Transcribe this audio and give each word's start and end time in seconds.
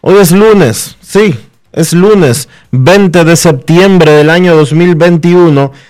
Hoy 0.00 0.18
es 0.20 0.30
lunes, 0.30 0.94
sí, 1.00 1.34
es 1.72 1.92
lunes 1.92 2.48
20 2.70 3.24
de 3.24 3.34
septiembre 3.36 4.12
del 4.12 4.30
año 4.30 4.54
2021 4.56 5.72
y 5.72 5.89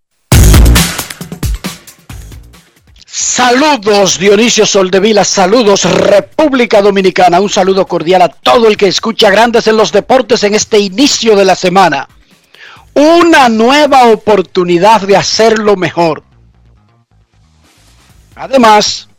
Saludos 3.13 4.17
Dionisio 4.19 4.65
Soldevila, 4.65 5.25
saludos 5.25 5.83
República 5.83 6.81
Dominicana, 6.81 7.41
un 7.41 7.49
saludo 7.49 7.85
cordial 7.85 8.21
a 8.21 8.29
todo 8.29 8.69
el 8.69 8.77
que 8.77 8.87
escucha 8.87 9.29
Grandes 9.29 9.67
en 9.67 9.75
los 9.75 9.91
Deportes 9.91 10.43
en 10.43 10.55
este 10.55 10.79
inicio 10.79 11.35
de 11.35 11.43
la 11.43 11.55
semana. 11.55 12.07
Una 12.93 13.49
nueva 13.49 14.05
oportunidad 14.05 15.01
de 15.01 15.17
hacerlo 15.17 15.75
mejor. 15.75 16.23
Además, 18.35 19.09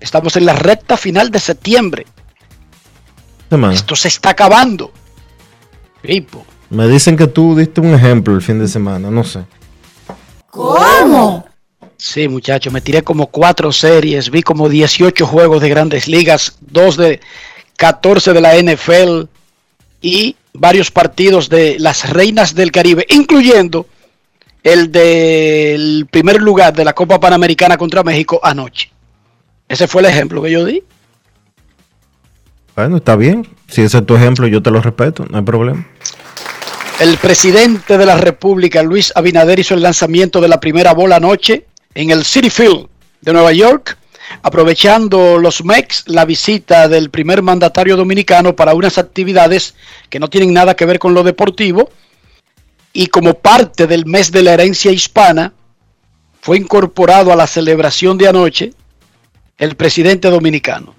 estamos 0.00 0.36
en 0.36 0.44
la 0.44 0.52
recta 0.52 0.98
final 0.98 1.30
de 1.30 1.40
septiembre. 1.40 2.06
Esto 3.72 3.96
se 3.96 4.08
está 4.08 4.30
acabando. 4.30 4.92
Me 6.68 6.86
dicen 6.86 7.16
que 7.16 7.28
tú 7.28 7.56
diste 7.56 7.80
un 7.80 7.94
ejemplo 7.94 8.34
el 8.34 8.42
fin 8.42 8.58
de 8.58 8.68
semana, 8.68 9.10
no 9.10 9.24
sé. 9.24 9.46
¿Cómo? 10.50 11.46
Sí, 11.96 12.28
muchachos, 12.28 12.72
me 12.72 12.80
tiré 12.80 13.02
como 13.02 13.26
cuatro 13.26 13.72
series, 13.72 14.30
vi 14.30 14.42
como 14.42 14.68
18 14.68 15.26
juegos 15.26 15.60
de 15.60 15.68
grandes 15.68 16.06
ligas, 16.06 16.56
dos 16.60 16.96
de 16.96 17.20
14 17.76 18.32
de 18.32 18.40
la 18.40 18.56
NFL 18.56 19.22
y 20.00 20.36
varios 20.52 20.90
partidos 20.90 21.48
de 21.48 21.76
las 21.78 22.10
Reinas 22.10 22.54
del 22.54 22.70
Caribe, 22.70 23.04
incluyendo 23.10 23.86
el 24.62 24.92
del 24.92 26.06
primer 26.10 26.40
lugar 26.40 26.74
de 26.74 26.84
la 26.84 26.92
Copa 26.92 27.18
Panamericana 27.18 27.76
contra 27.76 28.02
México 28.02 28.40
anoche. 28.42 28.90
Ese 29.68 29.86
fue 29.86 30.02
el 30.02 30.08
ejemplo 30.08 30.42
que 30.42 30.50
yo 30.50 30.64
di. 30.64 30.82
Bueno, 32.74 32.98
está 32.98 33.16
bien. 33.16 33.46
Si 33.66 33.82
ese 33.82 33.98
es 33.98 34.06
tu 34.06 34.14
ejemplo, 34.14 34.46
yo 34.46 34.62
te 34.62 34.70
lo 34.70 34.80
respeto, 34.80 35.26
no 35.28 35.38
hay 35.38 35.44
problema. 35.44 35.86
El 37.00 37.16
presidente 37.16 37.96
de 37.96 38.06
la 38.06 38.16
República, 38.16 38.82
Luis 38.82 39.12
Abinader, 39.14 39.60
hizo 39.60 39.74
el 39.74 39.82
lanzamiento 39.82 40.40
de 40.40 40.48
la 40.48 40.58
primera 40.58 40.92
bola 40.94 41.16
anoche 41.16 41.66
en 41.94 42.10
el 42.10 42.24
City 42.24 42.50
Field 42.50 42.88
de 43.20 43.32
Nueva 43.32 43.52
York, 43.52 43.96
aprovechando 44.42 45.38
los 45.38 45.64
MEX 45.64 46.08
la 46.08 46.24
visita 46.24 46.88
del 46.88 47.10
primer 47.10 47.40
mandatario 47.40 47.96
dominicano 47.96 48.56
para 48.56 48.74
unas 48.74 48.98
actividades 48.98 49.76
que 50.10 50.18
no 50.18 50.28
tienen 50.28 50.52
nada 50.52 50.74
que 50.74 50.86
ver 50.86 50.98
con 50.98 51.14
lo 51.14 51.22
deportivo. 51.22 51.88
Y 52.92 53.06
como 53.06 53.34
parte 53.34 53.86
del 53.86 54.04
mes 54.04 54.32
de 54.32 54.42
la 54.42 54.54
herencia 54.54 54.90
hispana, 54.90 55.52
fue 56.40 56.56
incorporado 56.56 57.32
a 57.32 57.36
la 57.36 57.46
celebración 57.46 58.18
de 58.18 58.26
anoche 58.26 58.72
el 59.56 59.76
presidente 59.76 60.30
dominicano. 60.30 60.96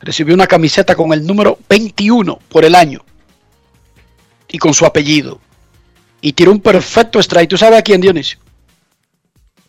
Recibió 0.00 0.34
una 0.34 0.46
camiseta 0.46 0.94
con 0.94 1.12
el 1.12 1.26
número 1.26 1.58
21 1.68 2.38
por 2.48 2.64
el 2.64 2.74
año 2.74 3.04
y 4.54 4.58
con 4.58 4.72
su 4.72 4.86
apellido. 4.86 5.40
Y 6.20 6.32
tiró 6.32 6.52
un 6.52 6.60
perfecto 6.60 7.18
strike. 7.18 7.50
¿Tú 7.50 7.58
sabes 7.58 7.80
a 7.80 7.82
quién, 7.82 8.00
Dionisio? 8.00 8.38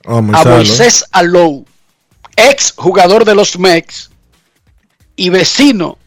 Oh, 0.06 0.18
a 0.18 0.22
Moisés 0.22 1.04
Alou, 1.12 1.66
ex 2.36 2.72
jugador 2.78 3.26
de 3.26 3.34
los 3.34 3.58
Mex 3.58 4.12
y 5.16 5.30
vecino 5.30 5.98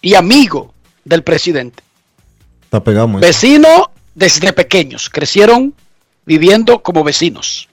y 0.00 0.14
amigo 0.14 0.72
del 1.04 1.24
presidente. 1.24 1.82
Está 2.62 2.84
pegado, 2.84 3.08
Vecino 3.18 3.90
desde 4.14 4.52
pequeños. 4.52 5.10
Crecieron 5.10 5.74
viviendo 6.24 6.80
como 6.80 7.02
vecinos. 7.02 7.68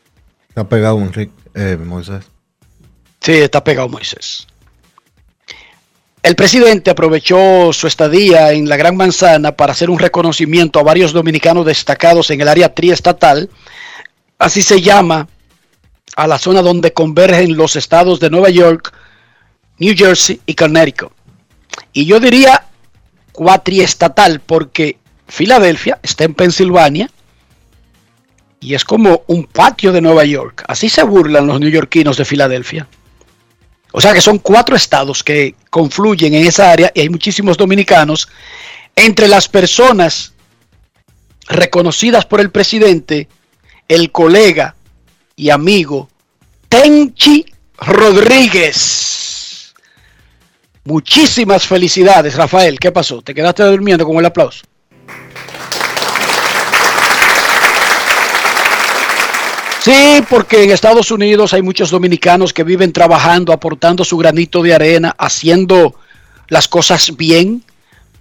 Está 0.50 0.68
pegado, 0.68 0.98
Enrique, 0.98 1.32
eh, 1.54 1.78
Moisés. 1.78 2.26
Sí, 3.22 3.34
está 3.34 3.64
pegado 3.64 3.88
Moisés. 3.88 4.48
El 6.24 6.38
presidente 6.38 6.90
aprovechó 6.90 7.74
su 7.74 7.86
estadía 7.86 8.54
en 8.54 8.70
la 8.70 8.78
Gran 8.78 8.96
Manzana 8.96 9.52
para 9.52 9.74
hacer 9.74 9.90
un 9.90 10.00
reconocimiento 10.00 10.80
a 10.80 10.84
varios 10.84 11.12
dominicanos 11.12 11.66
destacados 11.66 12.32
en 12.32 12.40
el 12.40 12.48
área 12.48 12.74
triestatal, 12.74 13.50
así 14.40 14.62
se 14.62 14.82
llama 14.82 15.28
a 16.16 16.28
la 16.28 16.40
zona 16.40 16.62
donde 16.62 16.94
convergen 16.94 17.58
los 17.58 17.76
estados 17.76 18.22
de 18.22 18.30
Nueva 18.30 18.50
York, 18.50 18.94
New 19.80 19.94
Jersey 19.98 20.40
y 20.46 20.56
Connecticut. 20.56 21.12
Y 21.92 22.06
yo 22.06 22.22
diría 22.22 22.68
cuatriestatal 23.34 24.40
porque 24.40 24.98
Filadelfia 25.28 26.00
está 26.04 26.24
en 26.24 26.36
Pensilvania 26.36 27.10
y 28.62 28.76
es 28.76 28.86
como 28.86 29.24
un 29.28 29.44
patio 29.44 29.92
de 29.92 30.00
Nueva 30.00 30.24
York. 30.24 30.64
Así 30.70 30.88
se 30.88 31.04
burlan 31.04 31.48
los 31.48 31.60
neoyorquinos 31.60 32.16
de 32.16 32.24
Filadelfia. 32.24 32.88
O 33.96 34.02
sea 34.02 34.12
que 34.12 34.22
son 34.22 34.40
cuatro 34.40 34.76
estados 34.76 35.24
que 35.24 35.56
confluyen 35.70 36.34
en 36.34 36.48
esa 36.48 36.72
área 36.72 36.92
y 36.96 37.02
hay 37.02 37.10
muchísimos 37.10 37.58
dominicanos. 37.58 38.28
Entre 38.96 39.28
las 39.28 39.48
personas 39.48 40.34
reconocidas 41.48 42.26
por 42.26 42.42
el 42.42 42.50
presidente, 42.50 43.28
el 43.88 44.12
colega 44.12 44.76
y 45.36 45.52
amigo 45.52 46.10
Tenchi 46.70 47.46
Rodríguez. 47.78 49.74
Muchísimas 50.86 51.68
felicidades, 51.68 52.36
Rafael. 52.36 52.80
¿Qué 52.80 52.92
pasó? 52.92 53.22
¿Te 53.22 53.36
quedaste 53.36 53.64
durmiendo 53.64 54.06
con 54.06 54.18
el 54.18 54.26
aplauso? 54.26 54.66
Sí, 59.84 60.24
porque 60.30 60.64
en 60.64 60.72
Estados 60.72 61.12
Unidos 61.12 61.54
hay 61.54 61.62
muchos 61.62 61.92
dominicanos 61.92 62.54
que 62.54 62.64
viven 62.64 62.94
trabajando, 62.94 63.52
aportando 63.52 64.06
su 64.06 64.16
granito 64.16 64.64
de 64.64 64.74
arena, 64.74 65.14
haciendo 65.18 65.96
las 66.48 66.70
cosas 66.70 67.18
bien 67.18 67.66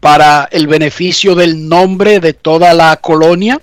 para 0.00 0.48
el 0.50 0.66
beneficio 0.66 1.36
del 1.36 1.68
nombre 1.68 2.18
de 2.18 2.32
toda 2.32 2.74
la 2.74 2.96
colonia 2.96 3.60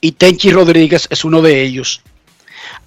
y 0.00 0.12
Tenchi 0.12 0.50
Rodríguez 0.50 1.06
es 1.10 1.26
uno 1.26 1.42
de 1.42 1.62
ellos. 1.62 2.00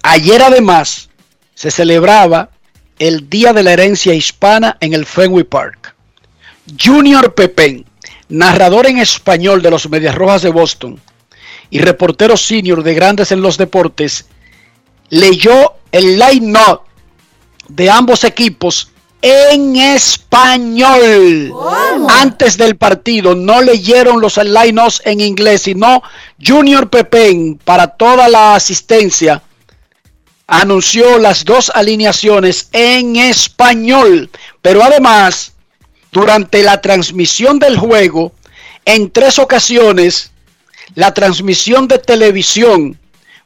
Ayer 0.02 0.42
además 0.42 1.10
se 1.54 1.70
celebraba 1.70 2.50
el 2.98 3.30
Día 3.30 3.52
de 3.52 3.62
la 3.62 3.72
Herencia 3.72 4.14
Hispana 4.14 4.78
en 4.80 4.94
el 4.94 5.06
Fenway 5.06 5.44
Park. 5.44 5.94
Junior 6.76 7.34
Pepén, 7.34 7.86
narrador 8.28 8.88
en 8.88 8.98
español 8.98 9.62
de 9.62 9.70
los 9.70 9.88
Medias 9.88 10.16
Rojas 10.16 10.42
de 10.42 10.50
Boston 10.50 11.00
y 11.70 11.78
reportero 11.78 12.36
senior 12.36 12.82
de 12.82 12.94
Grandes 12.94 13.30
en 13.30 13.42
los 13.42 13.58
Deportes, 13.58 14.26
leyó 15.10 15.74
el 15.92 16.18
line-up 16.18 16.82
de 17.68 17.90
ambos 17.90 18.24
equipos 18.24 18.90
en 19.22 19.76
español. 19.76 21.52
Antes 22.08 22.56
del 22.56 22.76
partido 22.76 23.34
no 23.34 23.60
leyeron 23.62 24.20
los 24.20 24.36
line-ups 24.36 25.02
en 25.04 25.20
inglés, 25.20 25.62
sino 25.62 26.02
Junior 26.44 26.88
Pepén 26.88 27.58
para 27.64 27.88
toda 27.88 28.28
la 28.28 28.54
asistencia 28.54 29.42
anunció 30.46 31.18
las 31.18 31.44
dos 31.44 31.70
alineaciones 31.74 32.68
en 32.72 33.16
español, 33.16 34.30
pero 34.62 34.82
además 34.82 35.52
durante 36.12 36.62
la 36.62 36.80
transmisión 36.80 37.58
del 37.58 37.76
juego, 37.76 38.32
en 38.84 39.10
tres 39.10 39.38
ocasiones, 39.38 40.30
la 40.94 41.12
transmisión 41.12 41.88
de 41.88 41.98
televisión 41.98 42.98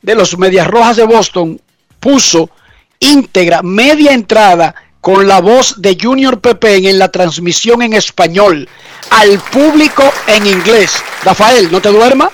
de 0.02 0.14
los 0.14 0.36
Medias 0.38 0.66
Rojas 0.66 0.96
de 0.96 1.04
Boston 1.04 1.60
puso 1.98 2.50
íntegra, 2.98 3.62
media 3.62 4.12
entrada 4.12 4.74
con 5.00 5.26
la 5.26 5.40
voz 5.40 5.80
de 5.80 5.96
Junior 6.00 6.40
Pepe 6.40 6.76
en 6.76 6.98
la 6.98 7.10
transmisión 7.10 7.82
en 7.82 7.94
español 7.94 8.68
al 9.10 9.38
público 9.38 10.02
en 10.26 10.46
inglés. 10.46 11.02
Rafael, 11.24 11.70
¿no 11.72 11.80
te 11.80 11.88
duerma? 11.88 12.30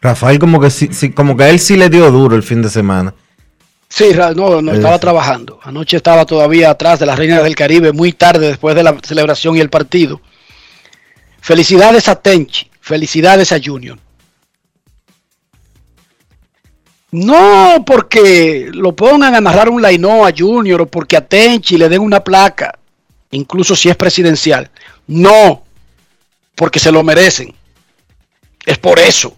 Rafael 0.00 0.38
como 0.38 0.60
que 0.60 0.70
sí, 0.70 1.12
como 1.12 1.36
que 1.36 1.44
a 1.44 1.50
él 1.50 1.60
sí 1.60 1.76
le 1.76 1.90
dio 1.90 2.10
duro 2.10 2.36
el 2.36 2.42
fin 2.42 2.62
de 2.62 2.70
semana. 2.70 3.14
Sí, 3.88 4.12
no, 4.36 4.62
no 4.62 4.72
estaba 4.72 4.98
trabajando. 5.00 5.58
Anoche 5.64 5.96
estaba 5.96 6.24
todavía 6.24 6.70
atrás 6.70 7.00
de 7.00 7.06
las 7.06 7.18
Reinas 7.18 7.42
del 7.42 7.56
Caribe, 7.56 7.92
muy 7.92 8.12
tarde 8.12 8.46
después 8.46 8.76
de 8.76 8.84
la 8.84 8.96
celebración 9.02 9.56
y 9.56 9.60
el 9.60 9.68
partido. 9.68 10.20
Felicidades 11.40 12.08
a 12.08 12.14
Tenchi, 12.14 12.70
felicidades 12.80 13.50
a 13.50 13.58
Junior. 13.62 13.98
No 17.12 17.82
porque 17.84 18.70
lo 18.72 18.94
pongan 18.94 19.34
a 19.34 19.40
narrar 19.40 19.68
un 19.68 19.82
Laino 19.82 20.24
a 20.24 20.32
Junior 20.36 20.82
o 20.82 20.86
porque 20.86 21.16
a 21.16 21.26
Tenchi 21.26 21.76
le 21.76 21.88
den 21.88 22.02
una 22.02 22.22
placa, 22.22 22.78
incluso 23.32 23.74
si 23.74 23.88
es 23.88 23.96
presidencial. 23.96 24.70
No, 25.08 25.64
porque 26.54 26.78
se 26.78 26.92
lo 26.92 27.02
merecen. 27.02 27.52
Es 28.64 28.78
por 28.78 29.00
eso. 29.00 29.36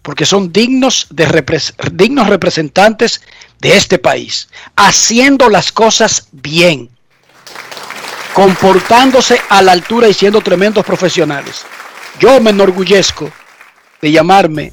Porque 0.00 0.24
son 0.24 0.52
dignos, 0.52 1.08
de 1.10 1.44
dignos 1.92 2.28
representantes 2.28 3.20
de 3.60 3.76
este 3.76 3.98
país, 3.98 4.48
haciendo 4.76 5.50
las 5.50 5.72
cosas 5.72 6.28
bien, 6.32 6.88
comportándose 8.32 9.40
a 9.48 9.60
la 9.62 9.72
altura 9.72 10.08
y 10.08 10.14
siendo 10.14 10.40
tremendos 10.40 10.86
profesionales. 10.86 11.66
Yo 12.20 12.40
me 12.40 12.50
enorgullezco 12.50 13.30
de 14.00 14.12
llamarme 14.12 14.72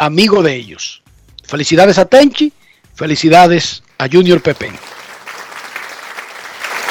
amigo 0.00 0.42
de 0.42 0.56
ellos. 0.56 1.02
Felicidades 1.44 1.98
a 1.98 2.06
Tenchi, 2.06 2.52
felicidades 2.94 3.82
a 3.98 4.08
Junior 4.08 4.40
Pepe. 4.40 4.72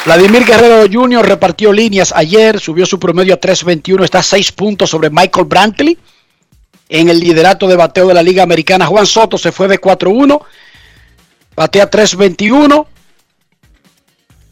Vladimir 0.06 0.46
Guerrero 0.46 0.86
Jr. 0.92 1.26
repartió 1.28 1.74
líneas 1.74 2.14
ayer, 2.16 2.60
subió 2.60 2.86
su 2.86 3.00
promedio 3.00 3.34
a 3.34 3.40
3.21, 3.40 4.04
está 4.04 4.20
a 4.20 4.24
6 4.24 4.52
puntos 4.54 4.92
sobre 4.92 5.10
Michael 5.10 5.46
Brantley 5.46 5.98
en 6.88 7.10
el 7.10 7.20
liderato 7.20 7.68
de 7.68 7.76
bateo 7.76 8.08
de 8.08 8.14
la 8.14 8.24
Liga 8.24 8.44
Americana. 8.44 8.86
Juan 8.86 9.06
Soto 9.06 9.38
se 9.38 9.52
fue 9.52 9.68
de 9.68 9.82
4-1, 9.82 10.42
batea 11.56 11.90
3.21, 11.90 12.86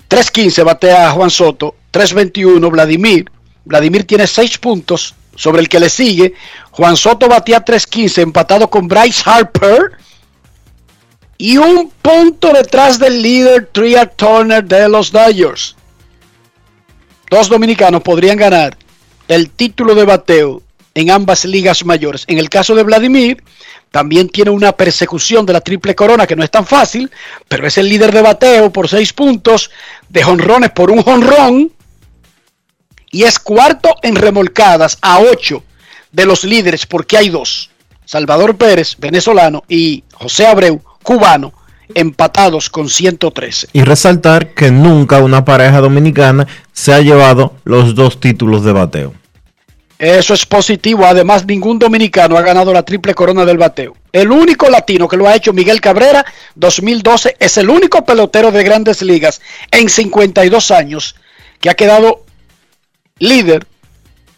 3.15 0.10 0.63
batea 0.63 1.12
Juan 1.12 1.30
Soto, 1.30 1.75
3.21 1.94 2.71
Vladimir. 2.71 3.31
Vladimir 3.65 4.06
tiene 4.06 4.25
6 4.25 4.57
puntos, 4.57 5.15
sobre 5.38 5.62
el 5.62 5.69
que 5.69 5.80
le 5.80 5.89
sigue. 5.89 6.34
Juan 6.72 6.98
Soto 6.98 7.30
batía 7.30 7.63
3.15, 7.63 8.24
empatado 8.24 8.69
con 8.69 8.89
Bryce 8.89 9.24
Harper. 9.25 9.92
Y 11.38 11.57
un 11.57 11.92
punto 12.01 12.51
detrás 12.51 13.00
del 13.00 13.22
líder 13.22 13.69
Tria 13.72 14.07
Turner 14.07 14.66
de 14.66 14.89
los 14.89 15.12
Dodgers. 15.12 15.75
Dos 17.30 17.48
dominicanos 17.48 18.01
podrían 18.01 18.38
ganar 18.38 18.75
el 19.28 19.51
título 19.51 19.94
de 19.94 20.06
bateo 20.06 20.63
en 20.95 21.12
ambas 21.12 21.45
ligas 21.45 21.86
mayores. 21.86 22.24
En 22.28 22.39
el 22.39 22.50
caso 22.50 22.74
de 22.74 22.81
Vladimir, 22.81 23.44
también 23.92 24.30
tiene 24.30 24.50
una 24.50 24.72
persecución 24.72 25.45
de 25.45 25.54
la 25.54 25.62
triple 25.62 25.94
corona 25.94 26.25
que 26.25 26.36
no 26.36 26.44
es 26.44 26.50
tan 26.50 26.66
fácil, 26.66 27.12
pero 27.48 27.68
es 27.68 27.78
el 27.78 27.88
líder 27.88 28.12
de 28.12 28.24
bateo 28.24 28.74
por 28.74 28.89
seis 28.89 29.13
puntos, 29.13 29.69
de 30.10 30.24
jonrones 30.24 30.72
por 30.72 30.89
un 30.89 31.04
jonrón 31.04 31.72
y 33.12 33.24
es 33.24 33.39
cuarto 33.39 33.95
en 34.01 34.15
remolcadas 34.15 34.98
a 35.01 35.19
ocho 35.19 35.63
de 36.12 36.25
los 36.25 36.44
líderes 36.44 36.86
porque 36.86 37.18
hay 37.18 37.30
dos. 37.30 37.69
Salvador 38.06 38.56
Pérez, 38.56 38.95
venezolano, 38.98 39.63
y 39.68 40.04
José 40.13 40.48
Abreu, 40.48 40.81
cubano, 41.04 41.54
empatados 41.94 42.69
con 42.69 42.89
113. 42.89 43.68
Y 43.74 43.83
resaltar 43.83 44.54
que 44.54 44.71
nunca 44.71 45.19
una 45.19 45.44
pareja 45.44 45.80
dominicana 45.80 46.48
se 46.71 46.94
ha 46.94 47.01
llevado 47.01 47.56
los 47.65 47.95
dos 47.95 48.19
títulos 48.19 48.63
de 48.63 48.71
bateo. 48.71 49.13
Eso 50.00 50.33
es 50.33 50.45
positivo. 50.45 51.06
Además, 51.06 51.45
ningún 51.45 51.80
dominicano 51.80 52.38
ha 52.38 52.44
ganado 52.44 52.71
la 52.71 52.83
triple 52.83 53.15
corona 53.15 53.45
del 53.45 53.57
bateo. 53.57 53.95
El 54.12 54.31
único 54.31 54.69
latino 54.69 55.07
que 55.07 55.18
lo 55.18 55.27
ha 55.27 55.36
hecho, 55.36 55.53
Miguel 55.53 55.81
Cabrera, 55.81 56.25
2012, 56.55 57.36
es 57.39 57.58
el 57.58 57.70
único 57.70 58.05
pelotero 58.05 58.51
de 58.51 58.63
grandes 58.63 59.01
ligas 59.01 59.41
en 59.72 59.89
52 59.89 60.72
años 60.72 61.15
que 61.60 61.70
ha 61.70 61.75
quedado 61.75 62.26
líder 63.19 63.67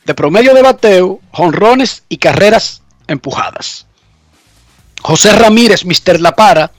de 0.06 0.14
promedio 0.14 0.54
de 0.54 0.62
bateo, 0.62 1.20
jonrones 1.32 2.04
y 2.10 2.18
carreras 2.18 2.82
empujadas. 3.08 3.86
José 5.02 5.32
Ramírez, 5.34 5.86
Mr. 5.86 6.20
La 6.20 6.36
Para, 6.36 6.72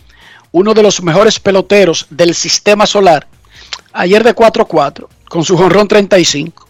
uno 0.53 0.75
de 0.75 0.83
los 0.83 1.03
mejores 1.03 1.39
peloteros 1.39 2.07
del 2.11 2.35
sistema 2.35 2.87
solar, 2.87 3.27
ayer 3.93 4.25
de 4.25 4.35
4-4, 4.35 5.09
con 5.29 5.45
su 5.45 5.57
jonrón 5.57 5.89
35. 5.89 6.69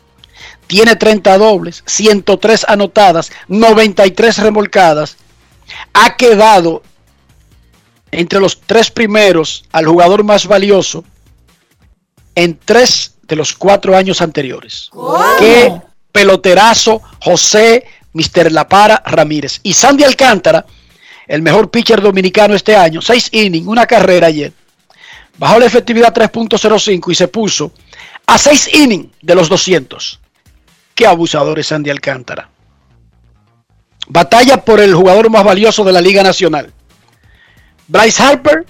Tiene 0.66 0.96
30 0.96 1.38
dobles, 1.38 1.82
103 1.86 2.66
anotadas, 2.68 3.32
93 3.48 4.38
remolcadas. 4.38 5.16
Ha 5.92 6.16
quedado 6.16 6.82
entre 8.12 8.40
los 8.40 8.60
tres 8.60 8.90
primeros 8.90 9.64
al 9.72 9.86
jugador 9.86 10.24
más 10.24 10.46
valioso 10.46 11.04
en 12.34 12.58
tres 12.58 13.14
de 13.30 13.36
los 13.36 13.54
cuatro 13.54 13.96
años 13.96 14.20
anteriores. 14.20 14.90
Qué 15.38 15.72
peloterazo 16.12 17.00
José 17.20 17.86
Mister 18.12 18.50
La 18.50 18.68
Para 18.68 19.00
Ramírez. 19.06 19.60
Y 19.62 19.72
Sandy 19.72 20.02
Alcántara, 20.02 20.66
el 21.28 21.40
mejor 21.40 21.70
pitcher 21.70 22.02
dominicano 22.02 22.54
este 22.54 22.74
año, 22.74 23.00
seis 23.00 23.28
innings, 23.30 23.68
una 23.68 23.86
carrera 23.86 24.26
ayer. 24.26 24.52
Bajó 25.38 25.60
la 25.60 25.66
efectividad 25.66 26.12
3.05 26.12 27.12
y 27.12 27.14
se 27.14 27.28
puso 27.28 27.72
a 28.26 28.36
seis 28.36 28.68
innings 28.74 29.10
de 29.22 29.34
los 29.36 29.48
200. 29.48 30.18
Qué 30.94 31.06
abusador 31.06 31.58
es 31.60 31.68
Sandy 31.68 31.88
Alcántara. 31.88 32.50
Batalla 34.08 34.64
por 34.64 34.80
el 34.80 34.92
jugador 34.92 35.30
más 35.30 35.44
valioso 35.44 35.84
de 35.84 35.92
la 35.92 36.00
Liga 36.00 36.24
Nacional. 36.24 36.72
Bryce 37.86 38.22
Harper 38.22 38.66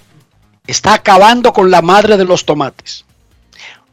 está 0.66 0.92
acabando 0.92 1.50
con 1.50 1.70
la 1.70 1.80
madre 1.80 2.18
de 2.18 2.26
los 2.26 2.44
tomates. 2.44 3.06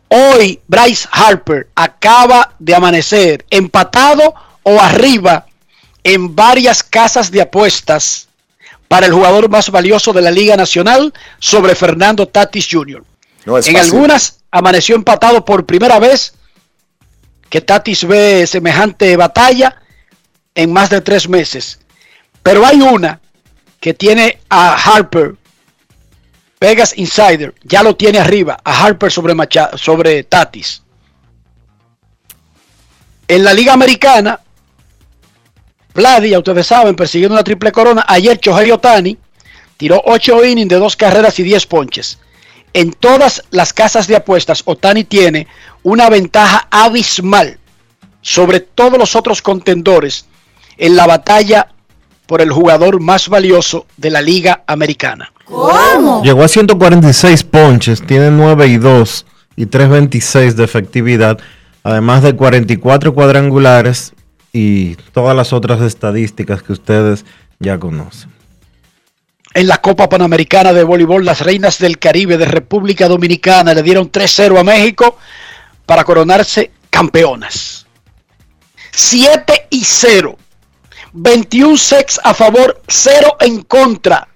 Hoy 0.09 0.59
Bryce 0.67 1.07
Harper 1.11 1.67
acaba 1.75 2.53
de 2.59 2.75
amanecer 2.75 3.45
empatado 3.49 4.33
o 4.63 4.79
arriba 4.79 5.45
en 6.03 6.35
varias 6.35 6.83
casas 6.83 7.31
de 7.31 7.41
apuestas 7.41 8.29
para 8.87 9.05
el 9.05 9.13
jugador 9.13 9.49
más 9.49 9.69
valioso 9.69 10.13
de 10.13 10.21
la 10.21 10.31
Liga 10.31 10.55
Nacional 10.55 11.13
sobre 11.39 11.75
Fernando 11.75 12.27
Tatis 12.27 12.67
Jr. 12.71 13.03
en 13.45 13.77
algunas 13.77 14.39
amaneció 14.51 14.95
empatado 14.95 15.43
por 15.43 15.65
primera 15.65 15.99
vez 15.99 16.33
que 17.49 17.61
Tatis 17.61 18.05
ve 18.05 18.45
semejante 18.47 19.15
batalla 19.17 19.81
en 20.55 20.71
más 20.71 20.89
de 20.89 21.01
tres 21.01 21.27
meses. 21.27 21.79
Pero 22.43 22.65
hay 22.65 22.81
una 22.81 23.19
que 23.79 23.93
tiene 23.93 24.39
a 24.49 24.73
Harper, 24.73 25.35
Vegas 26.59 26.97
Insider, 26.97 27.53
ya 27.63 27.83
lo 27.83 27.95
tiene 27.95 28.19
arriba, 28.19 28.57
a 28.63 28.83
Harper 28.83 29.11
sobre, 29.11 29.35
sobre 29.75 30.23
Tatis. 30.23 30.81
En 33.27 33.43
la 33.43 33.53
Liga 33.53 33.73
Americana, 33.73 34.39
Vladi, 35.93 36.29
ya 36.29 36.39
ustedes 36.39 36.67
saben, 36.67 36.95
persiguiendo 36.95 37.35
una 37.35 37.43
triple 37.43 37.71
corona. 37.71 38.05
Ayer 38.07 38.39
Chohei 38.39 38.71
Otani 38.71 39.17
tiró 39.77 40.01
8 40.05 40.45
innings 40.45 40.69
de 40.69 40.77
dos 40.77 40.95
carreras 40.95 41.37
y 41.39 41.43
10 41.43 41.65
ponches. 41.67 42.19
En 42.73 42.93
todas 42.93 43.43
las 43.51 43.73
casas 43.73 44.07
de 44.07 44.15
apuestas, 44.15 44.61
Otani 44.65 45.03
tiene 45.03 45.47
una 45.83 46.09
ventaja 46.09 46.67
abismal 46.71 47.59
sobre 48.21 48.59
todos 48.59 48.97
los 48.97 49.15
otros 49.15 49.41
contendores 49.41 50.25
en 50.77 50.95
la 50.95 51.07
batalla 51.07 51.69
por 52.25 52.41
el 52.41 52.51
jugador 52.51 52.99
más 52.99 53.29
valioso 53.29 53.85
de 53.97 54.11
la 54.11 54.21
Liga 54.21 54.63
Americana. 54.67 55.31
¿Cómo? 55.47 56.23
Llegó 56.23 56.43
a 56.43 56.47
146 56.47 57.43
ponches, 57.43 58.05
tiene 58.05 58.31
9 58.31 58.67
y 58.67 58.77
2 58.77 59.25
y 59.55 59.65
3.26 59.65 60.53
de 60.53 60.63
efectividad, 60.63 61.39
además 61.83 62.23
de 62.23 62.35
44 62.35 63.13
cuadrangulares 63.13 64.13
y 64.51 64.95
todas 65.13 65.35
las 65.35 65.53
otras 65.53 65.81
estadísticas 65.81 66.63
que 66.63 66.73
ustedes 66.73 67.25
ya 67.59 67.79
conocen. 67.79 68.31
En 69.53 69.67
la 69.67 69.79
Copa 69.79 70.07
Panamericana 70.07 70.73
de 70.73 70.83
Voleibol, 70.83 71.25
las 71.25 71.41
Reinas 71.41 71.79
del 71.79 71.97
Caribe 71.97 72.37
de 72.37 72.45
República 72.45 73.07
Dominicana 73.07 73.73
le 73.73 73.81
dieron 73.81 74.11
3-0 74.11 74.59
a 74.59 74.63
México 74.63 75.17
para 75.85 76.03
coronarse 76.03 76.71
campeonas. 76.89 77.87
7 78.91 79.67
y 79.71 79.83
0. 79.83 80.37
21 81.13 81.77
sex 81.77 82.19
a 82.23 82.33
favor, 82.33 82.81
0 82.87 83.37
en 83.39 83.63
contra. 83.63 84.27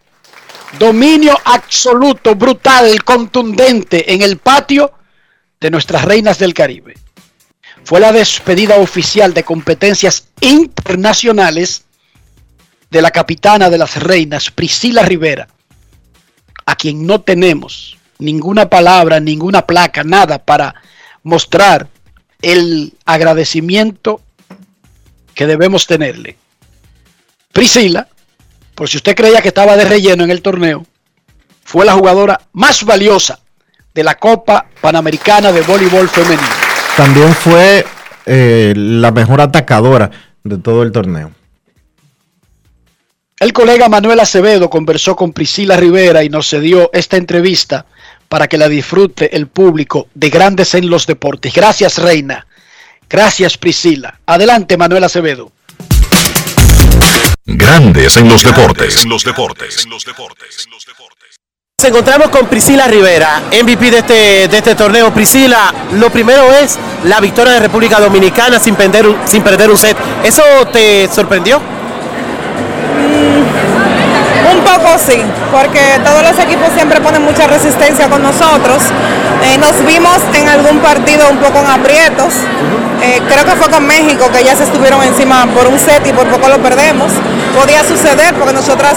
Dominio 0.79 1.37
absoluto, 1.43 2.35
brutal, 2.35 3.03
contundente 3.03 4.13
en 4.13 4.21
el 4.21 4.37
patio 4.37 4.91
de 5.59 5.69
nuestras 5.69 6.05
reinas 6.05 6.39
del 6.39 6.53
Caribe 6.53 6.95
fue 7.83 7.99
la 7.99 8.11
despedida 8.11 8.77
oficial 8.77 9.33
de 9.33 9.43
competencias 9.43 10.27
internacionales 10.39 11.83
de 12.89 13.01
la 13.01 13.11
capitana 13.11 13.69
de 13.69 13.77
las 13.77 14.01
reinas, 14.01 14.51
Priscila 14.51 15.03
Rivera, 15.03 15.47
a 16.65 16.75
quien 16.75 17.05
no 17.05 17.21
tenemos 17.21 17.97
ninguna 18.19 18.69
palabra, 18.69 19.19
ninguna 19.19 19.65
placa, 19.65 20.03
nada 20.03 20.37
para 20.39 20.75
mostrar 21.23 21.87
el 22.41 22.93
agradecimiento 23.05 24.21
que 25.33 25.47
debemos 25.47 25.87
tenerle. 25.87 26.37
Priscila, 27.51 28.07
por 28.75 28.89
si 28.89 28.97
usted 28.97 29.15
creía 29.15 29.41
que 29.41 29.49
estaba 29.49 29.77
de 29.77 29.85
relleno 29.85 30.23
en 30.23 30.31
el 30.31 30.41
torneo, 30.41 30.85
fue 31.63 31.85
la 31.85 31.93
jugadora 31.93 32.41
más 32.53 32.83
valiosa 32.83 33.39
de 33.93 34.03
la 34.03 34.15
Copa 34.15 34.65
Panamericana 34.81 35.51
de 35.51 35.61
Voleibol 35.61 36.09
Femenino. 36.09 36.41
También 36.97 37.33
fue 37.33 37.85
eh, 38.25 38.73
la 38.75 39.11
mejor 39.11 39.41
atacadora 39.41 40.11
de 40.43 40.57
todo 40.57 40.83
el 40.83 40.91
torneo. 40.91 41.31
El 43.39 43.53
colega 43.53 43.89
Manuel 43.89 44.19
Acevedo 44.19 44.69
conversó 44.69 45.15
con 45.15 45.33
Priscila 45.33 45.75
Rivera 45.75 46.23
y 46.23 46.29
nos 46.29 46.47
cedió 46.47 46.91
esta 46.93 47.17
entrevista 47.17 47.87
para 48.29 48.47
que 48.47 48.57
la 48.57 48.69
disfrute 48.69 49.35
el 49.35 49.47
público 49.47 50.07
de 50.13 50.29
Grandes 50.29 50.75
en 50.75 50.89
los 50.89 51.07
Deportes. 51.07 51.53
Gracias, 51.53 51.97
Reina. 51.97 52.45
Gracias, 53.09 53.57
Priscila. 53.57 54.19
Adelante, 54.25 54.77
Manuel 54.77 55.03
Acevedo. 55.03 55.51
Grandes 57.45 58.17
en 58.17 58.29
los 58.29 58.43
deportes. 58.43 59.03
En 59.03 59.09
los 59.09 59.23
deportes. 59.23 59.83
En 59.83 59.89
los 59.89 60.05
deportes. 60.05 60.67
Nos 61.79 61.89
encontramos 61.89 62.29
con 62.29 62.47
Priscila 62.47 62.87
Rivera, 62.87 63.41
MVP 63.51 63.89
de 63.89 63.97
este, 63.97 64.47
de 64.47 64.57
este 64.57 64.75
torneo. 64.75 65.11
Priscila, 65.11 65.73
lo 65.93 66.11
primero 66.11 66.53
es 66.53 66.77
la 67.05 67.19
victoria 67.19 67.53
de 67.53 67.59
República 67.61 67.99
Dominicana 67.99 68.59
sin 68.59 68.75
perder, 68.75 69.07
sin 69.25 69.41
perder 69.41 69.71
un 69.71 69.77
set. 69.77 69.97
¿Eso 70.23 70.43
te 70.71 71.07
sorprendió? 71.07 71.59
Poco 74.75 74.97
sí, 74.97 75.21
porque 75.51 75.99
todos 76.01 76.23
los 76.23 76.39
equipos 76.39 76.69
siempre 76.73 77.01
ponen 77.01 77.23
mucha 77.23 77.45
resistencia 77.45 78.07
con 78.07 78.23
nosotros. 78.23 78.81
Eh, 79.43 79.57
nos 79.57 79.85
vimos 79.85 80.17
en 80.33 80.47
algún 80.47 80.79
partido 80.79 81.29
un 81.29 81.39
poco 81.39 81.59
en 81.59 81.67
aprietos. 81.67 82.31
Eh, 83.01 83.21
creo 83.27 83.43
que 83.43 83.51
fue 83.51 83.69
con 83.69 83.85
México 83.85 84.29
que 84.31 84.45
ya 84.45 84.55
se 84.55 84.63
estuvieron 84.63 85.03
encima 85.03 85.45
por 85.47 85.67
un 85.67 85.77
set 85.77 86.07
y 86.07 86.13
por 86.13 86.25
poco 86.27 86.47
lo 86.47 86.59
perdemos. 86.59 87.11
Podía 87.59 87.83
suceder 87.83 88.33
porque 88.35 88.53
nosotras 88.53 88.95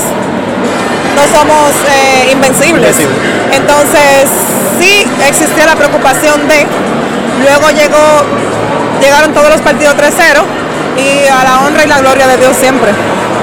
no 1.16 1.22
somos 1.36 1.72
eh, 1.90 2.30
invencibles. 2.30 2.94
Entonces, 3.50 4.30
sí 4.78 5.04
existía 5.26 5.66
la 5.66 5.74
preocupación 5.74 6.46
de, 6.46 6.68
luego 7.42 7.70
llegó, 7.70 8.22
llegaron 9.00 9.32
todos 9.34 9.50
los 9.50 9.60
partidos 9.60 9.96
3-0 9.96 10.44
y 10.98 11.26
a 11.26 11.42
la 11.42 11.66
honra 11.66 11.84
y 11.84 11.88
la 11.88 11.98
gloria 11.98 12.28
de 12.28 12.36
Dios 12.36 12.56
siempre. 12.56 12.92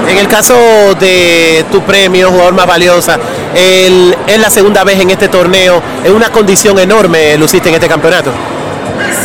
En 0.08 0.18
el 0.18 0.28
caso 0.28 0.56
de 1.00 1.66
tu 1.72 1.82
premio, 1.82 2.30
jugador 2.30 2.54
más 2.54 2.66
valiosa, 2.66 3.18
es 3.56 4.40
la 4.40 4.50
segunda 4.50 4.84
vez 4.84 5.00
en 5.00 5.10
este 5.10 5.30
torneo, 5.30 5.82
es 6.04 6.12
una 6.12 6.30
condición 6.30 6.78
enorme 6.80 7.38
luciste 7.38 7.70
en 7.70 7.76
este 7.76 7.88
campeonato. 7.88 8.32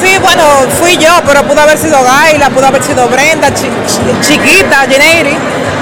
Sí, 0.01 0.17
bueno, 0.21 0.43
fui 0.79 0.97
yo, 0.97 1.11
pero 1.27 1.43
pudo 1.43 1.61
haber 1.61 1.79
sido 1.79 1.99
Gaila, 2.03 2.51
pudo 2.51 2.67
haber 2.67 2.83
sido 2.83 3.09
Brenda, 3.09 3.53
Chiquita, 3.55 4.87
Gineiri 4.89 5.37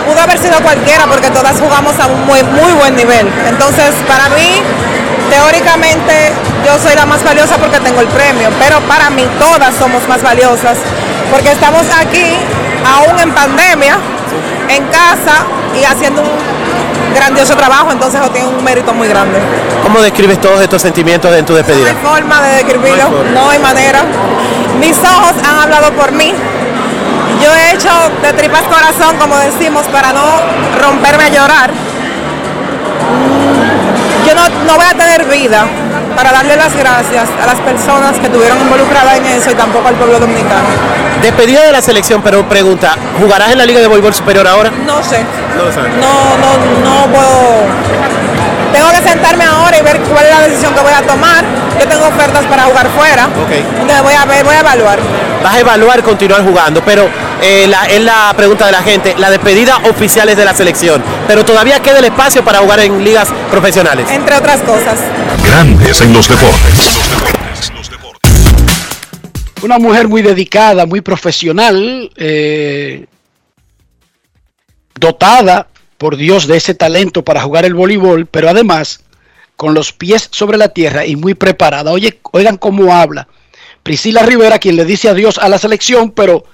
pudo 0.05 0.21
haber 0.21 0.39
sido 0.39 0.61
cualquiera 0.61 1.07
porque 1.07 1.31
todas 1.31 1.59
jugamos 1.59 1.99
a 1.99 2.07
un 2.07 2.27
muy, 2.27 2.43
muy 2.43 2.73
buen 2.73 2.95
nivel. 2.95 3.27
Entonces, 3.49 3.95
para 4.07 4.29
mí, 4.31 4.61
teóricamente, 5.31 6.33
yo 6.65 6.79
soy 6.79 6.95
la 6.95 7.07
más 7.07 7.25
valiosa 7.25 7.57
porque 7.57 7.81
tengo 7.81 8.01
el 8.01 8.09
premio, 8.09 8.51
pero 8.59 8.81
para 8.81 9.11
mí 9.11 9.27
todas 9.39 9.75
somos 9.75 10.07
más 10.09 10.23
valiosas 10.23 10.77
porque 11.33 11.53
estamos 11.53 11.83
aquí, 11.99 12.37
aún 12.85 13.19
en 13.19 13.31
pandemia, 13.33 13.97
en 14.69 14.85
casa 14.87 15.47
y 15.79 15.85
haciendo 15.85 16.23
un 16.23 17.15
grandioso 17.15 17.57
trabajo, 17.57 17.93
entonces 17.93 18.21
eso 18.21 18.31
tiene 18.31 18.49
un 18.49 18.63
mérito 18.63 18.93
muy 18.93 19.09
grande. 19.09 19.39
¿Cómo 19.83 20.01
describes 20.01 20.41
todos 20.41 20.61
estos 20.61 20.83
sentimientos 20.83 21.35
en 21.35 21.45
tu 21.45 21.55
despedida? 21.55 21.93
No 21.93 21.99
hay 21.99 22.05
forma 22.05 22.43
de 22.43 22.55
describirlo, 22.57 23.11
no 23.33 23.51
hay 23.51 23.59
manera. 23.59 24.01
Mis 24.81 24.99
ojos 24.99 25.33
han 25.47 25.61
hablado 25.61 25.93
por 25.93 26.13
mí, 26.13 26.35
yo 27.43 27.55
he 27.55 27.75
hecho 27.75 27.91
de 28.23 28.33
tripas 28.33 28.63
corazón, 28.63 29.17
como 29.19 29.37
decimos, 29.37 29.87
para 29.89 30.13
no 30.13 30.25
romperme 30.81 31.25
a 31.25 31.29
llorar. 31.29 31.71
Yo 34.27 34.35
no, 34.35 34.77
voy 34.77 34.87
a 34.87 34.95
tener 34.95 35.25
vida 35.27 35.67
para 36.17 36.33
darle 36.33 36.57
las 36.57 36.75
gracias 36.75 37.29
a 37.43 37.47
las 37.47 37.61
personas 37.61 38.19
que 38.19 38.27
estuvieron 38.27 38.61
involucradas 38.61 39.19
en 39.19 39.27
eso 39.27 39.51
y 39.51 39.55
tampoco 39.55 39.89
al 39.89 39.95
pueblo 39.95 40.19
dominicano. 40.19 40.69
Despedida 41.23 41.63
de 41.63 41.73
la 41.73 41.81
selección, 41.81 42.23
pero 42.23 42.49
pregunta, 42.49 42.97
¿jugarás 43.21 43.53
en 43.53 43.59
la 43.59 43.67
Liga 43.67 43.81
de 43.81 43.87
Voleibol 43.87 44.15
Superior 44.15 44.47
ahora? 44.47 44.71
No 44.87 45.03
sé. 45.03 45.25
No 45.57 45.65
No, 45.65 46.37
no, 46.39 47.07
no 47.07 47.13
puedo. 47.13 47.65
Tengo 48.73 48.91
que 48.91 49.09
sentarme 49.09 49.45
ahora 49.45 49.79
y 49.79 49.83
ver 49.83 50.01
cuál 50.01 50.27
es 50.27 50.31
la 50.31 50.41
decisión 50.49 50.75
que 50.75 50.81
voy 50.81 50.93
a 50.93 51.03
tomar. 51.03 51.45
Yo 51.79 51.87
tengo 51.87 52.07
ofertas 52.07 52.45
para 52.47 52.65
jugar 52.65 52.89
fuera. 52.89 53.29
Okay. 53.47 53.65
Entonces 53.81 54.03
voy 54.03 54.15
a 54.15 54.25
ver, 54.25 54.45
voy 54.45 54.55
a 54.55 54.61
evaluar. 54.61 54.99
Vas 55.45 55.57
a 55.57 55.61
evaluar 55.61 56.03
continuar 56.03 56.43
jugando, 56.43 56.83
pero 56.83 57.07
eh, 57.43 57.71
es 57.91 58.01
la 58.01 58.33
pregunta 58.35 58.65
de 58.65 58.73
la 58.73 58.83
gente, 58.83 59.15
la 59.19 59.29
despedida 59.29 59.77
oficial 59.91 60.27
es 60.31 60.39
de 60.39 60.45
la 60.47 60.55
selección, 60.55 61.05
pero 61.29 61.45
todavía 61.45 61.81
queda 61.81 61.99
el 61.99 62.07
espacio 62.07 62.43
para 62.43 62.61
jugar 62.61 62.81
en 62.81 63.05
ligas 63.05 63.29
profesionales. 63.51 64.09
Entre 64.11 64.35
otras 64.37 64.63
cosas. 64.63 64.99
Grandes 65.45 66.01
en 66.01 66.15
los 66.15 66.31
deportes. 66.31 66.99
Una 69.61 69.79
mujer 69.79 70.09
muy 70.09 70.23
dedicada, 70.23 70.87
muy 70.87 71.03
profesional, 71.03 72.11
eh, 72.17 73.05
dotada 74.99 75.69
por 75.99 76.17
Dios 76.17 76.47
de 76.47 76.57
ese 76.57 76.75
talento 76.75 77.23
para 77.23 77.43
jugar 77.43 77.67
el 77.67 77.75
voleibol, 77.75 78.25
pero 78.25 78.49
además 78.49 79.01
con 79.57 79.75
los 79.75 79.93
pies 79.93 80.27
sobre 80.33 80.57
la 80.57 80.71
tierra 80.71 81.05
y 81.05 81.17
muy 81.17 81.35
preparada. 81.35 81.91
Oye, 81.91 82.19
oigan 82.33 82.57
cómo 82.57 82.95
habla. 82.95 83.29
Priscila 83.85 84.23
Rivera, 84.23 84.59
quien 84.59 84.77
le 84.77 84.85
dice 84.87 85.11
adiós 85.11 85.37
a 85.39 85.49
la 85.49 85.59
selección, 85.59 86.11
pero 86.11 86.47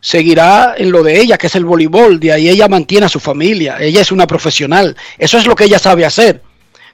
seguirá 0.00 0.74
en 0.76 0.90
lo 0.90 1.02
de 1.02 1.20
ella, 1.20 1.36
que 1.36 1.48
es 1.48 1.54
el 1.54 1.66
voleibol, 1.66 2.18
de 2.18 2.32
ahí 2.32 2.48
ella 2.48 2.66
mantiene 2.66 3.06
a 3.06 3.10
su 3.10 3.20
familia, 3.20 3.76
ella 3.78 4.00
es 4.00 4.10
una 4.10 4.26
profesional, 4.26 4.96
eso 5.18 5.36
es 5.36 5.46
lo 5.46 5.54
que 5.54 5.64
ella 5.64 5.78
sabe 5.78 6.06
hacer. 6.06 6.42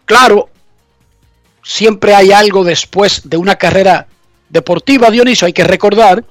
Claro, 0.04 0.50
siempre 1.62 2.12
hay 2.12 2.32
algo 2.32 2.64
después 2.64 3.22
de 3.24 3.36
una 3.36 3.54
carrera 3.54 4.08
deportiva, 4.48 5.12
Dionisio, 5.12 5.46
hay 5.46 5.52
que 5.52 5.64
recordar 5.64 6.24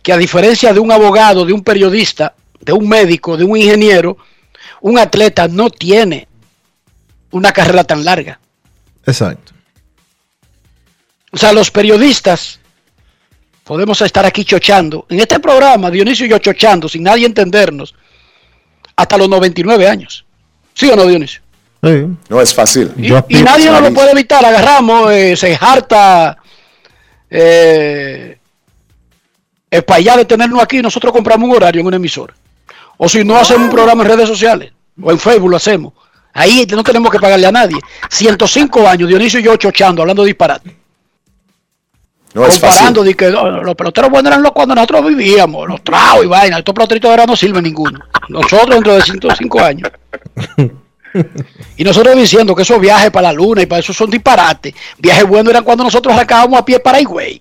que 0.00 0.12
a 0.12 0.16
diferencia 0.16 0.72
de 0.72 0.78
un 0.78 0.92
abogado, 0.92 1.44
de 1.44 1.52
un 1.52 1.64
periodista, 1.64 2.34
de 2.60 2.72
un 2.72 2.88
médico, 2.88 3.36
de 3.36 3.44
un 3.44 3.56
ingeniero, 3.56 4.16
un 4.80 4.96
atleta 4.96 5.48
no 5.48 5.70
tiene 5.70 6.28
una 7.32 7.52
carrera 7.52 7.82
tan 7.82 8.04
larga. 8.04 8.38
Exacto. 9.04 9.52
O 11.32 11.36
sea, 11.36 11.52
los 11.52 11.70
periodistas 11.70 12.60
podemos 13.68 14.00
estar 14.00 14.24
aquí 14.24 14.46
chochando. 14.46 15.04
En 15.10 15.20
este 15.20 15.38
programa, 15.40 15.90
Dionisio 15.90 16.24
y 16.24 16.30
yo 16.30 16.38
chochando, 16.38 16.88
sin 16.88 17.02
nadie 17.02 17.26
entendernos, 17.26 17.94
hasta 18.96 19.18
los 19.18 19.28
99 19.28 19.86
años. 19.86 20.24
¿Sí 20.72 20.88
o 20.88 20.96
no, 20.96 21.04
Dionisio? 21.04 21.42
Sí. 21.82 22.06
No 22.30 22.40
es 22.40 22.54
fácil. 22.54 22.90
Y, 22.96 23.10
nadie 23.42 23.70
nos 23.70 23.82
lo 23.82 23.92
puede 23.92 24.12
evitar. 24.12 24.42
Agarramos, 24.42 25.12
eh, 25.12 25.36
se 25.36 25.54
harta 25.60 26.38
eh, 27.28 28.38
es 29.70 29.84
para 29.84 29.98
allá 29.98 30.16
de 30.16 30.24
tenernos 30.24 30.62
aquí. 30.62 30.80
Nosotros 30.80 31.12
compramos 31.12 31.46
un 31.46 31.54
horario 31.54 31.82
en 31.82 31.86
una 31.86 31.96
emisora. 31.96 32.32
O 32.96 33.06
si 33.06 33.22
no, 33.22 33.36
hacemos 33.36 33.64
un 33.64 33.70
programa 33.70 34.02
en 34.02 34.08
redes 34.08 34.28
sociales 34.28 34.72
o 35.00 35.12
en 35.12 35.18
Facebook 35.18 35.50
lo 35.50 35.58
hacemos. 35.58 35.92
Ahí 36.32 36.66
no 36.70 36.82
tenemos 36.82 37.12
que 37.12 37.20
pagarle 37.20 37.46
a 37.46 37.52
nadie. 37.52 37.76
105 38.08 38.88
años, 38.88 39.08
Dionisio 39.10 39.40
y 39.40 39.42
yo 39.42 39.56
chochando, 39.56 40.00
hablando 40.00 40.22
de 40.22 40.28
disparate. 40.28 40.77
No 42.38 42.48
comparando 42.48 43.02
de 43.02 43.14
que 43.14 43.30
no, 43.30 43.62
los 43.62 43.74
peloteros 43.74 44.10
buenos 44.10 44.30
eran 44.30 44.42
los 44.42 44.52
cuando 44.52 44.74
nosotros 44.74 45.06
vivíamos, 45.06 45.68
los 45.68 45.82
tragos 45.82 46.24
y 46.24 46.28
vaina. 46.28 46.58
Estos 46.58 46.74
peloteritos 46.74 47.10
ahora 47.10 47.26
no 47.26 47.36
sirven 47.36 47.64
ninguno. 47.64 47.98
Nosotros 48.28 48.70
dentro 48.70 48.94
de 48.94 49.02
105 49.02 49.60
años. 49.60 49.90
Y 51.76 51.84
nosotros 51.84 52.16
diciendo 52.16 52.54
que 52.54 52.62
esos 52.62 52.80
viajes 52.80 53.10
para 53.10 53.28
la 53.28 53.32
luna 53.32 53.62
y 53.62 53.66
para 53.66 53.80
eso 53.80 53.92
son 53.92 54.10
disparates. 54.10 54.74
Viajes 54.98 55.26
buenos 55.26 55.50
eran 55.50 55.64
cuando 55.64 55.84
nosotros 55.84 56.14
arrancábamos 56.14 56.58
a 56.58 56.64
pie 56.64 56.78
para 56.80 57.00
Higüey. 57.00 57.40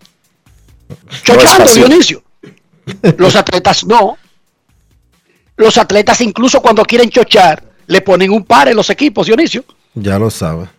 Chochando, 1.23 1.65
fácil. 1.65 1.85
Dionisio. 1.85 2.23
Los 3.17 3.35
atletas 3.35 3.85
no. 3.85 4.17
Los 5.57 5.77
atletas 5.77 6.21
incluso 6.21 6.61
cuando 6.61 6.85
quieren 6.85 7.09
chochar, 7.09 7.63
le 7.87 8.01
ponen 8.01 8.31
un 8.31 8.45
par 8.45 8.67
en 8.67 8.75
los 8.75 8.89
equipos, 8.89 9.25
Dionisio. 9.27 9.65
Ya 9.95 10.19
lo 10.19 10.29
sabe. 10.29 10.69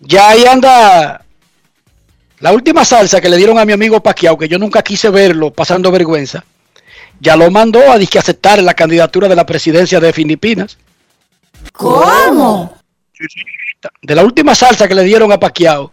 Ya 0.00 0.28
ahí 0.28 0.44
anda 0.44 1.24
la 2.40 2.52
última 2.52 2.84
salsa 2.84 3.20
que 3.20 3.28
le 3.28 3.36
dieron 3.36 3.58
a 3.58 3.64
mi 3.64 3.72
amigo 3.72 4.02
Paquiao, 4.02 4.36
que 4.36 4.48
yo 4.48 4.58
nunca 4.58 4.82
quise 4.82 5.10
verlo 5.10 5.52
pasando 5.52 5.90
vergüenza. 5.90 6.44
Ya 7.18 7.36
lo 7.36 7.50
mandó 7.50 7.90
a 7.90 7.98
disque 7.98 8.18
aceptar 8.18 8.62
la 8.62 8.74
candidatura 8.74 9.28
de 9.28 9.36
la 9.36 9.46
presidencia 9.46 10.00
de 10.00 10.12
Filipinas. 10.12 10.76
¿Cómo? 11.72 12.76
De 14.02 14.14
la 14.14 14.22
última 14.22 14.54
salsa 14.54 14.86
que 14.86 14.94
le 14.94 15.04
dieron 15.04 15.32
a 15.32 15.40
Paquiao, 15.40 15.92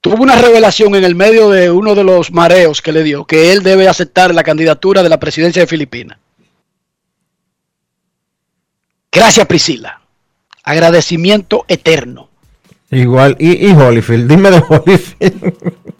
tuvo 0.00 0.22
una 0.22 0.36
revelación 0.36 0.94
en 0.94 1.04
el 1.04 1.14
medio 1.14 1.50
de 1.50 1.70
uno 1.70 1.94
de 1.94 2.04
los 2.04 2.30
mareos 2.30 2.80
que 2.80 2.92
le 2.92 3.02
dio, 3.02 3.24
que 3.24 3.52
él 3.52 3.62
debe 3.62 3.88
aceptar 3.88 4.34
la 4.34 4.44
candidatura 4.44 5.02
de 5.02 5.08
la 5.08 5.18
presidencia 5.18 5.62
de 5.62 5.66
Filipinas. 5.66 6.18
Gracias, 9.10 9.46
Priscila. 9.46 10.00
Agradecimiento 10.62 11.64
eterno. 11.66 12.29
Igual, 12.90 13.36
y, 13.38 13.68
y 13.68 13.72
Holyfield, 13.72 14.28
dime 14.28 14.50
de 14.50 14.62
Holyfield. 14.68 15.54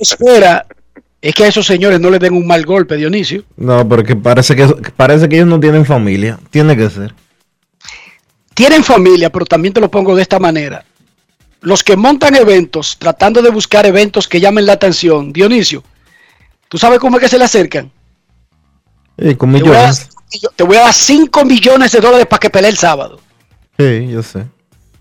Espera 0.00 0.66
es 1.20 1.34
que 1.34 1.44
a 1.44 1.48
esos 1.48 1.66
señores 1.66 2.00
no 2.00 2.10
les 2.10 2.20
den 2.20 2.34
un 2.34 2.46
mal 2.46 2.66
golpe, 2.66 2.96
Dionisio. 2.96 3.44
no, 3.56 3.88
porque 3.88 4.14
parece 4.14 4.54
que, 4.54 4.66
parece 4.94 5.26
que 5.28 5.36
ellos 5.36 5.48
no 5.48 5.58
tienen 5.58 5.86
familia. 5.86 6.38
Tiene 6.50 6.76
que 6.76 6.90
ser. 6.90 7.14
Tienen 8.52 8.84
familia, 8.84 9.30
pero 9.30 9.46
también 9.46 9.72
te 9.72 9.80
lo 9.80 9.90
pongo 9.90 10.14
de 10.14 10.20
esta 10.22 10.38
manera. 10.38 10.84
Los 11.62 11.82
que 11.82 11.96
montan 11.96 12.34
eventos, 12.34 12.98
tratando 12.98 13.40
de 13.40 13.48
buscar 13.50 13.86
eventos 13.86 14.28
que 14.28 14.38
llamen 14.38 14.66
la 14.66 14.74
atención, 14.74 15.32
Dionisio, 15.32 15.82
¿tú 16.68 16.76
sabes 16.76 16.98
cómo 16.98 17.16
es 17.16 17.22
que 17.22 17.28
se 17.30 17.38
le 17.38 17.44
acercan? 17.44 17.90
Con 19.38 19.52
Te 19.52 19.62
voy, 19.62 19.76
a, 19.76 19.86
millones. 19.86 20.10
te 20.56 20.62
voy 20.62 20.76
a 20.76 20.80
dar 20.80 20.92
5 20.92 21.44
millones 21.46 21.92
de 21.92 22.00
dólares 22.00 22.26
para 22.26 22.40
que 22.40 22.50
pelee 22.50 22.68
el 22.68 22.76
sábado. 22.76 23.20
Sí, 23.78 24.08
yo 24.08 24.22
sé. 24.22 24.44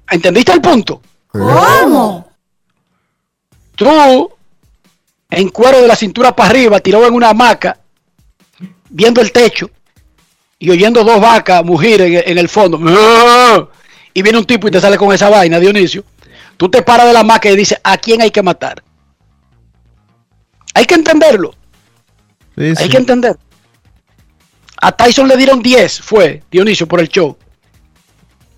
¿Entendiste 0.10 0.52
el 0.52 0.62
punto? 0.62 1.02
¿Cómo? 1.28 2.32
Tú, 3.76 4.32
en 5.30 5.50
cuero 5.50 5.82
de 5.82 5.88
la 5.88 5.96
cintura 5.96 6.36
para 6.36 6.50
arriba, 6.50 6.80
tirado 6.80 7.08
en 7.08 7.14
una 7.14 7.30
hamaca, 7.30 7.78
viendo 8.90 9.22
el 9.22 9.32
techo 9.32 9.70
y 10.60 10.70
oyendo 10.70 11.04
dos 11.04 11.20
vacas 11.20 11.64
mugir 11.66 12.02
en, 12.02 12.24
en 12.26 12.38
el 12.38 12.50
fondo. 12.50 12.80
Y 14.14 14.22
viene 14.22 14.38
un 14.38 14.46
tipo 14.46 14.68
y 14.68 14.72
te 14.72 14.80
sale 14.80 14.98
con 14.98 15.14
esa 15.14 15.30
vaina, 15.30 15.60
Dionisio. 15.60 16.04
Tú 16.58 16.70
te 16.70 16.84
paras 16.84 17.08
de 17.08 17.14
la 17.14 17.22
hamaca 17.22 17.50
y 17.50 17.56
dices, 17.56 17.80
¿a 17.84 17.98
quién 17.98 18.22
hay 18.22 18.30
que 18.30 18.44
matar? 18.44 18.84
Hay 20.76 20.86
que 20.86 20.96
entenderlo. 20.96 21.54
Sí, 22.56 22.74
Hay 22.78 22.90
que 22.90 22.98
entender. 22.98 23.36
A 24.82 24.92
Tyson 24.92 25.28
le 25.28 25.38
dieron 25.38 25.62
10, 25.62 26.02
fue 26.02 26.44
Dionisio, 26.52 26.88
por 26.88 27.00
el 27.00 27.10
show. 27.10 27.38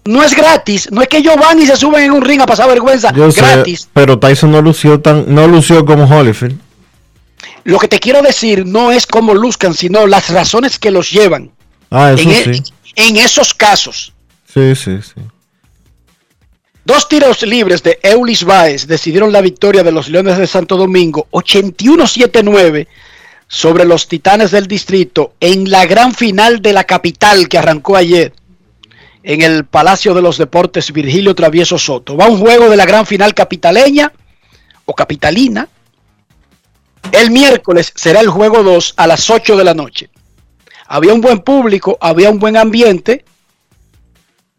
No 0.05 0.23
es 0.23 0.35
gratis, 0.35 0.89
no 0.91 1.01
es 1.01 1.07
que 1.07 1.17
ellos 1.17 1.35
van 1.35 1.59
y 1.59 1.65
se 1.65 1.75
suben 1.75 2.03
en 2.03 2.11
un 2.11 2.21
ring 2.21 2.39
a 2.41 2.45
pasar 2.45 2.67
vergüenza 2.69 3.11
Yo 3.13 3.31
sé, 3.31 3.41
gratis. 3.41 3.89
pero 3.91 4.19
Tyson 4.19 4.51
no 4.51 4.61
lució 4.61 4.99
tan, 5.01 5.33
no 5.33 5.47
lució 5.47 5.83
como 5.83 6.05
Holyfield. 6.05 6.59
Lo 7.63 7.79
que 7.79 7.87
te 7.87 7.99
quiero 7.99 8.21
decir 8.21 8.65
no 8.67 8.91
es 8.91 9.07
cómo 9.07 9.33
luzcan, 9.33 9.73
sino 9.73 10.05
las 10.05 10.29
razones 10.29 10.77
que 10.77 10.91
los 10.91 11.09
llevan 11.11 11.51
Ah, 11.89 12.11
eso 12.13 12.23
en, 12.29 12.31
e- 12.31 12.53
sí. 12.55 12.63
en 12.95 13.17
esos 13.17 13.53
casos. 13.55 14.13
Sí, 14.53 14.75
sí, 14.75 14.99
sí. 15.01 15.21
Dos 16.85 17.09
tiros 17.09 17.41
libres 17.41 17.81
de 17.81 17.99
Eulis 18.03 18.43
Baez 18.43 18.85
decidieron 18.85 19.31
la 19.31 19.41
victoria 19.41 19.81
de 19.83 19.91
los 19.91 20.07
Leones 20.07 20.37
de 20.37 20.45
Santo 20.45 20.77
Domingo 20.77 21.27
81-7-9 21.31 22.87
sobre 23.47 23.85
los 23.85 24.07
Titanes 24.07 24.51
del 24.51 24.67
Distrito 24.67 25.33
en 25.39 25.69
la 25.71 25.85
gran 25.87 26.13
final 26.13 26.61
de 26.61 26.73
la 26.73 26.83
capital 26.83 27.47
que 27.49 27.57
arrancó 27.57 27.95
ayer 27.95 28.33
en 29.25 29.41
el 29.41 29.65
Palacio 29.65 30.13
de 30.13 30.21
los 30.21 30.37
Deportes 30.37 30.91
Virgilio 30.93 31.33
Travieso 31.33 31.79
Soto. 31.79 32.15
Va 32.15 32.27
un 32.27 32.37
juego 32.37 32.69
de 32.69 32.77
la 32.77 32.85
gran 32.85 33.07
final 33.07 33.33
capitaleña 33.33 34.13
o 34.85 34.93
capitalina. 34.93 35.67
El 37.11 37.31
miércoles 37.31 37.91
será 37.95 38.21
el 38.21 38.29
juego 38.29 38.61
2 38.61 38.93
a 38.97 39.07
las 39.07 39.27
8 39.27 39.57
de 39.57 39.63
la 39.63 39.73
noche. 39.73 40.09
Había 40.87 41.15
un 41.15 41.21
buen 41.21 41.39
público, 41.39 41.97
había 41.99 42.29
un 42.29 42.37
buen 42.37 42.55
ambiente. 42.55 43.25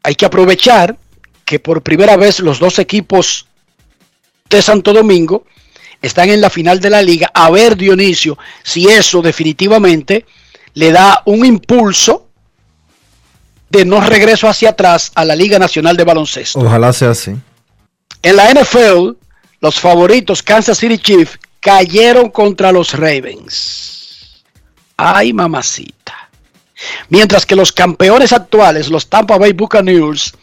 Hay 0.02 0.16
que 0.16 0.26
aprovechar 0.26 0.96
que 1.44 1.60
por 1.60 1.82
primera 1.82 2.16
vez 2.16 2.40
los 2.40 2.58
dos 2.58 2.80
equipos 2.80 3.46
de 4.50 4.60
Santo 4.62 4.92
Domingo 4.92 5.44
están 6.02 6.28
en 6.30 6.40
la 6.40 6.50
final 6.50 6.80
de 6.80 6.90
la 6.90 7.02
liga. 7.02 7.30
A 7.32 7.50
ver, 7.50 7.76
Dionisio, 7.76 8.36
si 8.64 8.88
eso 8.88 9.22
definitivamente 9.22 10.26
le 10.74 10.90
da 10.90 11.22
un 11.24 11.44
impulso 11.44 12.25
de 13.70 13.84
no 13.84 14.00
regreso 14.00 14.48
hacia 14.48 14.70
atrás 14.70 15.12
a 15.14 15.24
la 15.24 15.34
Liga 15.34 15.58
Nacional 15.58 15.96
de 15.96 16.04
Baloncesto. 16.04 16.60
Ojalá 16.60 16.92
sea 16.92 17.10
así. 17.10 17.34
En 18.22 18.36
la 18.36 18.52
NFL, 18.52 19.10
los 19.60 19.80
favoritos 19.80 20.42
Kansas 20.42 20.78
City 20.78 20.98
Chiefs 20.98 21.38
cayeron 21.60 22.30
contra 22.30 22.72
los 22.72 22.92
Ravens. 22.92 24.44
Ay, 24.96 25.32
mamacita. 25.32 26.30
Mientras 27.08 27.46
que 27.46 27.56
los 27.56 27.72
campeones 27.72 28.32
actuales, 28.32 28.88
los 28.88 29.08
Tampa 29.08 29.38
Bay 29.38 29.52
Buccaneers, 29.52 30.34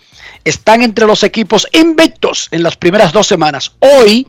están 0.43 0.81
entre 0.81 1.05
los 1.05 1.23
equipos 1.23 1.67
invictos 1.71 2.49
en 2.51 2.63
las 2.63 2.75
primeras 2.75 3.13
dos 3.13 3.27
semanas. 3.27 3.71
Hoy, 3.79 4.27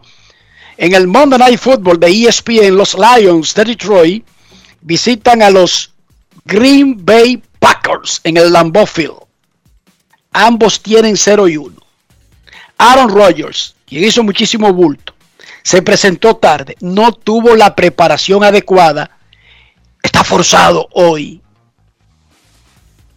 en 0.76 0.94
el 0.94 1.06
Monday 1.06 1.38
Night 1.38 1.58
Football 1.58 1.98
de 1.98 2.08
ESPN, 2.08 2.76
los 2.76 2.94
Lions 2.94 3.54
de 3.54 3.64
Detroit 3.64 4.24
visitan 4.80 5.42
a 5.42 5.50
los 5.50 5.92
Green 6.44 7.04
Bay 7.04 7.42
Packers 7.64 8.20
en 8.24 8.36
el 8.36 8.52
Lambeau 8.52 8.84
Field. 8.84 9.16
Ambos 10.32 10.82
tienen 10.82 11.16
0 11.16 11.48
y 11.48 11.56
1. 11.56 11.74
Aaron 12.76 13.08
Rodgers, 13.08 13.74
quien 13.86 14.04
hizo 14.04 14.22
muchísimo 14.22 14.70
bulto, 14.70 15.14
se 15.62 15.80
presentó 15.80 16.36
tarde, 16.36 16.76
no 16.80 17.12
tuvo 17.12 17.56
la 17.56 17.74
preparación 17.74 18.44
adecuada, 18.44 19.16
está 20.02 20.22
forzado 20.24 20.88
hoy 20.92 21.40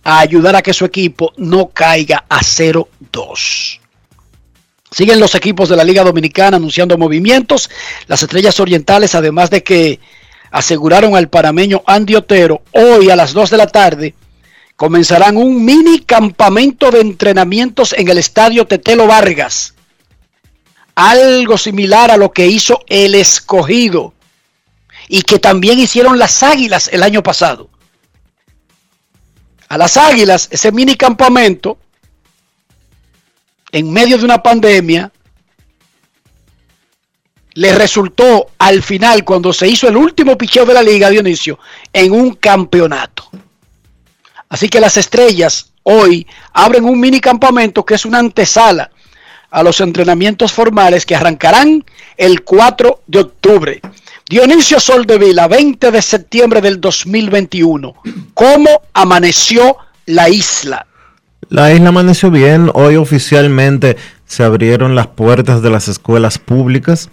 a 0.05 0.19
ayudar 0.19 0.55
a 0.55 0.61
que 0.61 0.73
su 0.73 0.85
equipo 0.85 1.33
no 1.35 1.67
caiga 1.67 2.23
a 2.29 2.39
0-2. 2.39 3.81
Siguen 4.89 5.19
los 5.19 5.35
equipos 5.35 5.67
de 5.67 5.75
la 5.75 5.83
Liga 5.83 6.05
Dominicana 6.05 6.55
anunciando 6.55 6.97
movimientos. 6.97 7.69
Las 8.07 8.23
Estrellas 8.23 8.57
Orientales, 8.61 9.13
además 9.13 9.49
de 9.49 9.61
que 9.61 9.99
aseguraron 10.51 11.17
al 11.17 11.27
panameño 11.27 11.83
Andy 11.85 12.15
Otero, 12.15 12.61
hoy 12.71 13.09
a 13.09 13.17
las 13.17 13.33
2 13.33 13.49
de 13.49 13.57
la 13.57 13.67
tarde 13.67 14.15
comenzarán 14.77 15.37
un 15.37 15.65
mini 15.65 15.99
campamento 16.01 16.91
de 16.91 17.01
entrenamientos 17.01 17.93
en 17.93 18.07
el 18.07 18.19
estadio 18.19 18.65
Tetelo 18.65 19.07
Vargas. 19.07 19.73
Algo 20.95 21.57
similar 21.57 22.11
a 22.11 22.17
lo 22.17 22.31
que 22.31 22.47
hizo 22.47 22.79
el 22.87 23.15
escogido 23.15 24.13
y 25.09 25.23
que 25.23 25.39
también 25.39 25.79
hicieron 25.79 26.19
las 26.19 26.43
águilas 26.43 26.89
el 26.93 27.01
año 27.01 27.23
pasado. 27.23 27.69
A 29.67 29.77
las 29.79 29.97
águilas, 29.97 30.47
ese 30.51 30.71
mini 30.71 30.95
campamento, 30.95 31.79
en 33.71 33.91
medio 33.91 34.17
de 34.17 34.25
una 34.25 34.41
pandemia, 34.43 35.11
le 37.55 37.73
resultó 37.73 38.51
al 38.59 38.83
final, 38.83 39.25
cuando 39.25 39.51
se 39.51 39.67
hizo 39.67 39.87
el 39.87 39.97
último 39.97 40.37
picheo 40.37 40.65
de 40.65 40.75
la 40.75 40.83
liga, 40.83 41.09
Dionisio, 41.09 41.57
en 41.91 42.11
un 42.11 42.35
campeonato. 42.35 43.29
Así 44.49 44.69
que 44.69 44.79
las 44.79 44.97
estrellas 44.97 45.71
hoy 45.83 46.25
abren 46.53 46.85
un 46.85 46.99
mini 46.99 47.19
campamento 47.19 47.85
que 47.85 47.95
es 47.95 48.05
una 48.05 48.19
antesala 48.19 48.91
a 49.49 49.63
los 49.63 49.81
entrenamientos 49.81 50.51
formales 50.51 51.05
que 51.05 51.15
arrancarán 51.15 51.83
el 52.17 52.43
4 52.43 53.01
de 53.07 53.19
octubre. 53.19 53.81
Dionisio 54.29 54.79
Soldevila, 54.79 55.47
20 55.47 55.91
de 55.91 56.01
septiembre 56.01 56.61
del 56.61 56.81
2021. 56.81 57.95
¿Cómo 58.33 58.81
amaneció 58.93 59.77
la 60.05 60.27
isla? 60.27 60.85
La 61.49 61.71
isla 61.71 61.87
amaneció 61.89 62.29
bien. 62.29 62.69
Hoy 62.73 62.97
oficialmente 62.97 63.95
se 64.25 64.43
abrieron 64.43 64.95
las 64.95 65.07
puertas 65.07 65.61
de 65.61 65.69
las 65.69 65.87
escuelas 65.87 66.39
públicas, 66.39 67.09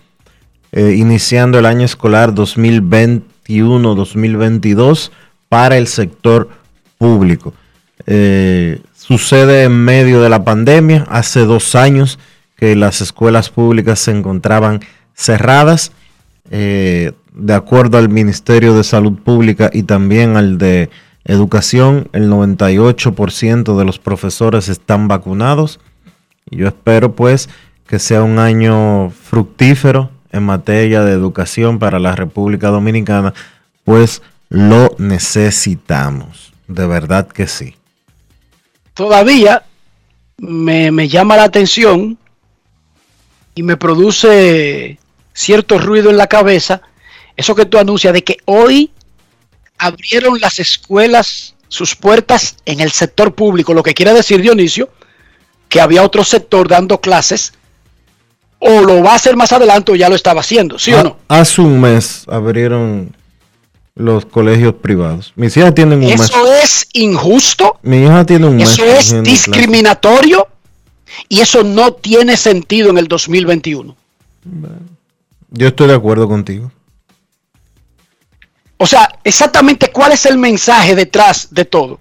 eh, 0.72 0.96
iniciando 0.96 1.60
el 1.60 1.66
año 1.66 1.84
escolar 1.84 2.34
2021-2022 2.34 5.12
para 5.48 5.76
el 5.76 5.86
sector 5.86 6.48
público. 7.04 7.52
Eh, 8.06 8.80
sucede 8.94 9.64
en 9.64 9.72
medio 9.72 10.22
de 10.22 10.30
la 10.30 10.42
pandemia. 10.42 11.04
Hace 11.10 11.40
dos 11.40 11.74
años 11.74 12.18
que 12.56 12.74
las 12.76 13.02
escuelas 13.02 13.50
públicas 13.50 13.98
se 13.98 14.10
encontraban 14.10 14.80
cerradas. 15.14 15.92
Eh, 16.50 17.12
de 17.34 17.52
acuerdo 17.52 17.98
al 17.98 18.08
Ministerio 18.08 18.74
de 18.74 18.84
Salud 18.84 19.12
Pública 19.22 19.68
y 19.70 19.82
también 19.82 20.38
al 20.38 20.56
de 20.56 20.88
Educación, 21.26 22.08
el 22.12 22.30
98% 22.30 23.76
de 23.76 23.84
los 23.84 23.98
profesores 23.98 24.68
están 24.68 25.06
vacunados. 25.06 25.80
Yo 26.50 26.68
espero 26.68 27.14
pues 27.14 27.50
que 27.86 27.98
sea 27.98 28.22
un 28.22 28.38
año 28.38 29.10
fructífero 29.10 30.10
en 30.32 30.42
materia 30.44 31.02
de 31.02 31.12
educación 31.12 31.78
para 31.78 31.98
la 31.98 32.14
República 32.14 32.68
Dominicana, 32.68 33.34
pues 33.84 34.22
lo 34.48 34.94
necesitamos. 34.98 36.53
De 36.66 36.86
verdad 36.86 37.28
que 37.28 37.46
sí. 37.46 37.76
Todavía 38.94 39.64
me, 40.38 40.90
me 40.90 41.08
llama 41.08 41.36
la 41.36 41.44
atención 41.44 42.18
y 43.54 43.62
me 43.62 43.76
produce 43.76 44.98
cierto 45.32 45.78
ruido 45.78 46.10
en 46.10 46.16
la 46.16 46.26
cabeza, 46.26 46.82
eso 47.36 47.54
que 47.54 47.66
tú 47.66 47.78
anuncias 47.78 48.12
de 48.12 48.24
que 48.24 48.38
hoy 48.44 48.90
abrieron 49.78 50.40
las 50.40 50.58
escuelas 50.60 51.54
sus 51.68 51.96
puertas 51.96 52.56
en 52.66 52.80
el 52.80 52.92
sector 52.92 53.34
público, 53.34 53.74
lo 53.74 53.82
que 53.82 53.94
quiere 53.94 54.14
decir 54.14 54.40
Dionisio, 54.40 54.90
que 55.68 55.80
había 55.80 56.04
otro 56.04 56.22
sector 56.22 56.68
dando 56.68 57.00
clases, 57.00 57.52
o 58.60 58.80
lo 58.80 59.02
va 59.02 59.12
a 59.12 59.16
hacer 59.16 59.36
más 59.36 59.52
adelante 59.52 59.92
o 59.92 59.96
ya 59.96 60.08
lo 60.08 60.14
estaba 60.14 60.40
haciendo, 60.40 60.78
¿sí 60.78 60.92
o 60.94 61.02
no? 61.02 61.16
Hace 61.28 61.60
un 61.60 61.80
mes 61.80 62.24
abrieron 62.28 63.14
los 63.94 64.26
colegios 64.26 64.74
privados. 64.74 65.32
Mis 65.36 65.56
hijas 65.56 65.74
tienen 65.74 66.00
un 66.00 66.06
mes. 66.06 66.20
Eso 66.20 66.54
es 66.62 66.88
injusto. 66.92 67.78
Mi 67.82 68.02
hija 68.02 68.24
tiene 68.24 68.46
un 68.46 68.56
mes. 68.56 68.70
Eso 68.70 68.84
es 68.84 69.22
discriminatorio 69.22 70.48
y 71.28 71.40
eso 71.40 71.62
no 71.62 71.92
tiene 71.92 72.36
sentido 72.36 72.90
en 72.90 72.98
el 72.98 73.08
2021. 73.08 73.94
clases. 74.42 74.78
Yo 75.50 75.68
estoy 75.68 75.88
de 75.88 75.94
acuerdo 75.94 76.28
contigo. 76.28 76.72
O 78.76 78.86
sea, 78.86 79.08
exactamente 79.22 79.92
cuál 79.92 80.12
es 80.12 80.26
el 80.26 80.36
mensaje 80.36 80.96
detrás 80.96 81.48
de 81.52 81.64
todo. 81.64 82.00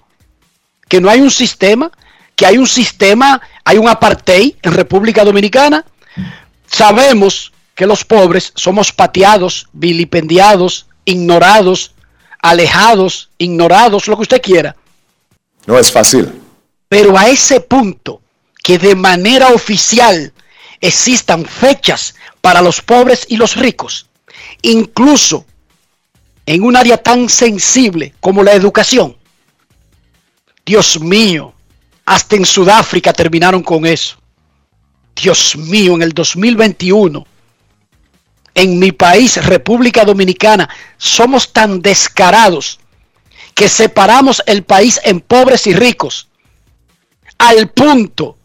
Que 0.87 0.99
no 0.99 1.09
hay 1.09 1.21
un 1.21 1.29
sistema, 1.29 1.91
que 2.35 2.47
hay 2.47 2.57
un 2.57 2.65
sistema, 2.65 3.39
hay 3.63 3.77
un 3.77 3.87
apartheid 3.87 4.55
en 4.63 4.73
República 4.73 5.23
Dominicana. 5.23 5.85
Sabemos 6.65 7.53
que 7.75 7.85
los 7.85 8.03
pobres 8.03 8.51
somos 8.55 8.91
pateados, 8.91 9.69
vilipendiados, 9.71 10.87
ignorados, 11.05 11.93
alejados, 12.41 13.29
ignorados, 13.37 14.07
lo 14.07 14.15
que 14.15 14.23
usted 14.23 14.41
quiera. 14.41 14.75
No 15.65 15.77
es 15.77 15.91
fácil. 15.91 16.31
Pero 16.89 17.17
a 17.17 17.27
ese 17.29 17.59
punto 17.59 18.21
que 18.63 18.77
de 18.77 18.95
manera 18.95 19.49
oficial 19.49 20.33
existan 20.79 21.45
fechas 21.45 22.15
para 22.41 22.61
los 22.61 22.81
pobres 22.81 23.25
y 23.29 23.37
los 23.37 23.55
ricos, 23.55 24.07
incluso 24.61 25.45
en 26.45 26.63
un 26.63 26.75
área 26.75 26.97
tan 26.97 27.29
sensible 27.29 28.13
como 28.19 28.43
la 28.43 28.53
educación. 28.53 29.15
Dios 30.65 30.99
mío, 30.99 31.53
hasta 32.05 32.35
en 32.35 32.45
Sudáfrica 32.45 33.13
terminaron 33.13 33.63
con 33.63 33.85
eso. 33.85 34.17
Dios 35.15 35.55
mío, 35.55 35.95
en 35.95 36.01
el 36.01 36.11
2021, 36.11 37.25
en 38.55 38.79
mi 38.79 38.91
país, 38.91 39.43
República 39.45 40.05
Dominicana, 40.05 40.69
somos 40.97 41.51
tan 41.51 41.81
descarados 41.81 42.79
que 43.55 43.69
separamos 43.69 44.41
el 44.45 44.63
país 44.63 44.99
en 45.03 45.21
pobres 45.21 45.67
y 45.67 45.73
ricos 45.73 46.27
al 47.37 47.69
punto 47.69 48.37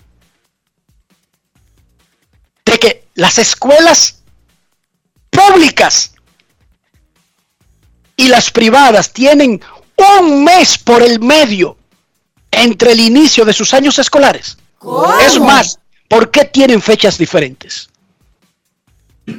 de 2.64 2.78
que 2.78 3.04
las 3.14 3.38
escuelas 3.38 4.22
públicas 5.30 6.12
y 8.16 8.28
las 8.28 8.50
privadas 8.50 9.12
tienen 9.12 9.60
un 9.96 10.44
mes 10.44 10.78
por 10.78 11.02
el 11.02 11.20
medio 11.20 11.76
entre 12.50 12.92
el 12.92 13.00
inicio 13.00 13.44
de 13.44 13.52
sus 13.52 13.72
años 13.74 13.98
escolares. 13.98 14.58
Es 15.24 15.38
más, 15.40 15.78
¿por 16.08 16.30
qué 16.30 16.44
tienen 16.44 16.82
fechas 16.82 17.18
diferentes? 17.18 17.88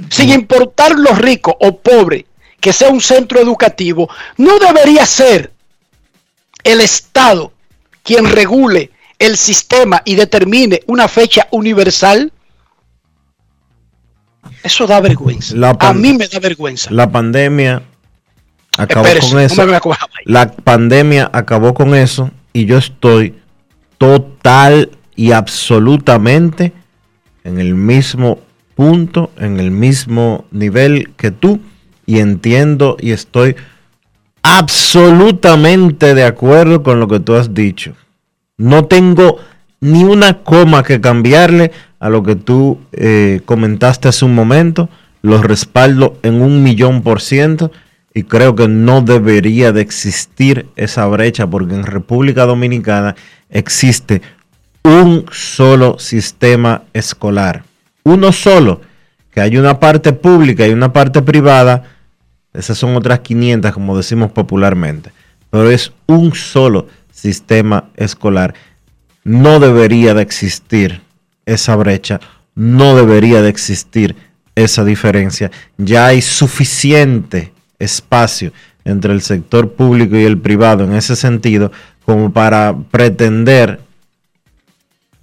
Sin 0.09 0.29
importar 0.29 0.97
lo 0.97 1.13
rico 1.13 1.55
o 1.59 1.77
pobre 1.77 2.25
que 2.59 2.73
sea 2.73 2.89
un 2.89 3.01
centro 3.01 3.39
educativo, 3.39 4.09
no 4.37 4.59
debería 4.59 5.05
ser 5.05 5.51
el 6.63 6.81
Estado 6.81 7.53
quien 8.03 8.25
regule 8.25 8.91
el 9.17 9.37
sistema 9.37 10.01
y 10.05 10.15
determine 10.15 10.81
una 10.87 11.07
fecha 11.07 11.47
universal. 11.51 12.31
Eso 14.63 14.87
da 14.87 14.99
vergüenza. 14.99 15.55
A 15.79 15.93
mí 15.93 16.13
me 16.13 16.27
da 16.27 16.39
vergüenza. 16.39 16.91
La 16.91 17.09
pandemia 17.09 17.83
acabó 18.77 19.05
Espérese, 19.05 19.29
con 19.29 19.39
eso. 19.39 19.67
La 20.25 20.51
pandemia 20.51 21.29
acabó 21.33 21.73
con 21.73 21.95
eso 21.95 22.31
y 22.53 22.65
yo 22.65 22.77
estoy 22.77 23.35
total 23.97 24.91
y 25.15 25.31
absolutamente 25.33 26.73
en 27.43 27.59
el 27.59 27.75
mismo 27.75 28.39
punto, 28.79 29.29
en 29.35 29.59
el 29.59 29.71
mismo 29.71 30.45
nivel 30.51 31.09
que 31.17 31.31
tú 31.31 31.59
y 32.05 32.19
entiendo 32.19 32.95
y 32.97 33.11
estoy 33.11 33.57
absolutamente 34.41 36.15
de 36.15 36.23
acuerdo 36.23 36.81
con 36.81 37.01
lo 37.01 37.09
que 37.09 37.19
tú 37.19 37.35
has 37.35 37.53
dicho. 37.53 37.91
No 38.55 38.85
tengo 38.85 39.35
ni 39.81 40.05
una 40.05 40.43
coma 40.43 40.83
que 40.83 41.01
cambiarle 41.01 41.73
a 41.99 42.07
lo 42.07 42.23
que 42.23 42.37
tú 42.37 42.79
eh, 42.93 43.41
comentaste 43.43 44.07
hace 44.07 44.23
un 44.23 44.33
momento. 44.33 44.87
Lo 45.21 45.41
respaldo 45.41 46.17
en 46.23 46.41
un 46.41 46.63
millón 46.63 47.01
por 47.01 47.19
ciento 47.19 47.73
y 48.13 48.23
creo 48.23 48.55
que 48.55 48.69
no 48.69 49.01
debería 49.01 49.73
de 49.73 49.81
existir 49.81 50.67
esa 50.77 51.05
brecha 51.07 51.45
porque 51.47 51.75
en 51.75 51.83
República 51.83 52.45
Dominicana 52.45 53.17
existe 53.49 54.21
un 54.83 55.25
solo 55.33 55.99
sistema 55.99 56.83
escolar. 56.93 57.65
Uno 58.09 58.31
solo. 58.31 58.81
Que 59.31 59.41
hay 59.41 59.57
una 59.57 59.79
parte 59.79 60.13
pública 60.13 60.65
y 60.67 60.71
una 60.71 60.91
parte 60.91 61.21
privada. 61.21 61.83
Esas 62.53 62.77
son 62.77 62.95
otras 62.95 63.19
500 63.19 63.71
como 63.71 63.95
decimos 63.95 64.31
popularmente. 64.31 65.11
Pero 65.51 65.69
es 65.69 65.91
un 66.07 66.33
solo 66.33 66.87
sistema 67.11 67.85
escolar. 67.95 68.55
No 69.23 69.59
debería 69.59 70.15
de 70.15 70.23
existir 70.23 71.01
esa 71.45 71.75
brecha. 71.75 72.19
No 72.55 72.95
debería 72.95 73.43
de 73.43 73.49
existir 73.49 74.15
esa 74.55 74.83
diferencia. 74.83 75.51
Ya 75.77 76.07
hay 76.07 76.23
suficiente 76.23 77.53
espacio 77.77 78.51
entre 78.85 79.13
el 79.13 79.21
sector 79.21 79.73
público 79.73 80.17
y 80.17 80.23
el 80.23 80.39
privado 80.39 80.83
en 80.83 80.93
ese 80.93 81.15
sentido 81.15 81.71
como 82.05 82.33
para 82.33 82.75
pretender 82.89 83.81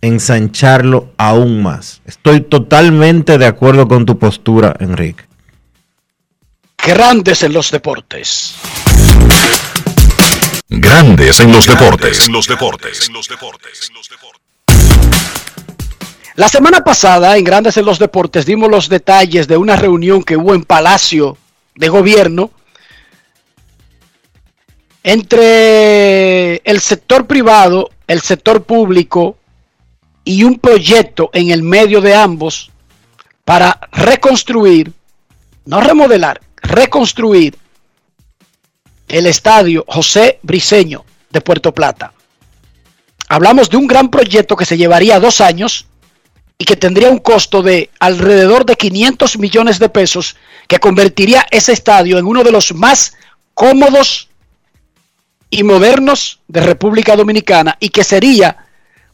ensancharlo 0.07 1.13
aún 1.17 1.63
más. 1.63 2.01
Estoy 2.07 2.41
totalmente 2.41 3.39
de 3.39 3.47
acuerdo 3.47 3.89
con 3.89 4.07
tu 4.07 4.19
postura, 4.19 4.75
Enrique. 4.81 5.25
Grandes 6.85 7.43
en 7.43 7.53
los 7.53 7.71
deportes. 7.71 8.55
Grandes 10.69 11.41
en 11.41 11.53
los 11.53 11.67
deportes. 11.67 12.27
En 12.27 12.33
los 12.33 12.47
deportes. 12.47 13.09
En 13.09 13.15
los 13.15 13.29
deportes. 13.29 13.91
La 16.37 16.49
semana 16.51 16.85
pasada, 16.85 17.39
en 17.39 17.45
Grandes 17.45 17.79
en 17.79 17.87
los 17.87 17.99
Deportes, 17.99 18.45
dimos 18.45 18.71
los 18.71 18.91
detalles 18.91 19.49
de 19.49 19.57
una 19.57 19.75
reunión 19.75 20.23
que 20.23 20.37
hubo 20.37 20.55
en 20.55 20.65
Palacio 20.65 21.39
de 21.75 21.89
Gobierno 21.89 22.51
entre 25.03 26.57
el 26.57 26.81
sector 26.81 27.27
privado, 27.27 27.91
el 28.07 28.21
sector 28.21 28.65
público 28.65 29.39
y 30.27 30.43
un 30.43 30.59
proyecto 30.59 31.31
en 31.33 31.51
el 31.51 31.63
medio 31.63 32.01
de 32.01 32.15
ambos 32.15 32.73
para 33.45 33.79
reconstruir, 33.93 34.93
no 35.65 35.81
remodelar, 35.81 36.41
reconstruir 36.57 37.57
el 39.07 39.27
estadio 39.27 39.85
José 39.87 40.41
Briceño 40.43 41.05
de 41.31 41.41
Puerto 41.41 41.73
Plata. 41.73 42.13
Hablamos 43.29 43.71
de 43.71 43.77
un 43.77 43.87
gran 43.87 44.11
proyecto 44.11 44.57
que 44.57 44.65
se 44.65 44.77
llevaría 44.77 45.21
dos 45.21 45.41
años 45.41 45.87
y 46.59 46.65
que 46.65 46.75
tendría 46.75 47.09
un 47.09 47.19
costo 47.19 47.63
de 47.63 47.91
alrededor 48.01 48.67
de 48.67 48.75
500 48.75 49.39
millones 49.39 49.79
de 49.79 49.89
pesos, 49.89 50.37
que 50.67 50.81
convertiría 50.81 51.47
ese 51.53 51.73
estadio 51.73 52.19
en 52.19 52.27
uno 52.27 52.43
de 52.43 52.51
los 52.51 52.75
más 52.75 53.15
cómodos 53.55 54.29
y 55.51 55.63
modernos 55.63 56.41
de 56.49 56.63
República 56.63 57.15
Dominicana 57.15 57.77
y 57.79 57.91
que 57.91 58.03
sería 58.03 58.66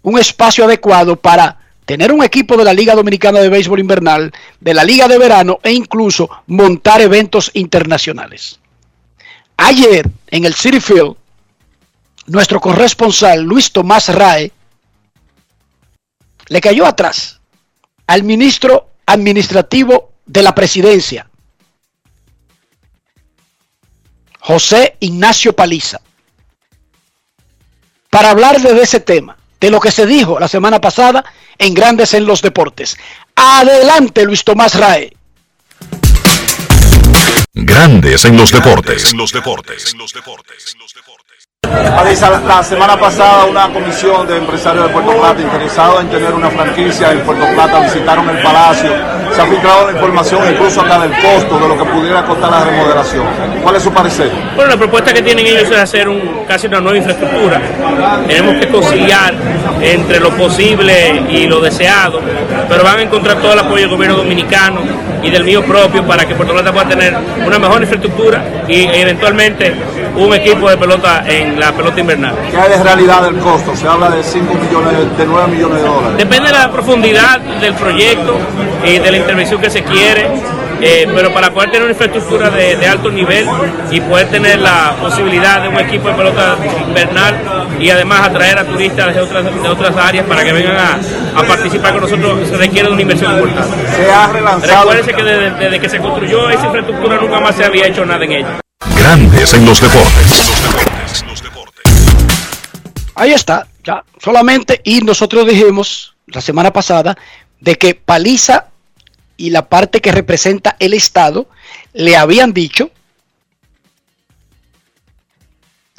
un 0.03 0.19
espacio 0.19 0.65
adecuado 0.65 1.17
para 1.17 1.59
tener 1.85 2.13
un 2.13 2.23
equipo 2.23 2.57
de 2.57 2.65
la 2.65 2.73
Liga 2.73 2.95
Dominicana 2.95 3.41
de 3.41 3.49
Béisbol 3.49 3.81
Invernal, 3.81 4.33
de 4.61 4.75
la 4.75 4.85
Liga 4.85 5.09
de 5.09 5.19
Verano 5.19 5.59
e 5.63 5.73
incluso 5.73 6.31
montar 6.47 7.01
eventos 7.01 7.51
internacionales. 7.55 8.59
Ayer 9.57 10.09
en 10.29 10.45
el 10.45 10.55
City 10.55 10.81
Field, 10.81 11.17
nuestro 12.27 12.61
corresponsal 12.61 13.43
Luis 13.43 13.73
Tomás 13.73 14.09
Rae 14.09 14.53
le 16.49 16.61
cayó 16.61 16.87
atrás 16.87 17.41
al 18.07 18.23
ministro 18.23 18.91
administrativo 19.07 20.13
de 20.27 20.43
la 20.43 20.55
presidencia, 20.55 21.29
José 24.41 24.97
Ignacio 25.01 25.55
Paliza, 25.55 26.01
para 28.11 28.31
hablarle 28.31 28.75
de 28.75 28.83
ese 28.83 29.01
tema, 29.01 29.37
de 29.63 29.71
lo 29.71 29.81
que 29.81 29.93
se 29.93 30.05
dijo 30.07 30.39
la 30.41 30.49
semana 30.49 30.81
pasada 30.81 31.25
en 31.57 31.73
Grandes 31.73 32.13
en 32.15 32.27
los 32.27 32.43
Deportes. 32.43 32.99
Adelante, 33.37 34.25
Luis 34.25 34.45
Tomás 34.45 34.75
Rae. 34.75 35.17
Grandes 37.55 38.25
en 38.25 38.37
los 38.37 38.51
deportes. 38.51 39.13
En 39.13 39.19
los 39.19 39.33
deportes. 39.33 39.95
La 42.53 42.63
semana 42.63 42.97
pasada 42.99 43.47
una 43.47 43.73
comisión 43.73 44.27
de 44.27 44.37
empresarios 44.37 44.87
de 44.87 44.93
Puerto 44.93 45.13
Plata 45.13 45.41
interesados 45.41 46.03
en 46.03 46.09
tener 46.09 46.33
una 46.35 46.51
franquicia 46.51 47.11
en 47.11 47.21
Puerto 47.21 47.45
Plata 47.55 47.81
visitaron 47.81 48.29
el 48.29 48.43
palacio. 48.43 48.91
Se 49.35 49.41
ha 49.41 49.47
filtrado 49.47 49.87
la 49.87 49.93
información 49.93 50.43
incluso 50.53 50.83
acá 50.83 50.99
del 50.99 51.11
costo 51.13 51.59
de 51.59 51.69
lo 51.69 51.79
que 51.79 51.85
pudiera 51.91 52.23
costar 52.25 52.51
la 52.51 52.65
remodelación. 52.65 53.25
¿Cuál 53.63 53.77
es 53.77 53.83
su 53.83 53.93
parecer? 53.93 54.31
Bueno, 54.55 54.73
la 54.73 54.77
propuesta 54.77 55.13
que 55.15 55.23
tienen 55.23 55.47
ellos 55.47 55.71
es 55.71 55.79
hacer 55.79 56.09
un, 56.09 56.45
casi 56.47 56.67
una 56.67 56.81
nueva 56.81 56.99
infraestructura. 56.99 57.61
Tenemos 58.27 58.57
que 58.57 58.69
conciliar 58.69 59.35
entre 59.81 60.21
lo 60.21 60.31
posible 60.31 61.23
y 61.31 61.47
lo 61.47 61.61
deseado, 61.61 62.21
pero 62.69 62.85
van 62.85 62.99
a 62.99 63.03
encontrar 63.03 63.39
todo 63.39 63.55
el 63.55 63.59
apoyo 63.59 63.81
del 63.81 63.91
gobierno 63.91 64.17
dominicano 64.19 64.83
y 65.23 65.31
del 65.31 65.45
mío 65.45 65.65
propio 65.65 66.05
para 66.07 66.27
que 66.27 66.35
Puerto 66.35 66.53
Plata 66.53 66.73
pueda 66.73 66.89
tener 66.89 67.17
una 67.47 67.59
mejor 67.59 67.81
infraestructura 67.81 68.45
y 68.69 68.85
eventualmente 68.85 69.75
un 70.17 70.35
equipo 70.35 70.69
de 70.69 70.77
pelota 70.77 71.25
en 71.27 71.52
la 71.59 71.73
pelota 71.73 72.01
invernal. 72.01 72.35
¿Qué 72.51 72.57
hay 72.57 72.71
de 72.71 72.83
realidad 72.83 73.23
del 73.23 73.39
costo? 73.39 73.75
Se 73.77 73.87
habla 73.87 74.11
de 74.11 74.23
5 74.23 74.55
millones, 74.55 75.19
de 75.19 75.27
9 75.27 75.49
millones 75.49 75.83
de 75.83 75.89
dólares. 75.89 76.17
Depende 76.19 76.51
de 76.53 76.59
la 76.59 76.71
profundidad 76.71 77.41
del 77.41 77.75
proyecto 77.75 78.37
y 78.85 78.99
de 78.99 79.11
la 79.11 79.17
intervención 79.19 79.61
que 79.61 79.71
se 79.71 79.83
quiere. 79.83 80.27
eh, 80.85 81.07
pero 81.15 81.33
para 81.33 81.51
poder 81.53 81.71
tener 81.71 81.83
una 81.83 81.93
infraestructura 81.93 82.51
de, 82.51 82.75
de 82.77 82.89
alto 82.89 83.09
nivel 83.09 83.47
y 83.91 84.01
poder 84.01 84.29
tener 84.31 84.59
la 84.59 84.97
posibilidad 85.01 85.63
de 85.63 85.69
un 85.69 85.79
equipo 85.79 86.09
de 86.09 86.15
pelota 86.15 86.57
invernal 86.89 87.37
y 87.79 87.89
además 87.91 88.23
atraer 88.23 88.59
a 88.59 88.65
turistas 88.65 89.15
de 89.15 89.21
otras, 89.21 89.45
de 89.45 89.69
otras 89.69 89.97
áreas 89.97 90.27
para 90.27 90.43
que 90.43 90.53
vengan 90.53 90.77
a, 90.77 90.99
a 91.41 91.43
participar 91.45 91.93
con 91.93 92.01
nosotros, 92.03 92.49
se 92.49 92.57
requiere 92.57 92.89
de 92.89 92.95
una 92.95 93.03
inversión 93.03 93.31
importante. 93.33 93.77
Se 93.97 94.11
ha 94.11 94.27
relanzado. 94.27 94.91
Recuérdense 94.91 95.15
que 95.15 95.23
desde, 95.23 95.51
desde 95.51 95.81
que 95.81 95.89
se 95.89 95.99
construyó 96.01 96.51
esa 96.51 96.65
infraestructura 96.67 97.17
nunca 97.21 97.39
más 97.41 97.55
se 97.55 97.65
había 97.65 97.87
hecho 97.87 98.05
nada 98.05 98.25
en 98.25 98.33
ella. 98.33 98.61
Grandes 98.97 99.55
en 99.55 99.65
los 99.65 99.81
deportes. 99.81 100.53
Ahí 103.15 103.33
está, 103.33 103.69
ya, 103.85 104.05
solamente, 104.19 104.81
y 104.85 105.01
nosotros 105.01 105.47
dijimos 105.47 106.15
la 106.27 106.41
semana 106.41 106.73
pasada 106.73 107.17
de 107.61 107.77
que 107.77 107.95
Paliza 107.95 108.69
y 109.37 109.51
la 109.51 109.69
parte 109.69 110.01
que 110.01 110.13
representa 110.13 110.77
el 110.79 110.95
Estado 110.95 111.49
le 111.93 112.17
habían 112.17 112.53
dicho 112.53 112.91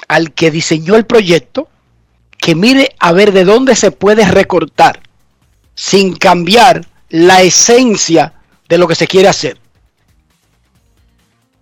al 0.07 0.33
que 0.33 0.51
diseñó 0.51 0.95
el 0.95 1.05
proyecto 1.05 1.69
que 2.37 2.55
mire 2.55 2.95
a 2.99 3.11
ver 3.11 3.31
de 3.31 3.45
dónde 3.45 3.75
se 3.75 3.91
puede 3.91 4.25
recortar 4.25 5.01
sin 5.75 6.15
cambiar 6.15 6.85
la 7.09 7.41
esencia 7.41 8.33
de 8.67 8.77
lo 8.77 8.87
que 8.87 8.95
se 8.95 9.07
quiere 9.07 9.27
hacer. 9.27 9.57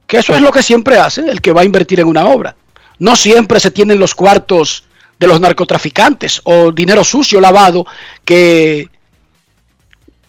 Que 0.07 0.17
eso 0.17 0.33
es 0.33 0.41
lo 0.41 0.51
que 0.51 0.63
siempre 0.63 0.97
hace 0.97 1.29
el 1.29 1.41
que 1.41 1.53
va 1.53 1.61
a 1.61 1.65
invertir 1.65 1.99
en 1.99 2.07
una 2.07 2.25
obra. 2.25 2.55
No 2.99 3.15
siempre 3.15 3.59
se 3.59 3.71
tienen 3.71 3.99
los 3.99 4.15
cuartos 4.15 4.85
de 5.21 5.27
los 5.27 5.39
narcotraficantes 5.39 6.41
o 6.45 6.71
dinero 6.71 7.03
sucio 7.03 7.39
lavado 7.39 7.85
que 8.25 8.89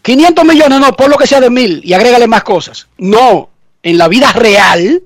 500 0.02 0.44
millones 0.44 0.80
no, 0.80 0.94
por 0.94 1.08
lo 1.08 1.16
que 1.16 1.26
sea 1.26 1.40
de 1.40 1.48
mil 1.48 1.80
y 1.82 1.94
agrégale 1.94 2.26
más 2.26 2.44
cosas. 2.44 2.88
No, 2.98 3.48
en 3.82 3.96
la 3.96 4.08
vida 4.08 4.30
real 4.32 5.02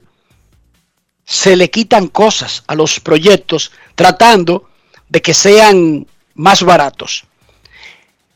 se 1.24 1.54
le 1.54 1.70
quitan 1.70 2.08
cosas 2.08 2.64
a 2.66 2.74
los 2.74 2.98
proyectos 2.98 3.70
tratando 3.94 4.68
de 5.08 5.22
que 5.22 5.32
sean 5.32 6.04
más 6.34 6.64
baratos. 6.64 7.24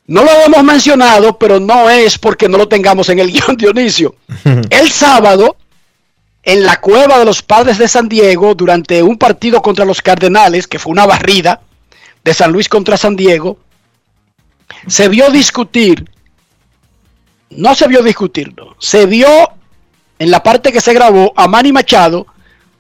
No 0.07 0.23
lo 0.23 0.31
hemos 0.31 0.63
mencionado, 0.63 1.37
pero 1.37 1.59
no 1.59 1.91
es 1.91 2.17
porque 2.17 2.49
no 2.49 2.59
lo 2.59 2.69
tengamos 2.69 3.09
en 3.09 3.19
el 3.19 3.33
guion 3.33 3.57
Dionisio. 3.57 4.15
El 4.71 4.89
sábado, 4.89 5.57
en 6.51 6.65
la 6.65 6.81
cueva 6.81 7.17
de 7.21 7.25
los 7.25 7.43
padres 7.43 7.79
de 7.79 7.87
San 7.87 8.09
Diego, 8.09 8.57
durante 8.57 9.05
un 9.05 9.17
partido 9.17 9.63
contra 9.63 9.85
los 9.85 10.03
Cardenales, 10.03 10.67
que 10.67 10.81
fue 10.81 10.91
una 10.91 11.07
barrida 11.07 11.61
de 12.25 12.35
San 12.35 12.51
Luis 12.51 12.69
contra 12.69 12.97
San 12.97 13.15
Diego, 13.15 13.57
se 14.89 15.09
vio 15.09 15.31
discutir, 15.31 16.11
no 17.51 17.77
se 17.77 17.87
vio 17.87 18.03
discutir, 18.03 18.53
no, 18.57 18.75
se 18.81 19.07
vio 19.07 19.29
en 20.19 20.31
la 20.33 20.43
parte 20.43 20.73
que 20.73 20.81
se 20.81 20.93
grabó 20.93 21.33
a 21.37 21.47
Manny 21.47 21.73
Machado 21.73 22.27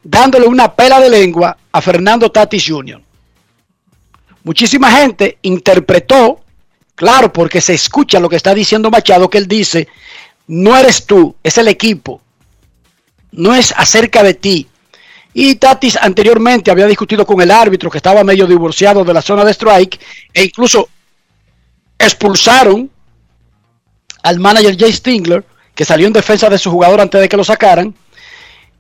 dándole 0.02 0.48
una 0.48 0.74
pela 0.74 0.98
de 0.98 1.09
lengua 1.09 1.56
a 1.70 1.80
Fernando 1.80 2.33
Tatis 2.33 2.64
Jr. 2.66 3.00
Muchísima 4.42 4.90
gente 4.90 5.38
interpretó, 5.42 6.40
claro, 6.96 7.33
porque 7.33 7.61
se 7.61 7.74
escucha 7.74 8.18
lo 8.18 8.28
que 8.28 8.35
está 8.35 8.52
diciendo 8.52 8.90
Machado, 8.90 9.30
que 9.30 9.38
él 9.38 9.46
dice, 9.46 9.87
no 10.48 10.76
eres 10.76 11.06
tú, 11.06 11.37
es 11.44 11.56
el 11.56 11.68
equipo, 11.68 12.20
no 13.32 13.54
es 13.54 13.72
acerca 13.76 14.22
de 14.22 14.34
ti. 14.34 14.66
Y 15.32 15.54
Tatis 15.56 15.96
anteriormente 15.96 16.70
había 16.70 16.86
discutido 16.86 17.24
con 17.24 17.40
el 17.40 17.50
árbitro 17.50 17.90
que 17.90 17.98
estaba 17.98 18.24
medio 18.24 18.46
divorciado 18.46 19.04
de 19.04 19.14
la 19.14 19.22
zona 19.22 19.44
de 19.44 19.52
strike 19.52 20.00
e 20.34 20.44
incluso 20.44 20.88
expulsaron 21.98 22.90
al 24.22 24.40
manager 24.40 24.76
Jay 24.78 24.92
Stingler, 24.92 25.44
que 25.74 25.84
salió 25.84 26.06
en 26.06 26.12
defensa 26.12 26.50
de 26.50 26.58
su 26.58 26.70
jugador 26.70 27.00
antes 27.00 27.20
de 27.20 27.28
que 27.28 27.36
lo 27.36 27.44
sacaran. 27.44 27.94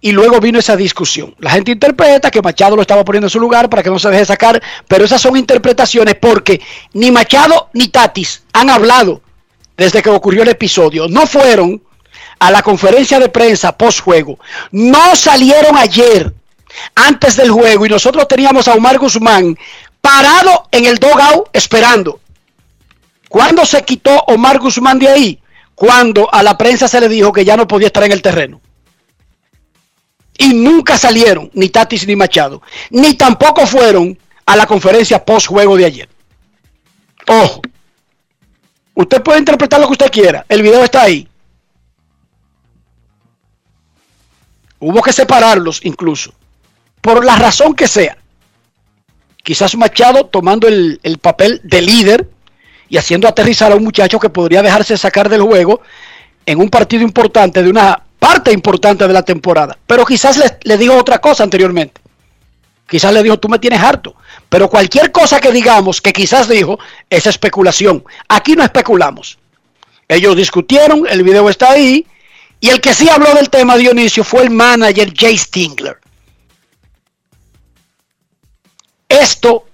Y 0.02 0.12
luego 0.12 0.40
vino 0.40 0.58
esa 0.58 0.76
discusión. 0.76 1.34
La 1.38 1.50
gente 1.50 1.72
interpreta 1.72 2.30
que 2.30 2.40
Machado 2.40 2.74
lo 2.74 2.82
estaba 2.82 3.04
poniendo 3.04 3.26
en 3.26 3.30
su 3.30 3.38
lugar 3.38 3.68
para 3.68 3.82
que 3.82 3.90
no 3.90 3.98
se 3.98 4.08
deje 4.08 4.24
sacar, 4.24 4.60
pero 4.88 5.04
esas 5.04 5.20
son 5.20 5.36
interpretaciones 5.36 6.14
porque 6.14 6.60
ni 6.94 7.10
Machado 7.10 7.68
ni 7.74 7.88
Tatis 7.88 8.44
han 8.54 8.70
hablado 8.70 9.20
desde 9.76 10.02
que 10.02 10.08
ocurrió 10.08 10.42
el 10.42 10.48
episodio. 10.48 11.06
No 11.06 11.26
fueron 11.26 11.82
a 12.40 12.50
la 12.50 12.62
conferencia 12.62 13.20
de 13.20 13.28
prensa 13.28 13.76
post 13.76 14.00
juego. 14.00 14.40
No 14.72 15.14
salieron 15.14 15.76
ayer, 15.76 16.34
antes 16.94 17.36
del 17.36 17.50
juego, 17.50 17.86
y 17.86 17.88
nosotros 17.88 18.26
teníamos 18.26 18.66
a 18.66 18.74
Omar 18.74 18.98
Guzmán 18.98 19.56
parado 20.00 20.66
en 20.72 20.86
el 20.86 20.98
dogout 20.98 21.48
esperando. 21.52 22.20
¿Cuándo 23.28 23.64
se 23.64 23.82
quitó 23.82 24.18
Omar 24.26 24.58
Guzmán 24.58 24.98
de 24.98 25.08
ahí? 25.08 25.40
Cuando 25.74 26.32
a 26.32 26.42
la 26.42 26.58
prensa 26.58 26.88
se 26.88 27.00
le 27.00 27.08
dijo 27.08 27.32
que 27.32 27.44
ya 27.44 27.56
no 27.56 27.68
podía 27.68 27.86
estar 27.86 28.02
en 28.02 28.12
el 28.12 28.22
terreno. 28.22 28.60
Y 30.38 30.54
nunca 30.54 30.96
salieron, 30.96 31.50
ni 31.52 31.68
Tatis 31.68 32.06
ni 32.06 32.16
Machado, 32.16 32.62
ni 32.88 33.14
tampoco 33.14 33.66
fueron 33.66 34.18
a 34.46 34.56
la 34.56 34.66
conferencia 34.66 35.22
post 35.22 35.46
juego 35.46 35.76
de 35.76 35.84
ayer. 35.84 36.08
Ojo, 37.26 37.60
usted 38.94 39.22
puede 39.22 39.40
interpretar 39.40 39.78
lo 39.78 39.86
que 39.86 39.92
usted 39.92 40.10
quiera, 40.10 40.46
el 40.48 40.62
video 40.62 40.82
está 40.82 41.02
ahí. 41.02 41.29
Hubo 44.80 45.02
que 45.02 45.12
separarlos 45.12 45.80
incluso, 45.84 46.32
por 47.00 47.24
la 47.24 47.36
razón 47.36 47.74
que 47.74 47.86
sea. 47.86 48.16
Quizás 49.42 49.76
Machado 49.76 50.26
tomando 50.26 50.68
el, 50.68 51.00
el, 51.02 51.18
papel 51.18 51.60
de 51.64 51.80
líder 51.80 52.28
y 52.88 52.96
haciendo 52.96 53.28
aterrizar 53.28 53.72
a 53.72 53.76
un 53.76 53.84
muchacho 53.84 54.18
que 54.18 54.28
podría 54.28 54.62
dejarse 54.62 54.96
sacar 54.96 55.28
del 55.28 55.42
juego 55.42 55.80
en 56.44 56.58
un 56.58 56.68
partido 56.68 57.02
importante 57.02 57.62
de 57.62 57.70
una 57.70 58.02
parte 58.18 58.52
importante 58.52 59.06
de 59.06 59.12
la 59.12 59.22
temporada. 59.22 59.78
Pero 59.86 60.04
quizás 60.04 60.36
le, 60.36 60.58
le 60.62 60.76
dijo 60.76 60.96
otra 60.96 61.18
cosa 61.18 61.42
anteriormente. 61.42 62.00
Quizás 62.88 63.12
le 63.12 63.22
dijo, 63.22 63.38
tú 63.38 63.48
me 63.48 63.58
tienes 63.58 63.80
harto. 63.80 64.16
Pero 64.48 64.68
cualquier 64.68 65.12
cosa 65.12 65.40
que 65.40 65.52
digamos 65.52 66.00
que 66.00 66.12
quizás 66.12 66.48
dijo 66.48 66.78
es 67.08 67.26
especulación. 67.26 68.04
Aquí 68.28 68.56
no 68.56 68.64
especulamos. 68.64 69.38
Ellos 70.08 70.36
discutieron, 70.36 71.06
el 71.08 71.22
video 71.22 71.48
está 71.48 71.70
ahí. 71.70 72.04
Y 72.60 72.68
el 72.68 72.80
que 72.80 72.94
sí 72.94 73.08
habló 73.08 73.34
del 73.34 73.48
tema, 73.48 73.76
Dionisio, 73.76 74.22
fue 74.22 74.42
el 74.42 74.50
manager 74.50 75.12
Jay 75.16 75.36
Stingler. 75.36 75.98
Esto 79.08 79.66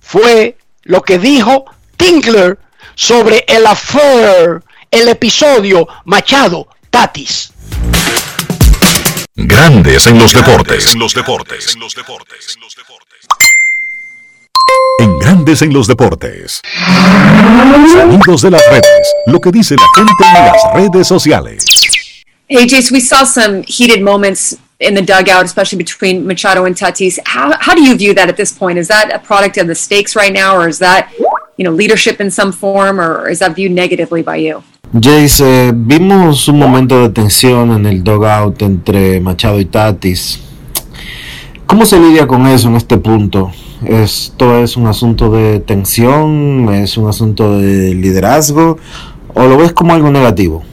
fue 0.00 0.56
lo 0.84 1.02
que 1.02 1.18
dijo 1.18 1.64
Tingler 1.96 2.58
sobre 2.94 3.44
el 3.48 3.66
affair, 3.66 4.62
el 4.90 5.08
episodio 5.08 5.86
Machado 6.04 6.68
Tatis. 6.88 7.52
Grandes 9.34 10.06
en 10.06 10.18
los 10.18 10.32
deportes. 10.32 10.92
En 10.92 10.98
los 10.98 11.12
deportes. 11.12 11.74
En 11.74 11.80
Grandes 15.20 15.62
en 15.62 15.72
los 15.72 15.86
deportes. 15.86 16.62
Sonidos 17.92 18.42
de 18.42 18.50
las 18.50 18.62
redes. 18.70 19.14
Lo 19.26 19.40
que 19.40 19.50
dice 19.50 19.76
la 19.76 19.86
gente 19.94 20.24
en 20.24 20.46
las 20.46 20.74
redes 20.74 21.06
sociales. 21.06 21.64
Hey, 22.48 22.66
Jace, 22.68 22.92
we 22.92 23.00
saw 23.00 23.24
some 23.24 23.64
heated 23.66 24.02
moments 24.02 24.56
in 24.78 24.94
the 24.94 25.02
dugout, 25.02 25.44
especially 25.44 25.78
between 25.78 26.26
Machado 26.26 26.64
and 26.64 26.76
Tatis. 26.76 27.18
How, 27.26 27.52
how 27.58 27.74
do 27.74 27.82
you 27.82 27.96
view 27.96 28.14
that 28.14 28.28
at 28.28 28.36
this 28.36 28.52
point? 28.52 28.78
Is 28.78 28.86
that 28.88 29.12
a 29.12 29.18
product 29.18 29.58
of 29.58 29.66
the 29.66 29.74
stakes 29.74 30.14
right 30.14 30.32
now, 30.32 30.56
or 30.56 30.68
is 30.68 30.78
that, 30.78 31.10
you 31.56 31.64
know, 31.64 31.72
leadership 31.72 32.20
in 32.20 32.30
some 32.30 32.52
form, 32.52 33.00
or 33.00 33.28
is 33.28 33.40
that 33.40 33.56
viewed 33.56 33.72
negatively 33.72 34.22
by 34.22 34.36
you? 34.36 34.62
Jace, 34.92 35.40
eh, 35.40 35.72
vimos 35.74 36.46
un 36.48 36.58
momento 36.58 37.02
de 37.02 37.08
tensión 37.08 37.72
en 37.74 37.86
el 37.86 38.04
dugout 38.04 38.62
entre 38.62 39.20
Machado 39.20 39.58
y 39.58 39.64
Tatis. 39.64 40.40
¿Cómo 41.66 41.84
se 41.84 41.98
lidia 41.98 42.28
con 42.28 42.46
eso 42.46 42.68
en 42.68 42.76
este 42.76 42.96
punto? 42.98 43.50
¿Esto 43.84 44.58
es 44.58 44.76
un 44.76 44.86
asunto 44.86 45.30
de 45.30 45.60
tensión? 45.60 46.68
¿Es 46.72 46.96
un 46.96 47.08
asunto 47.08 47.58
de 47.58 47.94
liderazgo? 47.94 48.78
¿O 49.34 49.44
lo 49.44 49.58
ves 49.58 49.72
como 49.72 49.92
algo 49.92 50.10
negativo? 50.10 50.64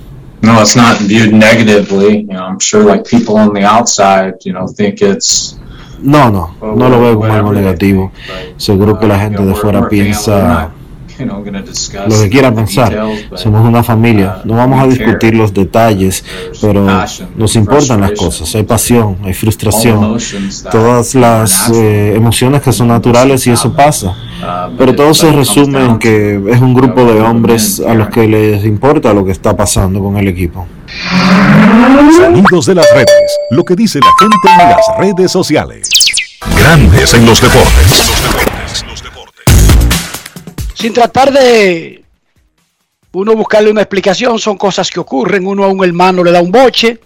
No, 0.42 0.60
it's 0.60 0.76
not 0.76 0.98
viewed 1.00 1.32
negatively. 1.34 2.22
You 2.22 2.34
know, 2.34 2.44
I'm 2.44 2.60
sure 2.60 2.84
like 2.84 3.04
people 3.06 3.36
on 3.36 3.54
the 3.54 3.64
outside, 3.64 4.36
you 4.44 4.54
know, 4.54 4.68
think 4.68 5.02
it's 5.02 5.58
No, 6.04 6.30
no, 6.30 6.54
no 6.62 6.90
lo 6.90 7.00
veo 7.00 7.16
como 7.16 7.34
algo 7.34 7.54
negativo. 7.54 8.12
Seguro 8.58 9.00
que 9.00 9.08
la 9.08 9.20
gente 9.20 9.44
de 9.46 9.56
fuera 9.56 9.88
piensa 9.88 10.72
lo 11.26 12.22
que 12.22 12.30
quiera 12.30 12.54
pensar. 12.54 12.96
Somos 13.36 13.68
una 13.68 13.84
familia. 13.84 14.42
No 14.44 14.56
vamos 14.56 14.82
a 14.82 14.88
discutir 14.88 15.36
los 15.36 15.54
detalles, 15.54 16.24
pero 16.62 16.86
nos 17.36 17.56
importan 17.56 18.02
las 18.02 18.12
cosas. 18.12 18.54
Hay 18.56 18.64
pasión, 18.64 19.18
hay 19.24 19.34
frustración, 19.34 20.18
todas 20.72 21.16
las 21.16 21.70
eh, 21.70 22.14
emociones 22.16 22.62
que 22.62 22.72
son 22.72 22.88
naturales 22.88 23.46
y 23.48 23.52
eso 23.52 23.74
pasa. 23.74 24.16
Pero 24.78 24.96
todo 24.96 25.14
se 25.14 25.32
resume 25.32 25.86
en 25.86 26.00
que 26.00 26.42
es 26.50 26.60
un 26.60 26.74
grupo 26.74 27.06
de 27.06 27.22
hombres 27.22 27.82
a 27.86 27.94
los 27.94 28.10
que 28.10 28.28
les 28.28 28.66
importa 28.66 29.14
lo 29.14 29.24
que 29.26 29.32
está 29.32 29.56
pasando 29.56 30.02
con 30.02 30.18
el 30.18 30.28
equipo. 30.28 30.68
Sonidos 32.18 32.66
de 32.66 32.76
las 32.76 32.86
redes. 32.94 33.10
Lo 33.52 33.64
que 33.64 33.76
dice 33.76 34.00
la 34.00 34.12
gente 34.20 34.64
en 34.64 34.70
las 34.70 34.98
redes 34.98 35.32
sociales. 35.32 35.90
Grandes 36.58 37.14
en 37.14 37.26
los 37.26 37.42
deportes. 37.42 38.12
Sin 40.84 40.92
tratar 40.92 41.32
de 41.32 42.04
uno 43.14 43.36
buscarle 43.38 43.72
una 43.72 43.80
explicación, 43.80 44.38
son 44.38 44.58
cosas 44.58 44.90
que 44.92 45.00
ocurren. 45.00 45.48
Uno 45.48 45.64
a 45.64 45.70
un 45.70 45.82
hermano 45.82 46.26
le 46.26 46.32
da 46.34 46.42
un 46.42 46.52
boche. 46.52 47.00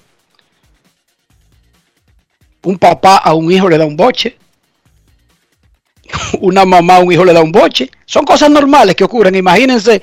Un 2.63 2.79
papá 2.79 3.17
a 3.17 3.35
un 3.35 3.51
hijo 3.51 3.69
le 3.69 3.77
da 3.77 3.85
un 3.85 3.95
boche. 3.95 4.35
Una 6.41 6.65
mamá 6.65 6.95
a 6.95 6.99
un 7.01 7.11
hijo 7.11 7.23
le 7.23 7.33
da 7.33 7.43
un 7.43 7.51
boche. 7.51 7.91
Son 8.03 8.25
cosas 8.25 8.49
normales 8.49 8.95
que 8.95 9.03
ocurren. 9.03 9.35
Imagínense 9.35 10.01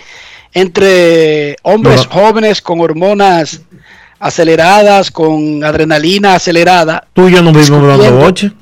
entre 0.52 1.56
hombres 1.64 2.06
jóvenes 2.06 2.62
con 2.62 2.78
hormonas 2.78 3.60
aceleradas, 4.20 5.10
con 5.10 5.64
adrenalina 5.64 6.36
acelerada. 6.36 7.08
Tú 7.12 7.26
y 7.28 7.32
yo 7.32 7.42
no 7.42 7.50
vivimos 7.50 7.98
dando 7.98 8.18
boche. 8.18 8.52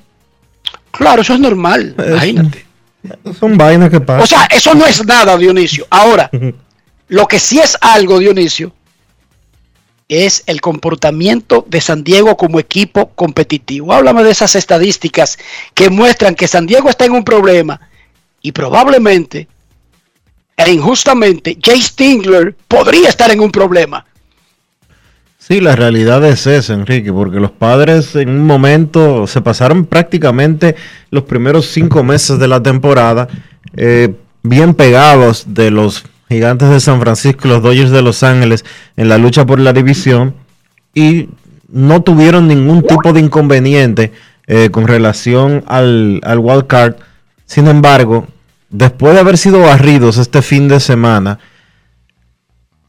Claro, 0.91 1.21
eso 1.21 1.35
es 1.35 1.41
normal. 1.41 1.95
Imagínate. 1.99 2.72
Son 3.39 3.57
vainas 3.57 3.91
que 3.91 4.01
pasan. 4.01 4.23
O 4.23 4.27
sea, 4.27 4.47
eso 4.51 4.75
no 4.75 4.87
es 4.87 5.05
nada, 5.05 5.37
Dionisio. 5.37 5.87
Ahora, 5.91 6.31
lo 7.09 7.27
que 7.27 7.39
sí 7.39 7.59
es 7.59 7.77
algo, 7.81 8.19
Dionisio, 8.19 8.73
es 10.09 10.43
el 10.47 10.61
comportamiento 10.61 11.65
de 11.69 11.81
San 11.81 12.05
Diego 12.05 12.37
como 12.37 12.61
equipo 12.61 13.09
competitivo. 13.15 13.93
Háblame 13.93 14.23
de 14.23 14.31
esas 14.31 14.55
estadísticas 14.57 15.39
que 15.75 15.91
muestran 15.91 16.35
que 16.35 16.49
San 16.49 16.67
Diego 16.67 16.91
está 16.91 17.07
en 17.07 17.13
un 17.13 17.25
problema 17.25 17.81
y 18.43 18.53
probablemente 18.53 19.49
e 20.57 20.71
injustamente 20.71 21.57
Jay 21.61 21.81
Stingler 21.81 22.55
podría 22.69 23.09
estar 23.09 23.31
en 23.31 23.41
un 23.41 23.51
problema. 23.51 24.05
Sí, 25.53 25.61
la 25.61 25.77
realidad 25.77 26.25
es 26.25 26.47
esa, 26.47 26.73
Enrique, 26.73 27.13
porque 27.13 27.39
los 27.39 27.51
padres 27.51 28.17
en 28.17 28.31
un 28.31 28.47
momento 28.47 29.27
se 29.27 29.43
pasaron 29.43 29.85
prácticamente 29.85 30.77
los 31.11 31.25
primeros 31.25 31.67
cinco 31.67 32.03
meses 32.03 32.39
de 32.39 32.49
la 32.49 32.63
temporada 32.63 33.29
eh, 33.77 34.15
bien 34.43 34.73
pegados 34.73 35.45
de 35.49 35.71
los 35.71 36.05
gigantes 36.31 36.71
de 36.71 36.81
San 36.81 37.03
Francisco 37.03 37.49
los 37.49 37.63
Dodgers 37.63 37.91
de 37.91 38.01
Los 38.01 38.23
Ángeles 38.23 38.65
en 38.97 39.11
la 39.11 39.19
lucha 39.19 39.45
por 39.45 39.61
la 39.61 39.75
división 39.75 40.35
y 40.95 41.29
no 41.69 42.01
tuvieron 42.01 42.49
ningún 42.49 42.83
tipo 42.83 43.13
de 43.13 43.21
inconveniente 43.21 44.11
eh, 44.47 44.71
con 44.71 44.89
relación 44.89 45.65
al, 45.67 46.23
al 46.25 46.39
wild 46.39 46.67
card. 46.67 46.95
Sin 47.45 47.69
embargo, 47.69 48.27
después 48.71 49.13
de 49.13 49.21
haber 49.21 49.37
sido 49.37 49.61
barridos 49.61 50.17
este 50.17 50.41
fin 50.41 50.67
de 50.69 50.81
semana, 50.81 51.41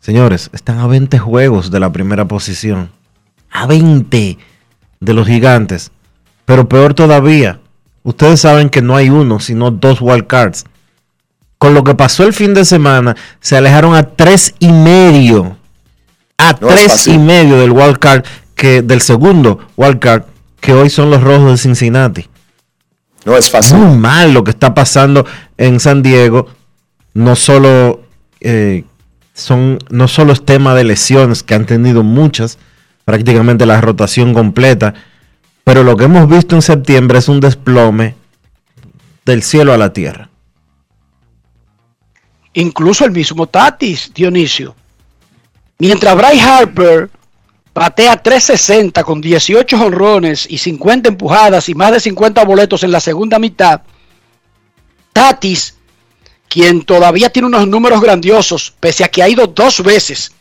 Señores, 0.04 0.50
están 0.52 0.80
a 0.80 0.88
20 0.88 1.18
juegos 1.18 1.72
de 1.72 1.80
la 1.80 1.90
primera 1.90 2.26
posición. 2.26 2.92
A 3.50 3.66
20 3.68 4.38
de 5.00 5.14
los 5.14 5.26
gigantes. 5.26 5.94
Pero 6.44 6.68
peor 6.68 6.94
todavía, 6.94 7.62
ustedes 8.04 8.42
saben 8.42 8.70
que 8.70 8.82
no 8.82 8.98
hay 8.98 9.10
uno, 9.10 9.40
sino 9.40 9.72
dos 9.72 10.02
wild 10.02 10.28
cards. 10.28 10.66
Con 11.58 11.74
lo 11.74 11.86
que 11.86 11.96
pasó 11.96 12.26
el 12.26 12.34
fin 12.34 12.54
de 12.54 12.66
semana, 12.66 13.16
se 13.40 13.56
alejaron 13.56 13.96
a 13.96 14.04
tres 14.04 14.54
y 14.60 14.74
medio. 14.74 15.56
A 16.38 16.54
tres 16.54 17.08
y 17.08 17.18
medio 17.18 17.62
del 17.62 17.72
wild 17.72 17.98
card, 17.98 18.26
que, 18.56 18.82
del 18.82 19.00
segundo 19.00 19.60
wild 19.78 20.00
card, 20.00 20.24
que 20.60 20.74
hoy 20.74 20.90
son 20.90 21.12
los 21.12 21.24
rojos 21.24 21.52
de 21.52 21.58
Cincinnati. 21.60 22.28
No 23.24 23.38
es 23.38 23.50
fácil. 23.50 23.78
Muy 23.78 23.98
mal 23.98 24.34
lo 24.34 24.44
que 24.44 24.52
está 24.52 24.74
pasando 24.74 25.26
en 25.56 25.80
San 25.80 26.02
Diego. 26.02 26.50
No 27.14 27.38
solo 27.38 28.02
eh, 28.42 28.84
son 29.34 29.80
no 29.90 30.08
solo 30.08 30.34
es 30.34 30.46
tema 30.46 30.76
de 30.76 30.84
lesiones, 30.84 31.44
que 31.44 31.56
han 31.56 31.66
tenido 31.66 32.04
muchas, 32.04 32.60
prácticamente 33.06 33.66
la 33.66 33.82
rotación 33.82 34.34
completa, 34.34 34.94
pero 35.64 35.84
lo 35.84 35.98
que 35.98 36.06
hemos 36.06 36.30
visto 36.30 36.56
en 36.56 36.62
septiembre 36.62 37.20
es 37.20 37.28
un 37.28 37.40
desplome 37.40 38.16
del 39.26 39.44
cielo 39.44 39.74
a 39.74 39.78
la 39.78 39.94
tierra. 39.94 40.30
Incluso 42.54 43.06
el 43.06 43.12
mismo 43.12 43.48
Tatis, 43.48 44.12
Dionisio. 44.14 44.76
Mientras 45.80 46.16
Bryce 46.16 46.42
Harper 46.42 47.10
batea 47.74 48.22
360 48.22 49.04
con 49.04 49.20
18 49.20 49.84
honrones 49.84 50.46
y 50.48 50.60
50 50.60 51.10
empujadas 51.10 51.68
y 51.68 51.74
más 51.74 51.92
de 51.92 52.00
50 52.00 52.46
boletos 52.46 52.84
en 52.84 52.92
la 52.92 53.00
segunda 53.00 53.40
mitad, 53.40 53.82
Tatis 55.12 55.73
quien 56.54 56.84
todavía 56.84 57.32
tiene 57.32 57.48
unos 57.48 57.68
números 57.68 58.00
grandiosos, 58.00 58.76
pese 58.80 59.04
a 59.04 59.08
que 59.08 59.24
ha 59.24 59.28
ido 59.28 59.48
dos 59.48 59.82
veces 59.82 60.34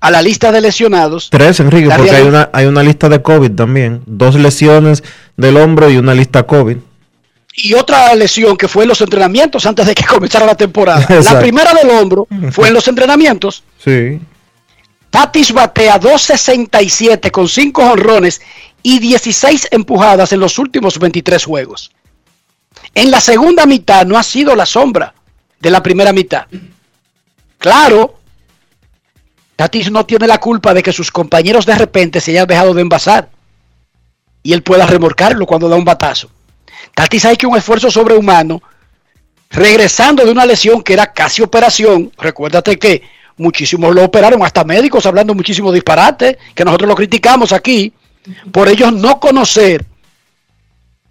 a 0.00 0.10
la 0.10 0.22
lista 0.22 0.50
de 0.50 0.62
lesionados. 0.62 1.28
Tres, 1.30 1.60
Enrique, 1.60 1.90
porque 1.94 2.12
hay 2.12 2.22
una, 2.22 2.48
hay 2.50 2.64
una 2.64 2.82
lista 2.82 3.10
de 3.10 3.20
COVID 3.20 3.50
también. 3.50 4.00
Dos 4.06 4.36
lesiones 4.36 5.04
del 5.36 5.58
hombro 5.58 5.90
y 5.90 5.98
una 5.98 6.14
lista 6.14 6.44
COVID. 6.44 6.78
Y 7.56 7.74
otra 7.74 8.14
lesión 8.14 8.56
que 8.56 8.68
fue 8.68 8.84
en 8.84 8.88
los 8.88 9.02
entrenamientos 9.02 9.66
antes 9.66 9.86
de 9.86 9.94
que 9.94 10.04
comenzara 10.08 10.46
la 10.46 10.54
temporada. 10.54 11.06
La 11.22 11.38
primera 11.38 11.74
del 11.74 11.90
hombro 11.90 12.26
fue 12.50 12.68
en 12.68 12.74
los 12.74 12.88
entrenamientos. 12.88 13.64
Sí. 13.84 14.18
Tatis 15.10 15.52
batea 15.52 16.00
2.67 16.00 17.30
con 17.30 17.50
5 17.50 17.82
honrones 17.82 18.40
y 18.82 18.98
16 18.98 19.68
empujadas 19.72 20.32
en 20.32 20.40
los 20.40 20.58
últimos 20.58 20.98
23 20.98 21.44
juegos. 21.44 21.92
En 22.94 23.10
la 23.10 23.20
segunda 23.20 23.66
mitad 23.66 24.06
no 24.06 24.16
ha 24.16 24.22
sido 24.22 24.56
la 24.56 24.64
sombra 24.64 25.13
de 25.64 25.70
la 25.70 25.82
primera 25.82 26.12
mitad. 26.12 26.46
Claro, 27.56 28.18
Tatis 29.56 29.90
no 29.90 30.04
tiene 30.04 30.26
la 30.26 30.38
culpa 30.38 30.74
de 30.74 30.82
que 30.82 30.92
sus 30.92 31.10
compañeros 31.10 31.64
de 31.64 31.74
repente 31.74 32.20
se 32.20 32.32
hayan 32.32 32.46
dejado 32.46 32.74
de 32.74 32.82
envasar 32.82 33.30
y 34.42 34.52
él 34.52 34.62
pueda 34.62 34.86
remorcarlo 34.86 35.46
cuando 35.46 35.70
da 35.70 35.76
un 35.76 35.84
batazo. 35.84 36.30
Tatis 36.94 37.24
ha 37.24 37.32
hecho 37.32 37.48
un 37.48 37.56
esfuerzo 37.56 37.90
sobrehumano 37.90 38.62
regresando 39.48 40.22
de 40.26 40.32
una 40.32 40.44
lesión 40.44 40.82
que 40.82 40.92
era 40.92 41.14
casi 41.14 41.40
operación. 41.40 42.12
Recuérdate 42.18 42.78
que 42.78 43.02
muchísimos 43.38 43.94
lo 43.94 44.04
operaron, 44.04 44.44
hasta 44.44 44.64
médicos 44.64 45.06
hablando 45.06 45.34
muchísimo 45.34 45.72
disparate, 45.72 46.36
que 46.54 46.64
nosotros 46.66 46.88
lo 46.88 46.94
criticamos 46.94 47.52
aquí, 47.52 47.90
por 48.52 48.68
ellos 48.68 48.92
no 48.92 49.18
conocer 49.18 49.82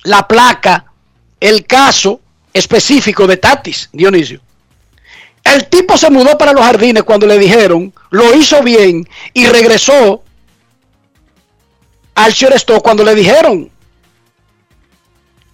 la 0.03 0.27
placa, 0.27 0.93
el 1.39 1.65
caso 1.65 2.21
específico 2.53 3.27
de 3.27 3.37
Tatis, 3.37 3.89
Dionisio. 3.91 4.39
El 5.43 5.67
tipo 5.67 5.97
se 5.97 6.09
mudó 6.09 6.37
para 6.37 6.53
los 6.53 6.63
jardines 6.63 7.03
cuando 7.03 7.27
le 7.27 7.37
dijeron, 7.37 7.93
lo 8.11 8.33
hizo 8.33 8.63
bien 8.63 9.07
y 9.33 9.47
regresó 9.47 10.23
al 12.15 12.31
shortstop 12.31 12.81
cuando 12.81 13.03
le 13.03 13.15
dijeron. 13.15 13.69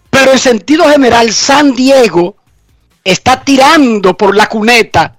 Pero 0.09 0.31
en 0.31 0.39
sentido 0.39 0.87
general, 0.89 1.31
San 1.31 1.73
Diego 1.73 2.35
está 3.03 3.43
tirando 3.43 4.15
por 4.15 4.35
la 4.35 4.47
cuneta 4.47 5.15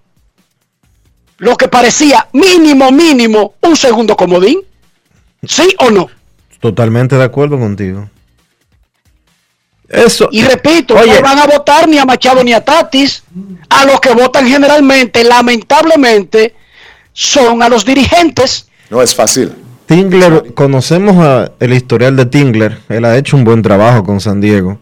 lo 1.39 1.57
que 1.57 1.69
parecía 1.69 2.29
mínimo, 2.33 2.93
mínimo, 2.93 3.55
un 3.63 3.75
segundo 3.75 4.15
comodín. 4.15 4.61
¿Sí 5.43 5.75
o 5.79 5.91
no? 5.91 6.09
Totalmente 6.61 7.17
de 7.17 7.25
acuerdo 7.25 7.59
contigo. 7.59 8.11
Eso. 9.91 10.29
Y 10.31 10.43
repito, 10.43 10.95
Oye. 10.95 11.17
no 11.17 11.21
van 11.23 11.39
a 11.41 11.47
votar 11.47 11.89
ni 11.89 11.99
a 11.99 12.05
Machado 12.05 12.43
ni 12.45 12.53
a 12.53 12.65
Tatis. 12.65 13.25
A 13.69 13.85
los 13.85 14.01
que 14.01 14.15
votan 14.15 14.47
generalmente, 14.47 15.25
lamentablemente, 15.25 16.55
son 17.13 17.61
a 17.63 17.69
los 17.69 17.85
dirigentes. 17.85 18.69
No 18.89 19.03
es 19.03 19.15
fácil. 19.15 19.53
Tingler, 19.87 20.55
conocemos 20.55 21.17
a- 21.19 21.51
el 21.59 21.73
historial 21.73 22.15
de 22.17 22.27
Tingler. 22.27 22.79
Él 22.89 23.05
ha 23.05 23.17
hecho 23.19 23.37
un 23.37 23.43
buen 23.45 23.63
trabajo 23.63 24.05
con 24.05 24.21
San 24.21 24.41
Diego. 24.41 24.79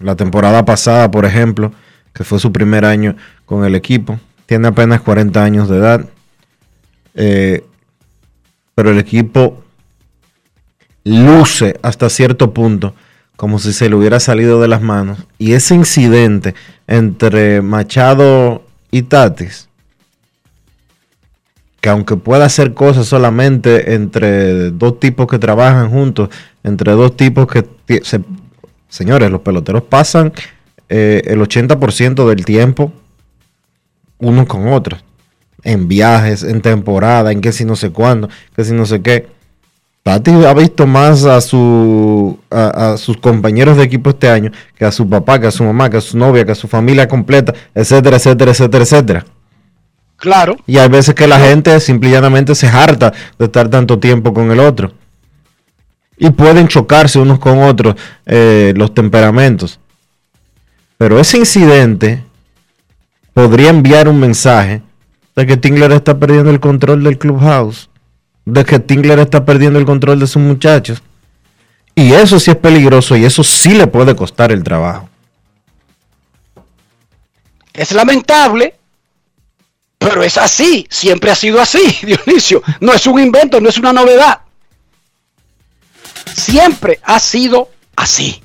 La 0.00 0.16
temporada 0.16 0.64
pasada, 0.64 1.10
por 1.10 1.26
ejemplo, 1.26 1.72
que 2.14 2.24
fue 2.24 2.38
su 2.40 2.50
primer 2.50 2.86
año 2.86 3.16
con 3.44 3.64
el 3.66 3.74
equipo. 3.74 4.18
Tiene 4.46 4.68
apenas 4.68 5.02
40 5.02 5.44
años 5.44 5.68
de 5.68 5.76
edad. 5.76 6.06
Eh, 7.14 7.64
pero 8.74 8.90
el 8.90 8.98
equipo 8.98 9.62
luce 11.04 11.78
hasta 11.82 12.08
cierto 12.08 12.52
punto 12.52 12.94
como 13.38 13.60
si 13.60 13.72
se 13.72 13.88
le 13.88 13.94
hubiera 13.94 14.18
salido 14.18 14.60
de 14.60 14.66
las 14.66 14.82
manos. 14.82 15.20
Y 15.38 15.52
ese 15.52 15.76
incidente 15.76 16.56
entre 16.88 17.62
Machado 17.62 18.64
y 18.90 19.02
Tatis, 19.02 19.68
que 21.80 21.88
aunque 21.88 22.16
pueda 22.16 22.46
hacer 22.46 22.74
cosas 22.74 23.06
solamente 23.06 23.94
entre 23.94 24.72
dos 24.72 24.98
tipos 24.98 25.28
que 25.28 25.38
trabajan 25.38 25.88
juntos, 25.88 26.30
entre 26.64 26.90
dos 26.94 27.16
tipos 27.16 27.46
que... 27.46 27.64
señores, 28.88 29.30
los 29.30 29.42
peloteros 29.42 29.84
pasan 29.84 30.32
eh, 30.88 31.22
el 31.26 31.38
80% 31.38 32.28
del 32.28 32.44
tiempo 32.44 32.92
unos 34.18 34.46
con 34.46 34.72
otros. 34.72 35.04
En 35.62 35.86
viajes, 35.86 36.42
en 36.42 36.60
temporada, 36.60 37.30
en 37.30 37.40
que 37.40 37.52
si 37.52 37.64
no 37.64 37.76
sé 37.76 37.90
cuándo, 37.90 38.28
que 38.56 38.64
si 38.64 38.72
no 38.72 38.84
sé 38.84 39.00
qué. 39.00 39.28
Tati 40.02 40.30
ha 40.30 40.54
visto 40.54 40.86
más 40.86 41.24
a, 41.24 41.40
su, 41.40 42.38
a, 42.50 42.92
a 42.92 42.96
sus 42.96 43.16
compañeros 43.18 43.76
de 43.76 43.82
equipo 43.84 44.10
este 44.10 44.28
año 44.30 44.50
que 44.76 44.84
a 44.84 44.92
su 44.92 45.08
papá, 45.08 45.38
que 45.38 45.48
a 45.48 45.50
su 45.50 45.64
mamá, 45.64 45.90
que 45.90 45.98
a 45.98 46.00
su 46.00 46.16
novia, 46.16 46.44
que 46.44 46.52
a 46.52 46.54
su 46.54 46.66
familia 46.66 47.06
completa, 47.06 47.52
etcétera, 47.74 48.16
etcétera, 48.16 48.52
etcétera, 48.52 48.84
etcétera. 48.84 49.24
Claro. 50.16 50.56
Y 50.66 50.78
hay 50.78 50.88
veces 50.88 51.14
que 51.14 51.26
la 51.26 51.38
gente 51.38 51.78
simple 51.80 52.08
y 52.08 52.12
llanamente 52.12 52.54
se 52.54 52.66
harta 52.66 53.12
de 53.38 53.44
estar 53.44 53.68
tanto 53.68 53.98
tiempo 53.98 54.34
con 54.34 54.50
el 54.50 54.60
otro. 54.60 54.92
Y 56.16 56.30
pueden 56.30 56.66
chocarse 56.66 57.20
unos 57.20 57.38
con 57.38 57.62
otros 57.62 57.94
eh, 58.26 58.72
los 58.76 58.92
temperamentos. 58.92 59.78
Pero 60.96 61.20
ese 61.20 61.38
incidente 61.38 62.24
podría 63.32 63.70
enviar 63.70 64.08
un 64.08 64.18
mensaje 64.18 64.82
de 65.36 65.46
que 65.46 65.56
Tingler 65.56 65.92
está 65.92 66.18
perdiendo 66.18 66.50
el 66.50 66.58
control 66.58 67.04
del 67.04 67.18
clubhouse. 67.18 67.87
De 68.48 68.64
que 68.64 68.78
Tingler 68.78 69.18
está 69.18 69.44
perdiendo 69.44 69.78
el 69.78 69.84
control 69.84 70.20
de 70.20 70.26
sus 70.26 70.40
muchachos. 70.40 71.02
Y 71.94 72.14
eso 72.14 72.40
sí 72.40 72.50
es 72.50 72.56
peligroso 72.56 73.14
y 73.14 73.26
eso 73.26 73.44
sí 73.44 73.74
le 73.74 73.86
puede 73.86 74.16
costar 74.16 74.50
el 74.52 74.64
trabajo. 74.64 75.06
Es 77.74 77.92
lamentable, 77.92 78.74
pero 79.98 80.22
es 80.22 80.38
así. 80.38 80.86
Siempre 80.88 81.30
ha 81.30 81.34
sido 81.34 81.60
así, 81.60 81.98
Dionisio. 82.02 82.62
No 82.80 82.94
es 82.94 83.06
un 83.06 83.20
invento, 83.20 83.60
no 83.60 83.68
es 83.68 83.76
una 83.76 83.92
novedad. 83.92 84.40
Siempre 86.34 87.00
ha 87.02 87.20
sido 87.20 87.68
así. 87.96 88.42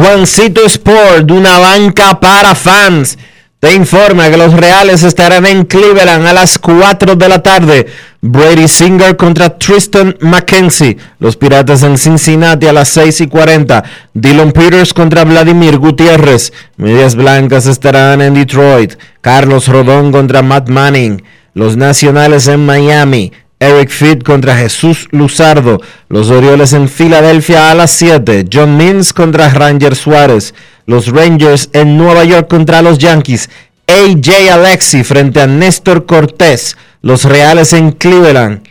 Juancito 0.00 0.64
Sport, 0.64 1.26
de 1.26 1.34
una 1.34 1.58
banca 1.58 2.18
para 2.18 2.54
fans, 2.54 3.18
te 3.58 3.74
informa 3.74 4.30
que 4.30 4.38
los 4.38 4.54
Reales 4.54 5.02
estarán 5.02 5.44
en 5.44 5.66
Cleveland 5.66 6.26
a 6.26 6.32
las 6.32 6.58
4 6.58 7.16
de 7.16 7.28
la 7.28 7.42
tarde. 7.42 7.86
Brady 8.22 8.66
Singer 8.66 9.18
contra 9.18 9.58
Tristan 9.58 10.16
McKenzie. 10.20 10.96
Los 11.18 11.36
Piratas 11.36 11.82
en 11.82 11.98
Cincinnati 11.98 12.66
a 12.66 12.72
las 12.72 12.88
6 12.88 13.20
y 13.20 13.26
40. 13.26 13.84
Dylan 14.14 14.52
Peters 14.52 14.94
contra 14.94 15.24
Vladimir 15.24 15.76
Gutiérrez. 15.76 16.50
Medias 16.78 17.14
Blancas 17.14 17.66
estarán 17.66 18.22
en 18.22 18.32
Detroit. 18.32 18.94
Carlos 19.20 19.68
Rodón 19.68 20.12
contra 20.12 20.40
Matt 20.40 20.70
Manning. 20.70 21.22
Los 21.52 21.76
Nacionales 21.76 22.48
en 22.48 22.64
Miami. 22.64 23.32
Eric 23.62 23.90
Fitt 23.90 24.24
contra 24.24 24.56
Jesús 24.56 25.06
Luzardo. 25.10 25.82
Los 26.08 26.30
Orioles 26.30 26.72
en 26.72 26.88
Filadelfia 26.88 27.70
a 27.70 27.74
las 27.74 27.90
7. 27.90 28.46
John 28.50 28.78
Means 28.78 29.12
contra 29.12 29.50
Ranger 29.50 29.94
Suárez. 29.94 30.54
Los 30.86 31.08
Rangers 31.08 31.68
en 31.74 31.98
Nueva 31.98 32.24
York 32.24 32.48
contra 32.48 32.80
los 32.80 32.96
Yankees. 32.96 33.50
AJ 33.86 34.50
Alexi 34.50 35.04
frente 35.04 35.42
a 35.42 35.46
Néstor 35.46 36.06
Cortés. 36.06 36.78
Los 37.02 37.24
Reales 37.24 37.74
en 37.74 37.92
Cleveland. 37.92 38.62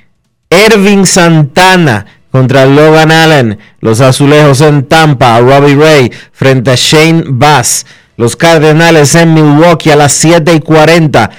Ervin 0.50 1.06
Santana 1.06 2.08
contra 2.32 2.66
Logan 2.66 3.12
Allen. 3.12 3.60
Los 3.82 4.02
Azulejos 4.02 4.62
en 4.62 4.86
Tampa. 4.86 5.40
Robbie 5.40 5.76
Ray 5.76 6.12
frente 6.32 6.72
a 6.72 6.76
Shane 6.76 7.26
Bass. 7.28 7.86
Los 8.18 8.36
Cardenales 8.36 9.14
en 9.14 9.36
Milwaukee 9.36 9.92
a 9.92 9.96
las 9.96 10.14
7 10.14 10.52
y 10.52 10.60
40. 10.62 11.30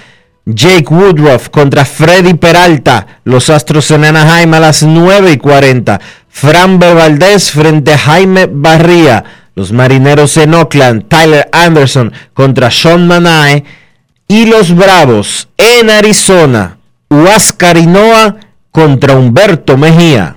Jake 0.55 0.87
Woodruff 0.91 1.49
contra 1.49 1.85
Freddy 1.85 2.35
Peralta. 2.35 3.07
Los 3.25 3.51
Astros 3.51 3.91
en 3.91 4.05
Anaheim 4.05 4.53
a 4.55 4.61
las 4.61 4.83
9 4.83 5.33
y 5.33 5.37
40. 5.37 6.01
Fran 6.29 6.79
Valdez 6.79 7.51
frente 7.51 7.93
a 7.93 7.99
Jaime 7.99 8.49
Barría. 8.51 9.25
Los 9.55 9.73
Marineros 9.73 10.37
en 10.37 10.55
Oakland. 10.55 11.09
Tyler 11.09 11.49
Anderson 11.53 12.13
contra 12.35 12.71
Sean 12.71 13.07
Manae. 13.07 13.65
Y 14.29 14.47
los 14.47 14.75
Bravos 14.75 15.49
en 15.57 15.91
Arizona. 15.91 16.79
Huáscar 17.09 17.77
Hinoa 17.77 18.37
contra 18.71 19.17
Humberto 19.17 19.77
Mejía. 19.77 20.37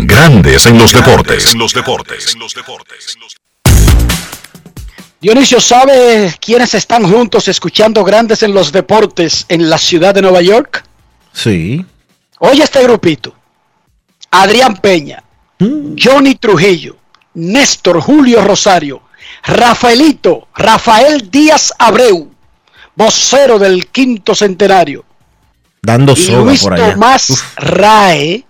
Grandes 0.00 0.64
en 0.66 0.78
los 0.78 0.92
deportes. 0.92 1.52
En 1.52 1.58
los 1.58 1.74
deportes. 1.74 2.36
Dionisio, 5.20 5.60
¿sabe 5.60 6.32
quiénes 6.40 6.72
están 6.74 7.10
juntos 7.10 7.48
escuchando 7.48 8.04
grandes 8.04 8.44
en 8.44 8.54
los 8.54 8.70
deportes 8.70 9.44
en 9.48 9.68
la 9.68 9.76
ciudad 9.76 10.14
de 10.14 10.22
Nueva 10.22 10.40
York? 10.40 10.84
Sí. 11.32 11.84
Oye 12.38 12.62
este 12.62 12.80
grupito. 12.84 13.34
Adrián 14.30 14.76
Peña, 14.76 15.24
Johnny 15.58 16.36
Trujillo, 16.36 16.96
Néstor 17.34 18.00
Julio 18.00 18.44
Rosario, 18.44 19.02
Rafaelito, 19.42 20.46
Rafael 20.54 21.28
Díaz 21.28 21.72
Abreu, 21.76 22.30
vocero 22.94 23.58
del 23.58 23.88
quinto 23.88 24.34
centenario, 24.34 25.04
Dando 25.82 26.12
y 26.12 26.16
soga 26.16 26.44
Luis 26.44 26.62
por 26.62 26.74
allá. 26.74 26.92
Tomás 26.92 27.30
Uf. 27.30 27.42
Rae. 27.56 28.44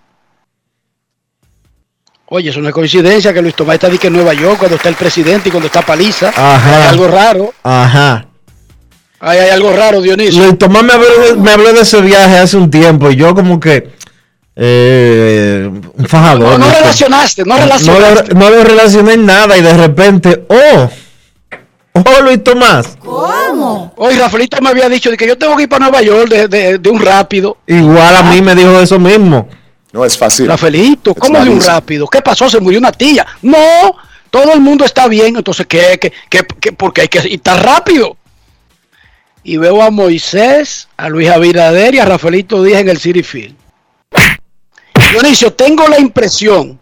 Oye, 2.30 2.52
no 2.60 2.68
es 2.68 2.74
coincidencia 2.74 3.32
que 3.32 3.40
Luis 3.40 3.54
Tomás 3.54 3.74
está 3.74 3.86
aquí 3.86 4.06
en 4.06 4.12
Nueva 4.12 4.34
York 4.34 4.58
cuando 4.58 4.76
está 4.76 4.88
el 4.90 4.94
presidente 4.96 5.48
y 5.48 5.52
cuando 5.52 5.66
está 5.66 5.80
Paliza. 5.82 6.28
Ajá. 6.28 6.76
Hay 6.82 6.88
algo 6.88 7.08
raro. 7.08 7.54
Ajá. 7.62 8.26
Hay, 9.20 9.38
hay 9.38 9.50
algo 9.50 9.72
raro, 9.74 10.00
Dionisio. 10.02 10.42
Luis 10.44 10.58
Tomás 10.58 10.82
me 10.82 10.92
habló, 10.92 11.06
de, 11.26 11.34
me 11.36 11.50
habló 11.52 11.72
de 11.72 11.80
ese 11.80 12.00
viaje 12.02 12.36
hace 12.38 12.56
un 12.58 12.70
tiempo 12.70 13.10
y 13.10 13.16
yo 13.16 13.34
como 13.34 13.58
que 13.58 13.90
eh, 14.56 15.70
un 15.70 16.06
fajador. 16.06 16.58
No, 16.58 16.58
no 16.58 16.70
relacionaste, 16.70 17.44
no 17.44 17.54
No 17.56 17.60
relacionaste. 17.62 18.34
lo, 18.34 18.40
no 18.40 18.50
lo 18.50 18.64
relacioné 18.64 19.14
en 19.14 19.24
nada 19.26 19.56
y 19.56 19.62
de 19.62 19.72
repente, 19.74 20.44
oh, 20.48 20.90
oh 21.94 22.22
Luis 22.22 22.44
Tomás. 22.44 22.98
¿Cómo? 23.02 23.94
Hoy 23.96 24.16
Rafaelito 24.16 24.60
me 24.60 24.68
había 24.68 24.88
dicho 24.88 25.10
de 25.10 25.16
que 25.16 25.26
yo 25.26 25.38
tengo 25.38 25.56
que 25.56 25.62
ir 25.62 25.68
para 25.68 25.86
Nueva 25.86 26.02
York 26.02 26.28
de, 26.28 26.46
de- 26.48 26.78
de 26.78 26.90
un 26.90 27.00
rápido. 27.00 27.56
Igual 27.66 28.16
a 28.16 28.22
mí 28.24 28.42
me 28.42 28.54
dijo 28.54 28.78
eso 28.80 28.98
mismo. 28.98 29.48
No 29.92 30.04
es 30.04 30.16
fácil. 30.18 30.46
Rafaelito, 30.46 31.14
¿cómo 31.14 31.42
de 31.42 31.50
un 31.50 31.60
rápido? 31.60 32.06
¿Qué 32.06 32.20
pasó? 32.20 32.48
Se 32.50 32.60
murió 32.60 32.78
una 32.78 32.92
tía. 32.92 33.26
No, 33.42 33.56
todo 34.30 34.52
el 34.52 34.60
mundo 34.60 34.84
está 34.84 35.08
bien, 35.08 35.36
entonces 35.36 35.66
¿qué, 35.66 35.98
qué, 36.00 36.12
qué, 36.28 36.46
qué? 36.60 36.72
porque 36.72 37.02
hay 37.02 37.08
que 37.08 37.26
ir 37.28 37.40
tan 37.40 37.62
rápido. 37.62 38.16
Y 39.42 39.56
veo 39.56 39.80
a 39.82 39.90
Moisés, 39.90 40.88
a 40.96 41.08
Luis 41.08 41.28
Abinader 41.30 41.94
y 41.94 41.98
a 42.00 42.04
Rafaelito 42.04 42.62
Díaz 42.62 42.80
en 42.82 42.88
el 42.90 42.98
City 42.98 43.22
Field. 43.22 43.56
Dionisio, 45.12 45.52
tengo 45.54 45.86
la 45.88 45.98
impresión, 45.98 46.78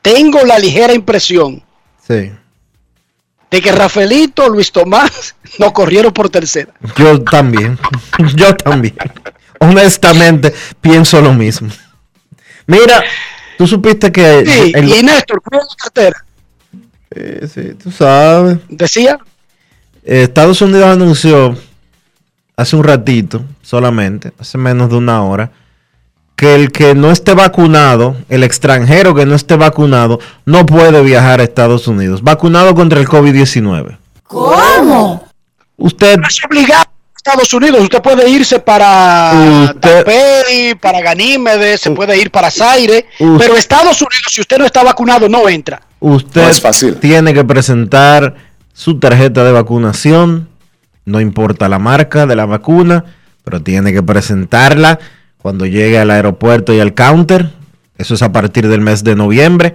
tengo 0.00 0.42
la 0.44 0.58
ligera 0.58 0.94
impresión 0.94 1.62
Sí. 2.06 2.32
de 3.50 3.60
que 3.60 3.72
Rafaelito, 3.72 4.48
Luis 4.48 4.72
Tomás 4.72 5.34
no 5.58 5.72
corrieron 5.72 6.12
por 6.12 6.30
tercera. 6.30 6.72
Yo 6.96 7.22
también. 7.22 7.78
Yo 8.34 8.54
también. 8.56 8.96
Honestamente, 9.58 10.54
pienso 10.80 11.20
lo 11.20 11.34
mismo. 11.34 11.68
Mira, 12.70 13.02
tú 13.58 13.66
supiste 13.66 14.10
que. 14.12 14.44
Sí, 14.46 14.72
el- 14.74 14.88
y 14.88 15.02
Néstor, 15.02 15.42
¿cuál 15.42 15.60
es 15.62 15.66
la 15.70 15.74
cartera? 15.76 16.24
Eh, 17.10 17.48
sí, 17.52 17.74
tú 17.82 17.90
sabes. 17.90 18.58
Decía. 18.68 19.18
Eh, 20.04 20.22
Estados 20.22 20.62
Unidos 20.62 20.84
anunció 20.88 21.56
hace 22.56 22.76
un 22.76 22.84
ratito, 22.84 23.42
solamente, 23.62 24.32
hace 24.38 24.56
menos 24.58 24.88
de 24.90 24.96
una 24.96 25.22
hora, 25.24 25.50
que 26.36 26.54
el 26.54 26.72
que 26.72 26.94
no 26.94 27.10
esté 27.10 27.34
vacunado, 27.34 28.16
el 28.28 28.44
extranjero 28.44 29.14
que 29.14 29.26
no 29.26 29.34
esté 29.34 29.56
vacunado, 29.56 30.20
no 30.46 30.64
puede 30.66 31.02
viajar 31.02 31.40
a 31.40 31.44
Estados 31.44 31.86
Unidos. 31.88 32.22
Vacunado 32.22 32.74
contra 32.74 33.00
el 33.00 33.06
COVID-19. 33.08 33.98
¿Cómo? 34.24 35.28
Usted. 35.76 36.18
No 36.18 36.28
es 36.28 36.38
obligado 36.44 36.84
Estados 37.30 37.54
Unidos. 37.54 37.80
Usted 37.82 38.02
puede 38.02 38.28
irse 38.28 38.58
para 38.58 39.72
Taipei, 39.80 40.74
para 40.74 41.00
Ganímedes, 41.00 41.80
se 41.80 41.90
puede 41.92 42.18
ir 42.20 42.30
para 42.30 42.50
Zaire. 42.50 43.06
Usted- 43.18 43.38
Pero 43.38 43.56
Estados 43.56 44.00
Unidos, 44.02 44.26
si 44.30 44.40
usted 44.40 44.58
no 44.58 44.64
está 44.66 44.82
vacunado, 44.82 45.28
no 45.28 45.48
entra. 45.48 45.80
Usted 46.00 46.42
No 46.42 46.48
es 46.48 46.60
fácil. 46.60 46.96
tiene 46.96 47.32
que 47.32 47.44
presentar 47.44 48.34
su 48.72 48.98
tarjeta 48.98 49.44
de 49.44 49.52
vacunación, 49.52 50.48
no 51.04 51.20
importa 51.20 51.68
la 51.68 51.78
marca 51.78 52.26
de 52.26 52.34
la 52.34 52.46
vacuna, 52.46 53.04
pero 53.44 53.62
tiene 53.62 53.92
que 53.92 54.02
presentarla 54.02 54.98
cuando 55.38 55.66
llegue 55.66 55.98
al 55.98 56.10
aeropuerto 56.10 56.72
y 56.72 56.80
al 56.80 56.94
counter. 56.94 57.50
Eso 57.96 58.14
es 58.14 58.22
a 58.22 58.32
partir 58.32 58.66
del 58.68 58.80
mes 58.80 59.04
de 59.04 59.14
noviembre. 59.14 59.74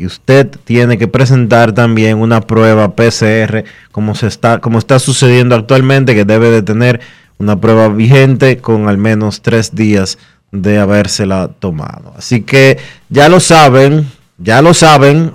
Y 0.00 0.06
usted 0.06 0.48
tiene 0.64 0.96
que 0.96 1.08
presentar 1.08 1.72
también 1.72 2.16
una 2.16 2.40
prueba 2.40 2.94
PCR, 2.96 3.64
como, 3.92 4.14
se 4.14 4.28
está, 4.28 4.58
como 4.58 4.78
está 4.78 4.98
sucediendo 4.98 5.54
actualmente, 5.54 6.14
que 6.14 6.24
debe 6.24 6.50
de 6.50 6.62
tener 6.62 7.00
una 7.36 7.60
prueba 7.60 7.88
vigente 7.88 8.56
con 8.56 8.88
al 8.88 8.96
menos 8.96 9.42
tres 9.42 9.74
días 9.74 10.16
de 10.52 10.78
habérsela 10.78 11.50
tomado. 11.58 12.14
Así 12.16 12.40
que 12.40 12.78
ya 13.10 13.28
lo 13.28 13.40
saben, 13.40 14.10
ya 14.38 14.62
lo 14.62 14.72
saben, 14.72 15.34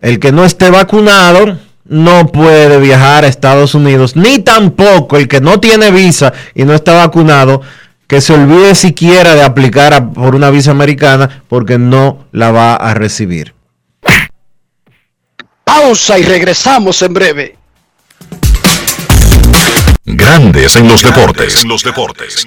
el 0.00 0.18
que 0.18 0.32
no 0.32 0.46
esté 0.46 0.70
vacunado 0.70 1.58
no 1.84 2.28
puede 2.28 2.80
viajar 2.80 3.24
a 3.24 3.28
Estados 3.28 3.74
Unidos, 3.74 4.16
ni 4.16 4.38
tampoco 4.38 5.18
el 5.18 5.28
que 5.28 5.42
no 5.42 5.60
tiene 5.60 5.90
visa 5.90 6.32
y 6.54 6.64
no 6.64 6.72
está 6.72 6.94
vacunado, 6.94 7.60
que 8.06 8.22
se 8.22 8.32
olvide 8.32 8.74
siquiera 8.74 9.34
de 9.34 9.42
aplicar 9.42 9.92
a- 9.92 10.10
por 10.10 10.34
una 10.34 10.48
visa 10.48 10.70
americana 10.70 11.42
porque 11.48 11.76
no 11.76 12.24
la 12.32 12.50
va 12.50 12.74
a 12.74 12.94
recibir. 12.94 13.57
Pausa 15.68 16.18
y 16.18 16.22
regresamos 16.22 17.02
en 17.02 17.12
breve. 17.12 17.58
Grandes 20.06 20.76
en 20.76 20.88
los 20.88 21.02
deportes. 21.02 21.62
En 21.62 21.68
los 21.68 21.82
deportes. 21.82 22.46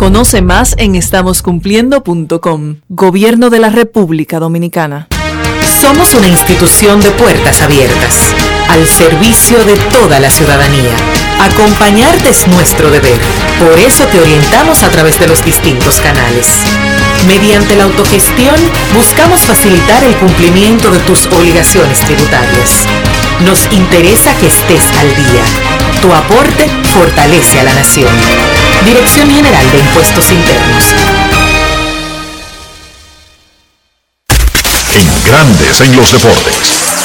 Conoce 0.00 0.40
más 0.40 0.76
en 0.78 0.94
estamoscumpliendo.com. 0.94 2.76
Gobierno 2.88 3.50
de 3.50 3.58
la 3.58 3.68
República 3.68 4.38
Dominicana. 4.38 5.08
Somos 5.78 6.14
una 6.14 6.26
institución 6.26 7.02
de 7.02 7.10
puertas 7.10 7.60
abiertas, 7.60 8.34
al 8.70 8.86
servicio 8.86 9.62
de 9.62 9.76
toda 9.92 10.18
la 10.18 10.30
ciudadanía. 10.30 10.96
Acompañarte 11.42 12.30
es 12.30 12.48
nuestro 12.48 12.90
deber. 12.90 13.18
Por 13.58 13.78
eso 13.78 14.06
te 14.06 14.18
orientamos 14.18 14.84
a 14.84 14.88
través 14.88 15.20
de 15.20 15.26
los 15.26 15.44
distintos 15.44 16.00
canales. 16.00 16.46
Mediante 17.26 17.76
la 17.76 17.84
autogestión, 17.84 18.56
buscamos 18.94 19.40
facilitar 19.40 20.02
el 20.02 20.16
cumplimiento 20.16 20.90
de 20.90 21.00
tus 21.00 21.26
obligaciones 21.26 22.00
tributarias. 22.00 22.86
Nos 23.44 23.70
interesa 23.70 24.34
que 24.38 24.46
estés 24.46 24.82
al 24.98 25.14
día. 25.14 25.42
Tu 26.00 26.10
aporte 26.10 26.70
fortalece 26.84 27.60
a 27.60 27.64
la 27.64 27.74
nación. 27.74 28.08
Dirección 28.84 29.30
General 29.30 29.70
de 29.72 29.78
Impuestos 29.78 30.30
Internos. 30.30 30.94
En 34.94 35.24
Grandes 35.24 35.80
en 35.82 35.96
los 35.96 36.12
deportes. 36.12 36.54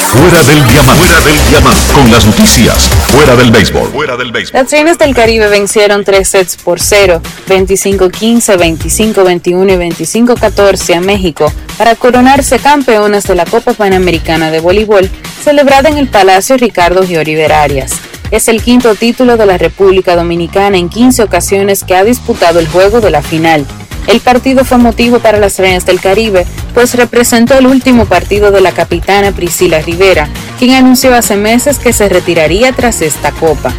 Fuera 0.08 0.42
del 0.44 0.66
diamante. 0.66 1.06
Fuera 1.06 1.20
del 1.20 1.48
diamante. 1.50 1.92
Con 1.92 2.10
las 2.10 2.24
noticias. 2.24 2.88
Fuera 3.08 3.36
del 3.36 3.50
béisbol. 3.50 3.90
Fuera 3.92 4.16
del 4.16 4.32
béisbol. 4.32 4.62
Las 4.62 4.70
Reinas 4.70 4.98
del 4.98 5.14
Caribe 5.14 5.48
vencieron 5.48 6.02
tres 6.04 6.28
sets 6.28 6.56
por 6.56 6.80
0, 6.80 7.20
25-15, 7.48 8.56
25-21 8.56 9.72
y 9.72 10.24
25-14 10.24 10.96
a 10.96 11.00
México 11.00 11.52
para 11.76 11.94
coronarse 11.94 12.58
campeonas 12.58 13.24
de 13.24 13.34
la 13.34 13.44
Copa 13.44 13.74
Panamericana 13.74 14.50
de 14.50 14.60
Voleibol 14.60 15.10
celebrada 15.44 15.90
en 15.90 15.98
el 15.98 16.08
Palacio 16.08 16.56
Ricardo 16.56 17.04
Giori 17.04 17.40
Arias. 17.42 17.92
Es 18.30 18.48
el 18.48 18.62
quinto 18.62 18.94
título 18.94 19.36
de 19.36 19.46
la 19.46 19.58
República 19.58 20.16
Dominicana 20.16 20.76
en 20.76 20.88
15 20.88 21.22
ocasiones 21.22 21.84
que 21.84 21.94
ha 21.94 22.04
disputado 22.04 22.58
el 22.58 22.66
juego 22.66 23.00
de 23.00 23.10
la 23.10 23.22
final. 23.22 23.64
El 24.06 24.20
partido 24.20 24.64
fue 24.64 24.78
motivo 24.78 25.18
para 25.18 25.38
las 25.38 25.58
Reinas 25.58 25.86
del 25.86 26.00
Caribe, 26.00 26.46
pues 26.74 26.94
representó 26.94 27.58
el 27.58 27.66
último 27.66 28.06
partido 28.06 28.50
de 28.50 28.60
la 28.60 28.72
capitana 28.72 29.32
Priscila 29.32 29.80
Rivera, 29.80 30.28
quien 30.58 30.74
anunció 30.74 31.14
hace 31.14 31.36
meses 31.36 31.78
que 31.78 31.92
se 31.92 32.08
retiraría 32.08 32.72
tras 32.72 33.02
esta 33.02 33.32
copa. 33.32 33.72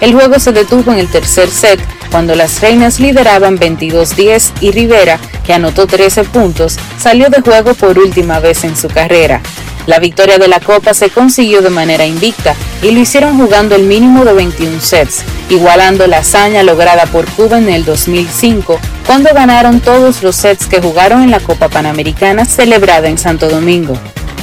El 0.00 0.14
juego 0.14 0.38
se 0.38 0.52
detuvo 0.52 0.92
en 0.92 0.98
el 0.98 1.08
tercer 1.08 1.48
set 1.48 1.80
cuando 2.12 2.36
las 2.36 2.60
reinas 2.60 3.00
lideraban 3.00 3.58
22-10 3.58 4.52
y 4.60 4.70
Rivera, 4.70 5.18
que 5.44 5.54
anotó 5.54 5.86
13 5.86 6.24
puntos, 6.24 6.76
salió 6.98 7.30
de 7.30 7.40
juego 7.40 7.74
por 7.74 7.98
última 7.98 8.38
vez 8.38 8.62
en 8.64 8.76
su 8.76 8.88
carrera. 8.88 9.40
La 9.86 9.98
victoria 9.98 10.38
de 10.38 10.46
la 10.46 10.60
Copa 10.60 10.94
se 10.94 11.10
consiguió 11.10 11.60
de 11.62 11.70
manera 11.70 12.06
invicta 12.06 12.54
y 12.82 12.92
lo 12.92 13.00
hicieron 13.00 13.36
jugando 13.38 13.74
el 13.74 13.82
mínimo 13.82 14.24
de 14.24 14.34
21 14.34 14.80
sets, 14.80 15.24
igualando 15.48 16.06
la 16.06 16.18
hazaña 16.18 16.62
lograda 16.62 17.06
por 17.06 17.24
Cuba 17.30 17.58
en 17.58 17.68
el 17.68 17.84
2005, 17.84 18.78
cuando 19.06 19.34
ganaron 19.34 19.80
todos 19.80 20.22
los 20.22 20.36
sets 20.36 20.66
que 20.66 20.80
jugaron 20.80 21.22
en 21.22 21.32
la 21.32 21.40
Copa 21.40 21.68
Panamericana 21.68 22.44
celebrada 22.44 23.08
en 23.08 23.18
Santo 23.18 23.48
Domingo. 23.48 23.94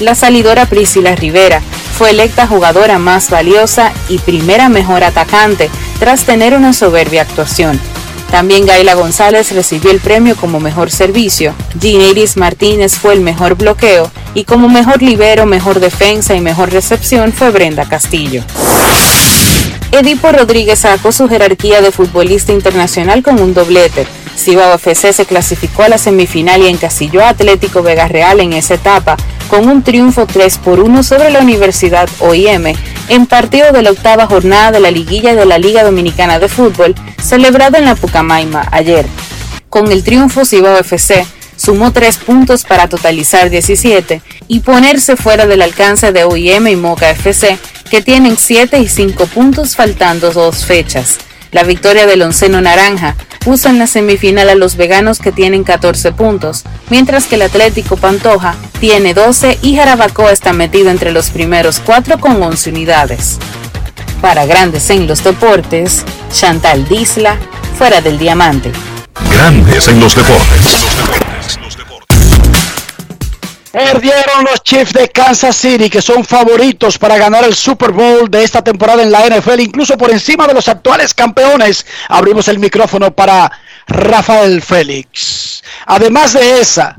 La 0.01 0.15
salidora 0.15 0.65
Priscila 0.65 1.15
Rivera 1.15 1.61
fue 1.99 2.11
electa 2.11 2.47
jugadora 2.47 2.97
más 2.97 3.29
valiosa 3.29 3.91
y 4.07 4.19
primera 4.19 4.69
mejor 4.69 5.03
atacante 5.03 5.69
tras 5.99 6.23
tener 6.23 6.53
una 6.53 6.71
soberbia 6.71 7.23
actuación. 7.23 7.77
También 8.31 8.65
Gaila 8.65 8.93
González 8.93 9.51
recibió 9.51 9.91
el 9.91 9.99
premio 9.99 10.37
como 10.37 10.61
mejor 10.61 10.91
servicio, 10.91 11.53
Iris 11.81 12.37
Martínez 12.37 12.93
fue 12.93 13.15
el 13.15 13.19
mejor 13.19 13.55
bloqueo 13.55 14.09
y 14.33 14.45
como 14.45 14.69
mejor 14.69 15.01
libero, 15.01 15.45
mejor 15.45 15.81
defensa 15.81 16.33
y 16.35 16.39
mejor 16.39 16.71
recepción 16.71 17.33
fue 17.33 17.51
Brenda 17.51 17.83
Castillo. 17.83 18.45
Edipo 19.91 20.31
Rodríguez 20.31 20.79
sacó 20.79 21.11
su 21.11 21.27
jerarquía 21.27 21.81
de 21.81 21.91
futbolista 21.91 22.53
internacional 22.53 23.23
con 23.23 23.41
un 23.41 23.53
doblete. 23.53 24.07
Cibao 24.39 24.73
FC 24.75 25.13
se 25.13 25.25
clasificó 25.25 25.83
a 25.83 25.89
la 25.89 25.97
semifinal 25.97 26.61
y 26.61 26.67
encasilló 26.67 27.23
a 27.23 27.29
Atlético 27.29 27.83
Vega 27.83 28.07
Real 28.07 28.39
en 28.39 28.53
esa 28.53 28.75
etapa 28.75 29.17
con 29.49 29.67
un 29.67 29.83
triunfo 29.83 30.25
3 30.25 30.57
por 30.59 30.79
1 30.79 31.03
sobre 31.03 31.29
la 31.29 31.39
Universidad 31.39 32.09
OIM 32.19 32.73
en 33.09 33.25
partido 33.25 33.71
de 33.71 33.81
la 33.81 33.91
octava 33.91 34.27
jornada 34.27 34.71
de 34.71 34.79
la 34.79 34.91
liguilla 34.91 35.35
de 35.35 35.45
la 35.45 35.59
Liga 35.59 35.83
Dominicana 35.83 36.39
de 36.39 36.47
Fútbol 36.47 36.95
celebrado 37.21 37.77
en 37.77 37.85
la 37.85 37.95
Pucamaima 37.95 38.67
ayer. 38.71 39.05
Con 39.69 39.91
el 39.91 40.03
triunfo 40.03 40.45
Cibao 40.45 40.77
FC 40.77 41.25
sumó 41.55 41.91
3 41.91 42.17
puntos 42.17 42.63
para 42.63 42.87
totalizar 42.87 43.49
17 43.49 44.21
y 44.47 44.61
ponerse 44.61 45.17
fuera 45.17 45.45
del 45.45 45.61
alcance 45.61 46.11
de 46.11 46.23
OIM 46.23 46.67
y 46.67 46.75
Moca 46.75 47.09
FC 47.09 47.57
que 47.91 48.01
tienen 48.01 48.37
7 48.37 48.79
y 48.79 48.87
5 48.87 49.25
puntos 49.27 49.75
faltando 49.75 50.31
dos 50.31 50.65
fechas. 50.65 51.17
La 51.51 51.63
victoria 51.63 52.05
del 52.05 52.21
onceno 52.21 52.61
naranja 52.61 53.15
puso 53.49 53.67
en 53.67 53.79
la 53.79 53.87
semifinal 53.87 54.47
a 54.47 54.53
los 54.53 54.75
veganos 54.75 55.17
que 55.17 55.31
tienen 55.31 55.63
14 55.63 56.11
puntos, 56.11 56.65
mientras 56.91 57.25
que 57.25 57.33
el 57.33 57.41
Atlético 57.41 57.97
Pantoja 57.97 58.53
tiene 58.79 59.15
12 59.15 59.57
y 59.63 59.75
Jarabacoa 59.75 60.31
está 60.31 60.53
metido 60.53 60.91
entre 60.91 61.11
los 61.11 61.31
primeros 61.31 61.81
4 61.83 62.19
con 62.19 62.43
11 62.43 62.69
unidades. 62.69 63.39
Para 64.21 64.45
Grandes 64.45 64.91
en 64.91 65.07
los 65.07 65.23
Deportes, 65.23 66.05
Chantal 66.31 66.87
Disla, 66.87 67.37
fuera 67.75 68.01
del 68.01 68.19
diamante. 68.19 68.71
Grandes 69.31 69.87
en 69.87 69.99
los 69.99 70.15
deportes. 70.15 70.85
Perdieron 73.71 74.45
los 74.49 74.63
Chiefs 74.63 74.93
de 74.93 75.09
Kansas 75.09 75.55
City, 75.55 75.89
que 75.89 76.01
son 76.01 76.25
favoritos 76.25 76.97
para 76.97 77.17
ganar 77.17 77.43
el 77.43 77.53
Super 77.53 77.91
Bowl 77.91 78.29
de 78.29 78.43
esta 78.43 78.63
temporada 78.63 79.03
en 79.03 79.11
la 79.11 79.27
NFL, 79.27 79.59
incluso 79.59 79.95
por 79.95 80.09
encima 80.09 80.47
de 80.47 80.55
los 80.55 80.67
actuales 80.67 81.13
campeones. 81.13 81.85
Abrimos 82.07 82.47
el 82.47 82.57
micrófono 82.57 83.13
para 83.13 83.51
Rafael 83.87 84.63
Félix. 84.63 85.63
Además 85.85 86.33
de 86.33 86.61
esa, 86.61 86.97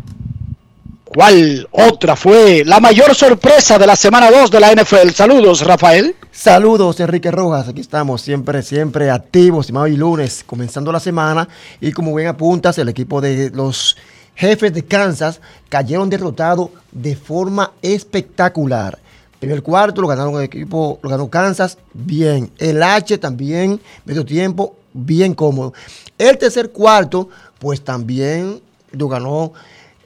¿cuál 1.04 1.68
otra 1.72 2.14
fue 2.14 2.62
la 2.64 2.78
mayor 2.78 3.16
sorpresa 3.16 3.76
de 3.76 3.88
la 3.88 3.96
semana 3.96 4.30
2 4.30 4.50
de 4.52 4.60
la 4.60 4.72
NFL? 4.72 5.10
Saludos, 5.10 5.62
Rafael. 5.62 6.14
Saludos, 6.30 7.00
Enrique 7.00 7.32
Rojas. 7.32 7.68
Aquí 7.68 7.80
estamos 7.80 8.22
siempre, 8.22 8.62
siempre 8.62 9.10
activos, 9.10 9.70
y 9.70 9.96
lunes, 9.96 10.44
comenzando 10.46 10.92
la 10.92 11.00
semana. 11.00 11.48
Y 11.80 11.90
como 11.90 12.14
bien 12.14 12.28
apuntas, 12.28 12.78
el 12.78 12.88
equipo 12.88 13.20
de 13.20 13.50
los 13.50 13.96
jefes 14.40 14.72
de 14.72 14.82
Kansas 14.82 15.38
cayeron 15.68 16.08
derrotados 16.08 16.70
de 16.92 17.14
forma 17.14 17.72
espectacular. 17.82 18.98
Primer 19.38 19.62
cuarto 19.62 20.00
lo 20.00 20.08
ganaron 20.08 20.36
el 20.36 20.44
equipo, 20.44 20.98
lo 21.02 21.10
ganó 21.10 21.28
Kansas, 21.28 21.76
bien. 21.92 22.50
El 22.56 22.82
H 22.82 23.18
también, 23.18 23.78
medio 24.06 24.24
tiempo, 24.24 24.76
bien 24.94 25.34
cómodo. 25.34 25.74
El 26.16 26.38
tercer 26.38 26.70
cuarto, 26.70 27.28
pues 27.58 27.82
también 27.82 28.62
lo 28.92 29.08
ganó 29.08 29.52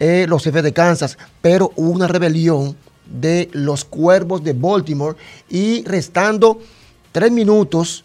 eh, 0.00 0.26
los 0.28 0.42
jefes 0.42 0.64
de 0.64 0.72
Kansas, 0.72 1.16
pero 1.40 1.70
hubo 1.76 1.90
una 1.90 2.08
rebelión 2.08 2.76
de 3.06 3.48
los 3.52 3.84
cuervos 3.84 4.42
de 4.42 4.52
Baltimore 4.52 5.16
y 5.48 5.84
restando 5.84 6.58
tres 7.12 7.30
minutos 7.30 8.04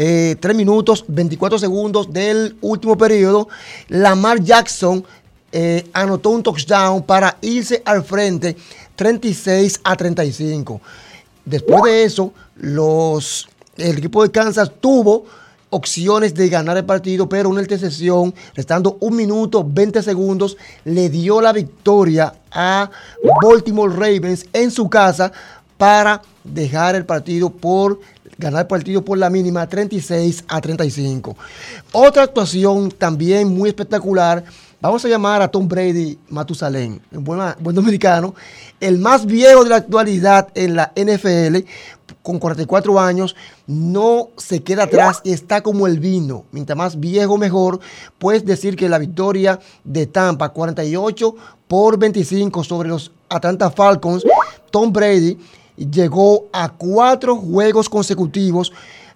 3 0.00 0.38
eh, 0.42 0.54
minutos 0.54 1.04
24 1.08 1.58
segundos 1.58 2.10
del 2.10 2.56
último 2.62 2.96
periodo, 2.96 3.48
Lamar 3.88 4.40
Jackson 4.40 5.04
eh, 5.52 5.86
anotó 5.92 6.30
un 6.30 6.42
touchdown 6.42 7.02
para 7.02 7.36
irse 7.42 7.82
al 7.84 8.02
frente 8.02 8.56
36 8.96 9.80
a 9.84 9.96
35. 9.96 10.80
Después 11.44 11.82
de 11.82 12.04
eso, 12.04 12.32
los, 12.56 13.46
el 13.76 13.98
equipo 13.98 14.22
de 14.22 14.30
Kansas 14.30 14.72
tuvo 14.80 15.26
opciones 15.68 16.32
de 16.32 16.48
ganar 16.48 16.78
el 16.78 16.86
partido, 16.86 17.28
pero 17.28 17.50
una 17.50 17.60
intercesión, 17.60 18.34
restando 18.54 18.96
un 19.00 19.14
minuto 19.14 19.62
20 19.68 20.02
segundos, 20.02 20.56
le 20.86 21.10
dio 21.10 21.42
la 21.42 21.52
victoria 21.52 22.32
a 22.50 22.90
Baltimore 23.42 23.92
Ravens 23.92 24.46
en 24.54 24.70
su 24.70 24.88
casa 24.88 25.30
para 25.76 26.22
dejar 26.42 26.94
el 26.94 27.04
partido 27.04 27.50
por 27.50 28.00
ganar 28.40 28.62
el 28.62 28.66
partido 28.66 29.04
por 29.04 29.18
la 29.18 29.30
mínima 29.30 29.68
36 29.68 30.44
a 30.48 30.60
35. 30.60 31.36
Otra 31.92 32.24
actuación 32.24 32.90
también 32.90 33.48
muy 33.48 33.68
espectacular. 33.68 34.42
Vamos 34.80 35.04
a 35.04 35.08
llamar 35.08 35.42
a 35.42 35.48
Tom 35.48 35.68
Brady 35.68 36.18
Matusalén, 36.30 37.02
buen, 37.10 37.38
buen 37.60 37.76
dominicano, 37.76 38.34
el 38.80 38.98
más 38.98 39.26
viejo 39.26 39.62
de 39.62 39.68
la 39.68 39.76
actualidad 39.76 40.48
en 40.54 40.74
la 40.74 40.90
NFL, 40.96 41.58
con 42.22 42.38
44 42.38 42.98
años, 42.98 43.36
no 43.66 44.28
se 44.36 44.62
queda 44.62 44.84
atrás 44.84 45.20
y 45.22 45.32
está 45.32 45.62
como 45.62 45.86
el 45.86 46.00
vino. 46.00 46.44
Mientras 46.50 46.76
más 46.76 46.98
viejo, 46.98 47.36
mejor. 47.38 47.80
Puedes 48.18 48.44
decir 48.44 48.76
que 48.76 48.88
la 48.88 48.98
victoria 48.98 49.60
de 49.84 50.06
Tampa, 50.06 50.48
48 50.48 51.34
por 51.68 51.98
25 51.98 52.64
sobre 52.64 52.88
los 52.88 53.12
Atlanta 53.28 53.70
Falcons, 53.70 54.24
Tom 54.70 54.92
Brady 54.92 55.38
llegó 55.86 56.48
a 56.52 56.68
cuatro 56.70 57.36
juegos 57.36 57.88
consecutivos, 57.88 58.72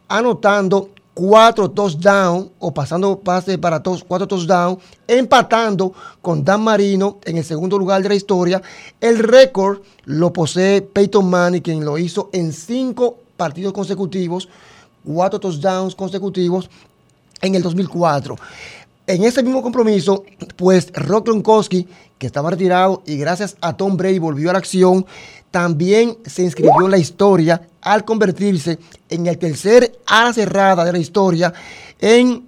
anotando 0.09 0.91
cuatro 1.15 1.71
touchdowns 1.71 2.51
o 2.59 2.75
pasando 2.75 3.21
pase 3.21 3.57
para 3.57 3.83
todos, 3.83 4.05
cuatro 4.05 4.27
touchdowns, 4.27 4.83
empatando 5.07 5.93
con 6.21 6.45
Dan 6.45 6.63
Marino 6.63 7.19
en 7.25 7.39
el 7.39 7.45
segundo 7.45 7.79
lugar 7.79 8.03
de 8.03 8.09
la 8.09 8.15
historia. 8.15 8.61
El 9.01 9.19
récord 9.19 9.81
lo 10.05 10.33
posee 10.33 10.83
Peyton 10.83 11.29
Manning, 11.29 11.63
quien 11.63 11.85
lo 11.85 11.97
hizo 11.99 12.31
en 12.33 12.53
cinco 12.53 13.19
partidos 13.37 13.73
consecutivos, 13.73 14.49
cuatro 15.05 15.39
touchdowns 15.39 15.95
consecutivos 15.95 16.69
en 17.41 17.55
el 17.55 17.63
2004. 17.63 18.37
En 19.07 19.23
ese 19.23 19.43
mismo 19.43 19.63
compromiso, 19.63 20.25
pues 20.57 20.91
Rock 20.95 21.27
Gronkowski, 21.27 21.87
que 22.17 22.27
estaba 22.27 22.51
retirado 22.51 23.03
y 23.05 23.19
gracias 23.19 23.57
a 23.61 23.77
Tom 23.77 23.99
Brady 23.99 24.19
volvió 24.19 24.49
a 24.49 24.55
la 24.55 24.61
acción, 24.61 25.05
también 25.55 26.19
se 26.27 26.43
inscribió 26.43 26.85
en 26.85 26.91
la 26.91 26.99
historia 26.99 27.63
al 27.81 28.05
convertirse 28.05 28.77
en 29.09 29.29
el 29.29 29.39
tercer 29.39 30.01
ala 30.05 30.33
cerrada 30.33 30.85
de 30.85 30.91
la 30.91 30.99
historia 30.99 31.55
en 32.01 32.45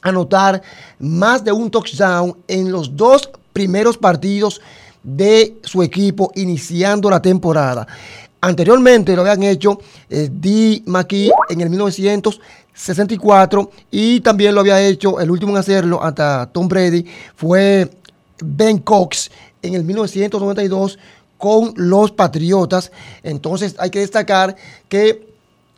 anotar 0.00 0.62
más 1.00 1.42
de 1.42 1.50
un 1.50 1.68
touchdown 1.68 2.36
en 2.46 2.70
los 2.70 2.96
dos 2.96 3.28
primeros 3.52 3.98
partidos 3.98 4.60
de 5.02 5.56
su 5.64 5.82
equipo 5.82 6.30
iniciando 6.36 7.10
la 7.10 7.20
temporada. 7.20 7.88
Anteriormente 8.40 9.16
lo 9.16 9.22
habían 9.22 9.42
hecho 9.42 9.80
eh, 10.08 10.28
D. 10.30 10.84
McKee 10.86 11.32
en 11.48 11.60
el 11.60 11.70
1964 11.70 13.70
y 13.90 14.20
también 14.20 14.54
lo 14.54 14.60
había 14.60 14.80
hecho, 14.80 15.18
el 15.18 15.28
último 15.28 15.50
en 15.50 15.58
hacerlo 15.58 16.00
hasta 16.00 16.48
Tom 16.52 16.68
Brady 16.68 17.04
fue 17.34 17.90
Ben 18.38 18.78
Cox 18.78 19.28
en 19.60 19.74
el 19.74 19.82
1992 19.82 20.98
con 21.44 21.74
los 21.76 22.10
Patriotas. 22.10 22.90
Entonces 23.22 23.74
hay 23.78 23.90
que 23.90 23.98
destacar 23.98 24.56
que 24.88 25.28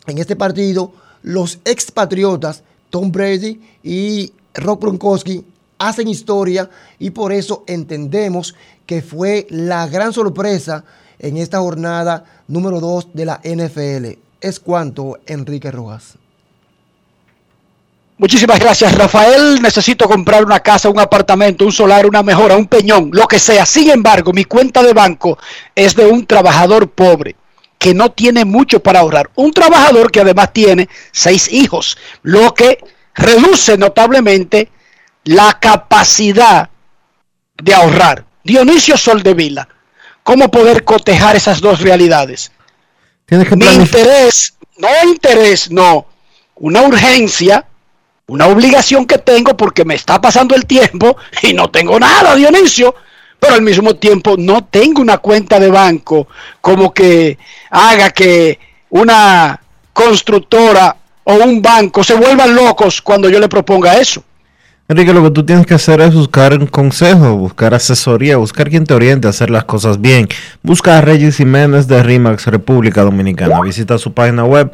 en 0.06 0.18
este 0.18 0.36
partido 0.36 0.92
los 1.24 1.58
expatriotas 1.64 2.62
Tom 2.88 3.10
Brady 3.10 3.60
y 3.82 4.32
Rob 4.54 4.80
Gronkowski 4.80 5.44
hacen 5.78 6.06
historia 6.06 6.70
y 7.00 7.10
por 7.10 7.32
eso 7.32 7.64
entendemos 7.66 8.54
que 8.86 9.02
fue 9.02 9.48
la 9.50 9.88
gran 9.88 10.12
sorpresa 10.12 10.84
en 11.18 11.36
esta 11.36 11.58
jornada 11.58 12.22
número 12.46 12.78
2 12.78 13.08
de 13.14 13.24
la 13.24 13.40
NFL. 13.42 14.20
Es 14.40 14.60
cuanto, 14.60 15.18
Enrique 15.26 15.72
Rojas. 15.72 16.14
Muchísimas 18.18 18.58
gracias, 18.58 18.94
Rafael. 18.94 19.60
Necesito 19.60 20.08
comprar 20.08 20.44
una 20.44 20.60
casa, 20.60 20.88
un 20.88 20.98
apartamento, 20.98 21.64
un 21.66 21.72
solar, 21.72 22.06
una 22.06 22.22
mejora, 22.22 22.56
un 22.56 22.66
peñón, 22.66 23.10
lo 23.12 23.26
que 23.28 23.38
sea. 23.38 23.66
Sin 23.66 23.90
embargo, 23.90 24.32
mi 24.32 24.44
cuenta 24.44 24.82
de 24.82 24.94
banco 24.94 25.38
es 25.74 25.94
de 25.94 26.06
un 26.06 26.26
trabajador 26.26 26.90
pobre. 26.90 27.36
que 27.78 27.94
no 27.94 28.10
tiene 28.10 28.44
mucho 28.44 28.80
para 28.80 29.00
ahorrar. 29.00 29.30
Un 29.34 29.52
trabajador 29.52 30.10
que 30.10 30.20
además 30.20 30.52
tiene 30.52 30.88
seis 31.12 31.50
hijos, 31.52 31.96
lo 32.22 32.54
que 32.54 32.78
reduce 33.14 33.76
notablemente 33.76 34.70
la 35.24 35.58
capacidad 35.60 36.70
de 37.62 37.74
ahorrar. 37.74 38.24
Dionisio 38.44 38.96
Soldevila, 38.96 39.68
¿cómo 40.22 40.50
poder 40.50 40.84
cotejar 40.84 41.36
esas 41.36 41.60
dos 41.60 41.80
realidades? 41.80 42.52
Mi 43.28 43.66
interés, 43.66 44.54
no 44.78 44.88
interés, 45.04 45.70
no, 45.70 46.06
una 46.56 46.82
urgencia, 46.82 47.66
una 48.28 48.46
obligación 48.48 49.06
que 49.06 49.18
tengo 49.18 49.56
porque 49.56 49.84
me 49.84 49.94
está 49.94 50.20
pasando 50.20 50.56
el 50.56 50.66
tiempo 50.66 51.16
y 51.42 51.54
no 51.54 51.70
tengo 51.70 51.98
nada, 52.00 52.34
Dionisio, 52.34 52.94
pero 53.38 53.54
al 53.54 53.62
mismo 53.62 53.94
tiempo 53.94 54.34
no 54.36 54.64
tengo 54.64 55.00
una 55.00 55.18
cuenta 55.18 55.60
de 55.60 55.70
banco 55.70 56.26
como 56.60 56.92
que 56.92 57.38
haga 57.70 58.10
que 58.10 58.58
una 58.90 59.60
constructora 59.92 60.96
o 61.22 61.34
un 61.34 61.62
banco 61.62 62.02
se 62.02 62.14
vuelvan 62.14 62.54
locos 62.54 63.00
cuando 63.00 63.28
yo 63.28 63.38
le 63.38 63.48
proponga 63.48 63.96
eso. 63.96 64.24
Enrique, 64.88 65.12
lo 65.12 65.22
que 65.22 65.30
tú 65.30 65.44
tienes 65.44 65.66
que 65.66 65.74
hacer 65.74 66.00
es 66.00 66.14
buscar 66.14 66.56
un 66.58 66.66
consejo, 66.66 67.36
buscar 67.36 67.74
asesoría, 67.74 68.36
buscar 68.36 68.70
quien 68.70 68.84
te 68.84 68.94
oriente 68.94 69.26
a 69.26 69.30
hacer 69.30 69.50
las 69.50 69.64
cosas 69.64 70.00
bien. 70.00 70.28
Busca 70.62 70.98
a 70.98 71.00
Regis 71.00 71.36
Jiménez 71.36 71.88
de 71.88 72.02
RIMAX 72.02 72.46
República 72.46 73.02
Dominicana. 73.02 73.60
Visita 73.62 73.98
su 73.98 74.12
página 74.12 74.44
web. 74.44 74.70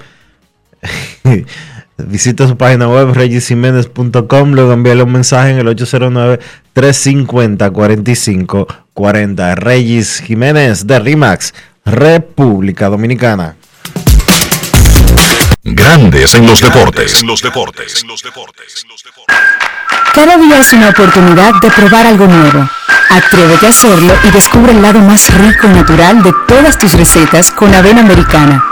Visita 1.99 2.49
su 2.49 2.57
página 2.57 2.89
web 2.89 3.13
regisjiménez.com, 3.13 4.53
luego 4.53 4.73
envíale 4.73 5.03
un 5.03 5.13
mensaje 5.13 5.51
en 5.51 5.59
el 5.59 5.67
809-350-4540. 6.77 9.55
Regis 9.57 10.21
Jiménez 10.21 10.87
de 10.87 10.99
RIMAX, 10.99 11.53
República 11.85 12.89
Dominicana. 12.89 13.57
Grandes 15.65 16.35
en 16.35 16.47
los 16.47 16.61
deportes. 16.61 17.23
los 17.23 17.43
deportes. 17.43 18.05
los 18.05 18.23
deportes. 18.23 18.85
Cada 20.15 20.37
día 20.37 20.59
es 20.59 20.73
una 20.73 20.89
oportunidad 20.89 21.53
de 21.61 21.71
probar 21.71 22.07
algo 22.07 22.27
nuevo. 22.27 22.69
Atrévete 23.11 23.67
a 23.67 23.69
hacerlo 23.69 24.15
y 24.25 24.31
descubre 24.31 24.73
el 24.73 24.83
lado 24.83 25.01
más 25.01 25.33
rico 25.35 25.67
y 25.67 25.71
natural 25.71 26.23
de 26.23 26.33
todas 26.49 26.79
tus 26.79 26.95
recetas 26.95 27.51
con 27.51 27.75
avena 27.75 28.01
americana. 28.01 28.72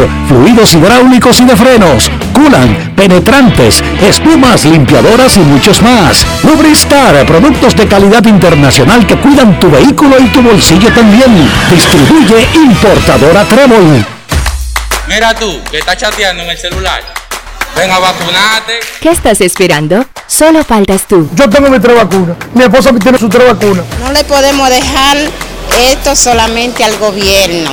fluidos 0.27 0.73
hidráulicos 0.73 1.39
y 1.39 1.45
de 1.45 1.55
frenos, 1.55 2.09
culan, 2.33 2.93
penetrantes, 2.95 3.83
espumas, 4.01 4.65
limpiadoras 4.65 5.37
y 5.37 5.39
muchos 5.39 5.81
más. 5.81 6.25
Lubristar, 6.43 7.25
productos 7.25 7.75
de 7.75 7.87
calidad 7.87 8.23
internacional 8.25 9.05
que 9.05 9.17
cuidan 9.17 9.59
tu 9.59 9.69
vehículo 9.69 10.19
y 10.19 10.27
tu 10.27 10.41
bolsillo 10.41 10.91
también. 10.93 11.49
Distribuye 11.69 12.47
importadora 12.53 13.43
Trébol. 13.45 14.05
Mira 15.07 15.33
tú, 15.35 15.59
que 15.69 15.79
estás 15.79 15.97
chateando 15.97 16.43
en 16.43 16.49
el 16.49 16.57
celular. 16.57 17.01
Ven 17.75 17.89
a 17.89 17.99
vacunarte. 17.99 18.79
¿Qué 18.99 19.09
estás 19.09 19.41
esperando? 19.41 20.05
Solo 20.27 20.63
faltas 20.63 21.07
tú. 21.07 21.29
Yo 21.35 21.49
tengo 21.49 21.69
mi 21.69 21.79
tres 21.79 21.95
vacunas. 21.95 22.35
Mi 22.53 22.63
esposa 22.63 22.91
tiene 22.93 23.17
su 23.17 23.29
tres 23.29 23.47
vacunas. 23.47 23.85
No 23.99 24.11
le 24.11 24.23
podemos 24.23 24.69
dejar 24.69 25.17
esto 25.89 26.15
solamente 26.15 26.83
al 26.83 26.97
gobierno 26.97 27.71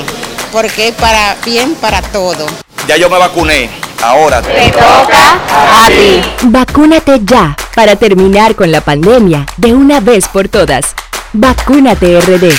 porque 0.52 0.88
es 0.88 0.94
para 0.94 1.36
bien 1.44 1.74
para 1.76 2.02
todo. 2.02 2.46
Ya 2.86 2.96
yo 2.96 3.08
me 3.10 3.18
vacuné. 3.18 3.70
Ahora 4.02 4.40
te 4.40 4.70
toca 4.70 5.84
a 5.84 5.88
ti. 5.88 6.22
Vacúnate 6.44 7.20
ya 7.24 7.56
para 7.74 7.96
terminar 7.96 8.54
con 8.54 8.70
la 8.70 8.80
pandemia 8.80 9.44
de 9.56 9.74
una 9.74 10.00
vez 10.00 10.28
por 10.28 10.48
todas. 10.48 10.94
Vacúnate 11.32 12.20
RD. 12.20 12.52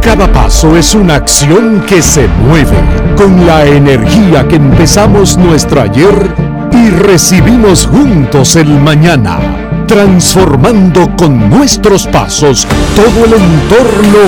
Cada 0.00 0.32
paso 0.32 0.76
es 0.76 0.94
una 0.94 1.16
acción 1.16 1.84
que 1.86 2.02
se 2.02 2.26
mueve 2.26 2.78
con 3.16 3.46
la 3.46 3.66
energía 3.66 4.48
que 4.48 4.56
empezamos 4.56 5.36
nuestro 5.36 5.82
ayer 5.82 6.34
y 6.72 6.90
recibimos 6.90 7.86
juntos 7.86 8.56
el 8.56 8.68
mañana 8.68 9.69
transformando 9.90 11.16
con 11.16 11.50
nuestros 11.50 12.06
pasos 12.06 12.64
todo 12.94 13.24
el 13.24 13.32
entorno 13.32 14.18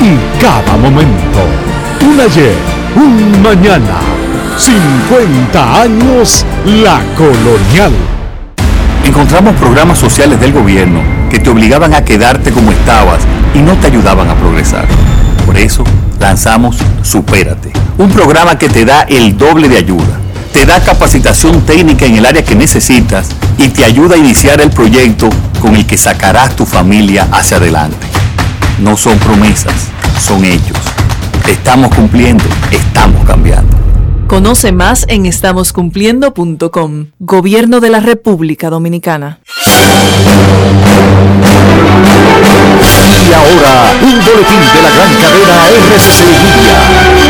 y 0.00 0.40
cada 0.40 0.78
momento. 0.78 1.40
Un 2.10 2.18
ayer, 2.18 2.54
un 2.96 3.42
mañana, 3.42 3.98
50 4.56 5.82
años 5.82 6.46
la 6.64 7.02
colonial. 7.18 7.92
Encontramos 9.04 9.56
programas 9.56 9.98
sociales 9.98 10.40
del 10.40 10.54
gobierno 10.54 11.02
que 11.30 11.38
te 11.38 11.50
obligaban 11.50 11.92
a 11.92 12.02
quedarte 12.02 12.50
como 12.50 12.72
estabas 12.72 13.20
y 13.54 13.58
no 13.58 13.74
te 13.74 13.88
ayudaban 13.88 14.30
a 14.30 14.34
progresar. 14.36 14.86
Por 15.44 15.58
eso 15.58 15.84
lanzamos 16.18 16.78
Supérate, 17.02 17.72
un 17.98 18.08
programa 18.08 18.56
que 18.56 18.70
te 18.70 18.86
da 18.86 19.02
el 19.02 19.36
doble 19.36 19.68
de 19.68 19.76
ayuda 19.76 20.18
te 20.52 20.66
da 20.66 20.80
capacitación 20.80 21.62
técnica 21.62 22.06
en 22.06 22.16
el 22.16 22.26
área 22.26 22.44
que 22.44 22.54
necesitas 22.54 23.28
y 23.58 23.68
te 23.68 23.84
ayuda 23.84 24.16
a 24.16 24.18
iniciar 24.18 24.60
el 24.60 24.70
proyecto 24.70 25.28
con 25.60 25.76
el 25.76 25.86
que 25.86 25.96
sacarás 25.96 26.56
tu 26.56 26.66
familia 26.66 27.28
hacia 27.32 27.58
adelante. 27.58 28.06
No 28.80 28.96
son 28.96 29.18
promesas, 29.18 29.74
son 30.20 30.44
hechos. 30.44 30.78
Estamos 31.48 31.94
cumpliendo, 31.94 32.44
estamos 32.70 33.24
cambiando. 33.24 33.76
Conoce 34.26 34.72
más 34.72 35.06
en 35.08 35.26
estamoscumpliendo.com. 35.26 37.06
Gobierno 37.18 37.80
de 37.80 37.90
la 37.90 38.00
República 38.00 38.70
Dominicana. 38.70 39.40
Y 43.28 43.32
ahora, 43.32 43.92
un 44.02 44.24
boletín 44.24 44.60
de 44.74 44.82
la 44.82 44.90
gran 44.90 45.14
cadena 45.14 45.68
RCC 45.68 47.29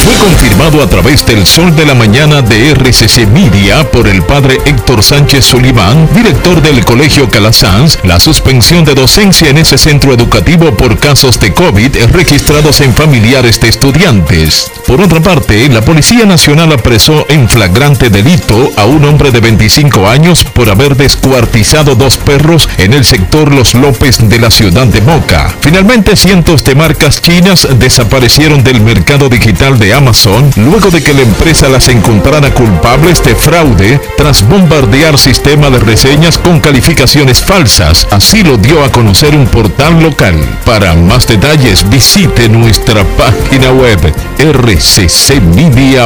fue 0.00 0.14
confirmado 0.14 0.82
a 0.82 0.88
través 0.88 1.26
del 1.26 1.46
Sol 1.46 1.76
de 1.76 1.84
la 1.84 1.94
Mañana 1.94 2.40
de 2.40 2.70
RCC 2.70 3.26
Media 3.26 3.90
por 3.90 4.08
el 4.08 4.22
padre 4.22 4.58
Héctor 4.64 5.02
Sánchez 5.02 5.44
Sullivan, 5.44 6.08
director 6.14 6.62
del 6.62 6.84
Colegio 6.84 7.28
Calasanz, 7.28 7.98
la 8.04 8.18
suspensión 8.18 8.84
de 8.84 8.94
docencia 8.94 9.50
en 9.50 9.58
ese 9.58 9.76
centro 9.76 10.14
educativo 10.14 10.74
por 10.74 10.98
casos 10.98 11.38
de 11.40 11.52
COVID 11.52 11.96
registrados 12.12 12.80
en 12.80 12.94
familiares 12.94 13.60
de 13.60 13.68
estudiantes. 13.68 14.70
Por 14.86 15.00
otra 15.00 15.20
parte, 15.20 15.68
la 15.68 15.82
Policía 15.82 16.24
Nacional 16.24 16.72
apresó 16.72 17.26
en 17.28 17.48
flagrante 17.48 18.08
delito 18.08 18.72
a 18.76 18.86
un 18.86 19.04
hombre 19.04 19.30
de 19.30 19.40
25 19.40 20.08
años 20.08 20.44
por 20.44 20.70
haber 20.70 20.96
descuartizado 20.96 21.94
dos 21.94 22.16
perros 22.16 22.68
en 22.78 22.94
el 22.94 23.04
sector 23.04 23.52
Los 23.52 23.74
López 23.74 24.28
de 24.28 24.38
la 24.38 24.50
ciudad 24.50 24.86
de 24.86 25.00
Moca. 25.02 25.54
Finalmente, 25.60 26.16
cientos 26.16 26.64
de 26.64 26.74
marcas 26.74 27.20
chinas 27.20 27.68
desaparecieron 27.78 28.64
del 28.64 28.80
mercado 28.80 29.28
digital 29.28 29.78
de 29.78 29.89
Amazon 29.92 30.50
luego 30.56 30.90
de 30.90 31.02
que 31.02 31.14
la 31.14 31.22
empresa 31.22 31.68
las 31.68 31.88
encontrara 31.88 32.52
culpables 32.54 33.22
de 33.22 33.34
fraude 33.34 34.00
tras 34.16 34.46
bombardear 34.48 35.18
sistema 35.18 35.70
de 35.70 35.78
reseñas 35.78 36.38
con 36.38 36.60
calificaciones 36.60 37.42
falsas. 37.42 38.06
Así 38.10 38.42
lo 38.42 38.56
dio 38.56 38.84
a 38.84 38.92
conocer 38.92 39.34
un 39.34 39.46
portal 39.46 40.02
local. 40.02 40.36
Para 40.64 40.94
más 40.94 41.26
detalles 41.26 41.88
visite 41.88 42.48
nuestra 42.48 43.04
página 43.16 43.72
web 43.72 44.00
rccmedia.com.do. 44.38 46.00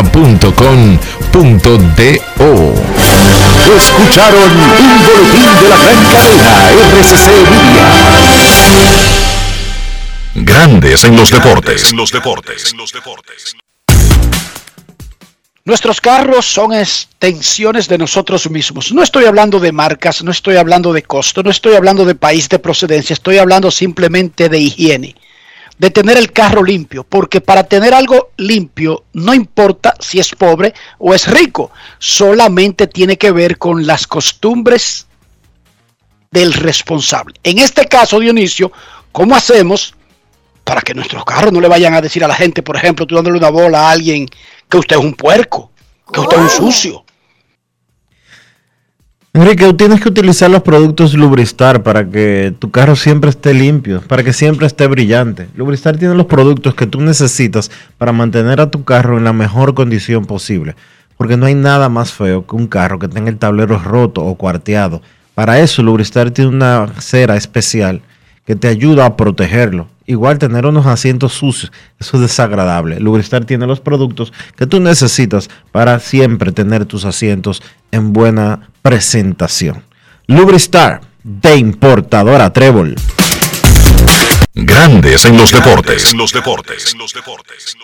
Escucharon 3.76 4.51
un 4.53 5.03
boletín 5.03 5.51
de 5.61 5.68
la 5.68 5.76
gran 5.78 6.05
cadena 6.12 6.70
RCC 6.70 7.26
Media. 7.51 7.85
Grandes 10.35 11.05
en 11.05 11.16
los 11.16 11.30
deportes. 11.30 11.91
En 11.91 11.97
los 11.97 12.11
deportes. 12.11 12.72
En 12.72 12.78
los 12.78 12.93
deportes. 12.93 13.57
Nuestros 15.67 15.99
carros 15.99 16.45
son 16.45 16.75
extensiones 16.75 17.89
de 17.89 17.97
nosotros 17.97 18.51
mismos. 18.51 18.93
No 18.93 19.03
estoy 19.03 19.25
hablando 19.25 19.59
de 19.59 19.73
marcas, 19.73 20.23
no 20.23 20.31
estoy 20.31 20.57
hablando 20.57 20.93
de 20.93 21.05
costo, 21.05 21.43
no 21.43 21.49
estoy 21.49 21.75
hablando 21.75 22.05
de 22.05 22.15
país 22.15 22.51
de 22.51 22.59
procedencia, 22.59 23.15
estoy 23.15 23.39
hablando 23.39 23.71
simplemente 23.71 24.51
de 24.51 24.59
higiene, 24.59 25.17
de 25.79 25.89
tener 25.89 26.19
el 26.19 26.33
carro 26.33 26.62
limpio, 26.62 27.05
porque 27.05 27.41
para 27.41 27.65
tener 27.65 27.95
algo 27.95 28.33
limpio 28.37 29.05
no 29.15 29.33
importa 29.33 29.95
si 30.01 30.21
es 30.21 30.35
pobre 30.35 30.75
o 30.99 31.15
es 31.15 31.29
rico, 31.29 31.71
solamente 31.99 32.87
tiene 32.87 33.17
que 33.17 33.33
ver 33.33 33.57
con 33.57 33.87
las 33.87 34.07
costumbres 34.07 35.07
del 36.31 36.53
responsable. 36.53 37.37
En 37.43 37.57
este 37.57 37.87
caso, 37.87 38.21
Dionisio, 38.21 38.71
¿cómo 39.12 39.35
hacemos 39.35 39.95
para 40.65 40.81
que 40.81 40.95
nuestros 40.95 41.25
carros 41.25 41.53
no 41.53 41.61
le 41.61 41.69
vayan 41.69 41.95
a 41.95 42.01
decir 42.01 42.25
a 42.25 42.29
la 42.29 42.35
gente, 42.35 42.62
por 42.62 42.77
ejemplo, 42.77 43.07
tú 43.07 43.15
dándole 43.15 43.39
una 43.39 43.51
bola 43.51 43.89
a 43.89 43.91
alguien 43.93 44.27
que 44.69 44.79
usted 44.79 44.97
es 44.97 45.03
un 45.03 45.15
puerco, 45.15 45.71
que 46.12 46.21
usted 46.21 46.37
es 46.37 46.43
un 46.61 46.73
sucio. 46.73 47.05
Enrique, 49.37 49.65
tú 49.65 49.75
tienes 49.75 50.01
que 50.01 50.09
utilizar 50.09 50.49
los 50.49 50.62
productos 50.62 51.12
Lubristar 51.15 51.83
para 51.83 52.09
que 52.09 52.55
tu 52.57 52.71
carro 52.71 52.95
siempre 52.95 53.31
esté 53.31 53.53
limpio, 53.53 54.01
para 54.03 54.23
que 54.23 54.33
siempre 54.33 54.65
esté 54.69 54.87
brillante. 54.87 55.49
Lubristar 55.57 55.97
tiene 55.97 56.15
los 56.15 56.27
productos 56.27 56.77
que 56.77 56.87
tú 56.87 57.01
necesitas 57.01 57.69
para 57.99 58.12
mantener 58.12 58.61
a 58.61 58.71
tu 58.71 58.85
carro 58.85 59.19
en 59.19 59.25
la 59.25 59.33
mejor 59.33 59.75
condición 59.75 60.25
posible. 60.25 60.77
Porque 61.17 61.37
no 61.37 61.47
hay 61.47 61.57
nada 61.57 61.89
más 61.89 62.12
feo 62.12 62.47
que 62.47 62.55
un 62.55 62.69
carro 62.69 63.01
que 63.01 63.09
tenga 63.09 63.29
el 63.29 63.39
tablero 63.39 63.77
roto 63.77 64.25
o 64.25 64.37
cuarteado. 64.37 65.03
Para 65.35 65.59
eso, 65.59 65.83
Lubristar 65.83 66.31
tiene 66.31 66.51
una 66.51 66.87
cera 67.01 67.37
especial 67.37 68.03
que 68.47 68.55
te 68.55 68.69
ayuda 68.69 69.05
a 69.05 69.17
protegerlo. 69.17 69.89
Igual 70.07 70.39
tener 70.39 70.67
unos 70.67 70.87
asientos 70.87 71.33
sucios, 71.33 71.73
eso 71.99 72.17
es 72.17 72.23
desagradable. 72.23 73.01
Lubristar 73.01 73.45
tiene 73.45 73.67
los 73.67 73.81
productos 73.81 74.33
que 74.57 74.67
tú 74.67 74.81
necesitas 74.81 75.49
para 75.73 75.99
siempre 75.99 76.53
tener 76.53 76.85
tus 76.85 77.05
asientos 77.05 77.63
en 77.91 78.13
buena 78.13 78.69
presentación. 78.83 79.83
Lubristar 80.27 81.01
de 81.23 81.57
importadora 81.57 82.53
Trébol. 82.53 82.97
Grandes 84.53 85.25
en 85.25 85.37
los 85.37 85.51
deportes. 85.51 86.13
En 86.13 86.19
los 86.19 86.33
deportes. 86.33 86.93
En 86.93 86.99
los 86.99 87.13
deportes. 87.13 87.77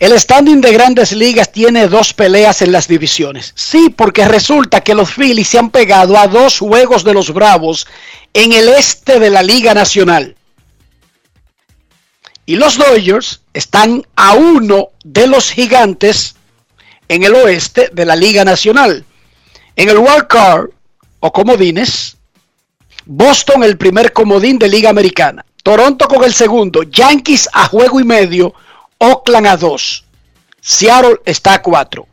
El 0.00 0.18
standing 0.18 0.60
de 0.60 0.72
grandes 0.72 1.12
ligas 1.12 1.52
tiene 1.52 1.86
dos 1.86 2.12
peleas 2.12 2.62
en 2.62 2.72
las 2.72 2.88
divisiones. 2.88 3.52
Sí, 3.54 3.94
porque 3.96 4.26
resulta 4.26 4.82
que 4.82 4.94
los 4.94 5.14
Phillies 5.14 5.48
se 5.48 5.58
han 5.58 5.70
pegado 5.70 6.18
a 6.18 6.26
dos 6.26 6.58
juegos 6.58 7.04
de 7.04 7.14
los 7.14 7.32
Bravos 7.32 7.86
en 8.32 8.52
el 8.52 8.68
este 8.68 9.20
de 9.20 9.30
la 9.30 9.42
Liga 9.42 9.72
Nacional. 9.72 10.36
Y 12.46 12.56
los 12.56 12.76
Dodgers 12.76 13.40
están 13.54 14.04
a 14.16 14.34
uno 14.34 14.88
de 15.04 15.26
los 15.26 15.50
gigantes 15.50 16.34
en 17.08 17.22
el 17.22 17.34
oeste 17.34 17.90
de 17.92 18.04
la 18.04 18.16
Liga 18.16 18.44
Nacional. 18.44 19.04
En 19.76 19.88
el 19.88 19.98
Wild 19.98 20.26
Card 20.26 20.70
o 21.20 21.32
comodines, 21.32 22.16
Boston 23.06 23.64
el 23.64 23.78
primer 23.78 24.12
comodín 24.12 24.58
de 24.58 24.68
Liga 24.68 24.90
Americana. 24.90 25.44
Toronto 25.62 26.06
con 26.08 26.24
el 26.24 26.34
segundo, 26.34 26.82
Yankees 26.82 27.48
a 27.52 27.66
juego 27.68 27.98
y 27.98 28.04
medio, 28.04 28.52
Oakland 29.04 29.46
a 29.46 29.56
dos. 29.56 30.04
Seattle 30.60 31.20
está 31.24 31.54
a 31.54 31.62
cuatro. 31.62 32.06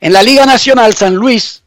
En 0.00 0.12
la 0.12 0.22
Liga 0.22 0.46
Nacional, 0.46 0.94
San 0.94 1.14
Luis 1.14 1.62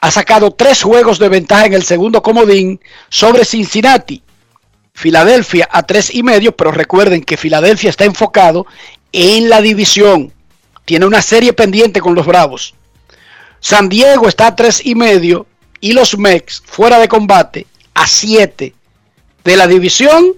ha 0.00 0.10
sacado 0.10 0.52
tres 0.52 0.82
juegos 0.82 1.18
de 1.18 1.28
ventaja 1.28 1.66
en 1.66 1.74
el 1.74 1.82
segundo 1.82 2.22
comodín 2.22 2.80
sobre 3.08 3.44
Cincinnati. 3.44 4.22
Filadelfia 4.94 5.68
a 5.70 5.82
tres 5.82 6.14
y 6.14 6.22
medio, 6.22 6.56
pero 6.56 6.72
recuerden 6.72 7.22
que 7.22 7.36
Filadelfia 7.36 7.90
está 7.90 8.04
enfocado 8.04 8.66
en 9.12 9.48
la 9.48 9.60
división. 9.60 10.32
Tiene 10.84 11.06
una 11.06 11.22
serie 11.22 11.52
pendiente 11.52 12.00
con 12.00 12.14
los 12.14 12.26
Bravos. 12.26 12.74
San 13.60 13.88
Diego 13.88 14.28
está 14.28 14.48
a 14.48 14.56
tres 14.56 14.84
y 14.84 14.94
medio 14.94 15.46
y 15.80 15.92
los 15.92 16.16
Mex 16.16 16.62
fuera 16.64 16.98
de 16.98 17.08
combate 17.08 17.66
a 17.94 18.06
siete 18.06 18.74
de 19.44 19.56
la 19.56 19.66
división 19.66 20.34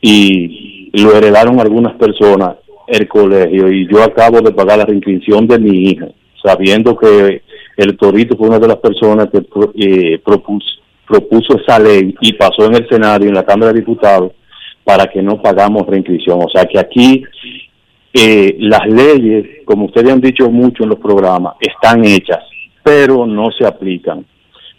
y 0.00 0.90
lo 1.02 1.16
heredaron 1.16 1.60
algunas 1.60 1.94
personas 1.94 2.56
el 2.86 3.08
colegio 3.08 3.70
y 3.70 3.88
yo 3.88 4.02
acabo 4.02 4.40
de 4.40 4.52
pagar 4.52 4.78
la 4.78 4.86
reinscripción 4.86 5.46
de 5.46 5.58
mi 5.58 5.88
hija, 5.88 6.08
sabiendo 6.42 6.96
que 6.96 7.42
el 7.76 7.96
Torito 7.96 8.36
fue 8.36 8.48
una 8.48 8.58
de 8.58 8.68
las 8.68 8.76
personas 8.78 9.28
que 9.30 9.42
eh, 9.76 10.18
propuso, 10.24 10.66
propuso 11.06 11.58
esa 11.58 11.78
ley 11.78 12.14
y 12.20 12.32
pasó 12.34 12.66
en 12.66 12.74
el 12.76 12.88
Senado 12.88 13.24
y 13.24 13.28
en 13.28 13.34
la 13.34 13.44
Cámara 13.44 13.72
de 13.72 13.80
Diputados 13.80 14.32
para 14.84 15.06
que 15.06 15.22
no 15.22 15.40
pagamos 15.40 15.86
reinscripción. 15.86 16.40
O 16.42 16.48
sea 16.50 16.66
que 16.66 16.78
aquí 16.78 17.24
eh, 18.12 18.56
las 18.60 18.86
leyes, 18.86 19.64
como 19.64 19.86
ustedes 19.86 20.12
han 20.12 20.20
dicho 20.20 20.50
mucho 20.50 20.84
en 20.84 20.90
los 20.90 20.98
programas, 20.98 21.54
están 21.60 22.04
hechas, 22.04 22.40
pero 22.84 23.26
no 23.26 23.50
se 23.50 23.66
aplican. 23.66 24.24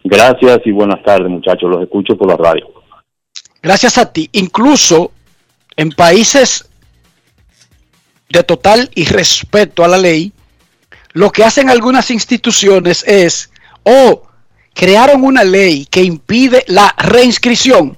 Gracias 0.04 0.62
y 0.66 0.72
buenas 0.72 1.04
tardes, 1.04 1.30
muchachos. 1.30 1.70
Los 1.70 1.82
escucho 1.82 2.16
por 2.16 2.30
la 2.30 2.38
radio. 2.38 2.68
Gracias 3.62 3.98
a 3.98 4.14
ti. 4.14 4.30
Incluso 4.34 5.12
en 5.76 5.90
países 5.90 6.70
de 8.30 8.44
total 8.44 8.90
irrespeto 8.94 9.84
a 9.84 9.88
la 9.88 9.98
ley, 9.98 10.32
lo 11.14 11.32
que 11.32 11.44
hacen 11.44 11.70
algunas 11.70 12.12
instituciones 12.12 13.04
es, 13.08 13.50
o 13.84 14.24
crearon 14.74 15.24
una 15.24 15.44
ley 15.44 15.86
que 15.88 16.04
impide 16.04 16.64
la 16.68 16.94
reinscripción. 16.98 17.98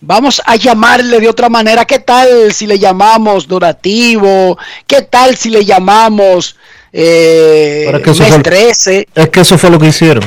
Vamos 0.00 0.40
a 0.44 0.54
llamarle 0.56 1.18
de 1.18 1.28
otra 1.28 1.48
manera. 1.48 1.84
¿Qué 1.84 1.98
tal 1.98 2.52
si 2.52 2.66
le 2.66 2.78
llamamos 2.78 3.48
donativo? 3.48 4.56
¿Qué 4.86 5.02
tal 5.02 5.36
si 5.36 5.50
le 5.50 5.64
llamamos 5.64 6.56
eh, 6.96 7.90
es 7.92 8.02
que 8.02 8.10
eso 8.10 8.22
mes 8.22 8.32
fue- 8.32 8.42
13? 8.42 9.08
Es 9.14 9.28
que 9.30 9.40
eso 9.40 9.58
fue 9.58 9.68
lo 9.70 9.78
que 9.80 9.88
hicieron. 9.88 10.22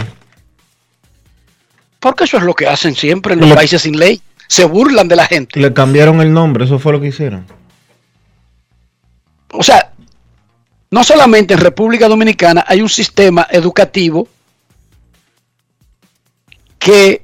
Porque 2.00 2.26
eso 2.26 2.38
es 2.38 2.44
lo 2.44 2.54
que 2.54 2.68
hacen 2.68 2.94
siempre 2.96 3.34
en 3.34 3.40
los 3.40 3.50
Le- 3.50 3.56
países 3.56 3.82
sin 3.82 3.98
ley. 3.98 4.22
Se 4.50 4.66
burlan 4.66 5.08
de 5.08 5.16
la 5.16 5.26
gente. 5.26 5.60
Le 5.60 5.74
cambiaron 5.74 6.20
el 6.22 6.32
nombre, 6.34 6.66
eso 6.66 6.78
fue 6.78 6.92
lo 6.92 7.00
que 7.02 7.08
hicieron. 7.08 7.46
o 9.54 9.64
sea, 9.64 9.92
no 10.92 11.04
solamente 11.04 11.54
en 11.54 11.60
República 11.62 12.08
Dominicana 12.08 12.64
hay 12.68 12.82
un 12.82 12.90
sistema 12.90 13.48
educativo 13.50 14.28
que 16.80 17.24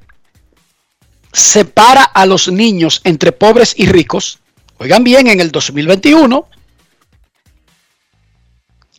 separa 1.31 2.03
a 2.03 2.25
los 2.25 2.47
niños 2.51 3.01
entre 3.03 3.31
pobres 3.31 3.73
y 3.77 3.85
ricos, 3.87 4.39
oigan 4.77 5.03
bien, 5.03 5.27
en 5.27 5.39
el 5.39 5.51
2021, 5.51 6.47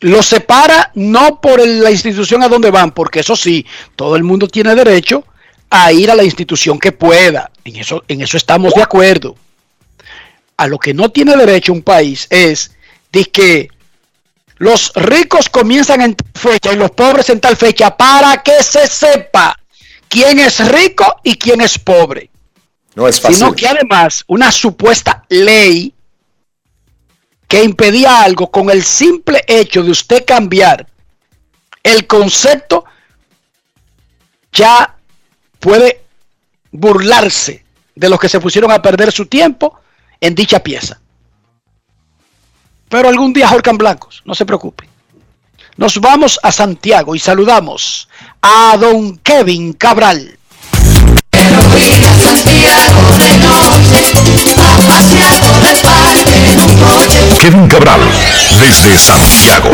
los 0.04 0.26
separa 0.26 0.90
no 0.94 1.40
por 1.40 1.66
la 1.66 1.90
institución 1.90 2.42
a 2.42 2.48
donde 2.48 2.70
van, 2.70 2.92
porque 2.92 3.20
eso 3.20 3.34
sí, 3.34 3.64
todo 3.96 4.16
el 4.16 4.22
mundo 4.22 4.46
tiene 4.46 4.74
derecho 4.74 5.24
a 5.70 5.92
ir 5.92 6.10
a 6.10 6.14
la 6.14 6.22
institución 6.22 6.78
que 6.78 6.92
pueda. 6.92 7.50
En 7.64 7.76
eso, 7.76 8.04
en 8.06 8.20
eso 8.20 8.36
estamos 8.36 8.74
de 8.74 8.82
acuerdo. 8.82 9.34
A 10.58 10.66
lo 10.66 10.78
que 10.78 10.92
no 10.92 11.08
tiene 11.10 11.34
derecho 11.38 11.72
un 11.72 11.80
país 11.80 12.26
es 12.28 12.72
de 13.12 13.24
que 13.24 13.70
los 14.58 14.92
ricos 14.94 15.48
comienzan 15.48 16.02
en 16.02 16.14
tal 16.14 16.30
fecha 16.34 16.72
y 16.74 16.76
los 16.76 16.90
pobres 16.90 17.30
en 17.30 17.40
tal 17.40 17.56
fecha 17.56 17.96
para 17.96 18.42
que 18.42 18.62
se 18.62 18.86
sepa 18.86 19.58
quién 20.06 20.38
es 20.38 20.68
rico 20.68 21.16
y 21.24 21.36
quién 21.36 21.62
es 21.62 21.78
pobre. 21.78 22.28
No 22.94 23.08
es 23.08 23.18
fácil. 23.18 23.38
Sino 23.38 23.54
que 23.54 23.66
además 23.66 24.22
una 24.26 24.52
supuesta 24.52 25.24
ley 25.30 25.94
que 27.54 27.62
impedía 27.62 28.20
algo 28.22 28.50
con 28.50 28.68
el 28.68 28.82
simple 28.82 29.44
hecho 29.46 29.84
de 29.84 29.92
usted 29.92 30.24
cambiar 30.26 30.88
el 31.84 32.04
concepto 32.08 32.84
ya 34.52 34.96
puede 35.60 36.02
burlarse 36.72 37.64
de 37.94 38.08
los 38.08 38.18
que 38.18 38.28
se 38.28 38.40
pusieron 38.40 38.72
a 38.72 38.82
perder 38.82 39.12
su 39.12 39.26
tiempo 39.26 39.78
en 40.20 40.34
dicha 40.34 40.58
pieza. 40.64 41.00
Pero 42.88 43.08
algún 43.08 43.32
día 43.32 43.46
Jorcan 43.46 43.78
Blancos, 43.78 44.22
no 44.24 44.34
se 44.34 44.44
preocupe. 44.44 44.88
Nos 45.76 46.00
vamos 46.00 46.40
a 46.42 46.50
Santiago 46.50 47.14
y 47.14 47.20
saludamos 47.20 48.08
a 48.42 48.76
don 48.80 49.16
Kevin 49.18 49.74
Cabral. 49.74 50.40
Kevin 57.40 57.68
Cabral, 57.68 58.00
desde 58.60 58.96
Santiago. 58.96 59.70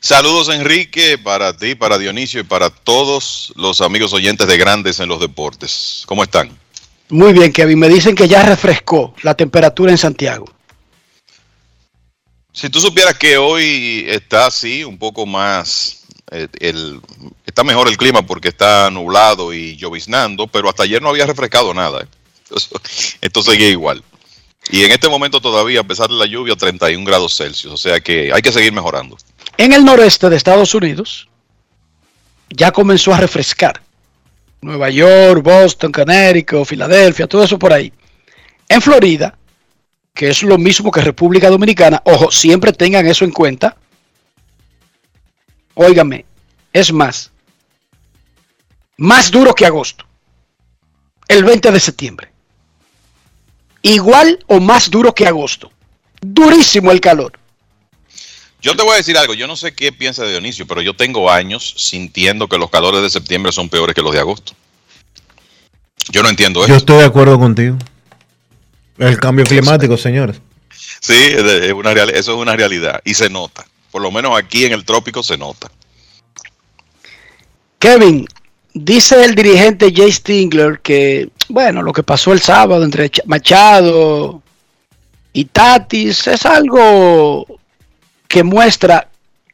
Saludos 0.00 0.48
Enrique, 0.50 1.18
para 1.18 1.56
ti, 1.56 1.74
para 1.74 1.98
Dionisio 1.98 2.40
y 2.40 2.44
para 2.44 2.70
todos 2.70 3.52
los 3.56 3.80
amigos 3.80 4.12
oyentes 4.12 4.46
de 4.46 4.56
Grandes 4.56 5.00
en 5.00 5.08
los 5.08 5.18
Deportes. 5.18 6.04
¿Cómo 6.06 6.22
están? 6.22 6.56
Muy 7.08 7.32
bien, 7.32 7.52
Kevin. 7.52 7.78
Me 7.78 7.88
dicen 7.88 8.14
que 8.14 8.28
ya 8.28 8.44
refrescó 8.44 9.14
la 9.22 9.34
temperatura 9.34 9.90
en 9.90 9.98
Santiago. 9.98 10.55
Si 12.56 12.70
tú 12.70 12.80
supieras 12.80 13.18
que 13.18 13.36
hoy 13.36 14.06
está 14.08 14.46
así, 14.46 14.82
un 14.82 14.96
poco 14.96 15.26
más, 15.26 16.04
eh, 16.30 16.48
el, 16.58 17.02
está 17.44 17.62
mejor 17.62 17.86
el 17.86 17.98
clima 17.98 18.22
porque 18.22 18.48
está 18.48 18.90
nublado 18.90 19.52
y 19.52 19.76
lloviznando, 19.76 20.46
pero 20.46 20.70
hasta 20.70 20.84
ayer 20.84 21.02
no 21.02 21.10
había 21.10 21.26
refrescado 21.26 21.74
nada. 21.74 22.00
¿eh? 22.00 22.06
Entonces, 22.48 23.18
esto 23.20 23.42
sigue 23.42 23.68
igual. 23.68 24.02
Y 24.70 24.84
en 24.84 24.90
este 24.90 25.06
momento 25.06 25.38
todavía, 25.38 25.80
a 25.80 25.84
pesar 25.84 26.08
de 26.08 26.14
la 26.14 26.24
lluvia, 26.24 26.56
31 26.56 27.04
grados 27.04 27.36
Celsius. 27.36 27.74
O 27.74 27.76
sea 27.76 28.00
que 28.00 28.32
hay 28.32 28.40
que 28.40 28.50
seguir 28.50 28.72
mejorando. 28.72 29.18
En 29.58 29.74
el 29.74 29.84
noreste 29.84 30.30
de 30.30 30.36
Estados 30.36 30.74
Unidos 30.74 31.28
ya 32.48 32.72
comenzó 32.72 33.12
a 33.12 33.18
refrescar. 33.18 33.82
Nueva 34.62 34.88
York, 34.88 35.42
Boston, 35.42 35.92
Connecticut, 35.92 36.64
Filadelfia, 36.64 37.26
todo 37.26 37.44
eso 37.44 37.58
por 37.58 37.74
ahí. 37.74 37.92
En 38.66 38.80
Florida, 38.80 39.36
que 40.16 40.30
es 40.30 40.42
lo 40.42 40.56
mismo 40.56 40.90
que 40.90 41.02
República 41.02 41.50
Dominicana, 41.50 42.00
ojo, 42.06 42.32
siempre 42.32 42.72
tengan 42.72 43.06
eso 43.06 43.26
en 43.26 43.32
cuenta. 43.32 43.76
Óigame, 45.74 46.24
es 46.72 46.90
más, 46.90 47.30
más 48.96 49.30
duro 49.30 49.54
que 49.54 49.66
agosto. 49.66 50.06
El 51.28 51.44
20 51.44 51.70
de 51.70 51.80
septiembre. 51.80 52.32
Igual 53.82 54.42
o 54.46 54.58
más 54.58 54.90
duro 54.90 55.14
que 55.14 55.26
agosto. 55.26 55.70
Durísimo 56.22 56.90
el 56.92 57.00
calor. 57.00 57.38
Yo 58.62 58.74
te 58.74 58.82
voy 58.82 58.94
a 58.94 58.96
decir 58.96 59.18
algo, 59.18 59.34
yo 59.34 59.46
no 59.46 59.54
sé 59.54 59.74
qué 59.74 59.92
piensa 59.92 60.24
Dionisio, 60.24 60.66
pero 60.66 60.80
yo 60.80 60.96
tengo 60.96 61.30
años 61.30 61.74
sintiendo 61.76 62.48
que 62.48 62.56
los 62.56 62.70
calores 62.70 63.02
de 63.02 63.10
septiembre 63.10 63.52
son 63.52 63.68
peores 63.68 63.94
que 63.94 64.02
los 64.02 64.12
de 64.12 64.20
agosto. 64.20 64.54
Yo 66.10 66.22
no 66.22 66.30
entiendo 66.30 66.60
eso. 66.60 66.68
Yo 66.68 66.76
estoy 66.76 66.98
de 66.98 67.04
acuerdo 67.04 67.38
contigo. 67.38 67.76
El 68.98 69.18
cambio 69.18 69.44
climático, 69.44 69.96
señores. 69.96 70.40
Sí, 71.00 71.14
es 71.14 71.72
una 71.72 71.92
real- 71.94 72.10
eso 72.10 72.32
es 72.34 72.38
una 72.38 72.56
realidad 72.56 73.00
y 73.04 73.14
se 73.14 73.28
nota. 73.30 73.66
Por 73.90 74.02
lo 74.02 74.10
menos 74.10 74.36
aquí 74.38 74.64
en 74.64 74.72
el 74.72 74.84
trópico 74.84 75.22
se 75.22 75.36
nota. 75.36 75.70
Kevin, 77.78 78.26
dice 78.74 79.24
el 79.24 79.34
dirigente 79.34 79.92
Jay 79.94 80.10
Stingler 80.10 80.80
que, 80.80 81.28
bueno, 81.48 81.82
lo 81.82 81.92
que 81.92 82.02
pasó 82.02 82.32
el 82.32 82.40
sábado 82.40 82.84
entre 82.84 83.10
Ch- 83.10 83.22
Machado 83.26 84.42
y 85.32 85.44
Tatis 85.46 86.26
es 86.26 86.46
algo 86.46 87.46
que 88.26 88.42
muestra 88.42 89.08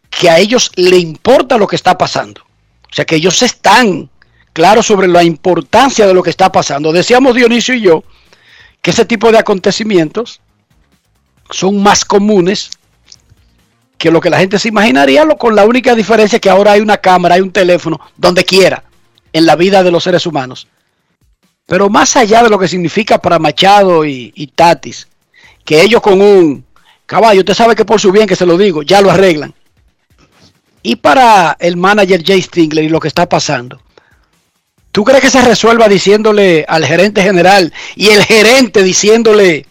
que 0.09 0.31
a 0.31 0.39
ellos 0.39 0.71
le 0.77 0.97
importa 0.99 1.59
lo 1.59 1.67
que 1.67 1.77
está 1.77 1.99
pasando. 1.99 2.43
O 2.91 2.95
sea, 2.95 3.05
que 3.05 3.17
ellos 3.17 3.43
están 3.43 4.09
claros 4.53 4.87
sobre 4.87 5.09
la 5.09 5.23
importancia 5.25 6.07
de 6.07 6.15
lo 6.15 6.23
que 6.23 6.31
está 6.31 6.53
pasando. 6.53 6.93
Decíamos 6.93 7.35
Dionisio 7.35 7.75
y 7.75 7.81
yo 7.81 8.05
que 8.83 8.91
ese 8.91 9.05
tipo 9.05 9.31
de 9.31 9.39
acontecimientos 9.39 10.41
son 11.51 11.83
más 11.83 12.05
comunes 12.05 12.71
que 13.97 14.11
lo 14.11 14.21
que 14.21 14.31
la 14.31 14.41
gente 14.41 14.59
se 14.59 14.69
imaginaría, 14.69 15.25
con 15.39 15.55
la 15.55 15.65
única 15.65 15.95
diferencia 15.95 16.41
que 16.41 16.51
ahora 16.51 16.73
hay 16.73 16.81
una 16.81 16.99
cámara, 16.99 17.37
hay 17.37 17.41
un 17.41 17.53
teléfono, 17.53 18.01
donde 18.17 18.45
quiera, 18.45 18.83
en 19.33 19.47
la 19.47 19.55
vida 19.55 19.85
de 19.85 19.93
los 19.93 20.03
seres 20.03 20.27
humanos. 20.27 20.67
Pero 21.67 21.89
más 21.89 22.17
allá 22.17 22.43
de 22.43 22.51
lo 22.51 22.59
que 22.59 22.67
significa 22.67 23.19
para 23.19 23.39
Machado 23.39 24.05
y, 24.05 24.33
y 24.35 24.49
Tatis, 24.49 25.07
que 25.65 25.81
ellos 25.81 26.03
con 26.03 26.21
un 26.21 26.65
caballo, 27.07 27.41
usted 27.41 27.55
sabe 27.55 27.77
que 27.77 27.85
por 27.85 28.01
su 28.01 28.11
bien 28.11 28.27
que 28.27 28.35
se 28.35 28.45
lo 28.45 28.59
digo, 28.59 28.83
ya 28.83 29.01
lo 29.01 29.13
arreglan. 29.13 29.55
Y 30.83 30.97
para 30.97 31.57
el 31.61 31.77
manager 31.77 32.25
Jay 32.25 32.43
Stingler 32.43 32.85
y 32.85 32.89
lo 32.89 32.99
que 32.99 33.07
está 33.07 33.29
pasando, 33.29 33.81
¿tú 34.93 35.05
crees 35.05 35.23
que 35.23 35.31
se 35.31 35.43
resuelva 35.43 35.89
diciéndole 35.89 36.65
al 36.69 36.85
gerente 36.87 37.23
general 37.23 37.73
y 37.97 38.09
el 38.11 38.23
gerente 38.25 38.83
diciéndole 38.83 39.67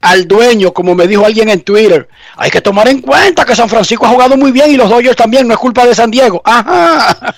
al 0.00 0.28
dueño, 0.28 0.72
como 0.72 0.94
me 0.94 1.06
dijo 1.06 1.24
alguien 1.24 1.48
en 1.48 1.62
Twitter, 1.62 2.06
hay 2.36 2.50
que 2.50 2.60
tomar 2.60 2.88
en 2.88 3.00
cuenta 3.00 3.46
que 3.46 3.56
San 3.56 3.70
Francisco 3.70 4.04
ha 4.04 4.10
jugado 4.10 4.36
muy 4.36 4.52
bien 4.52 4.70
y 4.70 4.76
los 4.76 4.90
Dodgers 4.90 5.16
también, 5.16 5.48
no 5.48 5.54
es 5.54 5.58
culpa 5.58 5.86
de 5.86 5.94
San 5.94 6.10
Diego. 6.10 6.42
Ajá. 6.44 7.34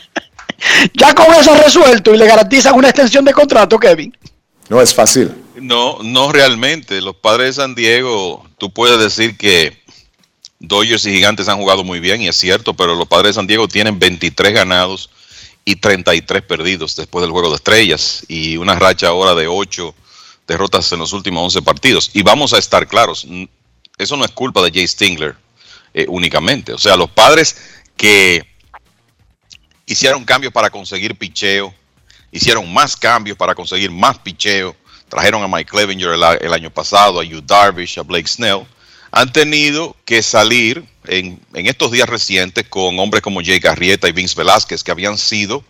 ya 0.94 1.14
con 1.14 1.32
eso 1.34 1.54
resuelto 1.54 2.12
y 2.12 2.18
le 2.18 2.26
garantizan 2.26 2.74
una 2.74 2.88
extensión 2.88 3.24
de 3.24 3.32
contrato, 3.32 3.78
Kevin. 3.78 4.12
No 4.68 4.80
es 4.80 4.92
fácil. 4.92 5.32
No, 5.60 5.98
no 6.02 6.32
realmente. 6.32 7.00
Los 7.00 7.14
padres 7.14 7.48
de 7.48 7.62
San 7.62 7.76
Diego, 7.76 8.44
tú 8.58 8.72
puedes 8.72 8.98
decir 8.98 9.36
que 9.36 9.80
Dodgers 10.58 11.06
y 11.06 11.12
Gigantes 11.12 11.48
han 11.48 11.58
jugado 11.58 11.84
muy 11.84 12.00
bien, 12.00 12.20
y 12.20 12.26
es 12.28 12.36
cierto, 12.36 12.74
pero 12.74 12.96
los 12.96 13.06
padres 13.06 13.30
de 13.30 13.34
San 13.34 13.46
Diego 13.46 13.68
tienen 13.68 14.00
23 14.00 14.52
ganados 14.52 15.10
y 15.68 15.76
33 15.76 16.44
perdidos 16.44 16.96
después 16.96 17.20
del 17.20 17.30
juego 17.30 17.50
de 17.50 17.56
estrellas, 17.56 18.24
y 18.26 18.56
una 18.56 18.74
racha 18.74 19.08
ahora 19.08 19.34
de 19.34 19.48
8 19.48 19.94
derrotas 20.46 20.90
en 20.92 20.98
los 20.98 21.12
últimos 21.12 21.44
11 21.44 21.60
partidos. 21.60 22.10
Y 22.14 22.22
vamos 22.22 22.54
a 22.54 22.58
estar 22.58 22.88
claros, 22.88 23.26
eso 23.98 24.16
no 24.16 24.24
es 24.24 24.30
culpa 24.30 24.62
de 24.62 24.70
Jay 24.70 24.88
Stingler 24.88 25.36
eh, 25.92 26.06
únicamente. 26.08 26.72
O 26.72 26.78
sea, 26.78 26.96
los 26.96 27.10
padres 27.10 27.54
que 27.98 28.46
hicieron 29.84 30.24
cambios 30.24 30.54
para 30.54 30.70
conseguir 30.70 31.14
picheo, 31.14 31.74
hicieron 32.32 32.72
más 32.72 32.96
cambios 32.96 33.36
para 33.36 33.54
conseguir 33.54 33.90
más 33.90 34.18
picheo, 34.20 34.74
trajeron 35.10 35.42
a 35.42 35.48
Mike 35.48 35.70
Clevenger 35.70 36.12
el, 36.12 36.22
el 36.40 36.54
año 36.54 36.70
pasado, 36.70 37.20
a 37.20 37.24
Yu 37.24 37.42
Darvish, 37.42 37.98
a 37.98 38.02
Blake 38.04 38.26
Snell, 38.26 38.66
han 39.10 39.30
tenido 39.30 39.94
que 40.06 40.22
salir 40.22 40.82
en, 41.08 41.40
en 41.54 41.66
estos 41.66 41.90
días 41.90 42.08
recientes 42.08 42.68
con 42.68 42.98
hombres 42.98 43.22
como 43.22 43.40
Jake 43.40 43.68
Arrieta 43.68 44.08
y 44.08 44.12
Vince 44.12 44.34
Velázquez, 44.36 44.82
que 44.82 44.90
habían 44.90 45.18
sido 45.18 45.64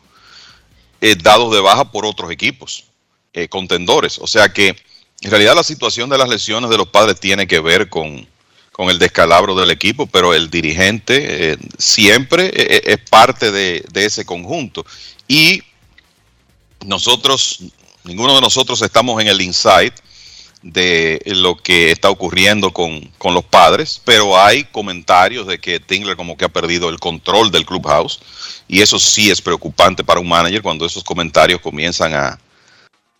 eh, 1.00 1.16
dados 1.16 1.52
de 1.54 1.60
baja 1.60 1.90
por 1.90 2.04
otros 2.04 2.30
equipos, 2.30 2.84
eh, 3.32 3.48
contendores. 3.48 4.18
O 4.18 4.26
sea 4.26 4.52
que 4.52 4.76
en 5.20 5.30
realidad 5.30 5.54
la 5.54 5.62
situación 5.62 6.10
de 6.10 6.18
las 6.18 6.28
lesiones 6.28 6.70
de 6.70 6.76
los 6.76 6.88
padres 6.88 7.20
tiene 7.20 7.46
que 7.46 7.60
ver 7.60 7.88
con, 7.88 8.28
con 8.72 8.90
el 8.90 8.98
descalabro 8.98 9.54
del 9.54 9.70
equipo, 9.70 10.06
pero 10.06 10.34
el 10.34 10.50
dirigente 10.50 11.52
eh, 11.52 11.56
siempre 11.78 12.50
es 12.54 12.98
parte 13.08 13.50
de, 13.50 13.84
de 13.92 14.04
ese 14.04 14.24
conjunto. 14.24 14.84
Y 15.26 15.62
nosotros, 16.84 17.60
ninguno 18.04 18.34
de 18.34 18.40
nosotros 18.40 18.82
estamos 18.82 19.20
en 19.20 19.28
el 19.28 19.40
inside 19.40 19.94
de 20.62 21.20
lo 21.26 21.56
que 21.56 21.90
está 21.90 22.10
ocurriendo 22.10 22.72
con, 22.72 23.00
con 23.18 23.34
los 23.34 23.44
padres, 23.44 24.00
pero 24.04 24.38
hay 24.38 24.64
comentarios 24.64 25.46
de 25.46 25.58
que 25.60 25.80
Tingler 25.80 26.16
como 26.16 26.36
que 26.36 26.44
ha 26.44 26.48
perdido 26.48 26.88
el 26.88 26.98
control 26.98 27.50
del 27.50 27.64
clubhouse 27.64 28.20
y 28.66 28.82
eso 28.82 28.98
sí 28.98 29.30
es 29.30 29.40
preocupante 29.40 30.02
para 30.04 30.20
un 30.20 30.28
manager 30.28 30.62
cuando 30.62 30.84
esos 30.84 31.04
comentarios 31.04 31.60
comienzan 31.60 32.14
a, 32.14 32.38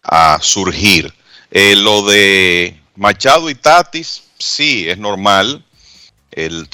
a 0.02 0.38
surgir. 0.42 1.12
Eh, 1.50 1.76
lo 1.76 2.02
de 2.02 2.78
Machado 2.96 3.48
y 3.48 3.54
Tatis, 3.54 4.24
sí, 4.38 4.88
es 4.88 4.98
normal. 4.98 5.64
El, 6.32 6.68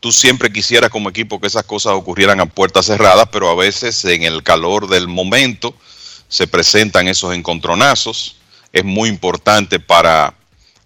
tú 0.00 0.12
siempre 0.12 0.52
quisieras 0.52 0.90
como 0.90 1.10
equipo 1.10 1.40
que 1.40 1.46
esas 1.46 1.64
cosas 1.64 1.92
ocurrieran 1.94 2.40
a 2.40 2.46
puertas 2.46 2.86
cerradas, 2.86 3.28
pero 3.32 3.50
a 3.50 3.54
veces 3.54 4.04
en 4.04 4.22
el 4.22 4.42
calor 4.42 4.88
del 4.88 5.08
momento 5.08 5.74
se 6.28 6.46
presentan 6.46 7.08
esos 7.08 7.34
encontronazos. 7.34 8.36
Es 8.76 8.84
muy 8.84 9.08
importante 9.08 9.80
para 9.80 10.34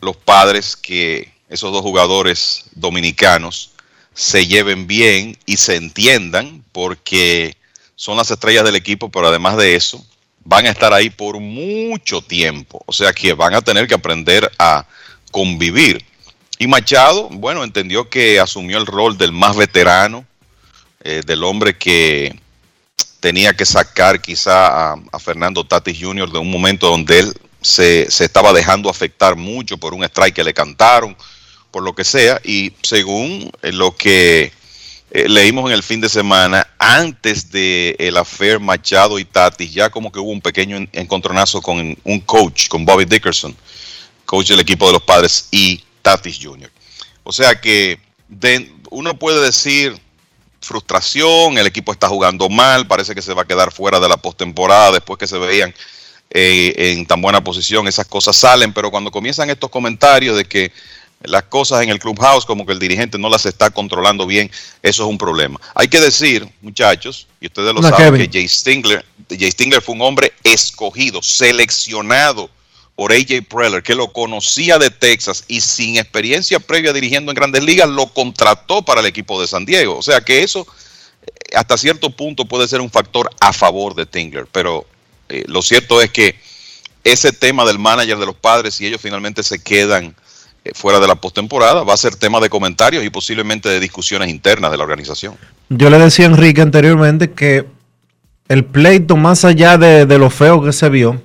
los 0.01 0.17
padres 0.17 0.77
que 0.77 1.33
esos 1.49 1.73
dos 1.73 1.83
jugadores 1.83 2.67
dominicanos 2.71 3.73
se 4.15 4.47
lleven 4.47 4.87
bien 4.87 5.37
y 5.45 5.57
se 5.57 5.75
entiendan 5.75 6.63
porque 6.71 7.57
son 7.97 8.17
las 8.17 8.31
estrellas 8.31 8.63
del 8.63 8.77
equipo, 8.77 9.11
pero 9.11 9.27
además 9.27 9.57
de 9.57 9.75
eso, 9.75 10.07
van 10.45 10.67
a 10.67 10.71
estar 10.71 10.93
ahí 10.93 11.11
por 11.11 11.41
mucho 11.41 12.23
tiempo. 12.23 12.81
O 12.87 12.93
sea 12.93 13.13
que 13.13 13.33
van 13.33 13.55
a 13.55 13.61
tener 13.61 13.89
que 13.89 13.95
aprender 13.95 14.49
a 14.57 14.87
convivir. 15.33 16.05
Y 16.61 16.69
Machado, 16.69 17.29
bueno, 17.29 17.65
entendió 17.65 18.09
que 18.09 18.39
asumió 18.39 18.79
el 18.79 18.87
rol 18.87 19.19
del 19.19 19.33
más 19.33 19.57
veterano, 19.57 20.25
eh, 21.03 21.23
del 21.27 21.43
hombre 21.43 21.77
que 21.77 22.39
tenía 23.19 23.53
que 23.53 23.67
sacar 23.67 24.21
quizá 24.21 24.93
a, 24.93 24.97
a, 25.11 25.19
Fernando 25.19 25.65
Tatis 25.65 25.99
Jr. 26.01 26.31
de 26.31 26.39
un 26.39 26.53
momento 26.53 26.87
donde 26.87 27.19
él 27.19 27.35
se, 27.61 28.03
estaba 28.03 28.53
dejando 28.53 28.89
afectar 28.91 29.37
mucho 29.37 29.79
por 29.79 29.95
un 29.95 30.05
strike 30.05 30.35
que 30.35 30.45
le 30.45 30.55
cantaron, 30.55 31.17
por 31.71 31.83
lo 31.83 31.95
que 31.95 32.05
sea, 32.05 32.41
y 32.45 32.73
según 32.83 33.51
eh, 33.63 33.73
lo 33.73 33.97
que 33.97 34.53
eh, 35.13 35.29
leímos 35.29 35.71
en 35.71 35.75
el 35.75 35.83
fin 35.83 36.01
de 36.01 36.09
semana, 36.09 36.67
antes 36.79 37.51
de 37.51 37.97
el 37.99 38.17
affair 38.17 38.61
Machado 38.61 39.19
y 39.19 39.25
Tatis, 39.25 39.73
ya 39.73 39.91
como 39.91 40.11
que 40.11 40.19
hubo 40.19 40.31
un 40.31 40.41
pequeño 40.41 40.77
en- 40.77 40.89
encontronazo 40.93 41.61
con 41.63 41.97
un 42.03 42.21
coach, 42.21 42.69
con 42.69 42.85
Bobby 42.85 43.05
Dickerson, 43.05 43.57
coach 44.25 44.49
del 44.49 44.61
equipo 44.61 44.87
de 44.87 44.93
los 44.95 45.03
padres, 45.03 45.49
y 45.51 45.83
Tatis 46.03 46.39
Jr. 46.43 46.71
O 47.25 47.33
sea 47.33 47.61
que 47.61 48.01
uno 48.91 49.19
puede 49.19 49.41
decir 49.45 50.01
frustración, 50.61 51.59
el 51.59 51.67
equipo 51.67 51.93
está 51.93 52.09
jugando 52.09 52.49
mal, 52.49 52.87
parece 52.87 53.15
que 53.15 53.23
se 53.23 53.35
va 53.35 53.43
a 53.43 53.47
quedar 53.47 53.73
fuera 53.73 53.99
de 53.99 54.09
la 54.09 54.17
postemporada 54.17 54.93
después 54.93 55.19
que 55.19 55.27
se 55.27 55.39
veían 55.39 55.75
eh, 56.31 56.73
en 56.77 57.07
tan 57.07 57.21
buena 57.21 57.43
posición, 57.43 57.89
esas 57.89 58.07
cosas 58.07 58.37
salen, 58.37 58.73
pero 58.73 58.91
cuando 58.91 59.11
comienzan 59.11 59.51
estos 59.51 59.71
comentarios 59.71 60.37
de 60.37 60.45
que 60.45 60.73
las 61.23 61.43
cosas 61.45 61.83
en 61.83 61.91
el 61.91 61.99
clubhouse 61.99 62.47
como 62.47 62.65
que 62.65 62.73
el 62.73 62.79
dirigente 62.79 63.19
no 63.19 63.29
las 63.29 63.45
está 63.45 63.71
controlando 63.71 64.27
bien, 64.27 64.51
eso 64.83 65.03
es 65.05 65.09
un 65.09 65.19
problema. 65.19 65.61
Hay 65.75 65.89
que 65.89 66.01
decir, 66.01 66.49
muchachos, 66.63 67.27
y 67.41 67.47
ustedes 67.47 67.75
lo 67.75 67.81
No, 67.83 67.89
saben, 67.91 68.15
Kevin. 68.15 68.31
que 68.31 68.39
Jay 68.39 68.49
Stingler, 68.49 69.05
Jay 69.29 69.51
Stingler 69.51 69.83
fue 69.83 69.95
un 69.97 70.03
hombre 70.03 70.33
escogido, 70.45 71.21
seleccionado 71.23 72.49
por 72.95 73.13
AJ 73.13 73.43
Preller, 73.49 73.83
que 73.83 73.95
lo 73.95 74.13
conocía 74.13 74.79
de 74.79 74.91
Texas 74.91 75.45
y 75.49 75.61
sin 75.61 75.97
experiencia 75.99 76.61
previa 76.61 76.93
dirigiendo 76.93 77.33
en 77.33 77.37
grandes 77.37 77.65
ligas, 77.65 77.89
lo 77.89 78.07
contrató 78.09 78.83
para 78.83 79.01
el 79.01 79.07
equipo 79.07 79.41
de 79.41 79.47
San 79.47 79.65
Diego. 79.65 79.97
O 79.99 80.03
sea 80.03 80.21
que 80.21 80.43
eso 80.43 80.67
eh, 81.23 81.57
hasta 81.57 81.77
cierto 81.77 82.11
punto 82.11 82.45
puede 82.45 82.69
ser 82.69 82.81
un 82.81 82.91
factor 82.91 83.31
a 83.41 83.53
favor 83.53 83.95
de 83.95 84.05
Stingler, 84.05 84.47
pero 84.53 84.87
eh, 85.31 85.45
lo 85.47 85.63
cierto 85.63 86.03
es 86.03 86.11
que 86.11 86.37
ese 87.05 87.33
tema 87.33 87.65
del 87.65 87.79
manager 87.79 88.19
de 88.19 88.27
los 88.27 88.37
padres, 88.37 88.75
si 88.75 88.87
ellos 88.87 89.01
finalmente 89.01 89.43
se 89.43 89.63
quedan 89.63 90.15
eh, 90.65 90.73
fuera 90.75 91.01
de 91.01 91.07
la 91.07 91.15
postemporada, 91.15 91.83
va 91.85 91.95
a 91.95 91.97
ser 91.97 92.17
tema 92.17 92.41
de 92.41 92.51
comentarios 92.51 93.05
y 93.05 93.11
posiblemente 93.11 93.69
de 93.69 93.81
discusiones 93.81 94.29
internas 94.29 94.71
de 94.71 94.77
la 94.77 94.85
organización. 94.85 95.37
Yo 95.69 95.89
le 95.89 95.99
decía 95.99 96.27
a 96.27 96.29
Enrique 96.29 96.61
anteriormente 96.61 97.31
que 97.31 97.65
el 98.49 98.65
pleito, 98.65 99.17
más 99.17 99.45
allá 99.45 99.79
de, 99.79 100.05
de 100.07 100.19
lo 100.19 100.29
feo 100.29 100.63
que 100.63 100.73
se 100.73 100.89
vio, 100.89 101.23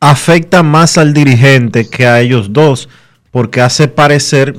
afecta 0.00 0.62
más 0.62 0.98
al 0.98 1.12
dirigente 1.12 1.88
que 1.88 2.06
a 2.06 2.20
ellos 2.20 2.52
dos, 2.52 2.88
porque 3.30 3.60
hace 3.60 3.88
parecer 3.88 4.56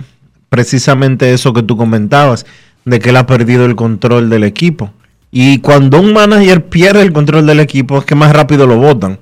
precisamente 0.49 1.33
eso 1.33 1.53
que 1.53 1.63
tú 1.63 1.75
comentabas, 1.75 2.45
de 2.85 2.99
que 2.99 3.09
él 3.09 3.17
ha 3.17 3.25
perdido 3.25 3.65
el 3.65 3.75
control 3.75 4.29
del 4.29 4.43
equipo. 4.43 4.93
Y 5.31 5.59
cuando 5.59 5.99
un 5.99 6.13
manager 6.13 6.65
pierde 6.65 7.01
el 7.01 7.13
control 7.13 7.45
del 7.45 7.59
equipo, 7.59 7.97
es 7.99 8.05
que 8.05 8.15
más 8.15 8.31
rápido 8.31 8.65
lo 8.65 8.77
votan. 8.77 9.19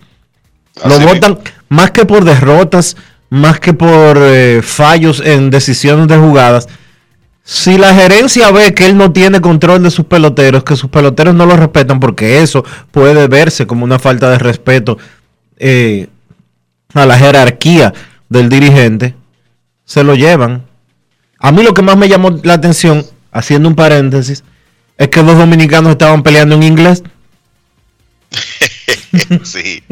Lo 0.85 0.99
votan 0.99 1.39
más 1.69 1.91
que 1.91 2.05
por 2.05 2.23
derrotas, 2.23 2.95
más 3.29 3.59
que 3.59 3.73
por 3.73 4.17
eh, 4.17 4.61
fallos 4.61 5.21
en 5.25 5.49
decisiones 5.49 6.07
de 6.07 6.17
jugadas. 6.17 6.67
Si 7.43 7.77
la 7.77 7.93
gerencia 7.93 8.51
ve 8.51 8.73
que 8.73 8.85
él 8.85 8.97
no 8.97 9.11
tiene 9.11 9.39
control 9.39 9.83
de 9.83 9.91
sus 9.91 10.05
peloteros, 10.05 10.63
que 10.63 10.75
sus 10.75 10.89
peloteros 10.89 11.35
no 11.35 11.45
lo 11.45 11.55
respetan, 11.55 11.99
porque 11.99 12.41
eso 12.41 12.65
puede 12.91 13.27
verse 13.27 13.67
como 13.67 13.83
una 13.83 13.99
falta 13.99 14.29
de 14.31 14.39
respeto 14.39 14.97
eh, 15.57 16.07
a 16.93 17.05
la 17.05 17.17
jerarquía 17.17 17.93
del 18.29 18.49
dirigente, 18.49 19.15
se 19.85 20.03
lo 20.03 20.15
llevan. 20.15 20.63
A 21.39 21.51
mí 21.51 21.61
lo 21.61 21.73
que 21.73 21.83
más 21.83 21.97
me 21.97 22.09
llamó 22.09 22.31
la 22.43 22.53
atención, 22.53 23.05
haciendo 23.31 23.69
un 23.69 23.75
paréntesis, 23.75 24.43
es 24.97 25.07
que 25.09 25.21
dos 25.23 25.37
dominicanos 25.37 25.91
estaban 25.93 26.23
peleando 26.23 26.55
en 26.55 26.63
inglés. 26.63 27.03
sí, 29.43 29.83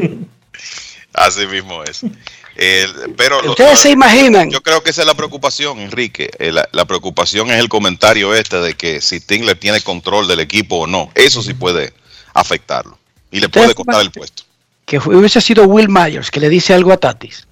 así 1.12 1.46
mismo 1.46 1.82
es. 1.84 2.02
El- 2.56 3.14
pero 3.16 3.42
lo- 3.42 3.50
Ustedes 3.50 3.80
se 3.80 3.90
imaginan. 3.90 4.50
Yo 4.50 4.62
creo 4.62 4.82
que 4.82 4.90
esa 4.90 5.02
es 5.02 5.06
la 5.06 5.14
preocupación, 5.14 5.78
Enrique. 5.80 6.30
Eh, 6.38 6.52
La, 6.52 6.68
la 6.72 6.84
preocupación 6.84 7.50
es 7.50 7.58
el 7.58 7.68
comentario 7.68 8.34
este 8.34 8.58
de 8.58 8.74
que 8.74 9.00
si 9.00 9.20
Tingler 9.20 9.58
tiene 9.58 9.80
control 9.80 10.28
del 10.28 10.40
equipo 10.40 10.76
o 10.80 10.86
no. 10.86 11.10
Eso 11.14 11.42
sí 11.42 11.54
puede 11.54 11.92
afectarlo 12.32 12.98
y 13.30 13.40
le 13.40 13.48
puede 13.48 13.74
costar 13.74 14.00
el 14.02 14.10
puesto. 14.12 14.44
que 14.86 14.98
hubiese 14.98 15.40
sido 15.40 15.64
Will 15.64 15.88
Myers 15.88 16.30
que 16.30 16.40
le 16.40 16.48
dice 16.48 16.74
algo 16.74 16.92
a 16.92 16.96
Tatis. 16.96 17.46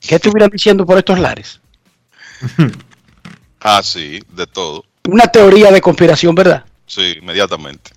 ¿Qué 0.00 0.14
estuvieran 0.16 0.50
diciendo 0.50 0.84
por 0.86 0.98
estos 0.98 1.18
lares? 1.18 1.60
Ah, 3.60 3.82
sí, 3.82 4.20
de 4.34 4.46
todo. 4.46 4.84
Una 5.08 5.26
teoría 5.26 5.70
de 5.70 5.80
conspiración, 5.80 6.34
¿verdad? 6.34 6.64
Sí, 6.86 7.14
inmediatamente. 7.18 7.92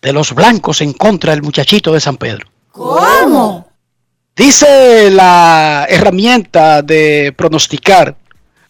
De 0.00 0.12
los 0.12 0.32
blancos 0.32 0.80
en 0.82 0.92
contra 0.92 1.32
del 1.32 1.42
muchachito 1.42 1.92
de 1.92 1.98
San 1.98 2.16
Pedro. 2.16 2.46
¿Cómo? 2.70 3.68
Dice 4.36 5.10
la 5.10 5.84
herramienta 5.88 6.80
de 6.82 7.34
pronosticar 7.36 8.14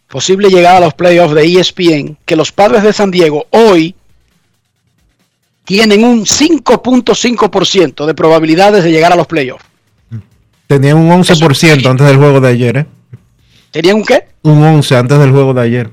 posible 0.09 0.49
llegada 0.49 0.79
a 0.79 0.81
los 0.81 0.95
playoffs 0.95 1.35
de 1.35 1.45
ESPN 1.45 2.17
que 2.25 2.37
los 2.37 2.53
padres 2.53 2.85
de 2.85 2.95
San 2.95 3.11
Diego 3.11 3.47
hoy 3.51 3.95
tienen 5.67 6.05
un 6.05 6.25
5.5% 6.25 8.07
de 8.07 8.15
probabilidades 8.15 8.83
de 8.83 8.93
llegar 8.93 9.13
a 9.13 9.17
los 9.17 9.27
playoffs. 9.27 9.65
Tenían 10.67 10.97
un 10.97 11.11
11% 11.23 11.87
antes 11.87 12.07
del 12.07 12.17
juego 12.17 12.41
de 12.41 12.49
ayer, 12.49 12.77
¿eh? 12.79 12.87
¿Tenían 13.71 13.97
un 13.97 14.05
qué? 14.07 14.29
Un 14.41 14.63
11 14.63 14.97
antes 14.97 15.19
del 15.19 15.33
juego 15.33 15.53
de 15.53 15.61
ayer. 15.61 15.91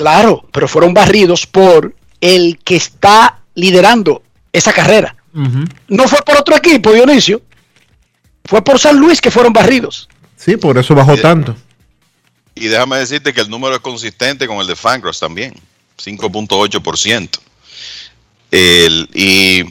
Claro, 0.00 0.48
pero 0.50 0.66
fueron 0.66 0.94
barridos 0.94 1.46
por 1.46 1.94
el 2.22 2.58
que 2.64 2.76
está 2.76 3.40
liderando 3.54 4.22
esa 4.50 4.72
carrera. 4.72 5.14
No 5.88 6.08
fue 6.08 6.22
por 6.24 6.38
otro 6.38 6.56
equipo, 6.56 6.90
Dionisio. 6.90 7.42
Fue 8.46 8.64
por 8.64 8.78
San 8.78 8.96
Luis 8.96 9.20
que 9.20 9.30
fueron 9.30 9.52
barridos. 9.52 10.08
Sí, 10.38 10.56
por 10.56 10.78
eso 10.78 10.94
bajó 10.94 11.18
tanto. 11.18 11.54
Y 12.54 12.68
déjame 12.68 12.96
decirte 12.96 13.34
que 13.34 13.42
el 13.42 13.50
número 13.50 13.74
es 13.74 13.82
consistente 13.82 14.46
con 14.46 14.56
el 14.56 14.66
de 14.66 14.74
Fangraphs 14.74 15.20
también, 15.20 15.52
5.8%. 16.02 17.38
El- 18.50 19.06
y 19.12 19.64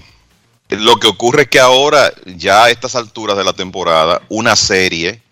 lo 0.69 0.97
que 0.97 1.07
ocurre 1.07 1.41
es 1.43 1.47
que 1.49 1.59
ahora, 1.59 2.13
ya 2.27 2.65
a 2.65 2.69
estas 2.69 2.93
alturas 2.93 3.35
de 3.35 3.43
la 3.43 3.53
temporada, 3.53 4.21
una 4.29 4.55
serie 4.55 5.23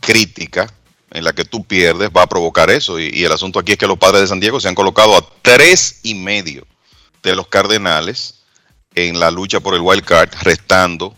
crítica 0.00 0.72
en 1.12 1.24
la 1.24 1.32
que 1.32 1.44
tú 1.44 1.64
pierdes 1.64 2.10
va 2.16 2.22
a 2.22 2.26
provocar 2.28 2.70
eso. 2.70 2.98
Y, 3.00 3.10
y 3.12 3.24
el 3.24 3.32
asunto 3.32 3.58
aquí 3.58 3.72
es 3.72 3.78
que 3.78 3.86
los 3.86 3.98
padres 3.98 4.22
de 4.22 4.26
San 4.28 4.40
Diego 4.40 4.60
se 4.60 4.68
han 4.68 4.74
colocado 4.74 5.16
a 5.16 5.24
tres 5.42 6.00
y 6.02 6.14
medio 6.14 6.66
de 7.22 7.34
los 7.34 7.46
Cardenales 7.48 8.36
en 8.94 9.20
la 9.20 9.30
lucha 9.30 9.60
por 9.60 9.74
el 9.74 9.80
wild 9.80 10.04
card, 10.04 10.30
restando 10.42 11.14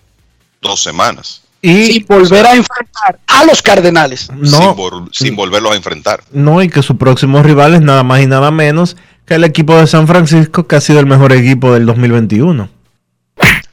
dos 0.61 0.83
semanas. 0.83 1.43
Y 1.65 1.87
sin 1.87 2.07
volver 2.07 2.45
a 2.45 2.55
enfrentar 2.55 3.21
a 3.27 3.45
los 3.45 3.63
Cardenales. 3.63 4.29
No. 4.33 4.47
sin, 4.59 4.69
vol- 4.75 5.09
sin 5.13 5.37
volverlos 5.37 5.73
a 5.73 5.77
enfrentar. 5.77 6.25
No, 6.33 6.61
y 6.63 6.69
que 6.69 6.83
su 6.83 6.97
próximo 6.99 7.43
rival 7.43 7.75
es 7.75 7.81
nada 7.81 8.03
más 8.03 8.21
y 8.21 8.27
nada 8.27 8.51
menos 8.51 8.97
que 9.27 9.35
el 9.35 9.45
equipo 9.45 9.77
de 9.77 9.87
San 9.87 10.09
Francisco, 10.09 10.67
que 10.67 10.75
ha 10.77 10.81
sido 10.81 10.99
el 10.99 11.07
mejor 11.07 11.33
equipo 11.33 11.73
del 11.73 11.87
2021. 11.87 12.69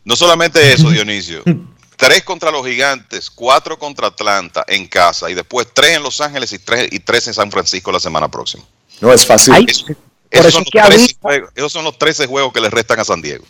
No 0.06 0.16
solamente 0.16 0.72
eso, 0.74 0.90
Dionisio. 0.92 1.42
Tres 2.00 2.24
contra 2.24 2.50
los 2.50 2.66
gigantes, 2.66 3.30
cuatro 3.30 3.78
contra 3.78 4.08
Atlanta 4.08 4.64
en 4.70 4.88
casa 4.88 5.30
y 5.30 5.34
después 5.34 5.68
tres 5.74 5.98
en 5.98 6.04
Los 6.04 6.22
Ángeles 6.22 6.54
y 6.54 6.60
tres, 6.60 6.88
y 6.94 7.00
tres 7.00 7.28
en 7.28 7.34
San 7.34 7.52
Francisco 7.52 7.92
la 7.92 8.00
semana 8.00 8.30
próxima. 8.32 8.64
No 9.02 9.12
es 9.12 9.26
fácil. 9.26 9.54
Ay, 9.54 9.66
esos, 9.68 9.86
eso 10.32 10.50
son 10.52 10.64
es 10.64 10.70
que 10.72 10.80
los 10.80 10.88
13 10.88 11.02
ahorita- 11.02 11.20
juegos, 11.22 11.50
esos 11.56 11.72
son 11.74 11.84
los 11.84 11.98
13 11.98 12.26
juegos 12.26 12.54
que 12.54 12.62
le 12.62 12.70
restan 12.70 13.02
a 13.02 13.04
San 13.04 13.22
Diego. 13.22 13.44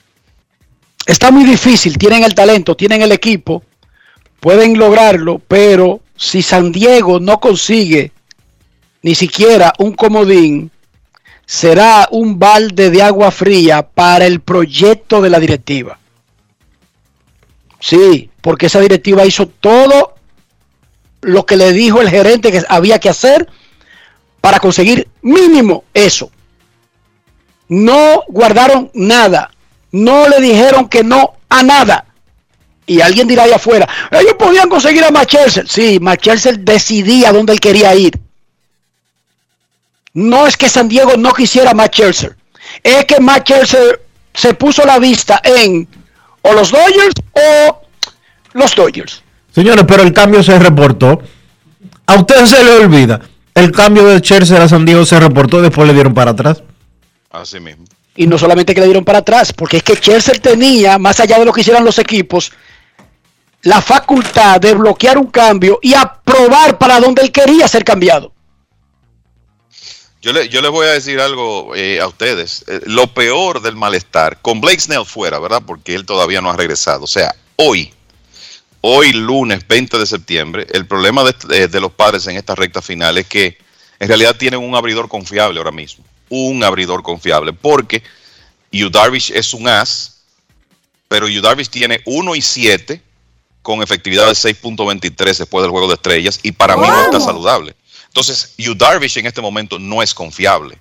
Está 1.05 1.29
muy 1.29 1.43
difícil, 1.43 1.95
tienen 1.99 2.23
el 2.23 2.33
talento, 2.33 2.75
tienen 2.75 3.03
el 3.03 3.11
equipo, 3.11 3.61
pueden 4.39 4.79
lograrlo, 4.79 5.37
pero 5.47 6.01
si 6.15 6.41
San 6.41 6.71
Diego 6.71 7.19
no 7.19 7.39
consigue 7.39 8.11
ni 9.03 9.13
siquiera 9.13 9.73
un 9.77 9.93
comodín, 9.93 10.71
será 11.45 12.07
un 12.09 12.39
balde 12.39 12.89
de 12.89 13.03
agua 13.03 13.29
fría 13.29 13.83
para 13.87 14.25
el 14.25 14.39
proyecto 14.39 15.21
de 15.21 15.29
la 15.29 15.39
directiva. 15.39 15.99
Sí, 17.79 18.29
porque 18.41 18.67
esa 18.67 18.79
directiva 18.79 19.25
hizo 19.25 19.47
todo 19.47 20.15
lo 21.21 21.45
que 21.45 21.57
le 21.57 21.73
dijo 21.73 22.01
el 22.01 22.09
gerente 22.09 22.51
que 22.51 22.63
había 22.69 22.99
que 22.99 23.09
hacer 23.09 23.47
para 24.41 24.59
conseguir 24.59 25.07
mínimo 25.21 25.83
eso. 25.93 26.31
No 27.67 28.23
guardaron 28.27 28.89
nada. 28.93 29.51
No 29.91 30.27
le 30.27 30.39
dijeron 30.39 30.87
que 30.87 31.03
no 31.03 31.33
a 31.49 31.63
nada. 31.63 32.05
Y 32.85 33.01
alguien 33.01 33.27
dirá 33.27 33.43
allá 33.43 33.57
afuera, 33.57 33.87
ellos 34.09 34.33
podían 34.33 34.67
conseguir 34.67 35.03
a 35.03 35.11
Machelsel. 35.11 35.69
Sí, 35.69 35.99
Machelsel 35.99 36.65
decidía 36.65 37.31
dónde 37.31 37.53
él 37.53 37.59
quería 37.59 37.93
ir. 37.93 38.19
No 40.13 40.47
es 40.47 40.57
que 40.57 40.69
San 40.69 40.89
Diego 40.89 41.15
no 41.15 41.31
quisiera 41.33 41.71
a 41.71 41.75
Machelsel. 41.75 42.35
Es 42.83 43.05
que 43.05 43.19
Machelsel 43.19 43.99
se 44.33 44.55
puso 44.55 44.85
la 44.85 44.97
vista 44.97 45.39
en 45.43 45.87
o 46.41 46.53
los 46.53 46.71
Dodgers 46.71 47.13
o 47.33 47.81
los 48.53 48.75
Dodgers. 48.75 49.23
Señores, 49.53 49.85
pero 49.87 50.03
el 50.03 50.13
cambio 50.13 50.43
se 50.43 50.57
reportó. 50.59 51.21
A 52.05 52.15
usted 52.15 52.45
se 52.45 52.63
le 52.63 52.71
olvida. 52.71 53.21
El 53.53 53.71
cambio 53.71 54.05
de 54.05 54.21
Chelsea 54.21 54.61
a 54.61 54.69
San 54.69 54.85
Diego 54.85 55.05
se 55.05 55.19
reportó 55.19 55.59
y 55.59 55.63
después 55.63 55.87
le 55.87 55.93
dieron 55.93 56.13
para 56.13 56.31
atrás. 56.31 56.63
Así 57.29 57.59
mismo. 57.59 57.85
Y 58.15 58.27
no 58.27 58.37
solamente 58.37 58.73
que 58.73 58.81
le 58.81 58.87
dieron 58.87 59.05
para 59.05 59.19
atrás, 59.19 59.53
porque 59.53 59.77
es 59.77 59.83
que 59.83 59.97
Chelsea 59.97 60.35
tenía, 60.35 60.97
más 60.97 61.19
allá 61.19 61.39
de 61.39 61.45
lo 61.45 61.53
que 61.53 61.61
hicieran 61.61 61.85
los 61.85 61.99
equipos, 61.99 62.51
la 63.63 63.81
facultad 63.81 64.59
de 64.59 64.73
bloquear 64.73 65.17
un 65.17 65.27
cambio 65.27 65.79
y 65.81 65.93
aprobar 65.93 66.77
para 66.77 66.99
donde 66.99 67.21
él 67.21 67.31
quería 67.31 67.67
ser 67.67 67.83
cambiado. 67.83 68.31
Yo, 70.21 70.33
le, 70.33 70.49
yo 70.49 70.61
les 70.61 70.71
voy 70.71 70.85
a 70.85 70.91
decir 70.91 71.19
algo 71.19 71.75
eh, 71.75 72.01
a 72.01 72.07
ustedes. 72.07 72.65
Eh, 72.67 72.81
lo 72.85 73.07
peor 73.07 73.61
del 73.61 73.75
malestar, 73.75 74.39
con 74.41 74.59
Blake 74.59 74.81
Snell 74.81 75.05
fuera, 75.05 75.39
¿verdad? 75.39 75.61
Porque 75.65 75.95
él 75.95 76.05
todavía 76.05 76.41
no 76.41 76.49
ha 76.49 76.57
regresado. 76.57 77.05
O 77.05 77.07
sea, 77.07 77.33
hoy, 77.55 77.93
hoy 78.81 79.11
lunes 79.13 79.67
20 79.67 79.97
de 79.97 80.05
septiembre, 80.05 80.67
el 80.71 80.85
problema 80.87 81.23
de, 81.23 81.35
de- 81.47 81.67
de 81.67 81.79
los 81.81 81.91
padres 81.91 82.25
en 82.27 82.37
esta 82.37 82.55
recta 82.55 82.81
final 82.81 83.17
es 83.17 83.27
que 83.27 83.57
en 83.99 84.07
realidad 84.07 84.35
tienen 84.37 84.61
un 84.61 84.75
abridor 84.75 85.09
confiable 85.09 85.57
ahora 85.59 85.71
mismo. 85.71 86.05
Un 86.29 86.63
abridor 86.63 87.03
confiable. 87.03 87.51
Porque 87.53 88.01
Yu 88.71 88.89
Darvish 88.89 89.31
es 89.31 89.53
un 89.53 89.67
as, 89.67 90.21
pero 91.07 91.27
Yu 91.27 91.41
Darvish 91.41 91.69
tiene 91.69 92.01
1 92.05 92.35
y 92.35 92.41
7 92.41 93.01
con 93.61 93.81
efectividad 93.81 94.25
de 94.27 94.33
6.23 94.33 95.37
después 95.37 95.63
del 95.63 95.71
juego 95.71 95.87
de 95.87 95.95
estrellas 95.95 96.39
y 96.43 96.51
para 96.53 96.77
mí 96.77 96.87
no 96.87 97.03
está 97.03 97.19
saludable. 97.19 97.75
Entonces, 98.07 98.53
Yu 98.57 98.73
Darvish 98.75 99.17
en 99.17 99.25
este 99.27 99.41
momento 99.41 99.77
no 99.79 100.01
es 100.01 100.13
confiable. 100.13 100.77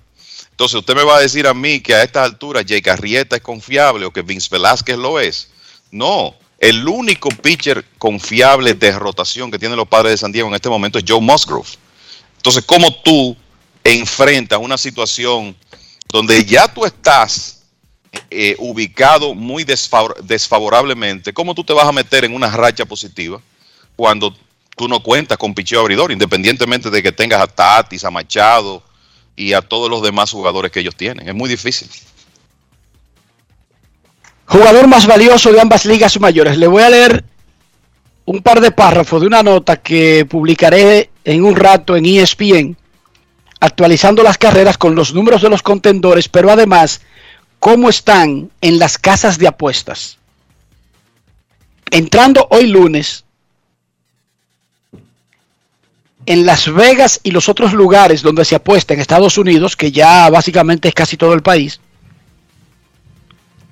Entonces, 0.51 0.75
usted 0.79 0.95
me 0.95 1.03
va 1.03 1.17
a 1.17 1.21
decir 1.21 1.45
a 1.47 1.53
mí 1.53 1.79
que 1.81 1.93
a 1.93 2.03
estas 2.03 2.23
alturas 2.25 2.65
Jake 2.65 2.89
Arrieta 2.89 3.35
es 3.35 3.41
confiable 3.41 4.05
o 4.05 4.11
que 4.11 4.21
Vince 4.21 4.47
Velázquez 4.51 4.97
lo 4.97 5.19
es. 5.19 5.49
No, 5.91 6.35
el 6.59 6.87
único 6.87 7.29
pitcher 7.29 7.85
confiable 7.97 8.73
de 8.73 8.91
rotación 8.91 9.49
que 9.49 9.59
tienen 9.59 9.77
los 9.77 9.87
padres 9.87 10.11
de 10.13 10.17
San 10.17 10.31
Diego 10.31 10.47
en 10.47 10.55
este 10.55 10.69
momento 10.69 10.99
es 10.99 11.05
Joe 11.07 11.21
Musgrove. 11.21 11.69
Entonces, 12.37 12.63
¿cómo 12.65 12.93
tú 13.01 13.35
enfrentas 13.83 14.59
una 14.59 14.77
situación 14.77 15.55
donde 16.11 16.43
ya 16.43 16.67
tú 16.67 16.85
estás 16.85 17.59
eh, 18.31 18.55
ubicado 18.59 19.35
muy 19.35 19.63
desfavor- 19.63 20.19
desfavorablemente, 20.21 21.33
¿cómo 21.33 21.53
tú 21.53 21.63
te 21.63 21.73
vas 21.73 21.87
a 21.87 21.91
meter 21.91 22.25
en 22.25 22.33
una 22.33 22.49
racha 22.49 22.85
positiva 22.85 23.41
cuando 23.95 24.35
tú 24.75 24.87
no 24.87 25.01
cuentas 25.01 25.37
con 25.37 25.53
picheo 25.53 25.81
abridor, 25.81 26.11
independientemente 26.11 26.89
de 26.89 27.03
que 27.03 27.11
tengas 27.11 27.41
a 27.41 27.47
Tatis, 27.47 28.03
a 28.03 28.11
Machado 28.11 28.83
y 29.35 29.53
a 29.53 29.61
todos 29.61 29.89
los 29.89 30.01
demás 30.01 30.31
jugadores 30.31 30.71
que 30.71 30.79
ellos 30.79 30.95
tienen? 30.95 31.27
Es 31.27 31.35
muy 31.35 31.49
difícil. 31.49 31.89
Jugador 34.49 34.87
más 34.87 35.05
valioso 35.05 35.51
de 35.51 35.61
ambas 35.61 35.85
ligas 35.85 36.19
mayores. 36.19 36.57
Le 36.57 36.65
voy 36.65 36.81
a 36.81 36.89
leer 36.89 37.23
un 38.25 38.41
par 38.41 38.59
de 38.61 38.71
párrafos 38.71 39.21
de 39.21 39.27
una 39.27 39.43
nota 39.43 39.77
que 39.77 40.25
publicaré 40.25 41.11
en 41.23 41.45
un 41.45 41.55
rato 41.55 41.95
en 41.95 42.05
ESPN, 42.05 42.75
actualizando 43.59 44.23
las 44.23 44.39
carreras 44.39 44.79
con 44.79 44.95
los 44.95 45.13
números 45.13 45.43
de 45.43 45.49
los 45.49 45.61
contendores, 45.61 46.27
pero 46.29 46.51
además 46.51 47.01
cómo 47.59 47.89
están 47.89 48.49
en 48.59 48.79
las 48.79 48.97
casas 48.97 49.37
de 49.37 49.47
apuestas. 49.47 50.17
Entrando 51.91 52.47
hoy 52.49 52.67
lunes, 52.67 53.25
en 56.25 56.47
Las 56.47 56.73
Vegas 56.73 57.19
y 57.21 57.31
los 57.31 57.49
otros 57.49 57.73
lugares 57.73 58.23
donde 58.23 58.45
se 58.45 58.55
apuesta 58.55 58.95
en 58.95 58.99
Estados 58.99 59.37
Unidos, 59.37 59.75
que 59.75 59.91
ya 59.91 60.27
básicamente 60.31 60.87
es 60.87 60.95
casi 60.95 61.17
todo 61.17 61.33
el 61.33 61.43
país, 61.43 61.79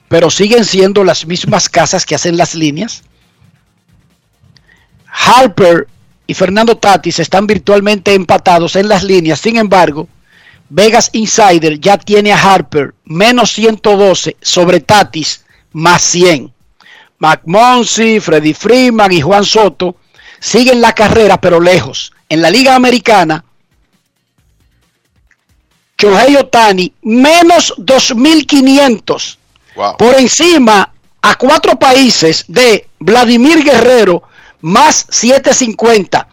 pero 0.07 0.29
siguen 0.29 0.65
siendo 0.65 1.03
las 1.03 1.25
mismas 1.25 1.69
casas 1.77 2.05
que 2.05 2.15
hacen 2.15 2.37
las 2.37 2.55
líneas. 2.55 3.03
Harper 5.05 5.87
y 6.27 6.33
Fernando 6.33 6.77
Tatis 6.77 7.19
están 7.19 7.47
virtualmente 7.47 8.13
empatados 8.13 8.75
en 8.75 8.87
las 8.87 9.03
líneas. 9.03 9.39
Sin 9.39 9.57
embargo, 9.57 10.07
Vegas 10.69 11.09
Insider 11.13 11.79
ya 11.79 11.97
tiene 11.97 12.33
a 12.33 12.41
Harper 12.41 12.93
menos 13.05 13.51
112 13.53 14.35
sobre 14.41 14.81
Tatis 14.81 15.45
más 15.71 16.01
100. 16.03 16.53
McMonsi, 17.19 18.19
Freddy 18.19 18.53
Freeman 18.53 19.11
y 19.11 19.21
Juan 19.21 19.45
Soto 19.45 19.95
siguen 20.39 20.81
la 20.81 20.93
carrera 20.93 21.39
pero 21.39 21.59
lejos. 21.59 22.11
En 22.29 22.41
la 22.41 22.49
Liga 22.49 22.75
Americana, 22.75 23.43
Shohei 25.97 26.35
Otani 26.35 26.93
menos 27.01 27.73
2500 27.77 29.39
por 29.97 30.15
encima 30.15 30.91
a 31.21 31.35
cuatro 31.35 31.77
países 31.77 32.45
de 32.47 32.87
Vladimir 32.99 33.63
Guerrero 33.63 34.23
más 34.61 35.05
750, 35.09 36.27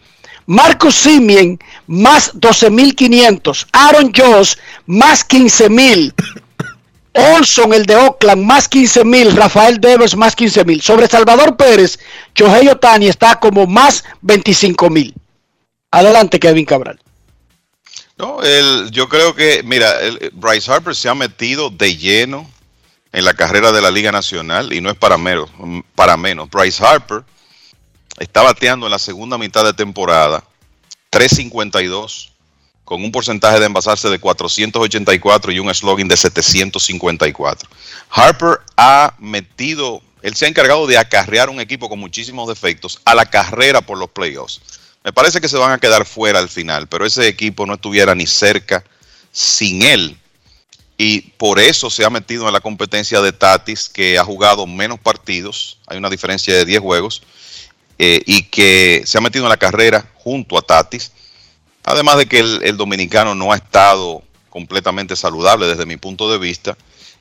Marcus 0.47 0.95
Simien 0.95 1.59
más 1.87 2.33
12.500, 2.33 3.67
Aaron 3.71 4.11
Josh 4.15 4.55
más 4.85 5.27
15.000, 5.27 6.13
Olson 7.13 7.73
el 7.73 7.85
de 7.85 7.95
Oakland 7.95 8.43
más 8.43 8.69
15.000, 8.69 9.33
Rafael 9.35 9.79
Devers 9.79 10.15
más 10.15 10.35
15.000. 10.35 10.81
Sobre 10.81 11.07
Salvador 11.07 11.55
Pérez, 11.55 11.97
Shohei 12.35 12.67
Otani 12.67 13.07
está 13.07 13.39
como 13.39 13.65
más 13.67 14.03
25.000. 14.21 15.13
Adelante, 15.91 16.39
Kevin 16.39 16.65
Cabral. 16.65 16.99
No, 18.17 18.41
el- 18.43 18.89
yo 18.91 19.07
creo 19.09 19.33
que, 19.35 19.61
mira, 19.63 19.99
el- 20.01 20.31
Bryce 20.33 20.71
Harper 20.71 20.95
se 20.95 21.09
ha 21.09 21.15
metido 21.15 21.69
de 21.69 21.95
lleno 21.95 22.49
en 23.15 23.23
la 23.23 23.33
carrera 23.33 23.71
de 23.71 23.81
la 23.81 23.91
Liga 23.91 24.11
Nacional 24.11 24.73
y 24.73 24.81
no 24.81 24.89
es 24.89 24.97
para 24.97 25.17
menos. 25.17 25.49
Para 25.95 26.17
menos. 26.17 26.49
Bryce 26.49 26.85
Harper 26.85 27.23
está 28.19 28.41
bateando 28.41 28.87
en 28.87 28.91
la 28.91 28.99
segunda 28.99 29.37
mitad 29.37 29.63
de 29.63 29.73
temporada 29.73 30.43
352 31.11 32.33
con 32.83 33.01
un 33.01 33.13
porcentaje 33.13 33.61
de 33.61 33.67
envasarse 33.67 34.09
de 34.09 34.19
484 34.19 35.53
y 35.53 35.59
un 35.59 35.73
slogan 35.73 36.09
de 36.09 36.17
754. 36.17 37.69
Harper 38.09 38.59
ha 38.75 39.15
metido, 39.17 40.01
él 40.21 40.35
se 40.35 40.45
ha 40.45 40.49
encargado 40.49 40.85
de 40.85 40.97
acarrear 40.97 41.49
un 41.49 41.61
equipo 41.61 41.87
con 41.87 41.99
muchísimos 41.99 42.49
defectos 42.49 42.99
a 43.05 43.15
la 43.15 43.25
carrera 43.25 43.79
por 43.79 43.97
los 43.97 44.09
playoffs. 44.09 44.59
Me 45.05 45.13
parece 45.13 45.39
que 45.39 45.47
se 45.47 45.57
van 45.57 45.71
a 45.71 45.77
quedar 45.77 46.05
fuera 46.05 46.39
al 46.39 46.49
final, 46.49 46.87
pero 46.87 47.05
ese 47.05 47.29
equipo 47.29 47.65
no 47.65 47.75
estuviera 47.75 48.13
ni 48.13 48.27
cerca 48.27 48.83
sin 49.31 49.83
él. 49.83 50.17
Y 50.97 51.21
por 51.21 51.59
eso 51.59 51.89
se 51.89 52.05
ha 52.05 52.09
metido 52.09 52.47
en 52.47 52.53
la 52.53 52.61
competencia 52.61 53.21
de 53.21 53.33
Tatis, 53.33 53.89
que 53.89 54.17
ha 54.17 54.23
jugado 54.23 54.65
menos 54.65 54.99
partidos, 54.99 55.79
hay 55.87 55.97
una 55.97 56.09
diferencia 56.09 56.53
de 56.53 56.65
10 56.65 56.79
juegos, 56.79 57.21
eh, 57.99 58.21
y 58.25 58.43
que 58.43 59.03
se 59.05 59.17
ha 59.17 59.21
metido 59.21 59.45
en 59.45 59.49
la 59.49 59.57
carrera 59.57 60.09
junto 60.15 60.57
a 60.57 60.61
Tatis. 60.61 61.11
Además 61.83 62.17
de 62.17 62.25
que 62.25 62.39
el, 62.39 62.61
el 62.63 62.77
dominicano 62.77 63.35
no 63.35 63.51
ha 63.51 63.57
estado 63.57 64.23
completamente 64.49 65.15
saludable 65.15 65.67
desde 65.67 65.85
mi 65.85 65.97
punto 65.97 66.31
de 66.31 66.37
vista 66.37 66.77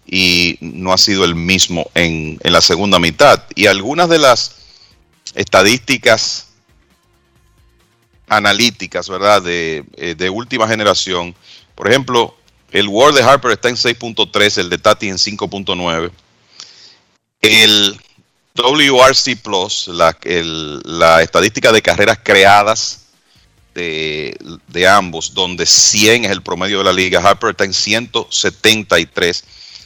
y 0.06 0.56
no 0.60 0.92
ha 0.92 0.98
sido 0.98 1.24
el 1.24 1.34
mismo 1.34 1.90
en, 1.94 2.38
en 2.42 2.52
la 2.52 2.60
segunda 2.60 2.98
mitad. 2.98 3.42
Y 3.54 3.66
algunas 3.66 4.08
de 4.08 4.18
las 4.18 4.56
estadísticas 5.34 6.48
analíticas, 8.28 9.08
¿verdad? 9.08 9.42
De, 9.42 9.84
eh, 9.96 10.14
de 10.16 10.30
última 10.30 10.68
generación. 10.68 11.34
Por 11.74 11.88
ejemplo, 11.88 12.36
el 12.74 12.88
Word 12.88 13.14
de 13.14 13.22
Harper 13.22 13.52
está 13.52 13.68
en 13.68 13.76
6.3, 13.76 14.58
el 14.58 14.68
de 14.68 14.78
Tati 14.78 15.08
en 15.08 15.16
5.9. 15.16 16.10
El 17.40 18.00
WRC 18.56 19.36
Plus, 19.40 19.86
la, 19.86 21.22
estadística 21.22 21.70
de 21.70 21.80
carreras 21.80 22.18
creadas 22.20 23.04
de, 23.74 24.36
ambos, 24.88 25.34
donde 25.34 25.66
100 25.66 26.24
es 26.24 26.30
el 26.32 26.42
promedio 26.42 26.78
de 26.78 26.84
la 26.84 26.92
liga, 26.92 27.20
Harper 27.20 27.50
está 27.50 27.64
en 27.64 27.72
173, 27.72 29.44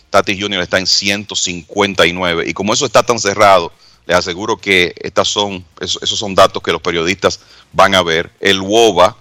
Tatis 0.08 0.40
Jr. 0.40 0.62
está 0.62 0.78
en 0.78 0.86
159. 0.86 2.48
Y 2.48 2.54
como 2.54 2.72
eso 2.72 2.86
está 2.86 3.02
tan 3.02 3.18
cerrado, 3.18 3.70
les 4.06 4.16
aseguro 4.16 4.56
que 4.56 4.94
estas 5.02 5.28
son, 5.28 5.62
esos, 5.78 6.02
esos 6.02 6.18
son 6.18 6.34
datos 6.34 6.62
que 6.62 6.72
los 6.72 6.80
periodistas 6.80 7.38
van 7.70 7.94
a 7.94 8.02
ver. 8.02 8.30
El 8.40 8.62
WOBA, 8.62 9.14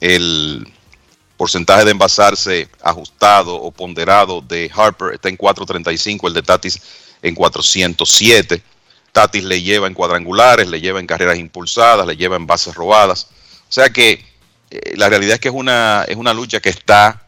el 0.00 0.66
porcentaje 1.36 1.84
de 1.84 1.90
envasarse 1.90 2.68
ajustado 2.82 3.56
o 3.56 3.70
ponderado 3.70 4.40
de 4.40 4.70
Harper 4.74 5.14
está 5.14 5.28
en 5.28 5.36
435, 5.36 6.28
el 6.28 6.34
de 6.34 6.42
Tatis 6.42 6.80
en 7.22 7.34
407. 7.34 8.62
Tatis 9.12 9.44
le 9.44 9.62
lleva 9.62 9.86
en 9.86 9.94
cuadrangulares, 9.94 10.68
le 10.68 10.80
lleva 10.80 11.00
en 11.00 11.06
carreras 11.06 11.38
impulsadas, 11.38 12.06
le 12.06 12.16
lleva 12.16 12.36
en 12.36 12.46
bases 12.46 12.74
robadas. 12.74 13.28
O 13.68 13.72
sea 13.72 13.90
que 13.90 14.24
eh, 14.70 14.94
la 14.96 15.08
realidad 15.08 15.34
es 15.34 15.40
que 15.40 15.48
es 15.48 15.54
una, 15.54 16.04
es 16.06 16.16
una 16.16 16.34
lucha 16.34 16.60
que 16.60 16.68
está 16.68 17.22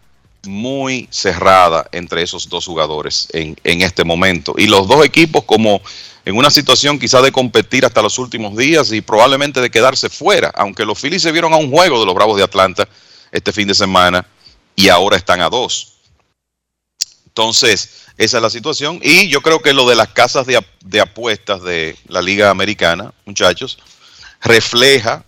muy 0.45 1.09
cerrada 1.11 1.89
entre 1.91 2.23
esos 2.23 2.49
dos 2.49 2.67
jugadores 2.67 3.29
en, 3.33 3.57
en 3.65 3.83
este 3.83 4.05
momento. 4.05 4.55
Y 4.57 4.67
los 4.67 4.87
dos 4.87 5.05
equipos 5.05 5.45
como 5.45 5.81
en 6.25 6.37
una 6.37 6.51
situación 6.51 6.99
quizá 6.99 7.23
de 7.23 7.33
competir 7.33 7.85
hasta 7.85 8.03
los 8.03 8.19
últimos 8.19 8.57
días 8.57 8.93
y 8.93 9.01
probablemente 9.01 9.61
de 9.61 9.71
quedarse 9.71 10.09
fuera, 10.09 10.53
aunque 10.55 10.85
los 10.85 11.01
Phillies 11.01 11.23
se 11.23 11.33
vieron 11.33 11.53
a 11.53 11.57
un 11.57 11.71
juego 11.71 11.99
de 12.01 12.07
los 12.07 12.15
Bravos 12.15 12.37
de 12.37 12.45
Atlanta 12.45 12.89
este 13.37 13.53
fin 13.53 13.69
de 13.69 13.75
semana 13.75 14.27
y 14.75 14.89
ahora 14.89 15.17
están 15.17 15.41
a 15.41 15.49
dos. 15.49 15.93
Entonces, 17.27 18.07
esa 18.17 18.39
es 18.39 18.43
la 18.43 18.51
situación. 18.51 18.99
Y 19.03 19.29
yo 19.29 19.43
creo 19.43 19.61
que 19.61 19.75
lo 19.75 19.89
de 19.89 19.95
las 19.95 20.09
casas 20.09 20.47
de, 20.47 20.65
de 20.83 21.01
apuestas 21.01 21.63
de 21.63 21.97
la 22.09 22.23
Liga 22.23 22.49
Americana, 22.49 23.13
muchachos, 23.27 23.79
refleja 24.41 25.23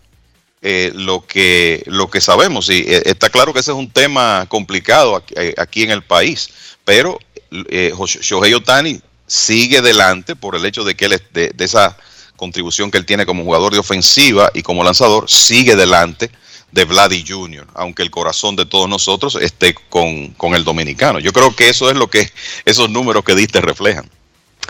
eh, 0.62 0.90
lo, 0.94 1.26
que, 1.26 1.82
lo 1.86 2.08
que 2.08 2.20
sabemos. 2.20 2.70
Y 2.70 2.78
eh, 2.80 3.02
está 3.04 3.28
claro 3.28 3.52
que 3.52 3.60
ese 3.60 3.72
es 3.72 3.76
un 3.76 3.90
tema 3.90 4.46
complicado 4.48 5.16
aquí, 5.16 5.34
eh, 5.36 5.84
en 5.84 5.90
el 5.90 6.02
país, 6.02 6.48
pero 6.84 7.18
eh, 7.50 7.92
Shohei 8.06 8.54
Otani 8.54 9.00
sigue 9.26 9.82
delante 9.82 10.34
por 10.34 10.56
el 10.56 10.64
hecho 10.64 10.84
de 10.84 10.94
que 10.94 11.04
él 11.04 11.22
de, 11.32 11.50
de 11.50 11.64
esa 11.64 11.94
contribución 12.36 12.90
que 12.90 12.96
él 12.96 13.04
tiene 13.04 13.26
como 13.26 13.44
jugador 13.44 13.74
de 13.74 13.80
ofensiva 13.80 14.50
y 14.54 14.62
como 14.62 14.82
lanzador, 14.82 15.28
sigue 15.28 15.76
delante 15.76 16.30
de 16.72 16.84
Vladdy 16.84 17.24
Jr., 17.26 17.66
aunque 17.74 18.02
el 18.02 18.10
corazón 18.10 18.56
de 18.56 18.66
todos 18.66 18.88
nosotros 18.88 19.36
esté 19.36 19.74
con, 19.88 20.28
con 20.30 20.54
el 20.54 20.64
dominicano. 20.64 21.18
Yo 21.18 21.32
creo 21.32 21.54
que 21.54 21.68
eso 21.68 21.90
es 21.90 21.96
lo 21.96 22.08
que 22.08 22.30
esos 22.64 22.90
números 22.90 23.24
que 23.24 23.34
diste 23.34 23.60
reflejan. 23.60 24.08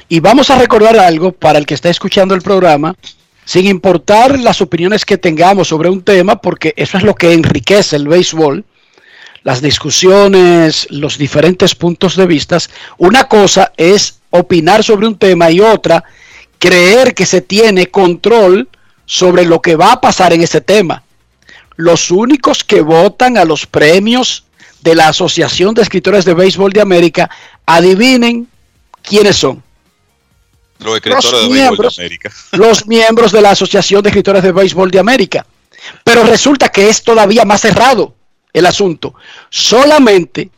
Y 0.09 0.21
vamos 0.21 0.51
a 0.51 0.59
recordar 0.59 0.99
algo 0.99 1.33
para 1.33 1.59
el 1.59 1.67
que 1.67 1.75
está 1.75 1.91
escuchando 1.91 2.35
el 2.35 2.43
programa, 2.43 2.95
sin 3.45 3.67
importar 3.67 4.39
las 4.39 4.61
opiniones 4.61 5.05
que 5.05 5.19
tengamos 5.19 5.69
sobre 5.69 5.89
un 5.89 6.03
tema, 6.03 6.37
porque 6.37 6.73
eso 6.77 6.97
es 6.97 7.03
lo 7.03 7.15
que 7.15 7.33
enriquece 7.33 7.97
el 7.97 8.07
béisbol, 8.07 8.65
las 9.43 9.61
discusiones, 9.61 10.87
los 10.91 11.19
diferentes 11.19 11.75
puntos 11.75 12.17
de 12.17 12.27
vista. 12.27 12.59
Una 12.99 13.25
cosa 13.25 13.73
es 13.77 14.21
opinar 14.31 14.85
sobre 14.85 15.07
un 15.07 15.19
tema 15.19 15.51
y 15.51 15.61
otra, 15.61 16.05
creer 16.59 17.15
que 17.15 17.27
se 17.27 17.41
tiene 17.41 17.87
control 17.87 18.69
sobre 19.07 19.45
lo 19.47 19.63
que 19.63 19.77
va 19.77 19.93
a 19.93 20.01
pasar 20.01 20.33
en 20.33 20.43
ese 20.43 20.61
tema. 20.61 21.03
Los 21.79 22.11
únicos 22.11 22.65
que 22.65 22.81
votan 22.81 23.39
a 23.39 23.45
los 23.45 23.65
premios 23.65 24.45
de 24.81 24.97
la 24.97 25.09
Asociación 25.09 25.75
de 25.75 25.83
Escritores 25.83 26.25
de 26.25 26.35
Béisbol 26.35 26.73
de 26.73 26.81
América, 26.81 27.31
adivinen 27.65 28.49
quiénes 29.03 29.37
son. 29.37 29.63
Los 30.81 30.97
escritores 30.97 31.25
Los 31.25 31.33
de 31.33 31.39
béisbol 31.39 31.55
de 31.55 31.61
miembros. 31.61 31.99
América. 31.99 32.33
los 32.53 32.87
miembros 32.87 33.33
de 33.33 33.41
la 33.41 33.51
Asociación 33.53 34.03
de 34.03 34.09
Escritores 34.09 34.43
de 34.43 34.53
Béisbol 34.53 34.91
de 34.91 34.99
América. 34.99 35.47
Pero 36.03 36.25
resulta 36.25 36.69
que 36.69 36.89
es 36.89 37.03
todavía 37.03 37.45
más 37.45 37.61
cerrado 37.61 38.15
el 38.53 38.67
asunto. 38.67 39.15
Solamente 39.49 40.51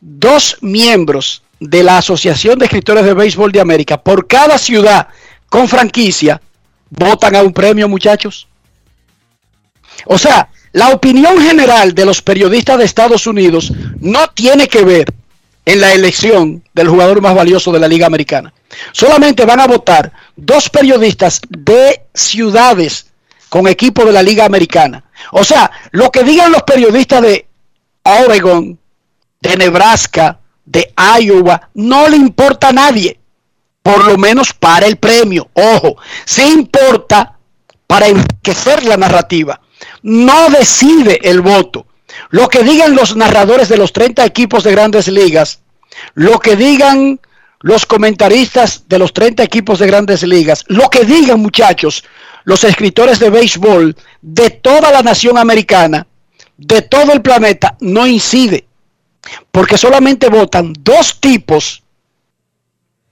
dos 0.00 0.56
miembros 0.62 1.42
de 1.60 1.82
la 1.82 1.98
Asociación 1.98 2.58
de 2.58 2.64
Escritores 2.64 3.04
de 3.04 3.12
Béisbol 3.12 3.52
de 3.52 3.60
América 3.60 4.02
por 4.02 4.26
cada 4.26 4.58
ciudad 4.58 5.08
con 5.48 5.68
franquicia 5.68 6.40
votan 6.90 7.36
a 7.36 7.42
un 7.42 7.52
premio, 7.52 7.88
muchachos. 7.88 8.48
O 10.04 10.18
sea, 10.18 10.48
la 10.72 10.90
opinión 10.90 11.40
general 11.40 11.94
de 11.94 12.04
los 12.04 12.20
periodistas 12.20 12.78
de 12.78 12.84
Estados 12.84 13.26
Unidos 13.26 13.72
no 13.98 14.28
tiene 14.28 14.68
que 14.68 14.84
ver 14.84 15.14
en 15.64 15.80
la 15.80 15.92
elección 15.92 16.62
del 16.74 16.88
jugador 16.88 17.20
más 17.20 17.34
valioso 17.34 17.72
de 17.72 17.80
la 17.80 17.88
Liga 17.88 18.06
Americana. 18.06 18.52
Solamente 18.92 19.44
van 19.44 19.60
a 19.60 19.66
votar 19.66 20.12
dos 20.36 20.68
periodistas 20.68 21.40
de 21.48 22.02
ciudades 22.14 23.06
con 23.48 23.66
equipo 23.66 24.04
de 24.04 24.12
la 24.12 24.22
Liga 24.22 24.44
Americana. 24.44 25.04
O 25.32 25.44
sea, 25.44 25.70
lo 25.92 26.10
que 26.10 26.24
digan 26.24 26.52
los 26.52 26.62
periodistas 26.62 27.22
de 27.22 27.46
Oregon, 28.02 28.78
de 29.40 29.56
Nebraska, 29.56 30.40
de 30.64 30.92
Iowa, 31.20 31.70
no 31.74 32.08
le 32.08 32.16
importa 32.16 32.68
a 32.68 32.72
nadie. 32.72 33.18
Por 33.82 34.04
lo 34.04 34.18
menos 34.18 34.52
para 34.52 34.86
el 34.86 34.96
premio. 34.96 35.48
Ojo, 35.54 35.96
sí 36.24 36.42
importa 36.42 37.38
para 37.86 38.08
enriquecer 38.08 38.84
la 38.84 38.96
narrativa. 38.96 39.60
No 40.02 40.50
decide 40.50 41.20
el 41.22 41.40
voto. 41.40 41.86
Lo 42.30 42.48
que 42.48 42.62
digan 42.62 42.94
los 42.94 43.16
narradores 43.16 43.68
de 43.68 43.76
los 43.76 43.92
30 43.92 44.24
equipos 44.24 44.64
de 44.64 44.72
grandes 44.72 45.08
ligas, 45.08 45.60
lo 46.14 46.38
que 46.38 46.56
digan 46.56 47.20
los 47.60 47.86
comentaristas 47.86 48.84
de 48.88 48.98
los 48.98 49.12
30 49.12 49.42
equipos 49.42 49.78
de 49.78 49.86
grandes 49.86 50.22
ligas, 50.22 50.64
lo 50.68 50.88
que 50.88 51.04
digan 51.04 51.40
muchachos, 51.40 52.04
los 52.44 52.62
escritores 52.64 53.18
de 53.18 53.30
béisbol 53.30 53.96
de 54.22 54.50
toda 54.50 54.92
la 54.92 55.02
nación 55.02 55.36
americana, 55.36 56.06
de 56.56 56.82
todo 56.82 57.12
el 57.12 57.22
planeta, 57.22 57.76
no 57.80 58.06
incide. 58.06 58.66
Porque 59.50 59.76
solamente 59.76 60.28
votan 60.28 60.72
dos 60.78 61.20
tipos 61.20 61.82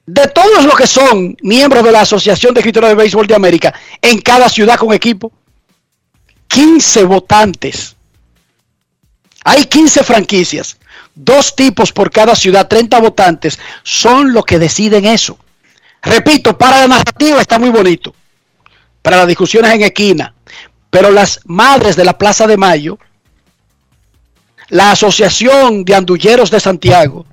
de 0.07 0.28
todos 0.28 0.65
los 0.65 0.77
que 0.77 0.86
son 0.86 1.36
miembros 1.43 1.82
de 1.82 1.93
la 1.93 2.03
Asociación 2.03 2.55
de 2.55 2.61
Escritores 2.61 2.91
de 2.91 2.95
Béisbol 2.95 3.27
de 3.27 3.35
América 3.35 3.74
en 4.01 4.20
cada 4.20 4.49
ciudad 4.49 4.77
con 4.77 4.93
equipo. 4.93 5.32
15 6.48 7.04
votantes. 7.04 7.96
Hay 9.44 9.64
15 9.64 10.04
franquicias, 10.04 10.78
dos 11.14 11.54
tipos 11.54 11.92
por 11.92 12.10
cada 12.10 12.34
ciudad, 12.34 12.66
30 12.68 12.98
votantes, 13.00 13.58
son 13.82 14.32
los 14.32 14.44
que 14.44 14.58
deciden 14.58 15.04
eso. 15.04 15.38
Repito, 16.02 16.56
para 16.56 16.80
la 16.80 16.88
narrativa 16.88 17.40
está 17.40 17.58
muy 17.58 17.70
bonito, 17.70 18.14
para 19.02 19.18
las 19.18 19.26
discusiones 19.26 19.72
en 19.72 19.82
esquina, 19.82 20.34
pero 20.90 21.10
las 21.10 21.40
madres 21.44 21.96
de 21.96 22.04
la 22.04 22.16
Plaza 22.16 22.46
de 22.46 22.56
Mayo, 22.56 22.98
la 24.68 24.92
Asociación 24.92 25.84
de 25.84 25.94
Andulleros 25.94 26.50
de 26.50 26.60
Santiago, 26.60 27.26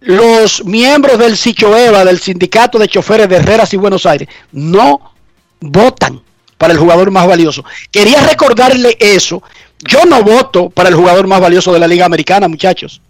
los 0.00 0.64
miembros 0.64 1.18
del 1.18 1.36
SICHOEVA, 1.36 2.04
del 2.04 2.20
Sindicato 2.20 2.78
de 2.78 2.88
Choferes 2.88 3.28
de 3.28 3.36
Herreras 3.36 3.72
y 3.74 3.76
Buenos 3.76 4.06
Aires, 4.06 4.28
no 4.52 5.14
votan 5.60 6.22
para 6.58 6.72
el 6.72 6.78
jugador 6.78 7.10
más 7.10 7.26
valioso. 7.26 7.64
Quería 7.90 8.20
recordarle 8.20 8.96
eso. 9.00 9.42
Yo 9.78 10.04
no 10.04 10.22
voto 10.22 10.70
para 10.70 10.88
el 10.88 10.96
jugador 10.96 11.26
más 11.28 11.40
valioso 11.40 11.72
de 11.72 11.78
la 11.78 11.86
Liga 11.86 12.04
Americana, 12.04 12.48
muchachos. 12.48 13.00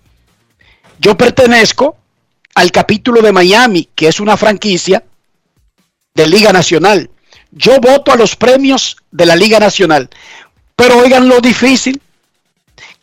Yo 1.00 1.16
pertenezco 1.16 1.96
al 2.54 2.70
capítulo 2.70 3.22
de 3.22 3.32
Miami, 3.32 3.88
que 3.94 4.08
es 4.08 4.20
una 4.20 4.36
franquicia 4.36 5.02
de 6.14 6.26
Liga 6.28 6.52
Nacional. 6.52 7.10
Yo 7.50 7.80
voto 7.80 8.12
a 8.12 8.16
los 8.16 8.36
premios 8.36 8.96
de 9.10 9.26
la 9.26 9.36
Liga 9.36 9.58
Nacional. 9.58 10.10
Pero 10.76 10.98
oigan 10.98 11.28
lo 11.28 11.40
difícil. 11.40 12.02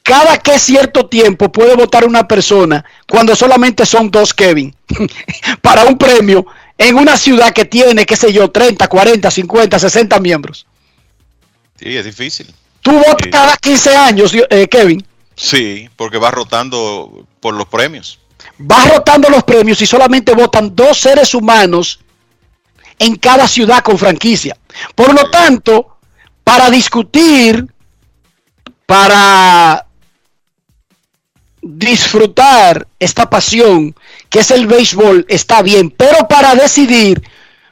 Cada 0.04 0.38
que 0.38 0.60
cierto 0.60 1.08
tiempo 1.08 1.52
puede 1.52 1.76
votar 1.76 2.06
una 2.06 2.28
persona 2.28 2.86
cuando 3.08 3.36
solamente 3.36 3.88
son 3.88 4.12
dos 4.12 4.36
Kevin 4.36 4.76
para 5.62 5.86
un 5.86 5.98
premio 5.98 6.46
en 6.78 6.96
una 6.98 7.18
ciudad 7.18 7.54
que 7.54 7.66
tiene, 7.66 8.06
qué 8.06 8.16
sé 8.16 8.32
yo, 8.34 8.52
30, 8.52 8.88
40, 8.88 9.32
50, 9.32 9.80
60 9.80 10.20
miembros. 10.20 10.66
Sí, 11.80 11.96
es 11.96 12.06
difícil. 12.06 12.54
Tú 12.82 12.92
votas 12.92 13.28
cada 13.32 13.58
15 13.58 13.96
años, 13.96 14.32
eh, 14.50 14.68
Kevin. 14.68 15.06
Sí, 15.36 15.90
porque 15.96 16.18
va 16.18 16.32
rotando 16.32 17.28
por 17.40 17.54
los 17.54 17.68
premios. 17.68 18.20
Va 18.60 18.86
rotando 18.86 19.30
los 19.30 19.44
premios 19.44 19.82
y 19.82 19.86
solamente 19.86 20.34
votan 20.34 20.76
dos 20.76 21.00
seres 21.00 21.34
humanos 21.34 22.00
en 23.00 23.16
cada 23.16 23.48
ciudad 23.48 23.84
con 23.84 23.98
franquicia. 23.98 24.58
Por 24.94 25.14
lo 25.14 25.30
tanto, 25.30 25.98
para 26.44 26.70
discutir, 26.70 27.66
para 28.86 29.85
disfrutar 31.68 32.88
esta 33.00 33.28
pasión 33.28 33.96
que 34.30 34.40
es 34.40 34.52
el 34.52 34.68
béisbol 34.68 35.26
está 35.28 35.64
bien, 35.64 35.90
pero 35.90 36.28
para 36.28 36.54
decidir 36.54 37.24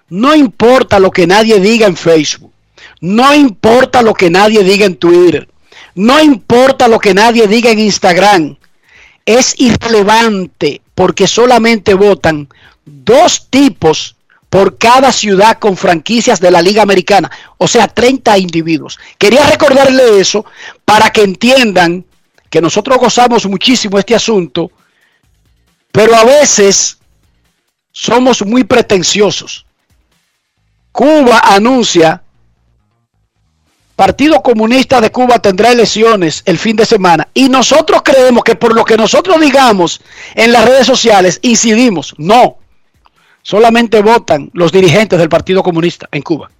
no 0.09 0.33
importa 0.33 0.99
lo 0.99 1.11
que 1.11 1.27
nadie 1.27 1.59
diga 1.59 1.85
en 1.85 1.95
Facebook, 1.95 2.51
no 3.01 3.33
importa 3.35 4.01
lo 4.01 4.15
que 4.15 4.31
nadie 4.31 4.63
diga 4.63 4.87
en 4.87 4.95
Twitter, 4.95 5.47
no 5.93 6.19
importa 6.19 6.87
lo 6.87 6.97
que 6.97 7.13
nadie 7.13 7.47
diga 7.47 7.69
en 7.69 7.79
Instagram, 7.79 8.57
es 9.27 9.53
irrelevante 9.59 10.81
porque 10.95 11.27
solamente 11.27 11.93
votan 11.93 12.49
dos 12.85 13.47
tipos 13.51 14.15
por 14.49 14.79
cada 14.79 15.11
ciudad 15.11 15.59
con 15.59 15.77
franquicias 15.77 16.39
de 16.39 16.49
la 16.49 16.63
Liga 16.63 16.81
Americana, 16.81 17.29
o 17.59 17.67
sea, 17.67 17.87
30 17.87 18.39
individuos. 18.39 18.99
Quería 19.19 19.45
recordarle 19.45 20.19
eso 20.19 20.45
para 20.83 21.11
que 21.11 21.21
entiendan 21.21 22.05
que 22.53 22.61
nosotros 22.61 22.99
gozamos 22.99 23.47
muchísimo 23.47 23.97
este 23.97 24.13
asunto, 24.13 24.69
pero 25.91 26.15
a 26.15 26.23
veces 26.23 26.99
somos 27.91 28.45
muy 28.45 28.63
pretenciosos. 28.63 29.65
Cuba 30.91 31.39
anuncia, 31.39 32.21
Partido 33.95 34.43
Comunista 34.43 35.01
de 35.01 35.11
Cuba 35.11 35.39
tendrá 35.39 35.71
elecciones 35.71 36.43
el 36.45 36.59
fin 36.59 36.75
de 36.75 36.85
semana 36.85 37.27
y 37.33 37.49
nosotros 37.49 38.03
creemos 38.03 38.43
que 38.43 38.53
por 38.53 38.75
lo 38.75 38.85
que 38.85 38.97
nosotros 38.97 39.41
digamos 39.41 39.99
en 40.35 40.51
las 40.51 40.63
redes 40.63 40.85
sociales 40.85 41.39
incidimos. 41.41 42.13
No, 42.19 42.59
solamente 43.41 43.99
votan 44.03 44.51
los 44.53 44.71
dirigentes 44.71 45.17
del 45.17 45.29
Partido 45.29 45.63
Comunista 45.63 46.07
en 46.11 46.21
Cuba. 46.21 46.51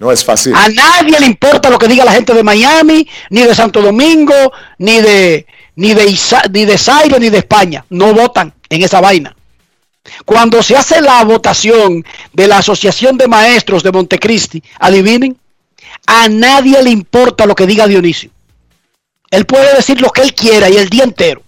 No 0.00 0.10
es 0.10 0.24
fácil. 0.24 0.54
A 0.54 0.68
nadie 0.68 1.20
le 1.20 1.26
importa 1.26 1.68
lo 1.68 1.78
que 1.78 1.86
diga 1.86 2.06
la 2.06 2.12
gente 2.12 2.32
de 2.32 2.42
Miami, 2.42 3.06
ni 3.28 3.42
de 3.42 3.54
Santo 3.54 3.82
Domingo, 3.82 4.50
ni 4.78 4.98
de 5.00 5.46
ni 5.76 5.92
de 5.92 6.18
ni 6.50 6.64
de 6.64 6.78
Zaire, 6.78 7.20
ni 7.20 7.28
de 7.28 7.38
España. 7.38 7.84
No 7.90 8.14
votan 8.14 8.54
en 8.70 8.82
esa 8.82 9.02
vaina. 9.02 9.36
Cuando 10.24 10.62
se 10.62 10.74
hace 10.74 11.02
la 11.02 11.22
votación 11.24 12.02
de 12.32 12.48
la 12.48 12.58
Asociación 12.58 13.18
de 13.18 13.28
Maestros 13.28 13.82
de 13.82 13.92
Montecristi, 13.92 14.62
adivinen, 14.78 15.36
a 16.06 16.30
nadie 16.30 16.82
le 16.82 16.90
importa 16.90 17.44
lo 17.44 17.54
que 17.54 17.66
diga 17.66 17.86
Dionisio. 17.86 18.30
Él 19.30 19.44
puede 19.44 19.76
decir 19.76 20.00
lo 20.00 20.10
que 20.10 20.22
él 20.22 20.34
quiera 20.34 20.70
y 20.70 20.78
el 20.78 20.88
día 20.88 21.04
entero. 21.04 21.42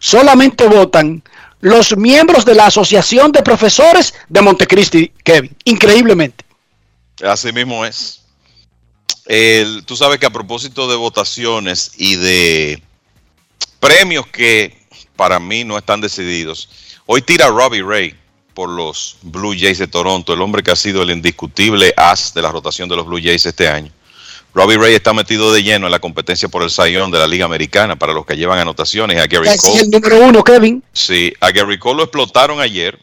Solamente 0.00 0.66
votan 0.66 1.22
los 1.60 1.96
miembros 1.96 2.44
de 2.44 2.56
la 2.56 2.66
Asociación 2.66 3.30
de 3.30 3.44
Profesores 3.44 4.14
de 4.28 4.42
Montecristi, 4.42 5.12
Kevin. 5.22 5.56
Increíblemente. 5.64 6.47
Así 7.22 7.52
mismo 7.52 7.84
es. 7.84 8.22
El- 9.26 9.84
tú 9.84 9.96
sabes 9.96 10.18
que 10.18 10.26
a 10.26 10.30
propósito 10.30 10.88
de 10.88 10.96
votaciones 10.96 11.92
y 11.96 12.16
de 12.16 12.82
premios 13.80 14.26
que 14.26 14.76
para 15.16 15.38
mí 15.38 15.64
no 15.64 15.76
están 15.76 16.00
decididos, 16.00 16.68
hoy 17.06 17.22
tira 17.22 17.48
Robbie 17.48 17.82
Ray 17.82 18.14
por 18.54 18.68
los 18.70 19.16
Blue 19.22 19.54
Jays 19.58 19.78
de 19.78 19.86
Toronto, 19.86 20.32
el 20.32 20.40
hombre 20.40 20.62
que 20.62 20.70
ha 20.70 20.76
sido 20.76 21.02
el 21.02 21.10
indiscutible 21.10 21.92
as 21.96 22.32
de 22.34 22.42
la 22.42 22.50
rotación 22.50 22.88
de 22.88 22.96
los 22.96 23.06
Blue 23.06 23.20
Jays 23.22 23.46
este 23.46 23.68
año. 23.68 23.92
Robbie 24.54 24.78
Ray 24.78 24.94
está 24.94 25.12
metido 25.12 25.52
de 25.52 25.62
lleno 25.62 25.86
en 25.86 25.92
la 25.92 25.98
competencia 26.00 26.48
por 26.48 26.62
el 26.62 26.70
Sayón 26.70 27.10
de 27.10 27.18
la 27.18 27.26
Liga 27.28 27.44
Americana 27.44 27.96
para 27.96 28.12
los 28.14 28.24
que 28.24 28.34
llevan 28.36 28.58
anotaciones 28.58 29.18
a 29.20 29.26
Gary 29.26 29.46
Ese 29.46 29.56
es 29.56 29.62
Cole. 29.62 29.80
el 29.82 29.90
número 29.90 30.18
uno, 30.20 30.42
Kevin. 30.42 30.82
Sí, 30.92 31.32
a 31.40 31.50
Gary 31.50 31.78
Cole 31.78 31.98
lo 31.98 32.02
explotaron 32.04 32.58
ayer. 32.60 32.98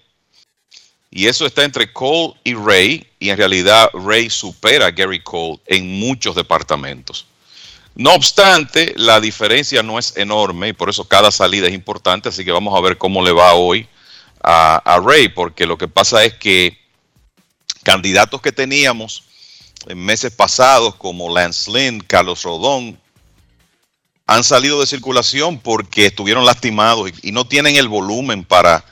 Y 1.17 1.27
eso 1.27 1.45
está 1.45 1.63
entre 1.63 1.93
Cole 1.93 2.33
y 2.43 2.55
Ray. 2.55 3.07
Y 3.19 3.29
en 3.29 3.37
realidad 3.37 3.89
Ray 3.93 4.29
supera 4.29 4.87
a 4.87 4.91
Gary 4.91 5.21
Cole 5.21 5.61
en 5.65 5.97
muchos 5.97 6.35
departamentos. 6.35 7.25
No 7.95 8.13
obstante, 8.13 8.91
la 8.97 9.21
diferencia 9.21 9.81
no 9.81 9.97
es 9.97 10.17
enorme 10.17 10.67
y 10.67 10.73
por 10.73 10.89
eso 10.89 11.07
cada 11.07 11.31
salida 11.31 11.67
es 11.67 11.73
importante. 11.73 12.27
Así 12.27 12.43
que 12.43 12.51
vamos 12.51 12.77
a 12.77 12.81
ver 12.81 12.97
cómo 12.97 13.23
le 13.23 13.31
va 13.31 13.53
hoy 13.53 13.87
a, 14.43 14.75
a 14.75 14.99
Ray. 14.99 15.29
Porque 15.29 15.65
lo 15.65 15.77
que 15.77 15.87
pasa 15.87 16.21
es 16.25 16.33
que 16.33 16.77
candidatos 17.83 18.41
que 18.41 18.51
teníamos 18.51 19.23
en 19.87 20.03
meses 20.03 20.33
pasados 20.33 20.95
como 20.95 21.33
Lance 21.33 21.71
Lynn, 21.71 22.01
Carlos 22.01 22.43
Rodón, 22.43 22.99
han 24.27 24.43
salido 24.43 24.81
de 24.81 24.85
circulación 24.85 25.59
porque 25.59 26.07
estuvieron 26.07 26.45
lastimados 26.45 27.09
y, 27.09 27.29
y 27.29 27.31
no 27.31 27.47
tienen 27.47 27.77
el 27.77 27.87
volumen 27.87 28.43
para 28.43 28.83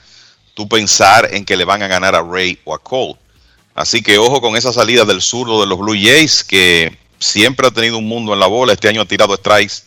tú 0.54 0.68
pensar 0.68 1.28
en 1.32 1.44
que 1.44 1.56
le 1.56 1.64
van 1.64 1.82
a 1.82 1.88
ganar 1.88 2.14
a 2.14 2.22
Ray 2.22 2.58
o 2.64 2.74
a 2.74 2.78
Cole. 2.78 3.16
Así 3.74 4.02
que 4.02 4.18
ojo 4.18 4.40
con 4.40 4.56
esa 4.56 4.72
salida 4.72 5.04
del 5.04 5.20
zurdo 5.20 5.60
de 5.60 5.66
los 5.66 5.78
Blue 5.78 5.94
Jays 6.00 6.44
que 6.44 6.96
siempre 7.18 7.66
ha 7.66 7.70
tenido 7.70 7.98
un 7.98 8.06
mundo 8.06 8.32
en 8.32 8.40
la 8.40 8.46
bola. 8.46 8.72
Este 8.72 8.88
año 8.88 9.02
ha 9.02 9.06
tirado 9.06 9.34
strikes 9.36 9.82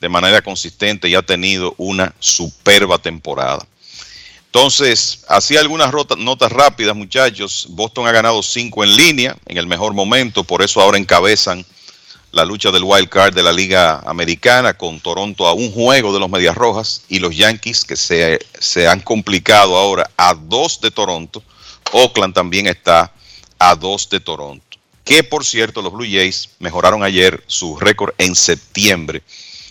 de 0.00 0.08
manera 0.08 0.42
consistente 0.42 1.08
y 1.08 1.14
ha 1.14 1.22
tenido 1.22 1.74
una 1.78 2.14
superba 2.18 2.98
temporada. 2.98 3.66
Entonces, 4.46 5.24
así 5.28 5.56
algunas 5.56 5.92
notas 6.18 6.50
rápidas, 6.50 6.96
muchachos. 6.96 7.66
Boston 7.70 8.08
ha 8.08 8.12
ganado 8.12 8.42
cinco 8.42 8.82
en 8.82 8.96
línea 8.96 9.36
en 9.46 9.56
el 9.58 9.66
mejor 9.66 9.94
momento, 9.94 10.42
por 10.42 10.62
eso 10.62 10.80
ahora 10.80 10.98
encabezan 10.98 11.64
la 12.32 12.44
lucha 12.44 12.70
del 12.70 12.84
wild 12.84 13.08
card 13.08 13.34
de 13.34 13.42
la 13.42 13.52
Liga 13.52 14.00
Americana 14.06 14.74
con 14.74 15.00
Toronto 15.00 15.46
a 15.46 15.52
un 15.52 15.72
juego 15.72 16.12
de 16.12 16.20
los 16.20 16.30
Medias 16.30 16.54
Rojas 16.54 17.02
y 17.08 17.18
los 17.18 17.36
Yankees 17.36 17.84
que 17.84 17.96
se, 17.96 18.38
se 18.58 18.86
han 18.86 19.00
complicado 19.00 19.76
ahora 19.76 20.10
a 20.16 20.34
dos 20.34 20.80
de 20.80 20.90
Toronto. 20.90 21.42
Oakland 21.92 22.34
también 22.34 22.66
está 22.66 23.12
a 23.58 23.74
dos 23.74 24.08
de 24.08 24.20
Toronto. 24.20 24.64
Que 25.04 25.24
por 25.24 25.44
cierto, 25.44 25.82
los 25.82 25.92
Blue 25.92 26.06
Jays 26.08 26.50
mejoraron 26.60 27.02
ayer 27.02 27.42
su 27.46 27.76
récord 27.76 28.14
en 28.18 28.36
septiembre 28.36 29.22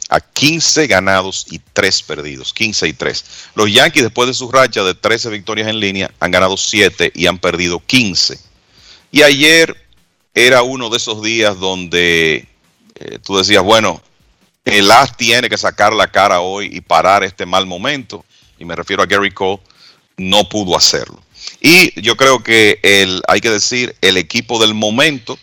a 0.09 0.19
15 0.19 0.87
ganados 0.87 1.45
y 1.51 1.59
3 1.59 2.03
perdidos, 2.03 2.51
15 2.53 2.87
y 2.87 2.93
3. 2.93 3.25
Los 3.55 3.71
Yankees 3.71 4.03
después 4.03 4.27
de 4.27 4.33
su 4.33 4.51
racha 4.51 4.83
de 4.83 4.95
13 4.95 5.29
victorias 5.29 5.67
en 5.67 5.79
línea 5.79 6.11
han 6.19 6.31
ganado 6.31 6.57
7 6.57 7.11
y 7.13 7.27
han 7.27 7.37
perdido 7.37 7.79
15. 7.85 8.39
Y 9.11 9.21
ayer 9.21 9.77
era 10.47 10.63
uno 10.63 10.89
de 10.89 10.97
esos 10.97 11.21
días 11.21 11.59
donde 11.59 12.47
eh, 12.95 13.19
tú 13.23 13.37
decías, 13.37 13.63
bueno, 13.63 14.01
el 14.65 14.89
As 14.91 15.17
tiene 15.17 15.49
que 15.49 15.57
sacar 15.57 15.93
la 15.93 16.07
cara 16.07 16.41
hoy 16.41 16.69
y 16.71 16.81
parar 16.81 17.23
este 17.23 17.45
mal 17.45 17.65
momento, 17.65 18.23
y 18.57 18.65
me 18.65 18.75
refiero 18.75 19.03
a 19.03 19.05
Gary 19.05 19.31
Cole, 19.31 19.59
no 20.17 20.47
pudo 20.47 20.77
hacerlo. 20.77 21.21
Y 21.61 21.99
yo 22.01 22.15
creo 22.15 22.43
que 22.43 22.79
el, 22.83 23.21
hay 23.27 23.41
que 23.41 23.49
decir, 23.49 23.95
el 24.01 24.17
equipo 24.17 24.59
del 24.59 24.73
momento, 24.73 25.37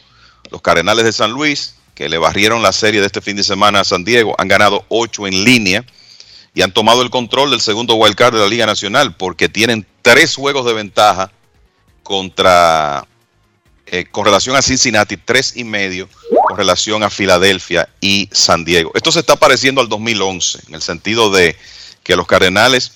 los 0.51 0.63
Cardenales 0.63 1.05
de 1.05 1.13
San 1.13 1.33
Luis, 1.33 1.75
que 1.95 2.09
le 2.09 2.19
barrieron 2.19 2.63
la 2.63 2.73
serie 2.73 3.01
de 3.01 3.07
este 3.07 3.21
fin 3.21 3.37
de 3.37 3.45
semana 3.45 3.81
a 3.81 3.85
San 3.85 4.05
Diego, 4.05 4.35
han 4.39 4.49
ganado 4.49 4.85
8 4.89 5.27
en 5.27 5.45
línea 5.45 5.85
y 6.55 6.63
han 6.63 6.73
tomado 6.73 7.03
el 7.03 7.11
control 7.11 7.51
del 7.51 7.61
segundo 7.61 7.95
wildcard 7.95 8.35
de 8.35 8.41
la 8.41 8.49
Liga 8.49 8.67
Nacional 8.67 9.17
porque 9.17 9.49
tienen 9.49 9.87
tres 10.03 10.37
juegos 10.37 10.67
de 10.67 10.75
ventaja 10.75 11.33
contra 12.03 13.07
eh, 13.87 14.05
con 14.11 14.25
relación 14.25 14.57
a 14.57 14.63
Cincinnati, 14.63 15.17
tres 15.17 15.57
y 15.57 15.65
medio 15.65 16.09
con 16.47 16.57
relación 16.57 17.03
a 17.03 17.11
Filadelfia 17.11 17.89
y 18.01 18.29
San 18.33 18.65
Diego. 18.65 18.91
Esto 18.95 19.13
se 19.13 19.21
está 19.21 19.37
pareciendo 19.37 19.81
al 19.81 19.89
2011 19.89 20.61
en 20.69 20.75
el 20.75 20.83
sentido 20.83 21.31
de 21.31 21.57
que 22.03 22.17
los 22.17 22.27
Cardenales 22.27 22.93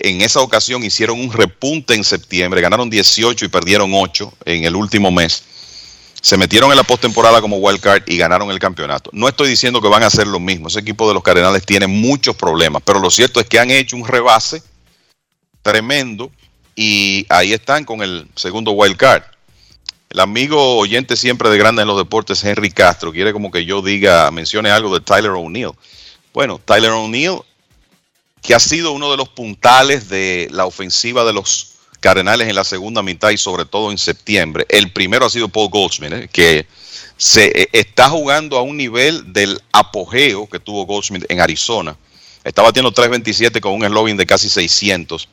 en 0.00 0.20
esa 0.20 0.40
ocasión 0.40 0.82
hicieron 0.84 1.20
un 1.20 1.32
repunte 1.32 1.94
en 1.94 2.04
septiembre, 2.04 2.60
ganaron 2.60 2.90
18 2.90 3.44
y 3.44 3.48
perdieron 3.48 3.92
8 3.92 4.32
en 4.44 4.64
el 4.64 4.76
último 4.76 5.10
mes. 5.10 5.44
Se 6.20 6.36
metieron 6.36 6.70
en 6.70 6.76
la 6.76 6.84
postemporada 6.84 7.40
como 7.40 7.58
wildcard 7.58 8.02
y 8.06 8.16
ganaron 8.16 8.50
el 8.50 8.58
campeonato. 8.58 9.10
No 9.12 9.28
estoy 9.28 9.48
diciendo 9.48 9.82
que 9.82 9.88
van 9.88 10.02
a 10.02 10.06
hacer 10.06 10.26
lo 10.26 10.40
mismo. 10.40 10.68
Ese 10.68 10.80
equipo 10.80 11.06
de 11.06 11.14
los 11.14 11.22
Cardenales 11.22 11.66
tiene 11.66 11.86
muchos 11.86 12.34
problemas, 12.34 12.82
pero 12.84 12.98
lo 12.98 13.10
cierto 13.10 13.40
es 13.40 13.46
que 13.46 13.58
han 13.58 13.70
hecho 13.70 13.96
un 13.96 14.06
rebase 14.06 14.62
tremendo 15.62 16.30
y 16.74 17.26
ahí 17.28 17.52
están 17.52 17.84
con 17.84 18.02
el 18.02 18.26
segundo 18.36 18.72
wild 18.72 18.96
card. 18.96 19.22
El 20.10 20.20
amigo 20.20 20.76
oyente 20.78 21.16
siempre 21.16 21.50
de 21.50 21.58
Grandes 21.58 21.82
en 21.82 21.88
los 21.88 21.98
Deportes, 21.98 22.44
Henry 22.44 22.70
Castro, 22.70 23.12
quiere 23.12 23.32
como 23.32 23.50
que 23.50 23.64
yo 23.64 23.82
diga, 23.82 24.30
mencione 24.30 24.70
algo 24.70 24.94
de 24.94 25.00
Tyler 25.00 25.32
O'Neill. 25.32 25.72
Bueno, 26.32 26.60
Tyler 26.64 26.90
O'Neill, 26.90 27.40
que 28.42 28.54
ha 28.54 28.60
sido 28.60 28.92
uno 28.92 29.10
de 29.10 29.16
los 29.16 29.28
puntales 29.28 30.08
de 30.08 30.48
la 30.52 30.66
ofensiva 30.66 31.24
de 31.24 31.32
los 31.32 31.70
Cardenales 32.04 32.48
en 32.48 32.54
la 32.54 32.64
segunda 32.64 33.02
mitad 33.02 33.30
y 33.30 33.38
sobre 33.38 33.64
todo 33.64 33.90
en 33.90 33.96
septiembre. 33.96 34.66
El 34.68 34.92
primero 34.92 35.24
ha 35.24 35.30
sido 35.30 35.48
Paul 35.48 35.70
Goldsmith, 35.70 36.12
¿eh? 36.12 36.28
que 36.30 36.66
se 37.16 37.46
eh, 37.62 37.68
está 37.72 38.10
jugando 38.10 38.58
a 38.58 38.62
un 38.62 38.76
nivel 38.76 39.32
del 39.32 39.58
apogeo 39.72 40.46
que 40.46 40.60
tuvo 40.60 40.84
Goldsmith 40.84 41.24
en 41.30 41.40
Arizona. 41.40 41.96
Está 42.44 42.60
batiendo 42.60 42.92
3.27 42.92 43.58
con 43.60 43.72
un 43.72 43.84
eslogan 43.84 44.18
de 44.18 44.26
casi 44.26 44.50
600 44.50 45.28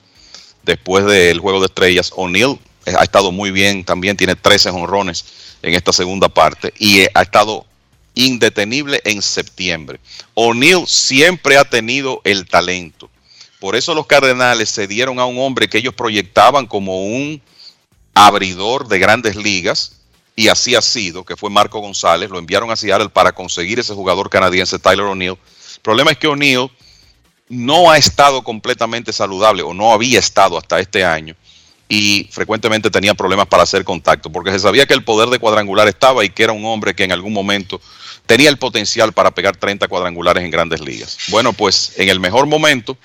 después 0.64 1.04
del 1.06 1.40
juego 1.40 1.60
de 1.60 1.66
estrellas. 1.66 2.14
O'Neill 2.16 2.58
ha 2.86 3.04
estado 3.04 3.32
muy 3.32 3.52
bien, 3.52 3.84
también 3.84 4.18
tiene 4.18 4.36
13 4.36 4.70
honrones 4.70 5.26
en 5.62 5.74
esta 5.74 5.94
segunda 5.94 6.30
parte 6.30 6.74
y 6.78 7.02
eh, 7.02 7.12
ha 7.14 7.22
estado 7.22 7.66
indetenible 8.14 9.02
en 9.06 9.22
septiembre. 9.22 10.00
O'Neill 10.34 10.88
siempre 10.88 11.58
ha 11.58 11.64
tenido 11.64 12.22
el 12.24 12.48
talento. 12.48 13.10
Por 13.60 13.76
eso 13.76 13.94
los 13.94 14.08
Cardenales 14.08 14.70
se 14.70 14.88
dieron 14.88 15.20
a 15.20 15.26
un 15.26 15.40
hombre 15.40 15.70
que 15.70 15.78
ellos 15.78 15.94
proyectaban 15.94 16.66
como 16.66 17.06
un 17.06 17.42
abridor 18.14 18.88
de 18.88 19.00
grandes 19.00 19.36
ligas, 19.36 19.98
y 20.36 20.48
así 20.48 20.76
ha 20.76 20.82
sido, 20.82 21.24
que 21.24 21.36
fue 21.36 21.50
Marco 21.50 21.80
González. 21.80 22.30
Lo 22.30 22.40
enviaron 22.40 22.72
a 22.72 22.76
Seattle 22.76 23.10
para 23.10 23.34
conseguir 23.34 23.80
ese 23.80 23.94
jugador 23.94 24.30
canadiense, 24.30 24.80
Tyler 24.80 25.06
O'Neill. 25.06 25.38
El 25.76 25.82
problema 25.84 26.12
es 26.12 26.18
que 26.18 26.28
O'Neill 26.28 26.72
no 27.50 27.92
ha 27.92 27.98
estado 27.98 28.44
completamente 28.44 29.14
saludable 29.14 29.62
o 29.62 29.74
no 29.74 29.94
había 29.94 30.20
estado 30.20 30.58
hasta 30.58 30.80
este 30.80 31.04
año 31.04 31.36
y 31.94 32.30
frecuentemente 32.32 32.90
tenía 32.90 33.14
problemas 33.14 33.48
para 33.48 33.64
hacer 33.64 33.84
contacto 33.84 34.32
porque 34.32 34.50
se 34.50 34.60
sabía 34.60 34.86
que 34.86 34.94
el 34.94 35.04
poder 35.04 35.28
de 35.28 35.40
cuadrangular 35.40 35.90
estaba 35.90 36.24
y 36.24 36.30
que 36.30 36.44
era 36.44 36.54
un 36.54 36.64
hombre 36.64 36.96
que 36.96 37.04
en 37.04 37.12
algún 37.12 37.34
momento 37.34 37.82
tenía 38.26 38.48
el 38.48 38.56
potencial 38.56 39.12
para 39.12 39.32
pegar 39.32 39.58
30 39.58 39.90
cuadrangulares 39.90 40.42
en 40.42 40.52
grandes 40.52 40.80
ligas. 40.80 41.18
Bueno, 41.28 41.52
pues 41.52 41.92
en 41.98 42.08
el 42.08 42.22
mejor 42.22 42.46
momento, 42.46 42.98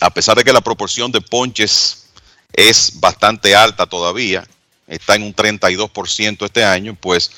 a 0.00 0.10
pesar 0.10 0.36
de 0.36 0.44
que 0.44 0.52
la 0.52 0.60
proporción 0.60 1.10
de 1.12 1.22
ponches 1.22 2.08
es 2.52 3.00
bastante 3.00 3.56
alta 3.56 3.86
todavía, 3.86 4.46
está 4.86 5.14
en 5.14 5.22
un 5.22 5.34
32% 5.34 6.44
este 6.44 6.64
año, 6.64 6.94
pues 7.00 7.30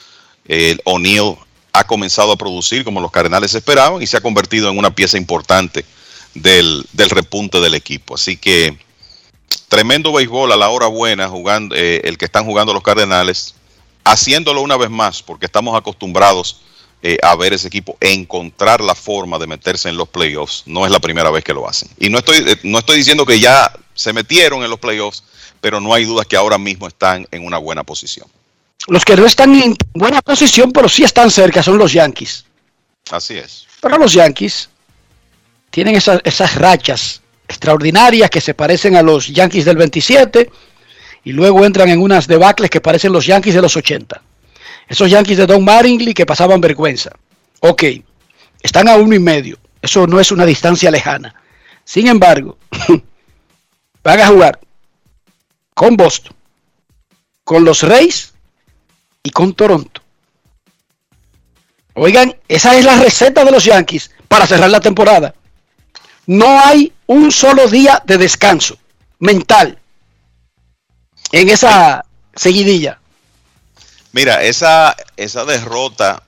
el 0.48 0.81
O'Neill 0.82 1.36
ha 1.73 1.85
comenzado 1.85 2.32
a 2.32 2.36
producir 2.36 2.82
como 2.82 3.01
los 3.01 3.12
Cardenales 3.12 3.55
esperaban 3.55 4.02
y 4.02 4.09
se 4.09 4.16
ha 4.16 4.20
convertido 4.20 4.69
en 4.69 4.78
una 4.78 4.97
pieza 4.97 5.16
importante 5.16 5.85
del, 6.35 6.85
del 6.93 7.11
repunte 7.11 7.61
del 7.61 7.74
equipo. 7.74 8.16
Así 8.16 8.36
que 8.36 8.84
tremendo 9.69 10.12
béisbol 10.12 10.53
a 10.53 10.57
la 10.57 10.69
hora 10.69 10.87
buena 10.87 11.29
jugando 11.29 11.75
eh, 11.75 12.01
el 12.05 12.16
que 12.19 12.27
están 12.27 12.45
jugando 12.45 12.73
los 12.73 12.83
Cardenales, 12.83 13.55
haciéndolo 14.05 14.61
una 14.61 14.77
vez 14.77 14.91
más 14.91 15.23
porque 15.23 15.47
estamos 15.47 15.77
acostumbrados 15.77 16.61
eh, 17.07 17.19
a 17.23 17.37
ver 17.37 17.53
ese 17.53 17.69
equipo 17.69 17.99
encontrar 18.01 18.81
la 18.81 18.95
forma 18.95 19.39
de 19.39 19.47
meterse 19.47 19.91
en 19.91 19.97
los 19.97 20.09
playoffs. 20.09 20.62
No 20.65 20.87
es 20.87 20.91
la 20.91 21.01
primera 21.01 21.31
vez 21.31 21.45
que 21.45 21.53
lo 21.53 21.69
hacen. 21.69 21.91
Y 21.99 22.09
no 22.09 22.19
estoy, 22.19 22.39
eh, 22.39 22.57
no 22.62 22.79
estoy 22.79 22.97
diciendo 22.97 23.27
que 23.27 23.39
ya 23.39 23.71
se 23.93 24.12
metieron 24.15 24.65
en 24.65 24.71
los 24.71 24.79
playoffs, 24.79 25.23
pero 25.61 25.81
no 25.81 25.93
hay 25.93 26.05
dudas 26.05 26.27
que 26.27 26.37
ahora 26.37 26.57
mismo 26.57 26.87
están 26.87 27.27
en 27.31 27.45
una 27.45 27.59
buena 27.59 27.85
posición. 27.85 28.27
Los 28.87 29.05
que 29.05 29.16
no 29.16 29.27
están 29.27 29.55
en 29.55 29.77
buena 29.93 30.23
posición, 30.23 30.73
pero 30.73 30.89
sí 30.89 31.05
están 31.05 31.31
cerca, 31.31 31.62
son 31.62 31.77
los 31.79 31.93
Yankees. 31.93 32.45
Así 33.11 33.37
es. 33.37 33.66
Pero 33.81 33.99
los 33.99 34.12
Yankees 34.12 34.69
tienen 35.71 35.97
esas, 35.97 36.21
esas 36.25 36.55
rachas 36.55 37.21
extraordinarias 37.49 38.31
que 38.31 38.41
se 38.41 38.55
parecen 38.55 38.97
a 38.97 39.03
los 39.03 39.29
Yankees 39.29 39.65
del 39.65 39.77
27 39.77 40.51
y 41.25 41.33
luego 41.33 41.65
entran 41.65 41.89
en 41.89 42.01
unas 42.01 42.27
debacles 42.27 42.71
que 42.71 42.81
parecen 42.81 43.12
los 43.12 43.27
Yankees 43.27 43.55
de 43.55 43.62
los 43.62 43.77
80. 43.77 44.21
Esos 44.89 45.11
Yankees 45.11 45.39
de 45.39 45.47
Don 45.47 45.65
Mattingly 45.65 46.15
que 46.15 46.27
pasaban 46.27 46.61
vergüenza. 46.61 47.11
Ok, 47.61 47.85
están 48.62 48.89
a 48.89 48.97
uno 48.97 49.15
y 49.15 49.19
medio. 49.19 49.59
Eso 49.81 50.07
no 50.07 50.21
es 50.21 50.33
una 50.33 50.47
distancia 50.47 50.91
lejana. 50.91 51.35
Sin 51.85 52.07
embargo, 52.07 52.59
van 54.03 54.21
a 54.21 54.27
jugar 54.27 54.59
con 55.75 55.97
Boston, 55.97 56.35
con 57.45 57.65
los 57.65 57.83
Reyes 57.83 58.33
y 59.23 59.31
con 59.31 59.55
Toronto. 59.55 60.01
Oigan, 61.95 62.35
esa 62.49 62.77
es 62.77 62.85
la 62.85 62.97
receta 62.97 63.45
de 63.45 63.51
los 63.51 63.65
Yankees 63.65 64.11
para 64.27 64.47
cerrar 64.47 64.71
la 64.71 64.81
temporada. 64.81 65.35
No 66.27 66.59
hay 66.61 66.93
un 67.06 67.31
solo 67.31 67.68
día 67.68 68.02
de 68.06 68.18
descanso 68.18 68.76
mental 69.18 69.78
en 71.32 71.48
esa 71.48 72.05
seguidilla. 72.35 72.98
Mira, 74.12 74.43
esa, 74.44 74.97
esa 75.16 75.44
derrota 75.44 76.22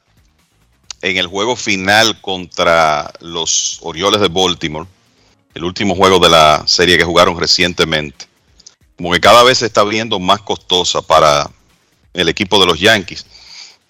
en 1.03 1.17
el 1.17 1.27
juego 1.27 1.55
final 1.57 2.21
contra 2.21 3.13
los 3.21 3.79
Orioles 3.83 4.21
de 4.21 4.29
Baltimore, 4.29 4.89
el 5.55 5.65
último 5.65 5.95
juego 5.95 6.19
de 6.19 6.29
la 6.29 6.65
serie 6.67 6.99
que 6.99 7.05
jugaron 7.05 7.39
recientemente, 7.39 8.27
como 8.97 9.13
que 9.13 9.21
cada 9.21 9.43
vez 9.45 9.59
se 9.59 9.67
está 9.67 9.85
viendo 9.85 10.19
más 10.19 10.41
costosa 10.43 11.03
para 11.03 11.49
el 12.13 12.29
equipo 12.29 12.59
de 12.59 12.67
los 12.67 12.81
Yankees. 12.81 13.27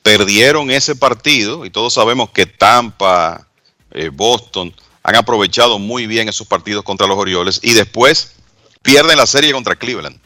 Perdieron 0.02 0.70
ese 0.70 0.94
partido 0.94 1.64
y 1.64 1.70
todos 1.70 1.94
sabemos 1.94 2.30
que 2.30 2.46
Tampa, 2.46 3.46
eh, 3.92 4.10
Boston 4.12 4.74
han 5.06 5.14
aprovechado 5.14 5.78
muy 5.78 6.08
bien 6.08 6.28
esos 6.28 6.48
partidos 6.48 6.82
contra 6.82 7.06
los 7.06 7.16
Orioles 7.16 7.60
y 7.62 7.74
después 7.74 8.32
pierden 8.82 9.16
la 9.16 9.26
serie 9.26 9.52
contra 9.52 9.76
Cleveland. 9.76 10.18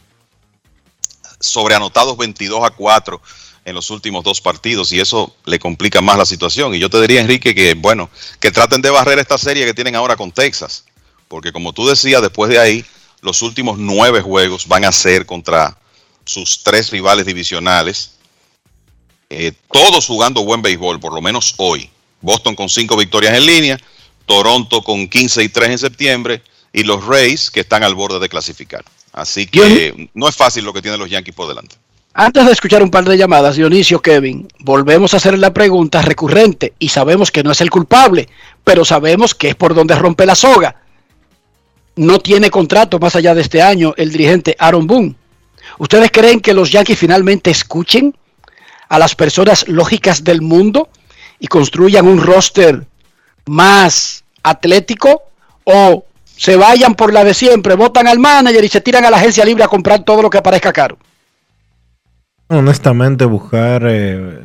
Sobreanotados 1.38 2.16
22 2.16 2.64
a 2.64 2.70
4 2.70 3.20
en 3.66 3.74
los 3.74 3.90
últimos 3.90 4.24
dos 4.24 4.40
partidos 4.40 4.90
y 4.92 4.98
eso 4.98 5.36
le 5.44 5.58
complica 5.58 6.00
más 6.00 6.16
la 6.16 6.24
situación. 6.24 6.74
Y 6.74 6.78
yo 6.78 6.88
te 6.88 6.98
diría, 6.98 7.20
Enrique, 7.20 7.54
que 7.54 7.74
bueno, 7.74 8.08
que 8.40 8.50
traten 8.50 8.80
de 8.80 8.88
barrer 8.88 9.18
esta 9.18 9.36
serie 9.36 9.66
que 9.66 9.74
tienen 9.74 9.96
ahora 9.96 10.16
con 10.16 10.32
Texas, 10.32 10.86
porque 11.28 11.52
como 11.52 11.74
tú 11.74 11.86
decías, 11.86 12.22
después 12.22 12.50
de 12.50 12.58
ahí, 12.58 12.82
los 13.20 13.42
últimos 13.42 13.76
nueve 13.76 14.22
juegos 14.22 14.66
van 14.66 14.86
a 14.86 14.92
ser 14.92 15.26
contra 15.26 15.76
sus 16.24 16.62
tres 16.62 16.88
rivales 16.88 17.26
divisionales, 17.26 18.12
eh, 19.28 19.52
todos 19.70 20.06
jugando 20.06 20.42
buen 20.42 20.62
béisbol, 20.62 20.98
por 21.00 21.12
lo 21.12 21.20
menos 21.20 21.52
hoy. 21.58 21.90
Boston 22.22 22.54
con 22.54 22.70
cinco 22.70 22.96
victorias 22.96 23.34
en 23.34 23.44
línea, 23.44 23.78
Toronto 24.30 24.80
con 24.82 25.08
15 25.08 25.42
y 25.42 25.48
3 25.48 25.70
en 25.70 25.78
septiembre 25.78 26.42
y 26.72 26.84
los 26.84 27.04
Rays 27.04 27.50
que 27.50 27.58
están 27.58 27.82
al 27.82 27.96
borde 27.96 28.20
de 28.20 28.28
clasificar. 28.28 28.84
Así 29.12 29.44
que 29.44 30.08
no 30.14 30.28
es 30.28 30.36
fácil 30.36 30.64
lo 30.64 30.72
que 30.72 30.80
tienen 30.80 31.00
los 31.00 31.10
Yankees 31.10 31.34
por 31.34 31.48
delante. 31.48 31.74
Antes 32.14 32.46
de 32.46 32.52
escuchar 32.52 32.80
un 32.80 32.92
par 32.92 33.04
de 33.04 33.18
llamadas, 33.18 33.56
Dionisio, 33.56 34.00
Kevin, 34.00 34.46
volvemos 34.60 35.12
a 35.12 35.16
hacer 35.16 35.36
la 35.36 35.52
pregunta 35.52 36.00
recurrente 36.00 36.74
y 36.78 36.90
sabemos 36.90 37.32
que 37.32 37.42
no 37.42 37.50
es 37.50 37.60
el 37.60 37.70
culpable, 37.70 38.28
pero 38.62 38.84
sabemos 38.84 39.34
que 39.34 39.48
es 39.48 39.56
por 39.56 39.74
donde 39.74 39.96
rompe 39.96 40.24
la 40.24 40.36
soga. 40.36 40.76
No 41.96 42.20
tiene 42.20 42.50
contrato 42.50 43.00
más 43.00 43.16
allá 43.16 43.34
de 43.34 43.40
este 43.40 43.60
año 43.60 43.94
el 43.96 44.12
dirigente 44.12 44.54
Aaron 44.60 44.86
Boone. 44.86 45.16
¿Ustedes 45.78 46.12
creen 46.12 46.38
que 46.38 46.54
los 46.54 46.70
Yankees 46.70 47.00
finalmente 47.00 47.50
escuchen 47.50 48.16
a 48.88 48.96
las 49.00 49.16
personas 49.16 49.66
lógicas 49.66 50.22
del 50.22 50.40
mundo 50.40 50.88
y 51.40 51.48
construyan 51.48 52.06
un 52.06 52.22
roster 52.22 52.86
más 53.50 54.22
atlético 54.44 55.24
o 55.64 56.04
se 56.24 56.54
vayan 56.54 56.94
por 56.94 57.12
la 57.12 57.24
de 57.24 57.34
siempre, 57.34 57.74
votan 57.74 58.06
al 58.06 58.20
manager 58.20 58.62
y 58.62 58.68
se 58.68 58.80
tiran 58.80 59.04
a 59.04 59.10
la 59.10 59.16
agencia 59.16 59.44
libre 59.44 59.64
a 59.64 59.68
comprar 59.68 60.04
todo 60.04 60.22
lo 60.22 60.30
que 60.30 60.38
aparezca 60.38 60.72
caro? 60.72 60.96
Honestamente, 62.46 63.24
buscar 63.24 63.82
eh, 63.88 64.44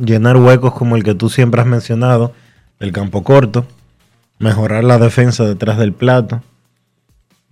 llenar 0.00 0.36
huecos 0.36 0.74
como 0.74 0.94
el 0.94 1.02
que 1.02 1.14
tú 1.14 1.28
siempre 1.28 1.60
has 1.60 1.66
mencionado, 1.66 2.32
el 2.78 2.92
campo 2.92 3.24
corto, 3.24 3.66
mejorar 4.38 4.84
la 4.84 4.98
defensa 4.98 5.44
detrás 5.44 5.76
del 5.76 5.92
plato 5.92 6.40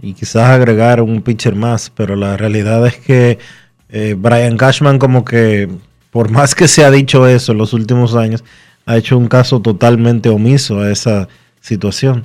y 0.01 0.15
quizás 0.15 0.49
agregar 0.51 1.01
un 1.01 1.23
pitcher 1.23 1.57
más, 1.57 1.91
pero 1.91 2.15
la 2.15 2.37
realidad 2.37 2.87
es 2.87 2.99
que 2.99 3.41
eh, 3.89 4.15
Brian 4.17 4.57
Cashman 4.57 5.01
como 5.01 5.25
que, 5.25 5.69
por 6.13 6.31
más 6.31 6.55
que 6.55 6.69
se 6.69 6.85
ha 6.85 6.91
dicho 6.93 7.27
eso 7.27 7.51
en 7.51 7.59
los 7.59 7.73
últimos 7.73 8.15
años, 8.15 8.45
ha 8.87 8.97
hecho 8.97 9.17
un 9.17 9.29
caso 9.29 9.61
totalmente 9.61 10.29
omiso 10.29 10.81
a 10.81 10.91
esa 10.91 11.29
situación. 11.61 12.25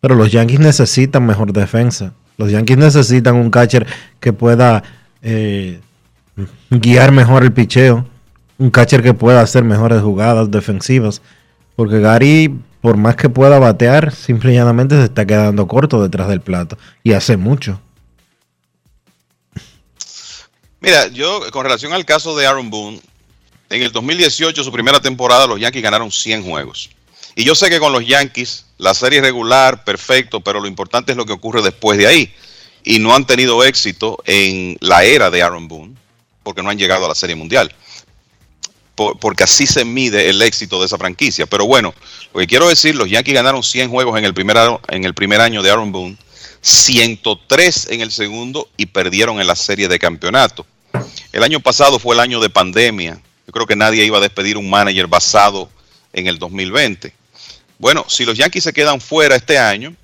Pero 0.00 0.14
los 0.14 0.32
Yankees 0.32 0.60
necesitan 0.60 1.24
mejor 1.24 1.52
defensa. 1.52 2.12
Los 2.36 2.50
Yankees 2.50 2.76
necesitan 2.76 3.36
un 3.36 3.50
catcher 3.50 3.86
que 4.20 4.32
pueda 4.32 4.82
eh, 5.22 5.80
guiar 6.70 7.12
mejor 7.12 7.44
el 7.44 7.52
picheo. 7.52 8.06
Un 8.58 8.70
catcher 8.70 9.02
que 9.02 9.14
pueda 9.14 9.40
hacer 9.40 9.64
mejores 9.64 10.02
jugadas 10.02 10.50
defensivas. 10.50 11.22
Porque 11.76 12.00
Gary, 12.00 12.54
por 12.80 12.96
más 12.96 13.16
que 13.16 13.28
pueda 13.28 13.58
batear, 13.58 14.12
simple 14.12 14.52
y 14.52 14.56
llanamente 14.56 14.96
se 14.96 15.04
está 15.04 15.24
quedando 15.24 15.66
corto 15.68 16.02
detrás 16.02 16.28
del 16.28 16.40
plato. 16.40 16.76
Y 17.02 17.12
hace 17.12 17.36
mucho. 17.36 17.80
Mira, 20.80 21.06
yo 21.06 21.42
con 21.52 21.62
relación 21.62 21.92
al 21.92 22.04
caso 22.04 22.36
de 22.36 22.44
Aaron 22.44 22.68
Boone, 22.68 23.00
en 23.72 23.82
el 23.82 23.90
2018, 23.90 24.62
su 24.62 24.70
primera 24.70 25.00
temporada, 25.00 25.46
los 25.46 25.58
Yankees 25.58 25.82
ganaron 25.82 26.12
100 26.12 26.44
juegos. 26.44 26.90
Y 27.34 27.44
yo 27.44 27.54
sé 27.54 27.70
que 27.70 27.80
con 27.80 27.92
los 27.92 28.06
Yankees, 28.06 28.66
la 28.76 28.92
serie 28.92 29.22
regular, 29.22 29.84
perfecto, 29.84 30.40
pero 30.40 30.60
lo 30.60 30.68
importante 30.68 31.12
es 31.12 31.16
lo 31.16 31.24
que 31.24 31.32
ocurre 31.32 31.62
después 31.62 31.96
de 31.96 32.06
ahí. 32.06 32.34
Y 32.84 32.98
no 32.98 33.14
han 33.14 33.26
tenido 33.26 33.64
éxito 33.64 34.22
en 34.26 34.76
la 34.80 35.04
era 35.04 35.30
de 35.30 35.42
Aaron 35.42 35.68
Boone, 35.68 35.94
porque 36.42 36.62
no 36.62 36.68
han 36.68 36.78
llegado 36.78 37.06
a 37.06 37.08
la 37.08 37.14
serie 37.14 37.34
mundial. 37.34 37.74
porque 38.94 39.42
así 39.42 39.66
se 39.66 39.86
mide 39.86 40.28
el 40.28 40.42
éxito 40.42 40.78
de 40.78 40.86
esa 40.86 40.98
franquicia. 40.98 41.46
Pero 41.46 41.64
bueno, 41.64 41.94
lo 42.34 42.40
que 42.40 42.46
quiero 42.46 42.68
decir, 42.68 42.94
los 42.94 43.08
Yankees 43.08 43.34
ganaron 43.34 43.62
100 43.62 43.88
juegos 43.88 44.18
en 44.18 44.26
el 44.26 44.34
primer, 44.34 44.58
en 44.88 45.04
el 45.04 45.14
primer 45.14 45.40
año 45.40 45.62
de 45.62 45.70
Aaron 45.70 45.90
Boone, 45.90 46.18
103 46.60 47.88
en 47.90 48.02
el 48.02 48.12
segundo 48.12 48.68
y 48.76 48.86
perdieron 48.86 49.40
en 49.40 49.46
la 49.46 49.56
serie 49.56 49.88
de 49.88 49.98
campeonato. 49.98 50.66
El 51.32 51.42
año 51.42 51.60
pasado 51.60 51.98
fue 51.98 52.14
el 52.14 52.20
año 52.20 52.38
de 52.38 52.50
pandemia. 52.50 53.20
Yo 53.46 53.52
creo 53.52 53.66
que 53.66 53.76
nadie 53.76 54.04
iba 54.04 54.18
a 54.18 54.20
despedir 54.20 54.56
un 54.56 54.68
manager 54.70 55.06
basado 55.06 55.68
en 56.12 56.26
el 56.26 56.38
2020. 56.38 57.12
Bueno, 57.78 58.04
si 58.08 58.24
los 58.24 58.36
Yankees 58.36 58.64
se 58.64 58.72
quedan 58.72 59.00
fuera 59.00 59.36
este 59.36 59.58
año, 59.58 59.94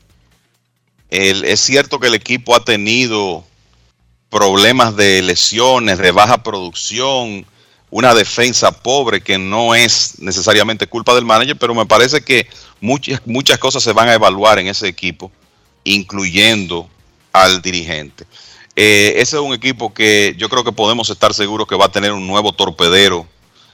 es 1.11 1.61
cierto 1.61 1.99
que 1.99 2.09
el 2.09 2.15
equipo 2.15 2.55
ha 2.55 2.65
tenido 2.65 3.45
problemas 4.29 4.97
de 4.97 5.23
lesiones, 5.23 5.99
de 5.99 6.11
baja 6.11 6.43
producción, 6.43 7.47
una 7.91 8.15
defensa 8.15 8.71
pobre 8.71 9.23
que 9.23 9.39
no 9.39 9.75
es 9.75 10.19
necesariamente 10.19 10.87
culpa 10.87 11.15
del 11.15 11.25
manager, 11.25 11.57
pero 11.57 11.75
me 11.75 11.87
parece 11.87 12.21
que 12.21 12.47
muchas, 12.81 13.21
muchas 13.25 13.59
cosas 13.59 13.83
se 13.83 13.93
van 13.93 14.09
a 14.09 14.15
evaluar 14.15 14.59
en 14.59 14.67
ese 14.67 14.89
equipo, 14.89 15.33
incluyendo 15.85 16.89
al 17.33 17.63
dirigente. 17.63 18.27
Eh, 18.81 19.21
ese 19.21 19.37
es 19.37 19.43
un 19.43 19.53
equipo 19.53 19.93
que 19.93 20.35
yo 20.39 20.49
creo 20.49 20.63
que 20.63 20.71
podemos 20.71 21.11
estar 21.11 21.35
seguros 21.35 21.67
que 21.67 21.75
va 21.75 21.87
a 21.87 21.93
tener 21.93 22.13
un 22.13 22.27
nuevo 22.29 22.53
torpedero 22.53 23.27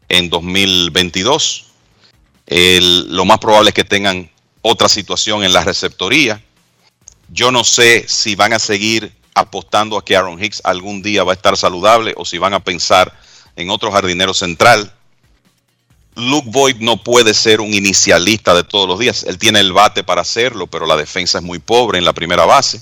en 0.09 0.31
2022 0.31 1.67
lo 2.47 3.25
más 3.25 3.39
probable 3.39 3.71
es 3.71 3.75
que 3.75 3.85
tengan 3.85 4.31
otra 4.63 4.89
situación 4.89 5.45
en 5.45 5.53
la 5.53 5.65
receptoría. 5.65 6.43
Yo 7.29 7.51
no 7.51 7.65
sé 7.65 8.05
si 8.09 8.35
van 8.35 8.53
a 8.53 8.59
seguir 8.59 9.13
apostando 9.35 9.97
a 9.97 10.05
que 10.05 10.17
Aaron 10.17 10.43
Hicks 10.43 10.61
algún 10.65 11.03
día 11.03 11.25
va 11.25 11.33
a 11.33 11.35
estar 11.35 11.57
saludable 11.57 12.15
o 12.17 12.25
si 12.25 12.39
van 12.39 12.55
a 12.55 12.63
pensar 12.63 13.13
en 13.57 13.71
otro 13.71 13.91
jardinero 13.91 14.35
central. 14.35 14.93
Luke 16.17 16.49
Boyd 16.49 16.77
no 16.77 17.03
puede 17.03 17.35
ser 17.35 17.61
un 17.61 17.75
inicialista 17.75 18.55
de 18.55 18.63
todos 18.63 18.87
los 18.87 18.99
días. 19.01 19.25
Él 19.25 19.39
tiene 19.39 19.59
el 19.59 19.73
bate 19.73 20.05
para 20.05 20.21
hacerlo, 20.21 20.69
pero 20.69 20.87
la 20.87 20.97
defensa 20.97 21.39
es 21.39 21.45
muy 21.45 21.59
pobre 21.59 21.99
en 21.99 22.05
la 22.05 22.13
primera 22.13 22.45
base. 22.45 22.81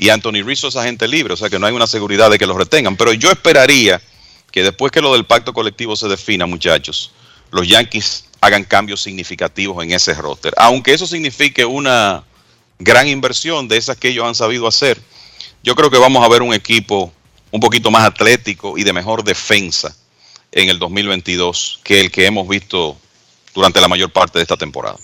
Y 0.00 0.08
Anthony 0.08 0.42
Rizzo 0.42 0.68
es 0.68 0.76
agente 0.76 1.06
libre, 1.06 1.34
o 1.34 1.36
sea 1.36 1.50
que 1.50 1.58
no 1.58 1.66
hay 1.66 1.74
una 1.74 1.86
seguridad 1.86 2.30
de 2.30 2.38
que 2.38 2.46
lo 2.46 2.56
retengan. 2.56 2.96
Pero 2.96 3.12
yo 3.12 3.30
esperaría 3.30 4.00
que 4.50 4.62
después 4.62 4.90
que 4.90 5.02
lo 5.02 5.12
del 5.12 5.26
pacto 5.26 5.52
colectivo 5.52 5.94
se 5.94 6.08
defina, 6.08 6.46
muchachos, 6.46 7.12
los 7.50 7.68
Yankees 7.68 8.24
hagan 8.40 8.64
cambios 8.64 9.02
significativos 9.02 9.84
en 9.84 9.92
ese 9.92 10.14
roster. 10.14 10.54
Aunque 10.56 10.94
eso 10.94 11.06
signifique 11.06 11.66
una 11.66 12.24
gran 12.78 13.08
inversión 13.08 13.68
de 13.68 13.76
esas 13.76 13.98
que 13.98 14.08
ellos 14.08 14.24
han 14.24 14.34
sabido 14.34 14.66
hacer, 14.66 14.98
yo 15.62 15.74
creo 15.74 15.90
que 15.90 15.98
vamos 15.98 16.24
a 16.24 16.28
ver 16.28 16.40
un 16.40 16.54
equipo 16.54 17.12
un 17.50 17.60
poquito 17.60 17.90
más 17.90 18.04
atlético 18.06 18.78
y 18.78 18.84
de 18.84 18.94
mejor 18.94 19.22
defensa 19.22 19.94
en 20.50 20.70
el 20.70 20.78
2022 20.78 21.80
que 21.84 22.00
el 22.00 22.10
que 22.10 22.24
hemos 22.24 22.48
visto 22.48 22.96
durante 23.54 23.82
la 23.82 23.88
mayor 23.88 24.10
parte 24.10 24.38
de 24.38 24.44
esta 24.44 24.56
temporada. 24.56 24.96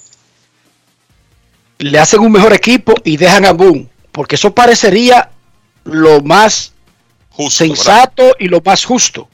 Le 1.81 1.99
hacen 1.99 2.21
un 2.21 2.33
mejor 2.33 2.55
equipo 2.55 2.95
y 3.05 3.19
dejan 3.19 3.45
a 3.45 3.53
Boone, 3.53 3.91
porque 4.17 4.37
eso 4.37 4.55
parecería 4.55 5.29
lo 5.85 6.23
más 6.23 6.73
sensato 7.51 8.35
y 8.39 8.49
lo 8.49 8.63
más 8.63 8.83
justo. 8.83 9.29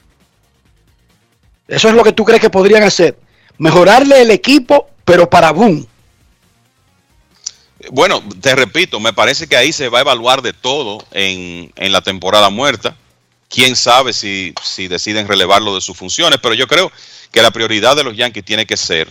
Eso 1.69 1.87
es 1.87 1.95
lo 1.95 2.03
que 2.03 2.11
tú 2.11 2.25
crees 2.25 2.41
que 2.41 2.49
podrían 2.49 2.83
hacer. 2.83 3.17
Mejorarle 3.57 4.21
el 4.21 4.29
equipo, 4.29 4.89
pero 5.05 5.29
para 5.29 5.51
boom. 5.51 5.87
Bueno, 7.91 8.21
te 8.41 8.57
repito, 8.57 8.99
me 8.99 9.13
parece 9.13 9.47
que 9.47 9.55
ahí 9.55 9.71
se 9.71 9.87
va 9.87 9.99
a 9.99 10.01
evaluar 10.01 10.41
de 10.41 10.51
todo 10.51 10.97
en, 11.11 11.71
en 11.77 11.91
la 11.93 12.01
temporada 12.01 12.49
muerta. 12.49 12.97
Quién 13.47 13.77
sabe 13.77 14.11
si, 14.11 14.53
si 14.65 14.89
deciden 14.89 15.29
relevarlo 15.29 15.75
de 15.75 15.79
sus 15.79 15.95
funciones, 15.95 16.39
pero 16.43 16.55
yo 16.55 16.67
creo 16.67 16.91
que 17.31 17.41
la 17.41 17.51
prioridad 17.51 17.95
de 17.95 18.03
los 18.03 18.17
Yankees 18.17 18.43
tiene 18.43 18.65
que 18.65 18.75
ser 18.75 19.07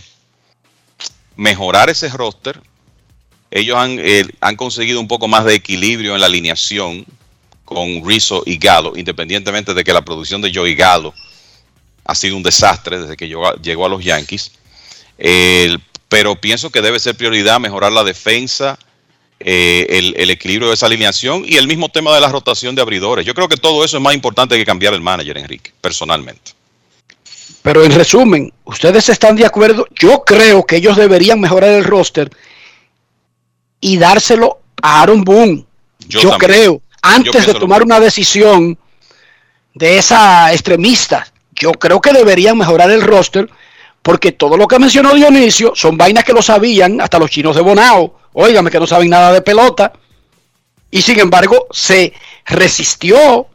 mejorar 1.35 1.89
ese 1.89 2.11
roster. 2.11 2.61
Ellos 3.53 3.77
han, 3.77 3.99
eh, 4.01 4.25
han 4.41 4.57
conseguido 4.57 4.99
un 4.99 5.07
poco 5.07 5.29
más 5.29 5.45
de 5.45 5.55
equilibrio 5.55 6.15
en 6.15 6.21
la 6.21 6.27
alineación 6.27 7.07
con 7.65 8.05
Rizzo 8.05 8.43
y 8.45 8.59
Galo, 8.59 8.95
independientemente 8.97 9.75
de 9.75 9.85
que 9.85 9.93
la 9.93 10.03
producción 10.03 10.43
de 10.43 10.53
Joey 10.53 10.75
Galo 10.75 11.15
ha 12.05 12.15
sido 12.15 12.37
un 12.37 12.43
desastre 12.43 12.99
desde 12.99 13.17
que 13.17 13.29
llegó 13.29 13.87
a, 13.87 13.89
los 13.89 14.05
Yankees. 14.05 14.53
Pero 16.13 16.37
pienso 16.37 16.69
que 16.69 16.83
debe 16.83 17.01
ser 17.01 17.15
prioridad 17.15 17.59
mejorar 17.59 17.91
la 17.91 18.05
defensa, 18.05 18.79
eh, 19.41 19.87
el, 19.89 20.15
el 20.19 20.29
equilibrio 20.29 20.69
de 20.69 20.75
esa 20.75 20.85
alineación 20.85 21.43
y 21.47 21.57
el 21.57 21.67
mismo 21.67 21.89
tema 21.89 22.15
de 22.15 22.21
la 22.21 22.29
rotación 22.29 22.75
de 22.75 22.83
abridores. 22.83 23.25
Yo 23.25 23.33
creo 23.33 23.49
que 23.49 23.57
todo 23.57 23.83
eso 23.83 23.97
es 23.97 24.03
más 24.03 24.15
importante 24.15 24.59
que 24.59 24.67
cambiar 24.67 24.93
el 24.93 25.01
manager, 25.01 25.39
Enrique, 25.39 25.73
personalmente. 25.81 26.53
Pero 27.63 27.83
en 27.83 27.93
resumen, 27.93 28.53
¿ustedes 28.65 29.09
están 29.09 29.37
de 29.37 29.47
acuerdo? 29.47 29.87
Yo 29.99 30.23
creo 30.23 30.67
que 30.67 30.77
ellos 30.77 30.99
deberían 30.99 31.41
mejorar 31.41 31.71
el 31.71 31.85
roster 31.85 32.31
y 33.83 33.99
dárselo 33.99 34.61
a 34.81 35.03
Aaron 35.03 35.23
Boone. 35.25 35.67
Yo 36.09 36.39
creo, 36.39 36.81
antes 37.03 37.47
de 37.47 37.55
tomar 37.55 37.83
una 37.83 38.01
decisión 38.01 38.79
de 39.75 39.99
esa 39.99 40.53
extremista, 40.53 41.27
yo 41.53 41.73
creo 41.73 42.01
que 42.01 42.13
deberían 42.13 42.57
mejorar 42.57 42.91
el 42.91 43.03
roster 43.03 43.51
porque 44.01 44.33
todo 44.33 44.57
lo 44.57 44.67
que 44.67 44.79
mencionó 44.79 45.15
Dionisio 45.15 45.73
son 45.75 45.99
vainas 45.99 46.25
que 46.25 46.33
lo 46.33 46.43
sabían 46.43 47.01
hasta 47.01 47.19
los 47.19 47.31
chinos 47.31 47.55
de 47.55 47.63
Bonao. 47.63 48.19
Óigame 48.33 48.71
que 48.71 48.81
no 48.81 48.87
saben 48.87 49.11
nada 49.11 49.33
de 49.33 49.43
pelota. 49.43 49.93
Y 50.91 51.03
sin 51.03 51.19
embargo, 51.21 51.67
se 51.71 52.13
resistió 52.47 53.47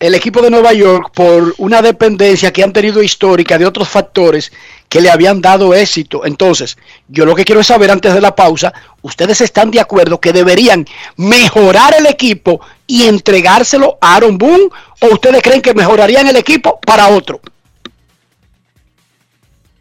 el 0.00 0.14
equipo 0.14 0.40
de 0.40 0.50
Nueva 0.50 0.72
York 0.72 1.10
por 1.12 1.54
una 1.58 1.82
dependencia 1.82 2.52
que 2.52 2.62
han 2.62 2.72
tenido 2.72 3.02
histórica 3.02 3.58
de 3.58 3.66
otros 3.66 3.88
factores 3.88 4.52
que 4.88 5.00
le 5.00 5.10
habían 5.10 5.40
dado 5.40 5.74
éxito. 5.74 6.24
Entonces, 6.24 6.78
yo 7.08 7.26
lo 7.26 7.34
que 7.34 7.44
quiero 7.44 7.60
es 7.60 7.66
saber 7.66 7.90
antes 7.90 8.14
de 8.14 8.20
la 8.20 8.34
pausa, 8.34 8.72
¿ustedes 9.02 9.40
están 9.40 9.70
de 9.70 9.80
acuerdo 9.80 10.20
que 10.20 10.32
deberían 10.32 10.86
mejorar 11.16 11.94
el 11.98 12.06
equipo 12.06 12.60
y 12.86 13.04
entregárselo 13.04 13.98
a 14.00 14.16
Aaron 14.16 14.38
Boone? 14.38 14.68
¿O 15.00 15.06
ustedes 15.12 15.42
creen 15.42 15.62
que 15.62 15.74
mejorarían 15.74 16.26
el 16.26 16.36
equipo 16.36 16.80
para 16.80 17.08
otro? 17.08 17.40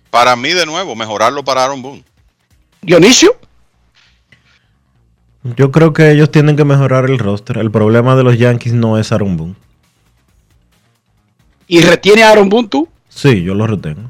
Para 0.09 0.35
mí, 0.35 0.49
de 0.53 0.65
nuevo, 0.65 0.95
mejorarlo 0.95 1.43
para 1.43 1.63
Aaron 1.63 1.81
Boone. 1.81 2.03
Dionisio. 2.81 3.35
Yo 5.55 5.71
creo 5.71 5.93
que 5.93 6.11
ellos 6.11 6.29
tienen 6.31 6.57
que 6.57 6.65
mejorar 6.65 7.05
el 7.05 7.19
roster. 7.19 7.57
El 7.57 7.71
problema 7.71 8.15
de 8.15 8.23
los 8.23 8.37
Yankees 8.37 8.73
no 8.73 8.97
es 8.97 9.11
Aaron 9.11 9.37
Boone. 9.37 9.55
¿Y 11.67 11.81
retiene 11.81 12.23
a 12.23 12.31
Aaron 12.31 12.49
Boone 12.49 12.67
tú? 12.67 12.89
Sí, 13.09 13.43
yo 13.43 13.53
lo 13.53 13.67
retengo. 13.67 14.09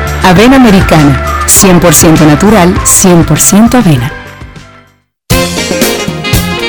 Avena 0.23 0.55
americana, 0.57 1.45
100% 1.47 2.25
natural, 2.25 2.73
100% 2.85 3.73
avena. 3.75 4.11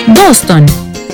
Boston, 0.06 0.66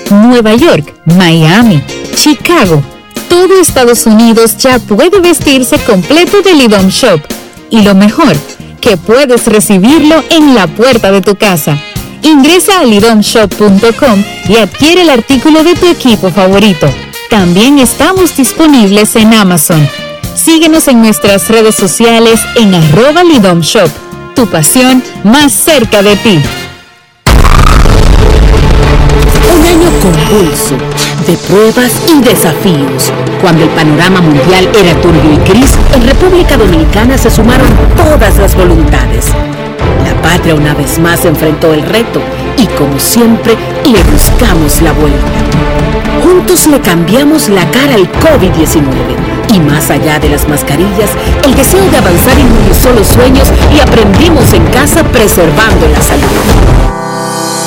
Nueva 0.09 0.55
York, 0.55 0.93
Miami, 1.05 1.83
Chicago. 2.15 2.81
Todo 3.27 3.59
Estados 3.61 4.05
Unidos 4.05 4.57
ya 4.57 4.79
puede 4.79 5.19
vestirse 5.19 5.77
completo 5.79 6.41
de 6.41 6.55
Lidom 6.55 6.87
Shop. 6.87 7.21
Y 7.69 7.81
lo 7.83 7.93
mejor, 7.93 8.35
que 8.81 8.97
puedes 8.97 9.45
recibirlo 9.45 10.23
en 10.29 10.55
la 10.55 10.67
puerta 10.67 11.11
de 11.11 11.21
tu 11.21 11.35
casa. 11.35 11.77
Ingresa 12.21 12.79
a 12.79 12.83
lidomshop.com 12.85 14.23
y 14.47 14.57
adquiere 14.57 15.03
el 15.03 15.09
artículo 15.09 15.63
de 15.63 15.75
tu 15.75 15.87
equipo 15.87 16.31
favorito. 16.31 16.87
También 17.29 17.79
estamos 17.79 18.35
disponibles 18.35 19.15
en 19.15 19.33
Amazon. 19.33 19.87
Síguenos 20.35 20.87
en 20.87 21.01
nuestras 21.01 21.47
redes 21.49 21.75
sociales 21.75 22.41
en 22.55 22.73
arroba 22.73 23.23
Lidom 23.23 23.61
Shop. 23.61 23.89
Tu 24.35 24.47
pasión 24.47 25.03
más 25.23 25.51
cerca 25.51 26.01
de 26.01 26.15
ti. 26.17 26.41
Un 29.53 29.65
año 29.65 29.89
convulso 30.01 30.77
de 31.27 31.37
pruebas 31.47 31.91
y 32.07 32.21
desafíos. 32.21 33.11
Cuando 33.41 33.63
el 33.63 33.69
panorama 33.69 34.21
mundial 34.21 34.69
era 34.75 34.99
turbio 35.01 35.33
y 35.33 35.49
gris, 35.49 35.71
en 35.93 36.07
República 36.07 36.57
Dominicana 36.57 37.17
se 37.17 37.29
sumaron 37.29 37.69
todas 37.95 38.37
las 38.37 38.55
voluntades. 38.55 39.27
Patria 40.21 40.55
una 40.55 40.73
vez 40.73 40.99
más 40.99 41.25
enfrentó 41.25 41.73
el 41.73 41.83
reto 41.83 42.21
y 42.57 42.67
como 42.77 42.99
siempre 42.99 43.55
le 43.85 44.03
buscamos 44.11 44.81
la 44.81 44.91
vuelta. 44.93 45.17
Juntos 46.23 46.67
le 46.67 46.79
cambiamos 46.79 47.49
la 47.49 47.69
cara 47.71 47.95
al 47.95 48.09
COVID-19 48.11 49.29
y 49.53 49.59
más 49.59 49.89
allá 49.89 50.19
de 50.19 50.29
las 50.29 50.47
mascarillas, 50.47 51.09
el 51.43 51.55
deseo 51.55 51.89
de 51.89 51.97
avanzar 51.97 52.37
inmunizó 52.37 52.91
los 52.93 53.07
sueños 53.07 53.51
y 53.75 53.79
aprendimos 53.79 54.53
en 54.53 54.65
casa 54.67 55.03
preservando 55.03 55.87
la 55.87 56.01
salud. 56.01 56.69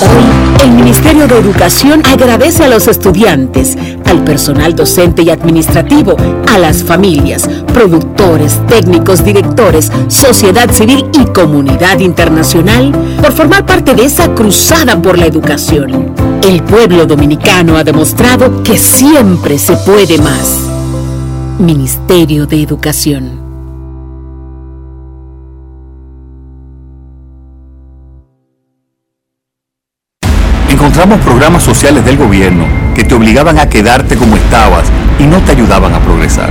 Hoy, 0.02 0.64
el 0.64 0.72
Ministerio 0.72 1.26
de 1.26 1.38
Educación 1.38 2.02
agradece 2.06 2.64
a 2.64 2.68
los 2.68 2.88
estudiantes, 2.88 3.76
al 4.04 4.22
personal 4.24 4.74
docente 4.74 5.22
y 5.22 5.30
administrativo, 5.30 6.16
a 6.52 6.58
las 6.58 6.82
familias, 6.84 7.48
productores, 7.72 8.60
técnicos, 8.66 9.24
directores, 9.24 9.90
sociedad 10.08 10.70
civil 10.72 11.06
y 11.12 11.24
comunidad 11.26 11.98
internacional 11.98 12.92
por 13.20 13.32
formar 13.32 13.66
parte 13.66 13.94
de 13.94 14.04
esa 14.04 14.34
cruzada 14.34 15.00
por 15.00 15.18
la 15.18 15.26
educación. 15.26 16.14
El 16.42 16.62
pueblo 16.62 17.06
dominicano 17.06 17.76
ha 17.76 17.84
demostrado 17.84 18.62
que 18.62 18.78
siempre 18.78 19.58
se 19.58 19.76
puede 19.76 20.18
más. 20.18 20.68
Ministerio 21.58 22.46
de 22.46 22.62
Educación. 22.62 23.42
Encontramos 30.68 31.20
programas 31.20 31.62
sociales 31.62 32.04
del 32.04 32.16
gobierno 32.16 32.66
que 32.94 33.04
te 33.04 33.14
obligaban 33.14 33.58
a 33.58 33.68
quedarte 33.68 34.16
como 34.16 34.36
estabas 34.36 34.90
y 35.18 35.24
no 35.24 35.38
te 35.42 35.52
ayudaban 35.52 35.94
a 35.94 36.00
progresar. 36.00 36.50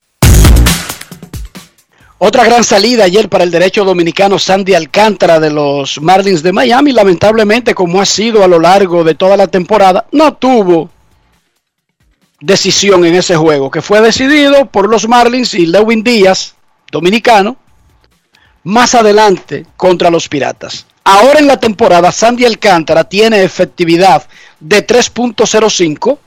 Otra 2.23 2.45
gran 2.45 2.63
salida 2.63 3.05
ayer 3.05 3.29
para 3.29 3.43
el 3.43 3.49
derecho 3.49 3.83
dominicano 3.83 4.37
Sandy 4.37 4.75
Alcántara 4.75 5.39
de 5.39 5.49
los 5.49 5.99
Marlins 5.99 6.43
de 6.43 6.53
Miami. 6.53 6.91
Lamentablemente, 6.91 7.73
como 7.73 7.99
ha 7.99 8.05
sido 8.05 8.43
a 8.43 8.47
lo 8.47 8.59
largo 8.59 9.03
de 9.03 9.15
toda 9.15 9.35
la 9.35 9.47
temporada, 9.47 10.05
no 10.11 10.35
tuvo 10.35 10.91
decisión 12.39 13.05
en 13.05 13.15
ese 13.15 13.35
juego, 13.35 13.71
que 13.71 13.81
fue 13.81 14.01
decidido 14.01 14.67
por 14.67 14.87
los 14.87 15.07
Marlins 15.07 15.55
y 15.55 15.65
Lewin 15.65 16.03
Díaz, 16.03 16.53
dominicano, 16.91 17.57
más 18.65 18.93
adelante 18.93 19.65
contra 19.75 20.11
los 20.11 20.29
Piratas. 20.29 20.85
Ahora 21.03 21.39
en 21.39 21.47
la 21.47 21.59
temporada, 21.59 22.11
Sandy 22.11 22.45
Alcántara 22.45 23.03
tiene 23.03 23.41
efectividad 23.41 24.27
de 24.59 24.85
3.05, 24.85 26.19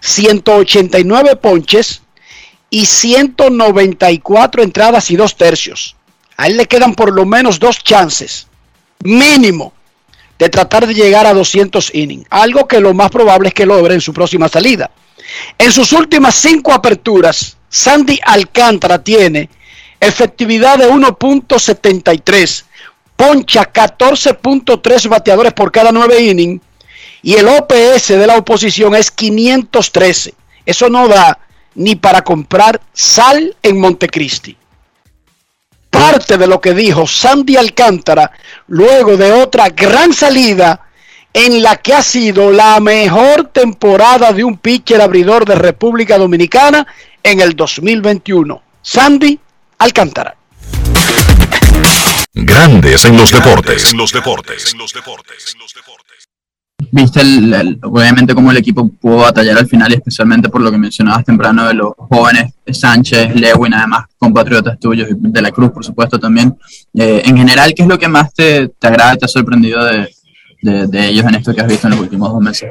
189 0.00 1.36
ponches 1.36 2.02
y 2.70 2.86
194 2.86 4.62
entradas 4.62 5.10
y 5.10 5.16
dos 5.16 5.36
tercios. 5.36 5.96
A 6.36 6.46
él 6.48 6.56
le 6.56 6.66
quedan 6.66 6.94
por 6.94 7.12
lo 7.12 7.24
menos 7.24 7.58
dos 7.58 7.82
chances, 7.82 8.46
mínimo, 9.02 9.72
de 10.38 10.48
tratar 10.48 10.86
de 10.86 10.94
llegar 10.94 11.26
a 11.26 11.32
200 11.32 11.94
innings. 11.94 12.26
Algo 12.30 12.68
que 12.68 12.80
lo 12.80 12.92
más 12.92 13.10
probable 13.10 13.48
es 13.48 13.54
que 13.54 13.64
logre 13.64 13.94
en 13.94 14.00
su 14.00 14.12
próxima 14.12 14.48
salida. 14.48 14.90
En 15.58 15.72
sus 15.72 15.92
últimas 15.92 16.34
cinco 16.34 16.72
aperturas, 16.72 17.56
Sandy 17.68 18.18
Alcántara 18.22 19.02
tiene 19.02 19.48
efectividad 19.98 20.78
de 20.78 20.90
1.73, 20.90 22.64
poncha 23.16 23.72
14.3 23.72 25.08
bateadores 25.08 25.52
por 25.54 25.72
cada 25.72 25.90
nueve 25.90 26.20
innings 26.20 26.60
y 27.22 27.34
el 27.34 27.48
OPS 27.48 28.08
de 28.08 28.26
la 28.26 28.36
oposición 28.36 28.94
es 28.94 29.10
513. 29.10 30.34
Eso 30.64 30.88
no 30.90 31.08
da 31.08 31.38
ni 31.76 31.96
para 31.96 32.22
comprar 32.22 32.80
sal 32.92 33.56
en 33.62 33.80
Montecristi. 33.80 34.56
Parte 35.90 36.36
de 36.36 36.46
lo 36.46 36.60
que 36.60 36.74
dijo 36.74 37.06
Sandy 37.06 37.56
Alcántara 37.56 38.30
luego 38.68 39.16
de 39.16 39.32
otra 39.32 39.70
gran 39.70 40.12
salida 40.12 40.88
en 41.32 41.62
la 41.62 41.76
que 41.76 41.94
ha 41.94 42.02
sido 42.02 42.50
la 42.50 42.80
mejor 42.80 43.48
temporada 43.48 44.32
de 44.32 44.42
un 44.42 44.58
pitcher 44.58 45.00
abridor 45.00 45.44
de 45.44 45.54
República 45.54 46.18
Dominicana 46.18 46.86
en 47.22 47.40
el 47.40 47.54
2021. 47.54 48.62
Sandy 48.82 49.38
Alcántara. 49.78 50.36
Grandes 52.32 53.04
en 53.04 53.16
los 53.16 53.30
deportes. 53.30 53.90
En 53.90 53.98
los 53.98 54.12
deportes. 54.12 54.72
En 54.72 54.78
los 54.78 54.92
deportes. 54.92 55.56
Viste 56.92 57.20
el- 57.22 57.78
obviamente 57.84 58.34
cómo 58.34 58.50
el 58.50 58.58
equipo 58.58 58.88
pudo 59.00 59.16
batallar 59.18 59.56
al 59.58 59.66
final 59.66 59.90
y 59.92 59.94
especialmente 59.94 60.48
por 60.50 60.60
lo 60.60 60.70
que 60.70 60.76
mencionabas 60.76 61.24
temprano 61.24 61.66
de 61.66 61.74
los 61.74 61.92
jóvenes 61.96 62.52
Sánchez, 62.70 63.34
Lewin, 63.34 63.72
además 63.74 64.04
compatriotas 64.18 64.78
tuyos 64.78 65.08
de 65.10 65.42
la 65.42 65.50
Cruz, 65.50 65.70
por 65.70 65.84
supuesto 65.84 66.18
también. 66.18 66.56
Eh, 66.94 67.22
en 67.24 67.36
general, 67.36 67.72
¿qué 67.74 67.82
es 67.82 67.88
lo 67.88 67.98
que 67.98 68.08
más 68.08 68.32
te, 68.34 68.68
te 68.68 68.86
agrada 68.86 69.16
te 69.16 69.24
ha 69.24 69.28
sorprendido 69.28 69.82
de, 69.84 70.08
de- 70.62 71.08
ellos 71.08 71.24
en 71.24 71.36
esto 71.36 71.54
que 71.54 71.60
has 71.62 71.66
visto 71.66 71.86
en 71.86 71.92
los 71.92 72.00
últimos 72.00 72.30
dos 72.30 72.40
meses? 72.42 72.70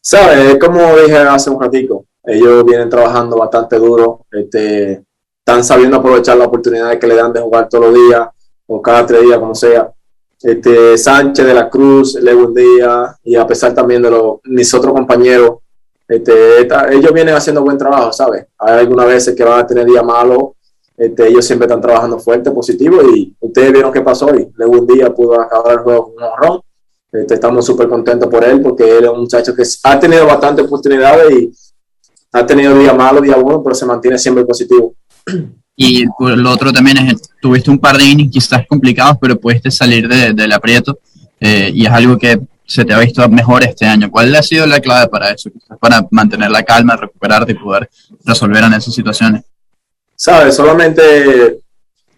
¿Sabes? 0.00 0.56
Como 0.58 0.80
dije 0.98 1.16
hace 1.18 1.48
un 1.50 1.60
ratico, 1.62 2.04
ellos 2.24 2.64
vienen 2.64 2.90
trabajando 2.90 3.36
bastante 3.36 3.76
duro, 3.78 4.26
este, 4.32 5.02
están 5.38 5.62
sabiendo 5.62 5.96
aprovechar 5.98 6.36
las 6.36 6.48
oportunidades 6.48 6.98
que 6.98 7.06
le 7.06 7.14
dan 7.16 7.32
de 7.32 7.40
jugar 7.40 7.68
todos 7.68 7.86
los 7.86 7.94
días 7.94 8.28
o 8.66 8.82
cada 8.82 9.06
tres 9.06 9.22
días, 9.22 9.38
como 9.38 9.54
sea. 9.54 9.88
Este, 10.42 10.98
Sánchez 10.98 11.46
de 11.46 11.54
la 11.54 11.68
Cruz, 11.70 12.14
Lewin 12.20 12.52
Díaz 12.54 13.16
y 13.24 13.36
a 13.36 13.46
pesar 13.46 13.74
también 13.74 14.02
de 14.02 14.10
los, 14.10 14.36
mis 14.44 14.72
otros 14.74 14.92
compañeros, 14.92 15.58
este, 16.08 16.60
esta- 16.62 16.90
ellos 16.92 17.12
vienen 17.12 17.34
haciendo 17.34 17.62
buen 17.62 17.78
trabajo, 17.78 18.12
¿sabes? 18.12 18.46
Hay 18.58 18.80
algunas 18.80 19.06
veces 19.06 19.34
que 19.36 19.44
van 19.44 19.60
a 19.60 19.66
tener 19.66 19.86
días 19.86 20.04
malos, 20.04 20.50
este, 20.96 21.28
ellos 21.28 21.44
siempre 21.44 21.66
están 21.66 21.80
trabajando 21.80 22.18
fuerte, 22.18 22.50
positivo 22.50 23.00
y 23.14 23.34
ustedes 23.40 23.72
vieron 23.72 23.92
qué 23.92 24.00
pasó 24.02 24.26
hoy. 24.26 24.48
Lewin 24.56 24.86
Díaz 24.86 25.10
pudo 25.10 25.40
acabar 25.40 25.74
el 25.74 25.78
juego 25.80 26.04
con 26.06 26.14
un 26.14 26.22
honrón. 26.24 26.60
Este, 27.10 27.34
estamos 27.34 27.64
súper 27.64 27.88
contentos 27.88 28.28
por 28.28 28.42
él 28.44 28.60
porque 28.60 28.98
él 28.98 29.04
es 29.04 29.10
un 29.10 29.20
muchacho 29.20 29.54
que 29.54 29.62
ha 29.84 30.00
tenido 30.00 30.26
bastantes 30.26 30.64
oportunidades 30.66 31.30
y 31.32 31.52
ha 32.32 32.44
tenido 32.46 32.74
días 32.78 32.96
malos, 32.96 33.22
días 33.22 33.40
buenos, 33.40 33.60
pero 33.62 33.74
se 33.74 33.86
mantiene 33.86 34.18
siempre 34.18 34.44
positivo. 34.44 34.94
Y 35.76 36.06
por 36.06 36.36
lo 36.36 36.50
otro 36.50 36.72
también 36.72 36.98
es, 36.98 37.22
tuviste 37.40 37.70
un 37.70 37.78
par 37.78 37.96
de 37.96 38.04
innings 38.04 38.30
quizás 38.32 38.66
complicados, 38.66 39.16
pero 39.20 39.38
pudiste 39.40 39.70
salir 39.70 40.06
de- 40.06 40.32
del 40.32 40.52
aprieto 40.52 40.98
eh, 41.40 41.70
y 41.74 41.86
es 41.86 41.92
algo 41.92 42.18
que 42.18 42.38
se 42.64 42.84
te 42.84 42.92
ha 42.92 42.98
visto 42.98 43.26
mejor 43.28 43.64
este 43.64 43.86
año. 43.86 44.10
¿Cuál 44.10 44.34
ha 44.34 44.42
sido 44.42 44.66
la 44.66 44.80
clave 44.80 45.08
para 45.08 45.30
eso? 45.30 45.50
Quizás 45.50 45.78
para 45.78 46.06
mantener 46.10 46.50
la 46.50 46.62
calma, 46.62 46.96
recuperarte 46.96 47.52
y 47.52 47.56
poder 47.56 47.88
resolver 48.24 48.64
en 48.64 48.74
esas 48.74 48.94
situaciones. 48.94 49.42
¿Sabes? 50.14 50.54
Solamente 50.54 51.58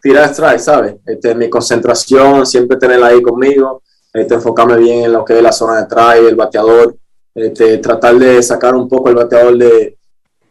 tirar 0.02 0.28
strike, 0.31 0.59
¿sabes? 0.59 0.94
Este, 1.06 1.35
mi 1.35 1.48
concentración, 1.48 2.44
siempre 2.44 2.76
tenerla 2.76 3.06
ahí 3.06 3.22
conmigo, 3.22 3.82
este, 4.12 4.35
enfocarme 4.35 4.76
bien 4.76 5.05
en 5.05 5.12
lo 5.12 5.24
que 5.24 5.36
es 5.39 5.43
la 5.43 5.52
zona 5.52 5.76
de 5.76 5.82
strike, 5.85 6.28
el 6.28 6.35
bateador, 6.36 6.97
este, 7.35 7.78
tratar 7.78 8.16
de 8.16 8.43
sacar 8.43 8.74
un 8.74 8.89
poco 8.89 9.09
el 9.09 9.14
bateador 9.14 9.56
de, 9.56 9.97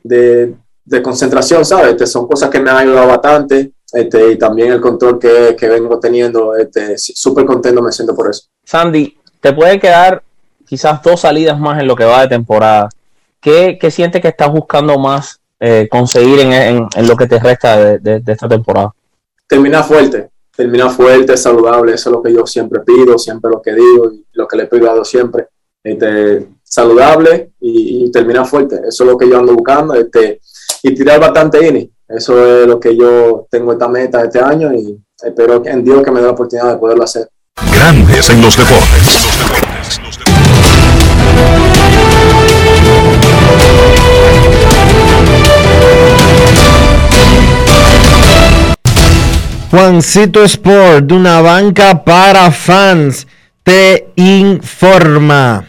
de, 0.02 0.56
de 0.86 1.02
concentración, 1.02 1.64
¿sabes? 1.66 1.92
Este, 1.92 2.06
son 2.08 2.28
cosas 2.28 2.50
que 2.50 2.60
me 2.60 2.70
han 2.70 2.78
ayudado 2.78 3.08
bastante 3.08 3.72
este, 3.92 4.32
y 4.34 4.38
también 4.38 4.72
el 4.72 4.82
control 4.82 5.20
que, 5.20 5.56
que 5.58 5.70
vengo 5.70 6.00
teniendo, 6.00 6.56
este, 6.56 6.98
súper 6.98 7.46
contento 7.46 7.82
me 7.82 7.92
siento 7.92 8.16
por 8.16 8.30
eso. 8.30 8.44
Sandy, 8.66 9.18
te 9.40 9.54
puede 9.54 9.80
quedar 9.80 10.24
quizás 10.66 11.02
dos 11.04 11.22
salidas 11.22 11.60
más 11.60 11.80
en 11.80 11.88
lo 11.88 11.96
que 11.96 12.06
va 12.06 12.22
de 12.22 12.28
temporada. 12.30 12.90
¿Qué, 13.40 13.78
qué 13.80 13.92
sientes 13.92 14.22
que 14.22 14.30
estás 14.30 14.52
buscando 14.52 14.98
más 14.98 15.40
eh, 15.60 15.88
conseguir 15.90 16.40
en, 16.40 16.54
en- 16.54 16.88
en 16.96 17.08
lo 17.08 17.16
que 17.16 17.28
te 17.28 17.40
resta 17.40 17.78
de, 17.78 18.00
de- 18.00 18.20
de 18.20 18.32
esta 18.34 18.48
temporada? 18.50 18.94
terminar 19.48 19.84
fuerte, 19.84 20.30
terminar 20.56 20.90
fuerte, 20.90 21.38
saludable, 21.38 21.94
eso 21.94 22.10
es 22.10 22.14
lo 22.16 22.24
que 22.24 22.34
yo 22.34 22.46
siempre 22.48 22.80
pido, 22.80 23.18
siempre 23.20 23.52
lo 23.52 23.62
que 23.62 23.74
digo 23.74 24.12
y 24.12 24.26
lo 24.34 24.48
que 24.48 24.58
le 24.58 24.64
he 24.64 24.68
pedido 24.68 25.06
siempre. 25.06 25.48
Este, 25.84 26.48
saludable 26.64 27.52
y, 27.60 28.06
y 28.06 28.12
terminar 28.12 28.46
fuerte, 28.48 28.82
eso 28.88 29.04
es 29.04 29.10
lo 29.10 29.18
que 29.18 29.30
yo 29.30 29.38
ando 29.38 29.54
buscando, 29.54 29.94
este, 29.94 30.40
y 30.86 30.94
tirar 30.94 31.20
bastante 31.20 31.66
inning, 31.66 31.90
eso 32.10 32.46
es 32.46 32.68
lo 32.68 32.78
que 32.78 32.96
yo 32.96 33.48
tengo 33.50 33.72
esta 33.72 33.88
meta 33.88 34.22
este 34.22 34.42
año 34.42 34.74
y 34.74 35.00
espero 35.24 35.64
en 35.66 35.82
Dios 35.82 36.04
que 36.04 36.12
me 36.12 36.20
dé 36.20 36.26
la 36.26 36.34
oportunidad 36.34 36.74
de 36.74 36.78
poderlo 36.78 37.06
hacer. 37.06 37.30
Grandes 37.74 38.30
en 38.30 38.42
los 38.42 38.58
deportes. 38.58 39.30
Juancito 49.72 50.44
Sport, 50.44 51.06
de 51.06 51.14
una 51.16 51.42
banca 51.42 52.04
para 52.04 52.52
fans, 52.52 53.26
te 53.64 54.10
informa. 54.18 55.66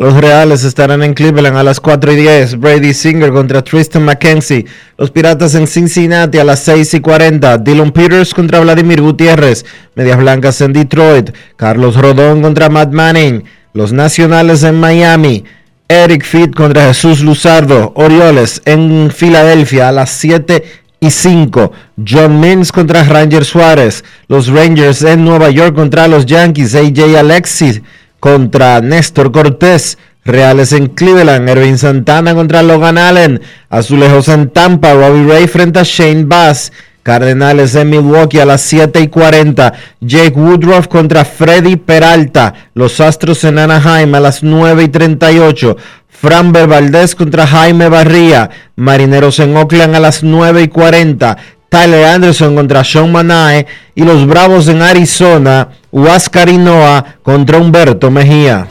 Los 0.00 0.14
Reales 0.14 0.64
estarán 0.64 1.02
en 1.02 1.12
Cleveland 1.12 1.58
a 1.58 1.62
las 1.62 1.78
4 1.78 2.12
y 2.12 2.16
10. 2.16 2.58
Brady 2.58 2.94
Singer 2.94 3.30
contra 3.32 3.62
Tristan 3.62 4.02
McKenzie. 4.06 4.64
Los 4.96 5.10
Piratas 5.10 5.54
en 5.54 5.66
Cincinnati 5.66 6.38
a 6.38 6.44
las 6.44 6.60
6 6.60 6.94
y 6.94 7.00
40. 7.00 7.58
Dylan 7.58 7.92
Peters 7.92 8.32
contra 8.32 8.60
Vladimir 8.60 9.02
Gutiérrez. 9.02 9.66
Medias 9.94 10.16
Blancas 10.16 10.58
en 10.62 10.72
Detroit. 10.72 11.32
Carlos 11.56 11.96
Rodón 11.96 12.40
contra 12.40 12.70
Matt 12.70 12.92
Manning. 12.92 13.44
Los 13.74 13.92
Nacionales 13.92 14.62
en 14.62 14.80
Miami. 14.80 15.44
Eric 15.86 16.24
Fit 16.24 16.54
contra 16.54 16.86
Jesús 16.86 17.20
Luzardo. 17.20 17.92
Orioles 17.94 18.62
en 18.64 19.10
Filadelfia 19.10 19.90
a 19.90 19.92
las 19.92 20.08
7 20.12 20.64
y 20.98 21.10
5. 21.10 21.72
John 22.08 22.40
Means 22.40 22.72
contra 22.72 23.04
Ranger 23.04 23.44
Suárez. 23.44 24.02
Los 24.28 24.48
Rangers 24.48 25.02
en 25.02 25.26
Nueva 25.26 25.50
York 25.50 25.74
contra 25.74 26.08
los 26.08 26.24
Yankees. 26.24 26.74
AJ 26.74 27.18
Alexis 27.18 27.82
contra 28.20 28.80
Néstor 28.80 29.32
Cortés. 29.32 29.98
Reales 30.24 30.72
en 30.72 30.88
Cleveland. 30.88 31.48
Ervin 31.48 31.78
Santana 31.78 32.34
contra 32.34 32.62
Logan 32.62 32.98
Allen. 32.98 33.40
Azulejos 33.68 34.28
en 34.28 34.50
Tampa. 34.50 34.92
Robbie 34.92 35.26
Ray 35.26 35.48
frente 35.48 35.80
a 35.80 35.82
Shane 35.82 36.24
Bass. 36.24 36.70
Cardenales 37.02 37.74
en 37.74 37.88
Milwaukee 37.88 38.40
a 38.40 38.44
las 38.44 38.60
7 38.60 39.00
y 39.00 39.08
40. 39.08 39.72
Jake 40.00 40.38
Woodruff 40.38 40.86
contra 40.88 41.24
Freddy 41.24 41.76
Peralta. 41.76 42.52
Los 42.74 43.00
Astros 43.00 43.42
en 43.44 43.58
Anaheim 43.58 44.14
a 44.14 44.20
las 44.20 44.42
9 44.42 44.84
y 44.84 44.88
38. 44.88 45.76
Framber 46.08 46.66
Valdez 46.66 47.14
contra 47.14 47.46
Jaime 47.46 47.88
Barría. 47.88 48.50
Marineros 48.76 49.38
en 49.38 49.56
Oakland 49.56 49.94
a 49.94 50.00
las 50.00 50.22
9 50.22 50.62
y 50.62 50.68
40. 50.68 51.38
Tyler 51.70 52.04
Anderson 52.04 52.54
contra 52.54 52.84
Sean 52.84 53.10
Manae. 53.10 53.66
Y 53.94 54.02
los 54.02 54.26
Bravos 54.26 54.68
en 54.68 54.82
Arizona. 54.82 55.68
Huáscar 55.92 56.52
Noah 56.52 57.16
contra 57.22 57.58
Humberto 57.58 58.10
Mejía. 58.10 58.66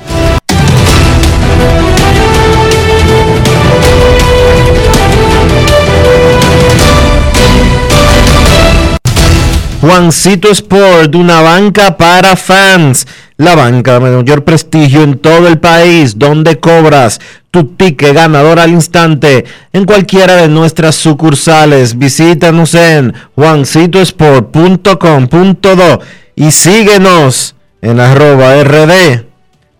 Juancito 9.81 10.51
Sport, 10.51 11.15
una 11.15 11.41
banca 11.41 11.97
para 11.97 12.35
fans. 12.35 13.07
La 13.37 13.55
banca 13.55 13.97
de 13.99 14.11
mayor 14.11 14.43
prestigio 14.43 15.01
en 15.03 15.17
todo 15.17 15.47
el 15.47 15.59
país, 15.59 16.19
donde 16.19 16.59
cobras 16.59 17.21
tu 17.51 17.63
ticket 17.63 18.13
ganador 18.13 18.59
al 18.59 18.71
instante 18.71 19.45
en 19.71 19.85
cualquiera 19.85 20.35
de 20.35 20.49
nuestras 20.49 20.95
sucursales. 20.95 21.97
Visítanos 21.97 22.75
en 22.75 23.13
juancitosport.com.do 23.35 26.01
y 26.40 26.52
síguenos 26.52 27.53
en 27.82 27.99
arroba 27.99 28.64
rd 28.64 29.26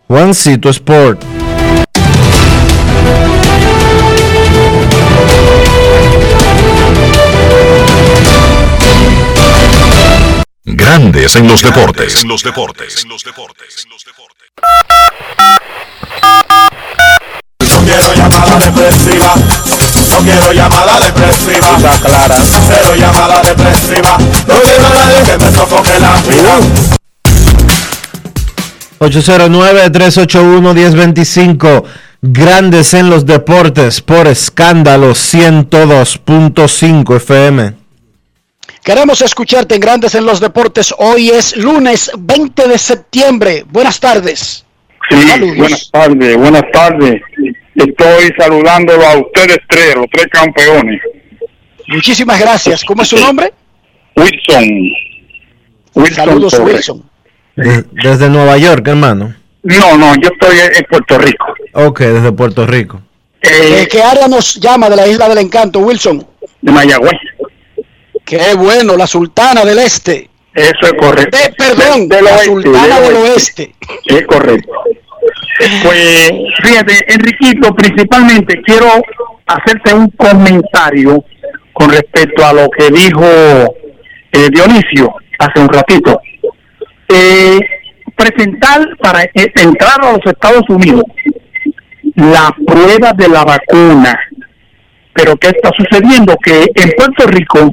Juancito 0.07 0.69
Sport. 0.69 1.23
Grandes 10.65 11.36
en 11.38 11.48
los 11.48 11.61
deportes. 11.61 12.23
En 12.23 12.27
los 12.27 12.44
deportes. 12.44 13.03
En 13.03 13.10
los 13.10 13.23
deportes. 13.23 13.88
No 17.61 17.86
quiero 17.86 18.14
llamada 18.14 18.60
depresiva. 18.60 19.78
No 20.10 20.18
quiero 20.23 20.52
llamada 20.52 20.99
depresiva. 20.99 21.77
clara. 22.02 22.36
Cero 22.68 22.95
llamada 22.98 23.41
depresiva. 23.41 24.18
No 24.48 24.56
quiero 24.61 24.86
a 24.86 24.90
nadie 24.90 25.23
que 25.26 25.38
me 25.38 25.52
sofoque 25.52 25.99
la 25.99 26.22
vida. 26.22 26.60
809-381-1025. 28.99 31.84
Grandes 32.22 32.94
en 32.94 33.10
los 33.10 33.26
deportes 33.26 34.02
por 34.02 34.27
escándalo 34.27 35.11
102.5 35.11 37.15
FM. 37.15 37.80
Queremos 38.84 39.22
escucharte 39.22 39.76
en 39.76 39.81
Grandes 39.81 40.15
en 40.15 40.26
los 40.26 40.40
Deportes. 40.40 40.94
Hoy 40.98 41.30
es 41.30 41.56
lunes 41.56 42.11
20 42.18 42.68
de 42.68 42.77
septiembre. 42.77 43.65
Buenas 43.69 43.99
tardes. 43.99 44.65
Sí, 45.10 45.18
buenas 45.57 45.91
tardes, 45.91 46.38
buenas 46.38 46.64
tardes. 46.72 47.22
Estoy 47.88 48.34
saludándolo 48.38 49.06
a 49.07 49.18
ustedes 49.18 49.57
tres, 49.68 49.95
los 49.95 50.06
tres 50.11 50.27
campeones. 50.31 51.01
Muchísimas 51.88 52.39
gracias. 52.39 52.84
¿Cómo 52.84 53.01
es 53.03 53.07
su 53.07 53.18
nombre? 53.18 53.53
Wilson. 54.15 54.68
Wilson 55.95 56.15
Saludos, 56.15 56.53
Torres. 56.53 56.73
Wilson. 56.76 57.10
De- 57.56 57.85
desde 58.03 58.30
Nueva 58.30 58.57
York, 58.57 58.88
hermano. 58.88 59.34
No, 59.64 59.97
no, 59.97 60.14
yo 60.15 60.30
estoy 60.30 60.57
en 60.60 60.84
Puerto 60.89 61.18
Rico. 61.18 61.45
Ok, 61.73 61.99
desde 62.01 62.31
Puerto 62.31 62.65
Rico. 62.65 63.01
¿De 63.41 63.88
qué 63.89 64.03
área 64.03 64.27
nos 64.27 64.56
llama 64.56 64.89
de 64.89 64.95
la 64.97 65.07
Isla 65.07 65.30
del 65.30 65.38
Encanto, 65.39 65.80
Wilson? 65.80 66.26
De 66.61 66.72
Mayagüez. 66.72 67.14
Qué 68.26 68.53
bueno, 68.56 68.95
la 68.97 69.07
Sultana 69.07 69.64
del 69.65 69.80
Este. 69.80 70.30
Eso 70.53 70.77
es 70.84 70.93
correcto. 70.99 71.38
De, 71.38 71.53
perdón, 71.53 72.07
De- 72.10 72.22
la 72.22 72.31
oeste, 72.31 72.45
Sultana 72.45 72.99
del 72.99 73.14
del 73.14 73.23
oeste. 73.23 73.61
Oeste. 73.64 74.15
Es 74.22 74.27
correcto. 74.27 74.72
Pues 75.83 76.31
fíjate, 76.63 77.13
Enriquito, 77.13 77.73
principalmente 77.75 78.61
quiero 78.61 78.87
hacerte 79.45 79.93
un 79.93 80.09
comentario 80.11 81.23
con 81.73 81.89
respecto 81.89 82.45
a 82.45 82.53
lo 82.53 82.69
que 82.69 82.89
dijo 82.89 83.23
eh, 84.31 84.47
Dionisio 84.51 85.13
hace 85.37 85.59
un 85.59 85.69
ratito. 85.69 86.21
Eh, 87.07 87.59
presentar 88.15 88.79
para 89.01 89.23
eh, 89.23 89.51
entrar 89.55 90.03
a 90.03 90.11
los 90.11 90.25
Estados 90.25 90.63
Unidos 90.69 91.03
la 92.15 92.53
prueba 92.65 93.13
de 93.13 93.29
la 93.29 93.43
vacuna. 93.43 94.19
Pero 95.13 95.35
¿qué 95.37 95.47
está 95.47 95.71
sucediendo? 95.77 96.35
Que 96.37 96.63
en 96.75 96.91
Puerto 96.97 97.27
Rico 97.27 97.71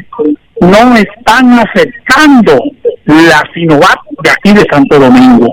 no 0.60 0.96
están 0.96 1.58
aceptando 1.58 2.58
la 3.04 3.42
Sinovac 3.52 4.00
de 4.22 4.30
aquí 4.30 4.52
de 4.52 4.66
Santo 4.70 4.98
Domingo. 4.98 5.48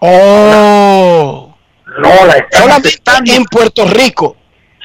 Oh. 0.00 1.54
No 2.02 2.26
la 2.26 2.34
están 2.34 2.62
Solamente 2.62 3.34
en 3.36 3.44
Puerto 3.44 3.86
Rico. 3.86 4.36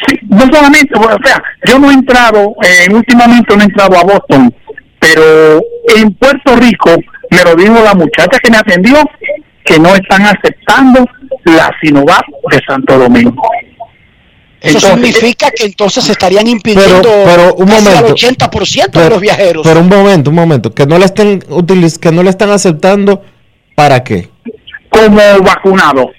Sí, 0.08 0.20
no 0.28 0.42
solamente, 0.42 0.94
o 1.00 1.24
sea, 1.24 1.42
yo 1.66 1.80
no 1.80 1.90
he 1.90 1.94
entrado, 1.94 2.54
eh, 2.62 2.88
últimamente 2.92 3.56
no 3.56 3.62
he 3.62 3.66
entrado 3.66 3.98
a 3.98 4.04
Boston, 4.04 4.54
pero 5.00 5.62
en 5.96 6.14
Puerto 6.16 6.56
Rico 6.58 6.92
me 7.30 7.44
lo 7.44 7.56
dijo 7.56 7.82
la 7.82 7.94
muchacha 7.94 8.38
que 8.44 8.52
me 8.52 8.58
atendió 8.58 8.98
que 9.64 9.80
no 9.80 9.96
están 9.96 10.24
aceptando 10.24 11.06
la 11.46 11.72
Sinovac 11.82 12.26
de 12.52 12.62
Santo 12.68 12.98
Domingo. 13.00 13.42
Eso 14.62 14.78
Entonces, 14.88 15.16
significa 15.16 15.50
que 15.52 15.66
entonces 15.66 16.10
estarían 16.10 16.48
impidiendo 16.48 17.02
Pero, 17.02 17.24
pero 17.26 17.54
un 17.56 17.70
momento. 17.70 18.16
80% 18.16 18.86
de 18.86 18.90
Pero- 18.92 19.10
los 19.12 19.22
viajeros. 19.22 19.64
Pero 19.66 19.80
un 19.80 19.90
momento, 19.90 20.30
un 20.32 20.36
momento. 20.36 20.74
Que 20.74 20.86
no 20.88 20.98
la 20.98 21.06
estén 21.06 21.44
utiliz 21.50 21.98
que 22.00 22.12
no 22.12 22.22
la 22.24 22.32
están 22.32 22.50
aceptando. 22.50 23.24
¿Para 23.76 24.04
qué? 24.04 24.30
Como 24.90 25.20
vacunado. 25.44 26.12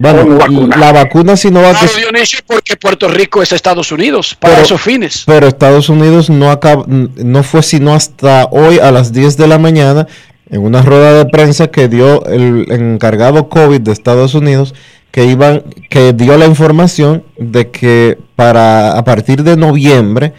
Bueno, 0.00 0.38
la 0.76 0.92
vacuna 0.92 1.36
Sinovac 1.36 1.72
Claro, 1.72 1.86
es- 1.86 1.96
Dionisio, 1.96 2.38
porque 2.46 2.76
Puerto 2.76 3.08
Rico 3.08 3.42
es 3.42 3.50
Estados 3.50 3.90
Unidos 3.90 4.36
para 4.38 4.54
Pero- 4.54 4.64
esos 4.66 4.80
fines. 4.80 5.24
Pero 5.26 5.48
Estados 5.48 5.88
Unidos 5.88 6.30
no 6.30 6.52
acaba, 6.52 6.84
no 6.86 7.42
fue 7.42 7.64
sino 7.64 7.92
hasta 7.94 8.44
hoy 8.52 8.78
a 8.78 8.92
las 8.92 9.12
10 9.12 9.36
de 9.36 9.48
la 9.48 9.58
mañana 9.58 10.06
en 10.50 10.60
una 10.62 10.82
rueda 10.82 11.14
de 11.14 11.26
prensa 11.28 11.66
que 11.72 11.88
dio 11.88 12.24
el 12.26 12.70
encargado 12.70 13.48
COVID 13.48 13.80
de 13.80 13.90
Estados 13.90 14.34
Unidos 14.34 14.72
que 15.10 15.24
iban 15.24 15.64
que 15.90 16.12
dio 16.12 16.38
la 16.38 16.46
información 16.46 17.24
de 17.36 17.70
que 17.72 18.18
para 18.36 18.96
a 18.96 19.02
partir 19.04 19.42
de 19.42 19.56
noviembre 19.56 20.32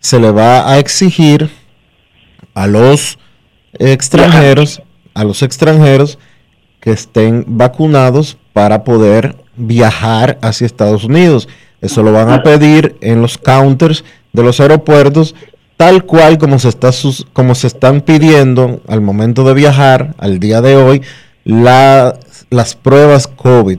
se 0.00 0.18
le 0.18 0.30
va 0.30 0.70
a 0.72 0.78
exigir 0.78 1.50
a 2.54 2.66
los 2.66 3.18
extranjeros, 3.78 4.80
a 5.18 5.24
los 5.24 5.42
extranjeros 5.42 6.18
que 6.80 6.92
estén 6.92 7.44
vacunados 7.48 8.36
para 8.52 8.84
poder 8.84 9.34
viajar 9.56 10.38
hacia 10.42 10.64
Estados 10.66 11.04
Unidos. 11.04 11.48
Eso 11.80 12.02
lo 12.02 12.12
van 12.12 12.30
a 12.30 12.42
pedir 12.42 12.96
en 13.00 13.20
los 13.20 13.36
counters 13.38 14.04
de 14.32 14.42
los 14.42 14.60
aeropuertos, 14.60 15.34
tal 15.76 16.04
cual 16.04 16.38
como 16.38 16.58
se, 16.58 16.68
está 16.68 16.92
sus- 16.92 17.26
como 17.32 17.54
se 17.54 17.66
están 17.66 18.00
pidiendo 18.00 18.80
al 18.88 19.00
momento 19.00 19.42
de 19.44 19.54
viajar, 19.54 20.14
al 20.18 20.38
día 20.38 20.60
de 20.60 20.76
hoy, 20.76 21.02
la- 21.44 22.16
las 22.50 22.74
pruebas 22.76 23.26
COVID. 23.26 23.78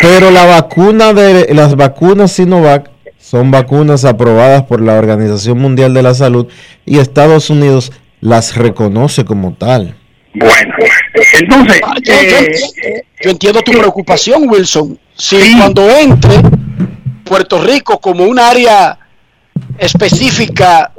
Pero 0.00 0.30
la 0.30 0.44
vacuna 0.46 1.12
de 1.12 1.52
las 1.54 1.76
vacunas 1.76 2.32
Sinovac 2.32 2.90
son 3.18 3.50
vacunas 3.50 4.04
aprobadas 4.04 4.62
por 4.64 4.80
la 4.80 4.94
Organización 4.94 5.58
Mundial 5.58 5.92
de 5.94 6.02
la 6.02 6.14
Salud 6.14 6.46
y 6.84 6.98
Estados 6.98 7.50
Unidos 7.50 7.92
las 8.20 8.56
reconoce 8.56 9.24
como 9.24 9.52
tal. 9.52 9.95
Bueno, 10.38 10.74
entonces, 11.38 11.80
Ah, 11.82 11.94
yo, 12.02 12.12
yo 12.12 12.20
eh, 12.20 12.38
entiendo, 12.38 13.02
yo 13.22 13.30
entiendo 13.30 13.62
tu 13.62 13.72
preocupación, 13.72 14.48
Wilson. 14.48 14.98
Si 15.16 15.56
cuando 15.56 15.88
entre 15.90 16.30
Puerto 17.24 17.62
Rico 17.62 17.98
como 18.00 18.24
un 18.24 18.38
área 18.38 18.98
específica 19.78 20.92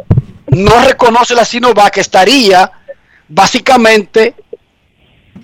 no 0.47 0.83
reconoce 0.87 1.35
la 1.35 1.45
Sinovac, 1.45 1.97
estaría 1.97 2.71
básicamente 3.27 4.33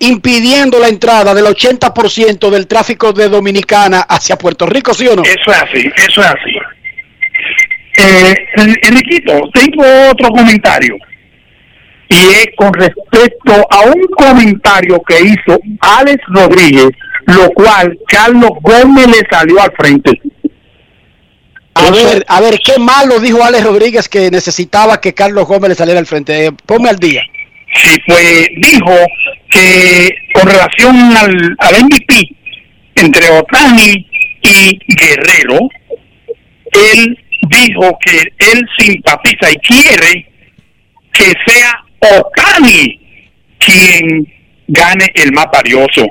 impidiendo 0.00 0.80
la 0.80 0.88
entrada 0.88 1.32
del 1.34 1.44
80% 1.46 2.50
del 2.50 2.66
tráfico 2.66 3.12
de 3.12 3.28
Dominicana 3.28 4.00
hacia 4.00 4.36
Puerto 4.36 4.66
Rico, 4.66 4.92
¿sí 4.92 5.06
o 5.06 5.14
no? 5.14 5.22
Eso 5.22 5.50
es 5.52 5.56
así, 5.62 5.90
eso 5.96 6.20
es 6.20 6.26
así. 6.26 6.56
Eh, 7.96 8.34
En- 8.56 8.76
Enriquito, 8.82 9.40
tengo 9.52 9.84
otro 10.10 10.30
comentario. 10.30 10.96
Y 12.08 12.16
es 12.16 12.46
con 12.56 12.72
respecto 12.72 13.66
a 13.70 13.80
un 13.82 14.02
comentario 14.16 15.02
que 15.06 15.20
hizo 15.20 15.58
Alex 15.80 16.22
Rodríguez, 16.28 16.90
lo 17.26 17.50
cual 17.50 17.98
Carlos 18.06 18.50
Gómez 18.62 19.06
le 19.06 19.26
salió 19.30 19.60
al 19.60 19.72
frente. 19.72 20.20
A 21.74 21.90
ver, 21.90 22.24
a 22.28 22.40
ver, 22.40 22.58
qué 22.64 22.78
malo 22.78 23.18
dijo 23.18 23.42
Alex 23.42 23.64
Rodríguez 23.64 24.08
que 24.08 24.30
necesitaba 24.30 25.00
que 25.00 25.12
Carlos 25.12 25.46
Gómez 25.46 25.70
le 25.70 25.74
saliera 25.74 25.98
al 25.98 26.06
frente. 26.06 26.46
Eh, 26.46 26.52
Ponme 26.66 26.88
al 26.88 26.98
día. 26.98 27.22
Sí, 27.74 27.96
pues 28.06 28.48
dijo 28.58 28.94
que 29.50 30.14
con 30.34 30.46
relación 30.46 31.16
al, 31.16 31.56
al 31.58 31.84
MVP 31.84 32.36
entre 32.94 33.28
Otani 33.30 34.06
y 34.42 34.78
Guerrero, 34.94 35.58
él 36.72 37.18
dijo 37.48 37.98
que 38.04 38.22
él 38.52 38.62
simpatiza 38.78 39.50
y 39.50 39.56
quiere 39.56 40.26
que 41.12 41.32
sea 41.46 41.83
Otani 42.18 43.00
quien 43.58 44.26
gane 44.68 45.06
el 45.14 45.32
más 45.32 45.46
valioso, 45.52 46.06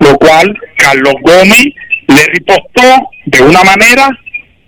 lo 0.00 0.16
cual 0.18 0.58
Carlos 0.76 1.14
Gómez 1.22 1.66
le 2.08 2.24
ripostó 2.32 3.10
de 3.26 3.42
una 3.42 3.62
manera 3.64 4.08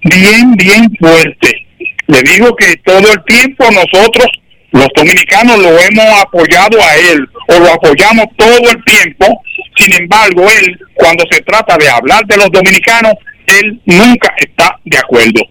bien, 0.03 0.53
bien 0.57 0.91
fuerte. 0.99 1.67
Le 2.07 2.23
dijo 2.23 2.55
que 2.57 2.77
todo 2.85 3.13
el 3.13 3.25
tiempo 3.25 3.65
nosotros, 3.71 4.27
los 4.73 4.89
dominicanos, 4.95 5.59
lo 5.59 5.79
hemos 5.79 6.21
apoyado 6.21 6.83
a 6.83 6.97
él 6.97 7.27
o 7.49 7.59
lo 7.59 7.73
apoyamos 7.73 8.27
todo 8.37 8.71
el 8.71 8.85
tiempo. 8.85 9.43
Sin 9.77 9.93
embargo, 9.95 10.47
él, 10.51 10.79
cuando 10.95 11.25
se 11.31 11.41
trata 11.43 11.77
de 11.79 11.89
hablar 11.89 12.25
de 12.27 12.37
los 12.37 12.51
dominicanos, 12.51 13.15
él 13.47 13.81
nunca 13.87 14.35
está 14.39 14.79
de 14.85 14.99
acuerdo. 14.99 15.43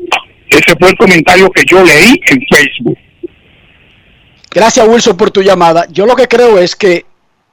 Ese 0.50 0.76
fue 0.80 0.90
el 0.90 0.98
comentario 0.98 1.50
que 1.52 1.64
yo 1.66 1.84
leí 1.84 2.20
en 2.28 2.40
Facebook. 2.52 2.98
Gracias, 4.54 4.88
Wilson, 4.88 5.18
por 5.18 5.32
tu 5.32 5.42
llamada. 5.42 5.86
Yo 5.90 6.06
lo 6.06 6.16
que 6.16 6.28
creo 6.28 6.58
es 6.60 6.76
que 6.76 7.06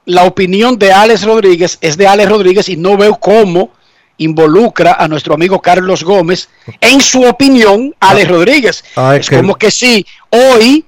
la 0.05 0.23
opinión 0.23 0.77
de 0.79 0.91
Alex 0.91 1.23
Rodríguez 1.23 1.77
es 1.81 1.97
de 1.97 2.07
Alex 2.07 2.29
Rodríguez 2.29 2.69
y 2.69 2.77
no 2.77 2.97
veo 2.97 3.15
cómo 3.19 3.71
involucra 4.17 4.93
a 4.93 5.07
nuestro 5.07 5.33
amigo 5.33 5.59
Carlos 5.61 6.03
Gómez 6.03 6.47
en 6.79 7.01
su 7.01 7.23
opinión, 7.23 7.95
Alex 7.99 8.27
Rodríguez. 8.29 8.83
Ah, 8.95 9.15
es 9.15 9.29
que- 9.29 9.37
como 9.37 9.55
que 9.55 9.71
si 9.71 10.05
hoy 10.29 10.85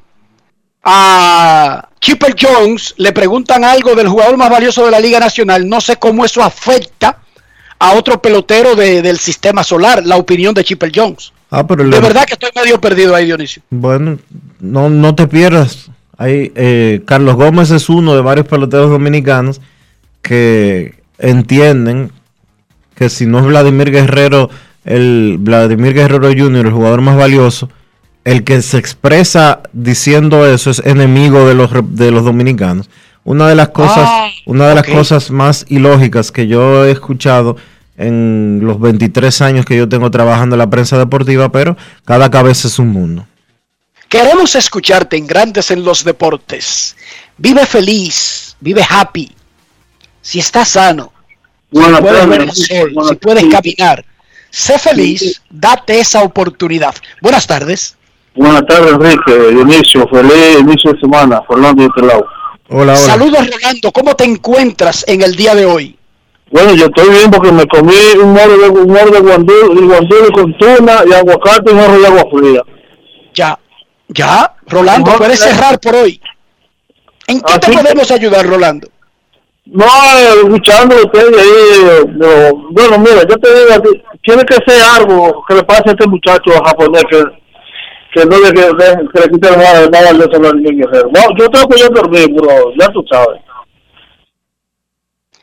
a 0.84 1.88
Chipper 2.00 2.36
Jones 2.40 2.94
le 2.98 3.12
preguntan 3.14 3.64
algo 3.64 3.96
del 3.96 4.08
jugador 4.08 4.38
más 4.38 4.50
valioso 4.50 4.86
de 4.86 4.92
la 4.92 5.00
Liga 5.00 5.20
Nacional, 5.20 5.68
no 5.68 5.80
sé 5.82 5.96
cómo 5.98 6.26
eso 6.26 6.44
afecta 6.44 7.20
a 7.80 7.94
otro 7.94 8.22
pelotero 8.22 8.76
de- 8.76 9.02
del 9.02 9.18
sistema 9.20 9.64
solar, 9.64 10.06
la 10.06 10.18
opinión 10.18 10.54
de 10.54 10.64
Chipper 10.64 10.92
Jones. 10.94 11.32
Ah, 11.50 11.66
pero 11.66 11.84
De 11.84 11.90
le- 11.90 12.00
verdad 12.00 12.26
que 12.26 12.34
estoy 12.34 12.50
medio 12.56 12.80
perdido 12.82 13.16
ahí, 13.16 13.26
Dionisio. 13.26 13.62
Bueno, 13.70 14.18
no, 14.60 14.90
no 14.90 15.16
te 15.16 15.28
pierdas. 15.28 15.90
Hay, 16.18 16.52
eh, 16.56 17.02
Carlos 17.06 17.36
Gómez 17.36 17.72
es 17.72 17.90
uno 17.90 18.16
de 18.16 18.22
varios 18.22 18.48
peloteros 18.48 18.90
dominicanos 18.90 19.62
que 20.22 21.02
entienden 21.18 22.12
que 22.96 23.10
si 23.10 23.26
no 23.26 23.40
es 23.40 23.46
Vladimir 23.46 23.92
Guerrero 23.92 24.50
el 24.86 25.38
Vladimir 25.40 25.94
Guerrero 25.94 26.28
Jr., 26.28 26.66
el 26.66 26.72
jugador 26.72 27.02
más 27.02 27.16
valioso, 27.16 27.70
el 28.26 28.44
que 28.44 28.62
se 28.62 28.78
expresa 28.78 29.62
diciendo 29.74 30.46
eso 30.46 30.70
es 30.70 30.82
enemigo 30.86 31.48
de 31.48 31.56
los, 31.56 31.72
de 31.96 32.12
los 32.12 32.24
dominicanos. 32.24 32.90
Una 33.26 33.48
de 33.48 33.56
las 33.56 33.70
cosas, 33.70 34.10
una 34.46 34.68
de 34.68 34.76
las 34.76 34.86
cosas 34.86 35.32
más 35.32 35.66
ilógicas 35.70 36.32
que 36.32 36.48
yo 36.48 36.86
he 36.86 36.92
escuchado 36.92 37.56
en 37.96 38.60
los 38.64 38.80
23 38.80 39.42
años 39.42 39.66
que 39.66 39.78
yo 39.78 39.88
tengo 39.88 40.12
trabajando 40.12 40.56
en 40.56 40.60
la 40.60 40.70
prensa 40.70 40.98
deportiva, 40.98 41.52
pero 41.52 41.78
cada 42.06 42.30
cabeza 42.30 42.68
es 42.68 42.80
un 42.80 42.90
mundo. 42.90 43.26
Queremos 44.14 44.54
escucharte 44.54 45.18
en 45.18 45.26
Grandes 45.26 45.72
en 45.72 45.84
los 45.84 46.04
Deportes. 46.04 46.96
Vive 47.36 47.66
feliz, 47.66 48.56
vive 48.60 48.86
happy. 48.88 49.32
Si 50.22 50.38
estás 50.38 50.70
sano, 50.70 51.12
si 51.72 51.80
puedes 51.80 52.00
tardes, 52.00 52.28
ver 52.28 52.42
el 52.42 52.50
Enrique. 52.50 52.76
sol, 52.80 52.92
Buenas 52.94 53.10
si 53.10 53.16
puedes 53.16 53.46
caminar, 53.46 54.06
sé 54.52 54.78
feliz, 54.78 55.42
date 55.50 56.00
esa 56.00 56.22
oportunidad. 56.22 56.94
Buenas 57.24 57.48
tardes. 57.48 57.98
Buenas 58.36 58.64
tardes, 58.68 58.92
Enrique. 58.92 59.52
Dionisio, 59.52 60.08
feliz 60.08 60.60
inicio 60.60 60.94
de 60.94 61.00
semana. 61.00 61.42
Fernando 61.48 61.82
de 61.82 61.88
este 61.88 62.06
lado. 62.06 62.28
Hola, 62.70 62.96
Saludos, 62.96 63.50
Rolando. 63.50 63.92
¿Cómo 63.92 64.16
te 64.16 64.26
encuentras 64.26 65.04
en 65.08 65.24
el 65.24 65.36
día 65.36 65.56
de 65.56 65.66
hoy? 65.66 65.98
Bueno, 66.52 66.76
yo 66.76 66.86
estoy 66.86 67.10
bien 67.10 67.32
porque 67.32 67.52
me 67.52 67.66
comí 67.66 67.96
un 68.22 68.34
moro 68.34 68.58
de, 68.60 68.70
un 68.70 68.90
moro 68.90 69.10
de 69.10 69.22
guandul, 69.22 69.76
de 69.76 69.82
guandul 69.88 70.32
con 70.34 70.56
tuna 70.60 71.02
y 71.10 71.14
aguacate 71.14 71.72
y 71.72 71.74
un 71.74 71.80
arroz 71.80 72.00
de 72.00 72.08
agua 72.08 72.26
fría. 72.32 72.62
Ya, 73.34 73.58
ya, 74.14 74.54
Rolando, 74.68 75.12
No, 75.12 75.18
puedes 75.18 75.40
cerrar 75.40 75.80
por 75.80 75.96
hoy. 75.96 76.22
¿En 77.28 77.40
qué 77.42 77.60
te 77.60 77.68
Así 77.68 77.72
que- 77.72 77.84
podemos 77.84 78.12
ayudar, 78.12 78.46
Rolando? 78.46 78.88
No, 79.66 79.86
eh, 79.86 80.34
escuchando 80.44 80.96
a 80.98 81.04
ustedes 81.06 81.38
ahí, 81.38 81.48
eh, 81.48 82.52
bueno, 82.72 82.98
mira, 83.00 83.22
yo 83.28 83.38
te 83.38 83.60
digo, 83.60 83.74
a 83.74 83.80
ti, 83.82 83.90
tiene 84.22 84.44
que 84.44 84.56
ser 84.68 84.82
algo 84.84 85.44
que 85.48 85.56
le 85.56 85.64
pase 85.64 85.84
a 85.88 85.92
este 85.94 86.06
muchacho 86.06 86.52
japonés 86.66 87.04
que, 87.10 87.24
que 88.14 88.26
no 88.26 88.38
le, 88.40 88.52
que, 88.52 88.62
que 89.14 89.20
le 89.22 89.30
quite 89.30 89.52
nada, 89.58 89.88
nada 89.90 90.14
de 90.14 90.20
eso 90.26 90.54
niño 90.54 90.86
guerrero. 90.88 91.10
No, 91.14 91.22
yo 91.38 91.50
tengo 91.50 91.68
que 91.70 91.80
yo 91.80 91.88
dormir, 91.90 92.28
pero 92.36 92.74
ya 92.78 92.88
tú 92.90 93.04
sabes. 93.10 93.42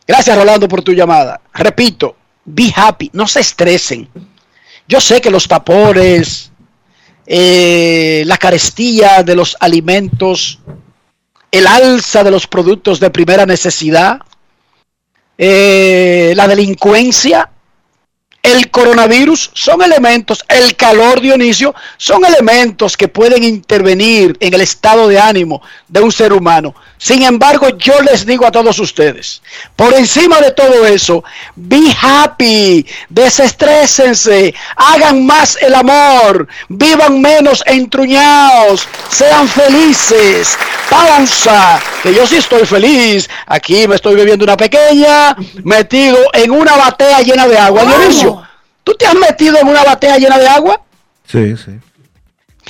Gracias, 0.07 0.37
Rolando, 0.37 0.69
por 0.69 0.83
tu 0.83 0.93
llamada. 0.93 1.41
Repito, 1.55 2.17
be 2.45 2.71
happy, 2.75 3.11
no 3.15 3.27
se 3.27 3.41
estresen. 3.41 4.09
Yo 4.87 5.01
sé 5.01 5.21
que 5.21 5.31
los 5.31 5.47
tapones, 5.49 6.50
eh, 7.33 8.25
la 8.27 8.37
carestía 8.37 9.23
de 9.23 9.37
los 9.37 9.57
alimentos, 9.61 10.59
el 11.53 11.69
alza 11.69 12.25
de 12.25 12.33
los 12.33 12.49
productos 12.49 12.99
de 12.99 13.11
primera 13.11 13.47
necesidad, 13.47 14.19
eh, 15.39 16.33
la 16.35 16.49
delincuencia, 16.49 17.49
el 18.43 18.71
coronavirus 18.71 19.51
son 19.55 19.83
elementos, 19.83 20.45
el 20.49 20.75
calor 20.77 21.21
Dionisio, 21.21 21.75
son 21.99 22.25
elementos 22.25 22.97
que 22.97 23.09
pueden 23.09 23.45
intervenir 23.45 24.37
en 24.41 24.55
el 24.55 24.63
estado 24.63 25.09
de 25.09 25.21
ánimo 25.21 25.61
de 25.89 26.01
un 26.01 26.11
ser 26.11 26.33
humano. 26.33 26.75
Sin 26.97 27.23
embargo, 27.23 27.69
yo 27.79 28.01
les 28.03 28.27
digo 28.27 28.47
a 28.47 28.51
todos 28.51 28.79
ustedes, 28.79 29.43
por 29.75 29.95
encima 29.95 30.41
de 30.41 30.53
todo 30.53 30.87
eso, 30.87 31.25
be 31.57 31.95
happy, 32.01 32.87
desestrésense, 33.09 34.55
hagan 34.77 35.25
más 35.25 35.57
el 35.63 35.75
amor, 35.75 36.47
vivan 36.69 37.21
menos 37.21 37.63
entruñados, 37.67 38.87
sean 39.11 39.49
felices. 39.49 40.59
Pausa, 40.91 41.81
que 42.03 42.13
yo 42.13 42.27
sí 42.27 42.37
estoy 42.37 42.67
feliz. 42.67 43.31
Aquí 43.47 43.87
me 43.87 43.95
estoy 43.95 44.17
bebiendo 44.17 44.45
una 44.45 44.57
pequeña, 44.57 45.37
metido 45.63 46.19
en 46.33 46.51
una 46.51 46.77
batea 46.77 47.21
llena 47.21 47.47
de 47.47 47.57
agua. 47.57 47.85
Dionisio, 47.85 48.30
¿tú 48.91 48.97
te 48.97 49.07
has 49.07 49.15
metido 49.15 49.57
en 49.59 49.69
una 49.69 49.85
batea 49.85 50.19
llena 50.19 50.39
de 50.39 50.49
agua? 50.49 50.81
Sí, 51.31 51.57
sí. 51.57 51.79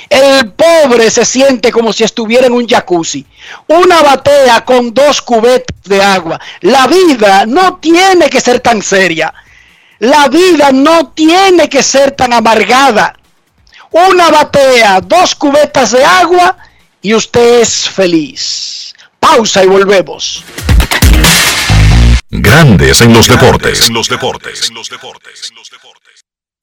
El 0.09 0.51
pobre 0.51 1.09
se 1.09 1.25
siente 1.25 1.71
como 1.71 1.91
si 1.93 2.03
estuviera 2.03 2.45
en 2.45 2.53
un 2.53 2.67
jacuzzi. 2.67 3.25
Una 3.67 4.01
batea 4.03 4.63
con 4.63 4.93
dos 4.93 5.21
cubetas 5.21 5.75
de 5.83 6.01
agua. 6.01 6.39
La 6.61 6.87
vida 6.87 7.45
no 7.45 7.77
tiene 7.77 8.29
que 8.29 8.39
ser 8.39 8.59
tan 8.59 8.81
seria. 8.81 9.33
La 9.99 10.27
vida 10.27 10.71
no 10.71 11.09
tiene 11.09 11.67
que 11.69 11.81
ser 11.81 12.11
tan 12.11 12.33
amargada. 12.33 13.15
Una 13.91 14.29
batea, 14.29 15.01
dos 15.01 15.35
cubetas 15.35 15.91
de 15.91 16.03
agua 16.03 16.55
y 17.01 17.13
usted 17.13 17.61
es 17.61 17.89
feliz. 17.89 18.93
Pausa 19.19 19.63
y 19.63 19.67
volvemos. 19.67 20.43
Grandes 22.33 23.01
en 23.01 23.13
los 23.13 23.27
deportes. 23.27 23.87
En 23.87 23.93
los 23.93 24.07
deportes. 24.07 24.71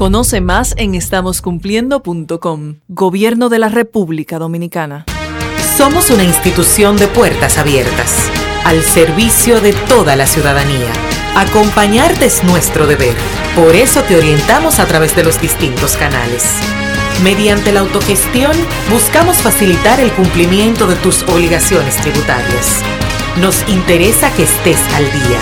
Conoce 0.00 0.40
más 0.40 0.72
en 0.78 0.94
estamoscumpliendo.com. 0.94 2.76
Gobierno 2.88 3.50
de 3.50 3.58
la 3.58 3.68
República 3.68 4.38
Dominicana. 4.38 5.04
Somos 5.76 6.08
una 6.08 6.24
institución 6.24 6.96
de 6.96 7.06
puertas 7.06 7.58
abiertas, 7.58 8.16
al 8.64 8.80
servicio 8.82 9.60
de 9.60 9.74
toda 9.74 10.16
la 10.16 10.26
ciudadanía. 10.26 10.90
Acompañarte 11.36 12.24
es 12.24 12.42
nuestro 12.44 12.86
deber. 12.86 13.14
Por 13.54 13.76
eso 13.76 14.00
te 14.04 14.16
orientamos 14.16 14.78
a 14.78 14.86
través 14.86 15.14
de 15.14 15.22
los 15.22 15.38
distintos 15.38 15.98
canales. 15.98 16.46
Mediante 17.22 17.70
la 17.70 17.80
autogestión, 17.80 18.52
buscamos 18.90 19.36
facilitar 19.42 20.00
el 20.00 20.10
cumplimiento 20.12 20.86
de 20.86 20.96
tus 20.96 21.24
obligaciones 21.24 21.96
tributarias. 21.96 22.80
Nos 23.38 23.68
interesa 23.68 24.34
que 24.34 24.44
estés 24.44 24.80
al 24.94 25.04
día. 25.04 25.40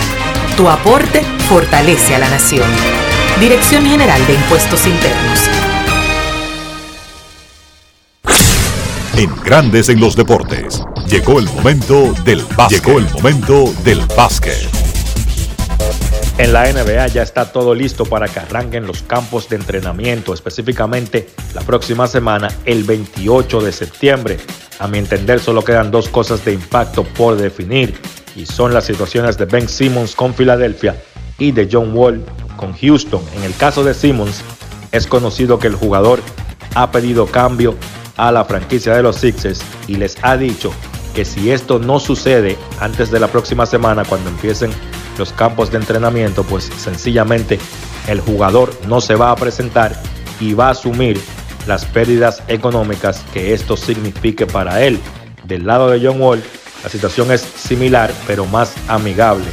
Tu 0.57 0.67
aporte 0.67 1.21
fortalece 1.47 2.13
a 2.13 2.19
la 2.19 2.29
nación. 2.29 2.67
Dirección 3.37 3.85
General 3.85 4.25
de 4.27 4.33
Impuestos 4.33 4.85
Internos. 4.85 5.39
En 9.15 9.33
Grandes 9.43 9.89
en 9.89 9.99
los 9.99 10.15
Deportes. 10.15 10.81
Llegó 11.07 11.39
el 11.39 11.45
momento 11.45 12.13
del 12.25 12.43
básquet. 12.57 12.83
Llegó 12.83 12.99
el 12.99 13.09
momento 13.11 13.73
del 13.83 14.01
básquet. 14.17 14.69
En 16.37 16.53
la 16.53 16.71
NBA 16.71 17.07
ya 17.07 17.21
está 17.21 17.51
todo 17.51 17.73
listo 17.73 18.05
para 18.05 18.27
que 18.27 18.39
arranquen 18.39 18.85
los 18.85 19.03
campos 19.03 19.47
de 19.49 19.57
entrenamiento, 19.57 20.33
específicamente 20.33 21.29
la 21.53 21.61
próxima 21.61 22.07
semana, 22.07 22.49
el 22.65 22.83
28 22.83 23.61
de 23.61 23.71
septiembre. 23.71 24.37
A 24.79 24.87
mi 24.87 24.97
entender, 24.97 25.39
solo 25.39 25.63
quedan 25.63 25.91
dos 25.91 26.09
cosas 26.09 26.43
de 26.43 26.53
impacto 26.53 27.03
por 27.03 27.37
definir 27.37 27.93
y 28.35 28.45
son 28.45 28.73
las 28.73 28.85
situaciones 28.85 29.37
de 29.37 29.45
Ben 29.45 29.67
Simmons 29.67 30.15
con 30.15 30.33
Filadelfia 30.33 30.95
y 31.39 31.51
de 31.51 31.67
John 31.71 31.95
Wall 31.95 32.23
con 32.57 32.73
Houston. 32.73 33.21
En 33.35 33.43
el 33.43 33.55
caso 33.55 33.83
de 33.83 33.93
Simmons, 33.93 34.41
es 34.91 35.07
conocido 35.07 35.59
que 35.59 35.67
el 35.67 35.75
jugador 35.75 36.21
ha 36.75 36.91
pedido 36.91 37.25
cambio 37.25 37.75
a 38.17 38.31
la 38.31 38.45
franquicia 38.45 38.93
de 38.95 39.03
los 39.03 39.15
Sixers 39.15 39.61
y 39.87 39.95
les 39.95 40.17
ha 40.21 40.37
dicho 40.37 40.71
que 41.15 41.25
si 41.25 41.51
esto 41.51 41.79
no 41.79 41.99
sucede 41.99 42.57
antes 42.79 43.09
de 43.11 43.19
la 43.19 43.27
próxima 43.27 43.65
semana, 43.65 44.03
cuando 44.03 44.29
empiecen 44.29 44.71
los 45.17 45.33
campos 45.33 45.71
de 45.71 45.77
entrenamiento, 45.77 46.43
pues 46.43 46.65
sencillamente 46.77 47.59
el 48.07 48.19
jugador 48.19 48.71
no 48.87 49.01
se 49.01 49.15
va 49.15 49.31
a 49.31 49.35
presentar 49.35 49.95
y 50.39 50.53
va 50.53 50.67
a 50.67 50.71
asumir 50.71 51.19
las 51.67 51.85
pérdidas 51.85 52.41
económicas 52.47 53.23
que 53.33 53.53
esto 53.53 53.77
signifique 53.77 54.45
para 54.45 54.83
él. 54.83 54.99
Del 55.45 55.65
lado 55.65 55.89
de 55.89 56.05
John 56.05 56.21
Wall, 56.21 56.43
la 56.83 56.89
situación 56.89 57.31
es 57.31 57.41
similar, 57.41 58.11
pero 58.27 58.45
más 58.45 58.73
amigable. 58.87 59.45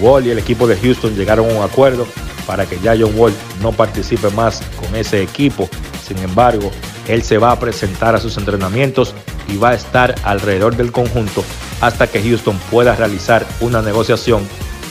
Wall 0.00 0.26
y 0.26 0.30
el 0.30 0.38
equipo 0.38 0.66
de 0.66 0.76
Houston 0.76 1.14
llegaron 1.14 1.50
a 1.50 1.54
un 1.54 1.62
acuerdo 1.62 2.06
para 2.46 2.66
que 2.66 2.78
ya 2.80 2.94
John 2.98 3.12
Wall 3.16 3.32
no 3.60 3.72
participe 3.72 4.30
más 4.30 4.62
con 4.80 4.94
ese 4.94 5.22
equipo. 5.22 5.68
Sin 6.06 6.18
embargo, 6.18 6.70
él 7.08 7.22
se 7.22 7.38
va 7.38 7.52
a 7.52 7.58
presentar 7.58 8.14
a 8.14 8.20
sus 8.20 8.36
entrenamientos 8.36 9.14
y 9.48 9.56
va 9.56 9.70
a 9.70 9.74
estar 9.74 10.14
alrededor 10.24 10.76
del 10.76 10.92
conjunto 10.92 11.44
hasta 11.80 12.06
que 12.06 12.22
Houston 12.22 12.58
pueda 12.70 12.94
realizar 12.96 13.46
una 13.60 13.82
negociación 13.82 14.46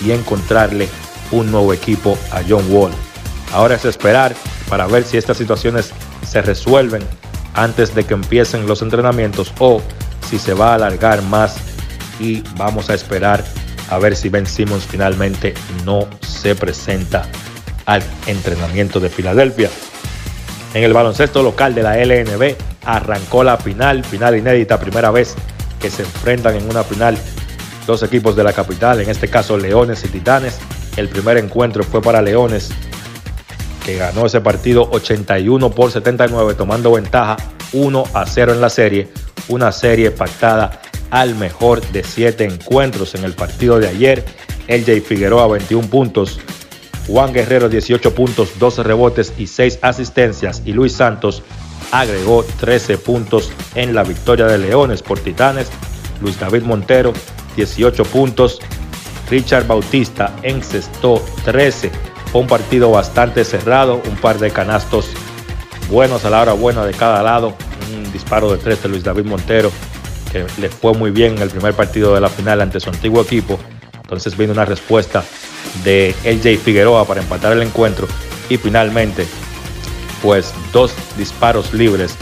y 0.05 0.11
encontrarle 0.11 0.87
un 1.31 1.51
nuevo 1.51 1.73
equipo 1.73 2.17
a 2.31 2.41
John 2.47 2.65
Wall. 2.69 2.91
Ahora 3.51 3.75
es 3.75 3.85
esperar 3.85 4.35
para 4.69 4.87
ver 4.87 5.03
si 5.03 5.17
estas 5.17 5.37
situaciones 5.37 5.91
se 6.27 6.41
resuelven 6.41 7.03
antes 7.53 7.93
de 7.93 8.03
que 8.05 8.13
empiecen 8.13 8.67
los 8.67 8.81
entrenamientos 8.81 9.53
o 9.59 9.81
si 10.27 10.39
se 10.39 10.53
va 10.53 10.71
a 10.71 10.75
alargar 10.75 11.21
más 11.23 11.57
y 12.19 12.41
vamos 12.57 12.89
a 12.89 12.93
esperar 12.93 13.43
a 13.89 13.99
ver 13.99 14.15
si 14.15 14.29
Ben 14.29 14.45
Simmons 14.45 14.85
finalmente 14.85 15.53
no 15.85 16.07
se 16.21 16.55
presenta 16.55 17.27
al 17.85 18.03
entrenamiento 18.27 18.99
de 18.99 19.09
Filadelfia. 19.09 19.69
En 20.73 20.83
el 20.83 20.93
baloncesto 20.93 21.43
local 21.43 21.75
de 21.75 21.83
la 21.83 21.97
LNB 21.97 22.55
arrancó 22.85 23.43
la 23.43 23.57
final, 23.57 24.03
final 24.03 24.37
inédita, 24.37 24.79
primera 24.79 25.11
vez 25.11 25.35
que 25.79 25.89
se 25.89 26.03
enfrentan 26.03 26.55
en 26.55 26.69
una 26.69 26.83
final 26.83 27.17
dos 27.85 28.03
equipos 28.03 28.35
de 28.35 28.43
la 28.43 28.53
capital, 28.53 29.01
en 29.01 29.09
este 29.09 29.27
caso 29.27 29.57
Leones 29.57 30.03
y 30.05 30.07
Titanes. 30.07 30.59
El 30.97 31.09
primer 31.09 31.37
encuentro 31.37 31.83
fue 31.83 32.01
para 32.01 32.21
Leones, 32.21 32.71
que 33.85 33.97
ganó 33.97 34.25
ese 34.25 34.41
partido 34.41 34.89
81 34.91 35.71
por 35.71 35.91
79, 35.91 36.53
tomando 36.55 36.91
ventaja 36.91 37.37
1 37.73 38.03
a 38.13 38.25
0 38.25 38.53
en 38.53 38.61
la 38.61 38.69
serie. 38.69 39.09
Una 39.49 39.71
serie 39.71 40.11
pactada 40.11 40.81
al 41.13 41.35
mejor 41.35 41.79
de 41.91 42.03
siete 42.03 42.43
encuentros 42.43 43.13
en 43.13 43.23
el 43.23 43.33
partido 43.33 43.79
de 43.79 43.87
ayer. 43.87 44.25
LJ 44.67 45.01
Figueroa 45.01 45.45
21 45.45 45.87
puntos, 45.87 46.39
Juan 47.07 47.31
Guerrero 47.31 47.69
18 47.69 48.15
puntos, 48.15 48.57
12 48.57 48.81
rebotes 48.81 49.31
y 49.37 49.45
6 49.45 49.77
asistencias. 49.83 50.63
Y 50.65 50.73
Luis 50.73 50.93
Santos 50.93 51.43
agregó 51.91 52.43
13 52.43 52.97
puntos 52.97 53.51
en 53.75 53.93
la 53.93 54.03
victoria 54.03 54.47
de 54.47 54.57
Leones 54.57 55.03
por 55.03 55.19
Titanes. 55.19 55.67
Luis 56.19 56.39
David 56.39 56.63
Montero 56.63 57.13
18 57.57 58.03
puntos. 58.05 58.59
Richard 59.29 59.67
Bautista 59.67 60.35
encestó 60.41 61.23
13. 61.45 61.91
Fue 62.31 62.41
un 62.41 62.47
partido 62.47 62.89
bastante 62.89 63.45
cerrado, 63.45 64.01
un 64.09 64.15
par 64.15 64.39
de 64.39 64.49
canastos 64.49 65.09
buenos 65.91 66.25
a 66.25 66.31
la 66.31 66.41
hora 66.41 66.53
buena 66.53 66.83
de 66.83 66.93
cada 66.95 67.21
lado. 67.21 67.53
Un 67.95 68.11
disparo 68.11 68.51
de 68.51 68.57
3 68.57 68.81
de 68.81 68.89
Luis 68.89 69.03
David 69.03 69.25
Montero, 69.25 69.71
que 70.33 70.45
le 70.59 70.69
fue 70.69 70.93
muy 70.93 71.11
bien 71.11 71.37
en 71.37 71.43
el 71.43 71.49
primer 71.49 71.73
partido 71.75 72.13
de 72.13 72.19
la 72.19 72.27
final 72.27 72.59
ante 72.59 72.79
su 72.79 72.89
antiguo 72.89 73.21
equipo. 73.21 73.59
Entonces 74.01 74.35
vino 74.35 74.51
una 74.51 74.65
respuesta 74.65 75.23
de 75.83 76.13
LJ 76.25 76.57
Figueroa 76.57 77.05
para 77.05 77.21
empatar 77.21 77.53
el 77.53 77.61
encuentro. 77.61 78.07
Y 78.49 78.57
finalmente, 78.57 79.25
pues 80.21 80.53
dos 80.73 80.93
disparos 81.17 81.73
libres 81.73 82.15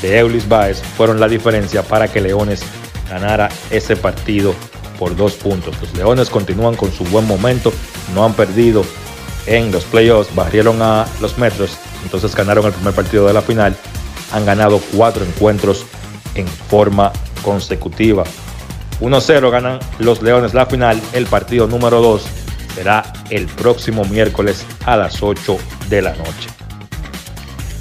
de 0.00 0.18
Eulis 0.18 0.48
Baez 0.48 0.82
fueron 0.96 1.20
la 1.20 1.28
diferencia 1.28 1.82
para 1.82 2.08
que 2.08 2.20
Leones 2.20 2.62
ganara 3.08 3.50
ese 3.70 3.94
partido 3.94 4.54
por 4.98 5.14
dos 5.14 5.34
puntos. 5.34 5.80
Los 5.80 5.94
Leones 5.94 6.30
continúan 6.30 6.74
con 6.74 6.90
su 6.90 7.04
buen 7.04 7.26
momento, 7.26 7.72
no 8.14 8.24
han 8.24 8.34
perdido 8.34 8.84
en 9.46 9.70
los 9.70 9.84
playoffs, 9.84 10.34
barrieron 10.34 10.80
a 10.82 11.06
los 11.20 11.38
Metros, 11.38 11.76
entonces 12.04 12.34
ganaron 12.34 12.66
el 12.66 12.72
primer 12.72 12.94
partido 12.94 13.26
de 13.26 13.32
la 13.32 13.42
final, 13.42 13.76
han 14.32 14.46
ganado 14.46 14.80
cuatro 14.94 15.24
encuentros 15.24 15.84
en 16.34 16.46
forma 16.46 17.12
consecutiva. 17.42 18.24
1-0 19.00 19.50
ganan 19.50 19.80
los 19.98 20.22
Leones 20.22 20.54
la 20.54 20.66
final, 20.66 21.00
el 21.12 21.26
partido 21.26 21.66
número 21.66 22.00
2 22.00 22.22
será 22.74 23.12
el 23.30 23.46
próximo 23.46 24.04
miércoles 24.04 24.64
a 24.86 24.96
las 24.96 25.22
8 25.22 25.58
de 25.88 26.02
la 26.02 26.14
noche. 26.14 26.48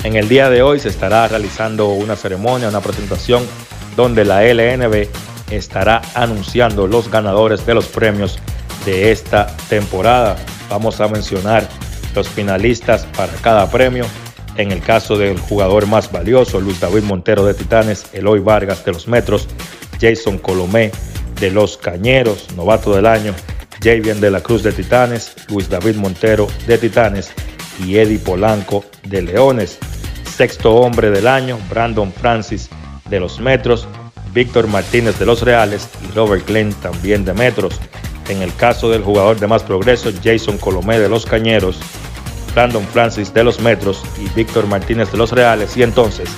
En 0.04 0.16
el 0.16 0.28
día 0.28 0.50
de 0.50 0.64
hoy 0.64 0.80
se 0.80 0.90
estará 0.90 1.28
realizando 1.28 1.90
una 1.90 2.16
ceremonia, 2.16 2.70
una 2.70 2.82
presentación 2.82 3.44
donde 3.96 4.26
la 4.26 4.44
LNB 4.44 5.08
estará 5.52 6.02
anunciando 6.16 6.88
los 6.88 7.12
ganadores 7.12 7.66
de 7.66 7.76
los 7.76 7.86
premios 7.86 8.40
de 8.86 9.12
esta 9.12 9.48
temporada. 9.70 10.38
Vamos 10.70 11.00
a 11.02 11.08
mencionar 11.08 11.68
los 12.16 12.28
finalistas 12.30 13.06
para 13.16 13.34
cada 13.34 13.70
premio. 13.70 14.06
En 14.58 14.72
el 14.72 14.82
caso 14.82 15.18
del 15.18 15.40
jugador 15.40 15.88
más 15.88 16.12
valioso, 16.12 16.60
Luis 16.60 16.80
David 16.80 17.04
Montero 17.04 17.46
de 17.46 17.54
Titanes, 17.54 18.06
Eloy 18.14 18.40
Vargas 18.40 18.84
de 18.84 18.92
los 18.92 19.08
Metros, 19.08 19.48
Jason 20.00 20.38
Colomé 20.38 20.92
de 21.40 21.52
los 21.52 21.78
Cañeros, 21.78 22.48
novato 22.56 22.94
del 22.96 23.06
año, 23.06 23.34
Javier 23.84 24.18
de 24.18 24.30
la 24.30 24.42
Cruz 24.42 24.62
de 24.62 24.72
Titanes, 24.72 25.34
Luis 25.50 25.70
David 25.70 25.96
Montero 25.96 26.48
de 26.68 26.78
Titanes 26.78 27.32
y 27.84 27.98
Eddie 27.98 28.20
Polanco 28.20 28.86
de 29.08 29.22
Leones. 29.22 29.80
Sexto 30.36 30.76
hombre 30.76 31.10
del 31.12 31.28
año, 31.28 31.58
Brandon 31.70 32.12
Francis 32.12 32.70
de 33.10 33.20
los 33.20 33.40
Metros, 33.40 33.88
Víctor 34.34 34.68
Martínez 34.68 35.18
de 35.18 35.26
los 35.26 35.42
Reales 35.42 35.90
y 36.08 36.16
Robert 36.16 36.48
Glenn 36.48 36.74
también 36.76 37.26
de 37.26 37.34
Metros. 37.34 37.80
En 38.30 38.42
el 38.42 38.54
caso 38.56 38.90
del 38.90 39.04
jugador 39.04 39.40
de 39.40 39.48
más 39.48 39.64
progreso, 39.64 40.12
Jason 40.24 40.58
Colomé 40.58 41.00
de 41.00 41.10
los 41.10 41.26
Cañeros, 41.26 41.80
Brandon 42.54 42.86
Francis 42.88 43.34
de 43.34 43.44
los 43.44 43.60
Metros 43.60 44.04
y 44.20 44.30
Víctor 44.36 44.68
Martínez 44.68 45.12
de 45.12 45.18
los 45.18 45.32
Reales. 45.32 45.76
Y 45.78 45.84
entonces, 45.84 46.30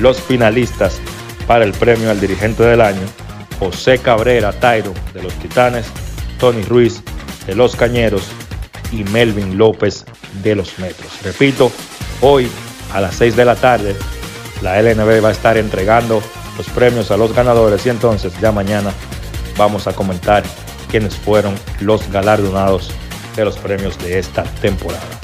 los 0.00 0.20
finalistas 0.20 1.00
para 1.46 1.64
el 1.64 1.72
premio 1.72 2.10
al 2.10 2.20
dirigente 2.20 2.62
del 2.62 2.80
año, 2.80 3.06
José 3.58 3.98
Cabrera 3.98 4.52
Tairo 4.52 4.92
de 5.12 5.22
los 5.22 5.32
Titanes, 5.34 5.86
Tony 6.38 6.62
Ruiz 6.62 7.02
de 7.46 7.54
los 7.54 7.76
Cañeros 7.76 8.24
y 8.92 9.04
Melvin 9.04 9.56
López 9.58 10.04
de 10.42 10.54
los 10.54 10.78
Metros. 10.78 11.22
Repito, 11.22 11.70
hoy 12.20 12.48
a 12.92 13.00
las 13.00 13.16
6 13.16 13.36
de 13.36 13.44
la 13.44 13.56
tarde 13.56 13.96
la 14.62 14.80
LNB 14.80 15.22
va 15.22 15.28
a 15.28 15.32
estar 15.32 15.56
entregando 15.56 16.22
los 16.56 16.68
premios 16.68 17.10
a 17.10 17.16
los 17.16 17.34
ganadores 17.34 17.84
y 17.86 17.90
entonces 17.90 18.32
ya 18.40 18.52
mañana 18.52 18.92
vamos 19.56 19.86
a 19.86 19.92
comentar 19.92 20.42
quiénes 20.90 21.16
fueron 21.16 21.54
los 21.80 22.10
galardonados 22.10 22.90
de 23.36 23.44
los 23.44 23.58
premios 23.58 23.98
de 23.98 24.18
esta 24.18 24.44
temporada. 24.62 25.23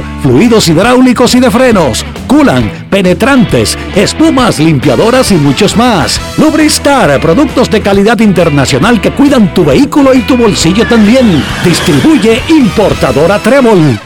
fluidos 0.21 0.67
hidráulicos 0.67 1.35
y 1.35 1.39
de 1.39 1.51
frenos, 1.51 2.05
culan, 2.27 2.87
penetrantes, 2.89 3.77
espumas, 3.95 4.59
limpiadoras 4.59 5.31
y 5.31 5.35
muchos 5.35 5.75
más. 5.75 6.19
Lubristar, 6.37 7.19
productos 7.19 7.69
de 7.69 7.81
calidad 7.81 8.19
internacional 8.19 9.01
que 9.01 9.11
cuidan 9.11 9.53
tu 9.53 9.65
vehículo 9.65 10.13
y 10.13 10.21
tu 10.21 10.37
bolsillo 10.37 10.87
también. 10.87 11.43
Distribuye 11.63 12.41
importadora 12.49 13.39
Trébol. 13.39 13.99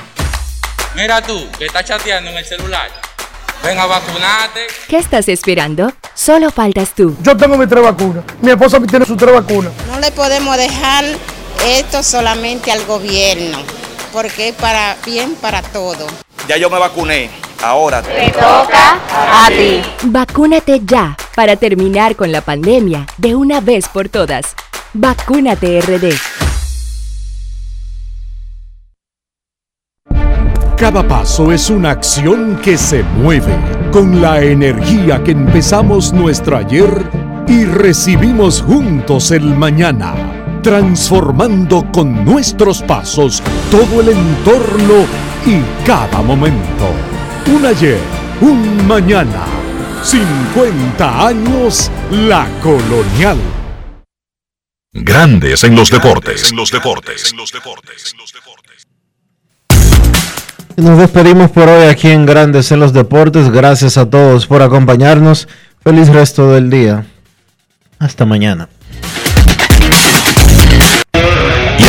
Mira 0.95 1.21
tú, 1.21 1.47
que 1.57 1.65
estás 1.65 1.85
chateando 1.85 2.31
en 2.31 2.37
el 2.37 2.45
celular. 2.45 2.89
Ven 3.63 3.79
a 3.79 3.85
vacunarte. 3.85 4.67
¿Qué 4.87 4.97
estás 4.97 5.27
esperando? 5.27 5.91
Solo 6.13 6.51
faltas 6.51 6.93
tú. 6.95 7.17
Yo 7.21 7.35
tengo 7.35 7.57
mis 7.57 7.67
tres 7.67 7.83
vacunas. 7.83 8.23
Mi 8.41 8.51
esposa 8.51 8.79
tiene 8.79 9.05
sus 9.05 9.17
tres 9.17 9.33
vacunas. 9.33 9.71
No 9.91 9.99
le 9.99 10.11
podemos 10.11 10.55
dejar 10.55 11.03
esto 11.65 12.03
solamente 12.03 12.71
al 12.71 12.85
gobierno, 12.85 13.57
porque 14.15 14.47
es 14.47 14.55
para 14.55 14.95
bien 15.05 15.35
para 15.35 15.61
todo. 15.61 16.07
Ya 16.47 16.55
yo 16.55 16.69
me 16.69 16.79
vacuné. 16.79 17.29
Ahora 17.61 18.01
te 18.01 18.31
toca 18.31 18.97
a 19.09 19.47
ti. 19.49 19.81
Vacúnate 20.03 20.81
ya 20.85 21.17
para 21.35 21.57
terminar 21.57 22.15
con 22.15 22.31
la 22.31 22.39
pandemia 22.39 23.05
de 23.17 23.35
una 23.35 23.59
vez 23.59 23.89
por 23.89 24.07
todas. 24.07 24.55
Vacúnate 24.93 25.81
RD. 25.81 26.13
Cada 30.77 31.05
paso 31.05 31.51
es 31.51 31.69
una 31.69 31.91
acción 31.91 32.61
que 32.63 32.77
se 32.77 33.03
mueve 33.03 33.53
con 33.91 34.21
la 34.21 34.41
energía 34.41 35.21
que 35.23 35.31
empezamos 35.31 36.13
nuestro 36.13 36.55
ayer 36.55 36.89
y 37.47 37.65
recibimos 37.65 38.61
juntos 38.61 39.31
el 39.31 39.43
mañana, 39.43 40.13
transformando 40.65 41.85
con 41.91 42.25
nuestros 42.25 42.81
pasos 42.81 43.43
todo 43.69 44.01
el 44.01 44.09
entorno 44.09 45.05
y 45.45 45.61
cada 45.85 46.23
momento. 46.23 46.89
Un 47.55 47.67
ayer, 47.67 47.99
un 48.41 48.87
mañana, 48.87 49.45
50 50.01 51.27
años 51.27 51.91
la 52.09 52.47
colonial. 52.63 53.37
Grandes 54.91 55.63
en 55.63 55.75
los 55.75 55.91
deportes. 55.91 56.49
En 56.49 56.57
los 56.57 56.71
deportes. 56.71 57.31
En 57.31 57.37
los 57.37 57.51
deportes. 57.51 58.15
Nos 60.77 60.97
despedimos 60.97 61.51
por 61.51 61.69
hoy 61.69 61.85
aquí 61.85 62.07
en 62.07 62.25
Grandes 62.25 62.71
en 62.71 62.79
los 62.79 62.91
Deportes. 62.91 63.51
Gracias 63.51 63.99
a 63.99 64.09
todos 64.09 64.47
por 64.47 64.63
acompañarnos. 64.63 65.47
Feliz 65.83 66.09
resto 66.09 66.51
del 66.51 66.71
día. 66.71 67.05
Hasta 67.99 68.25
mañana. 68.25 68.67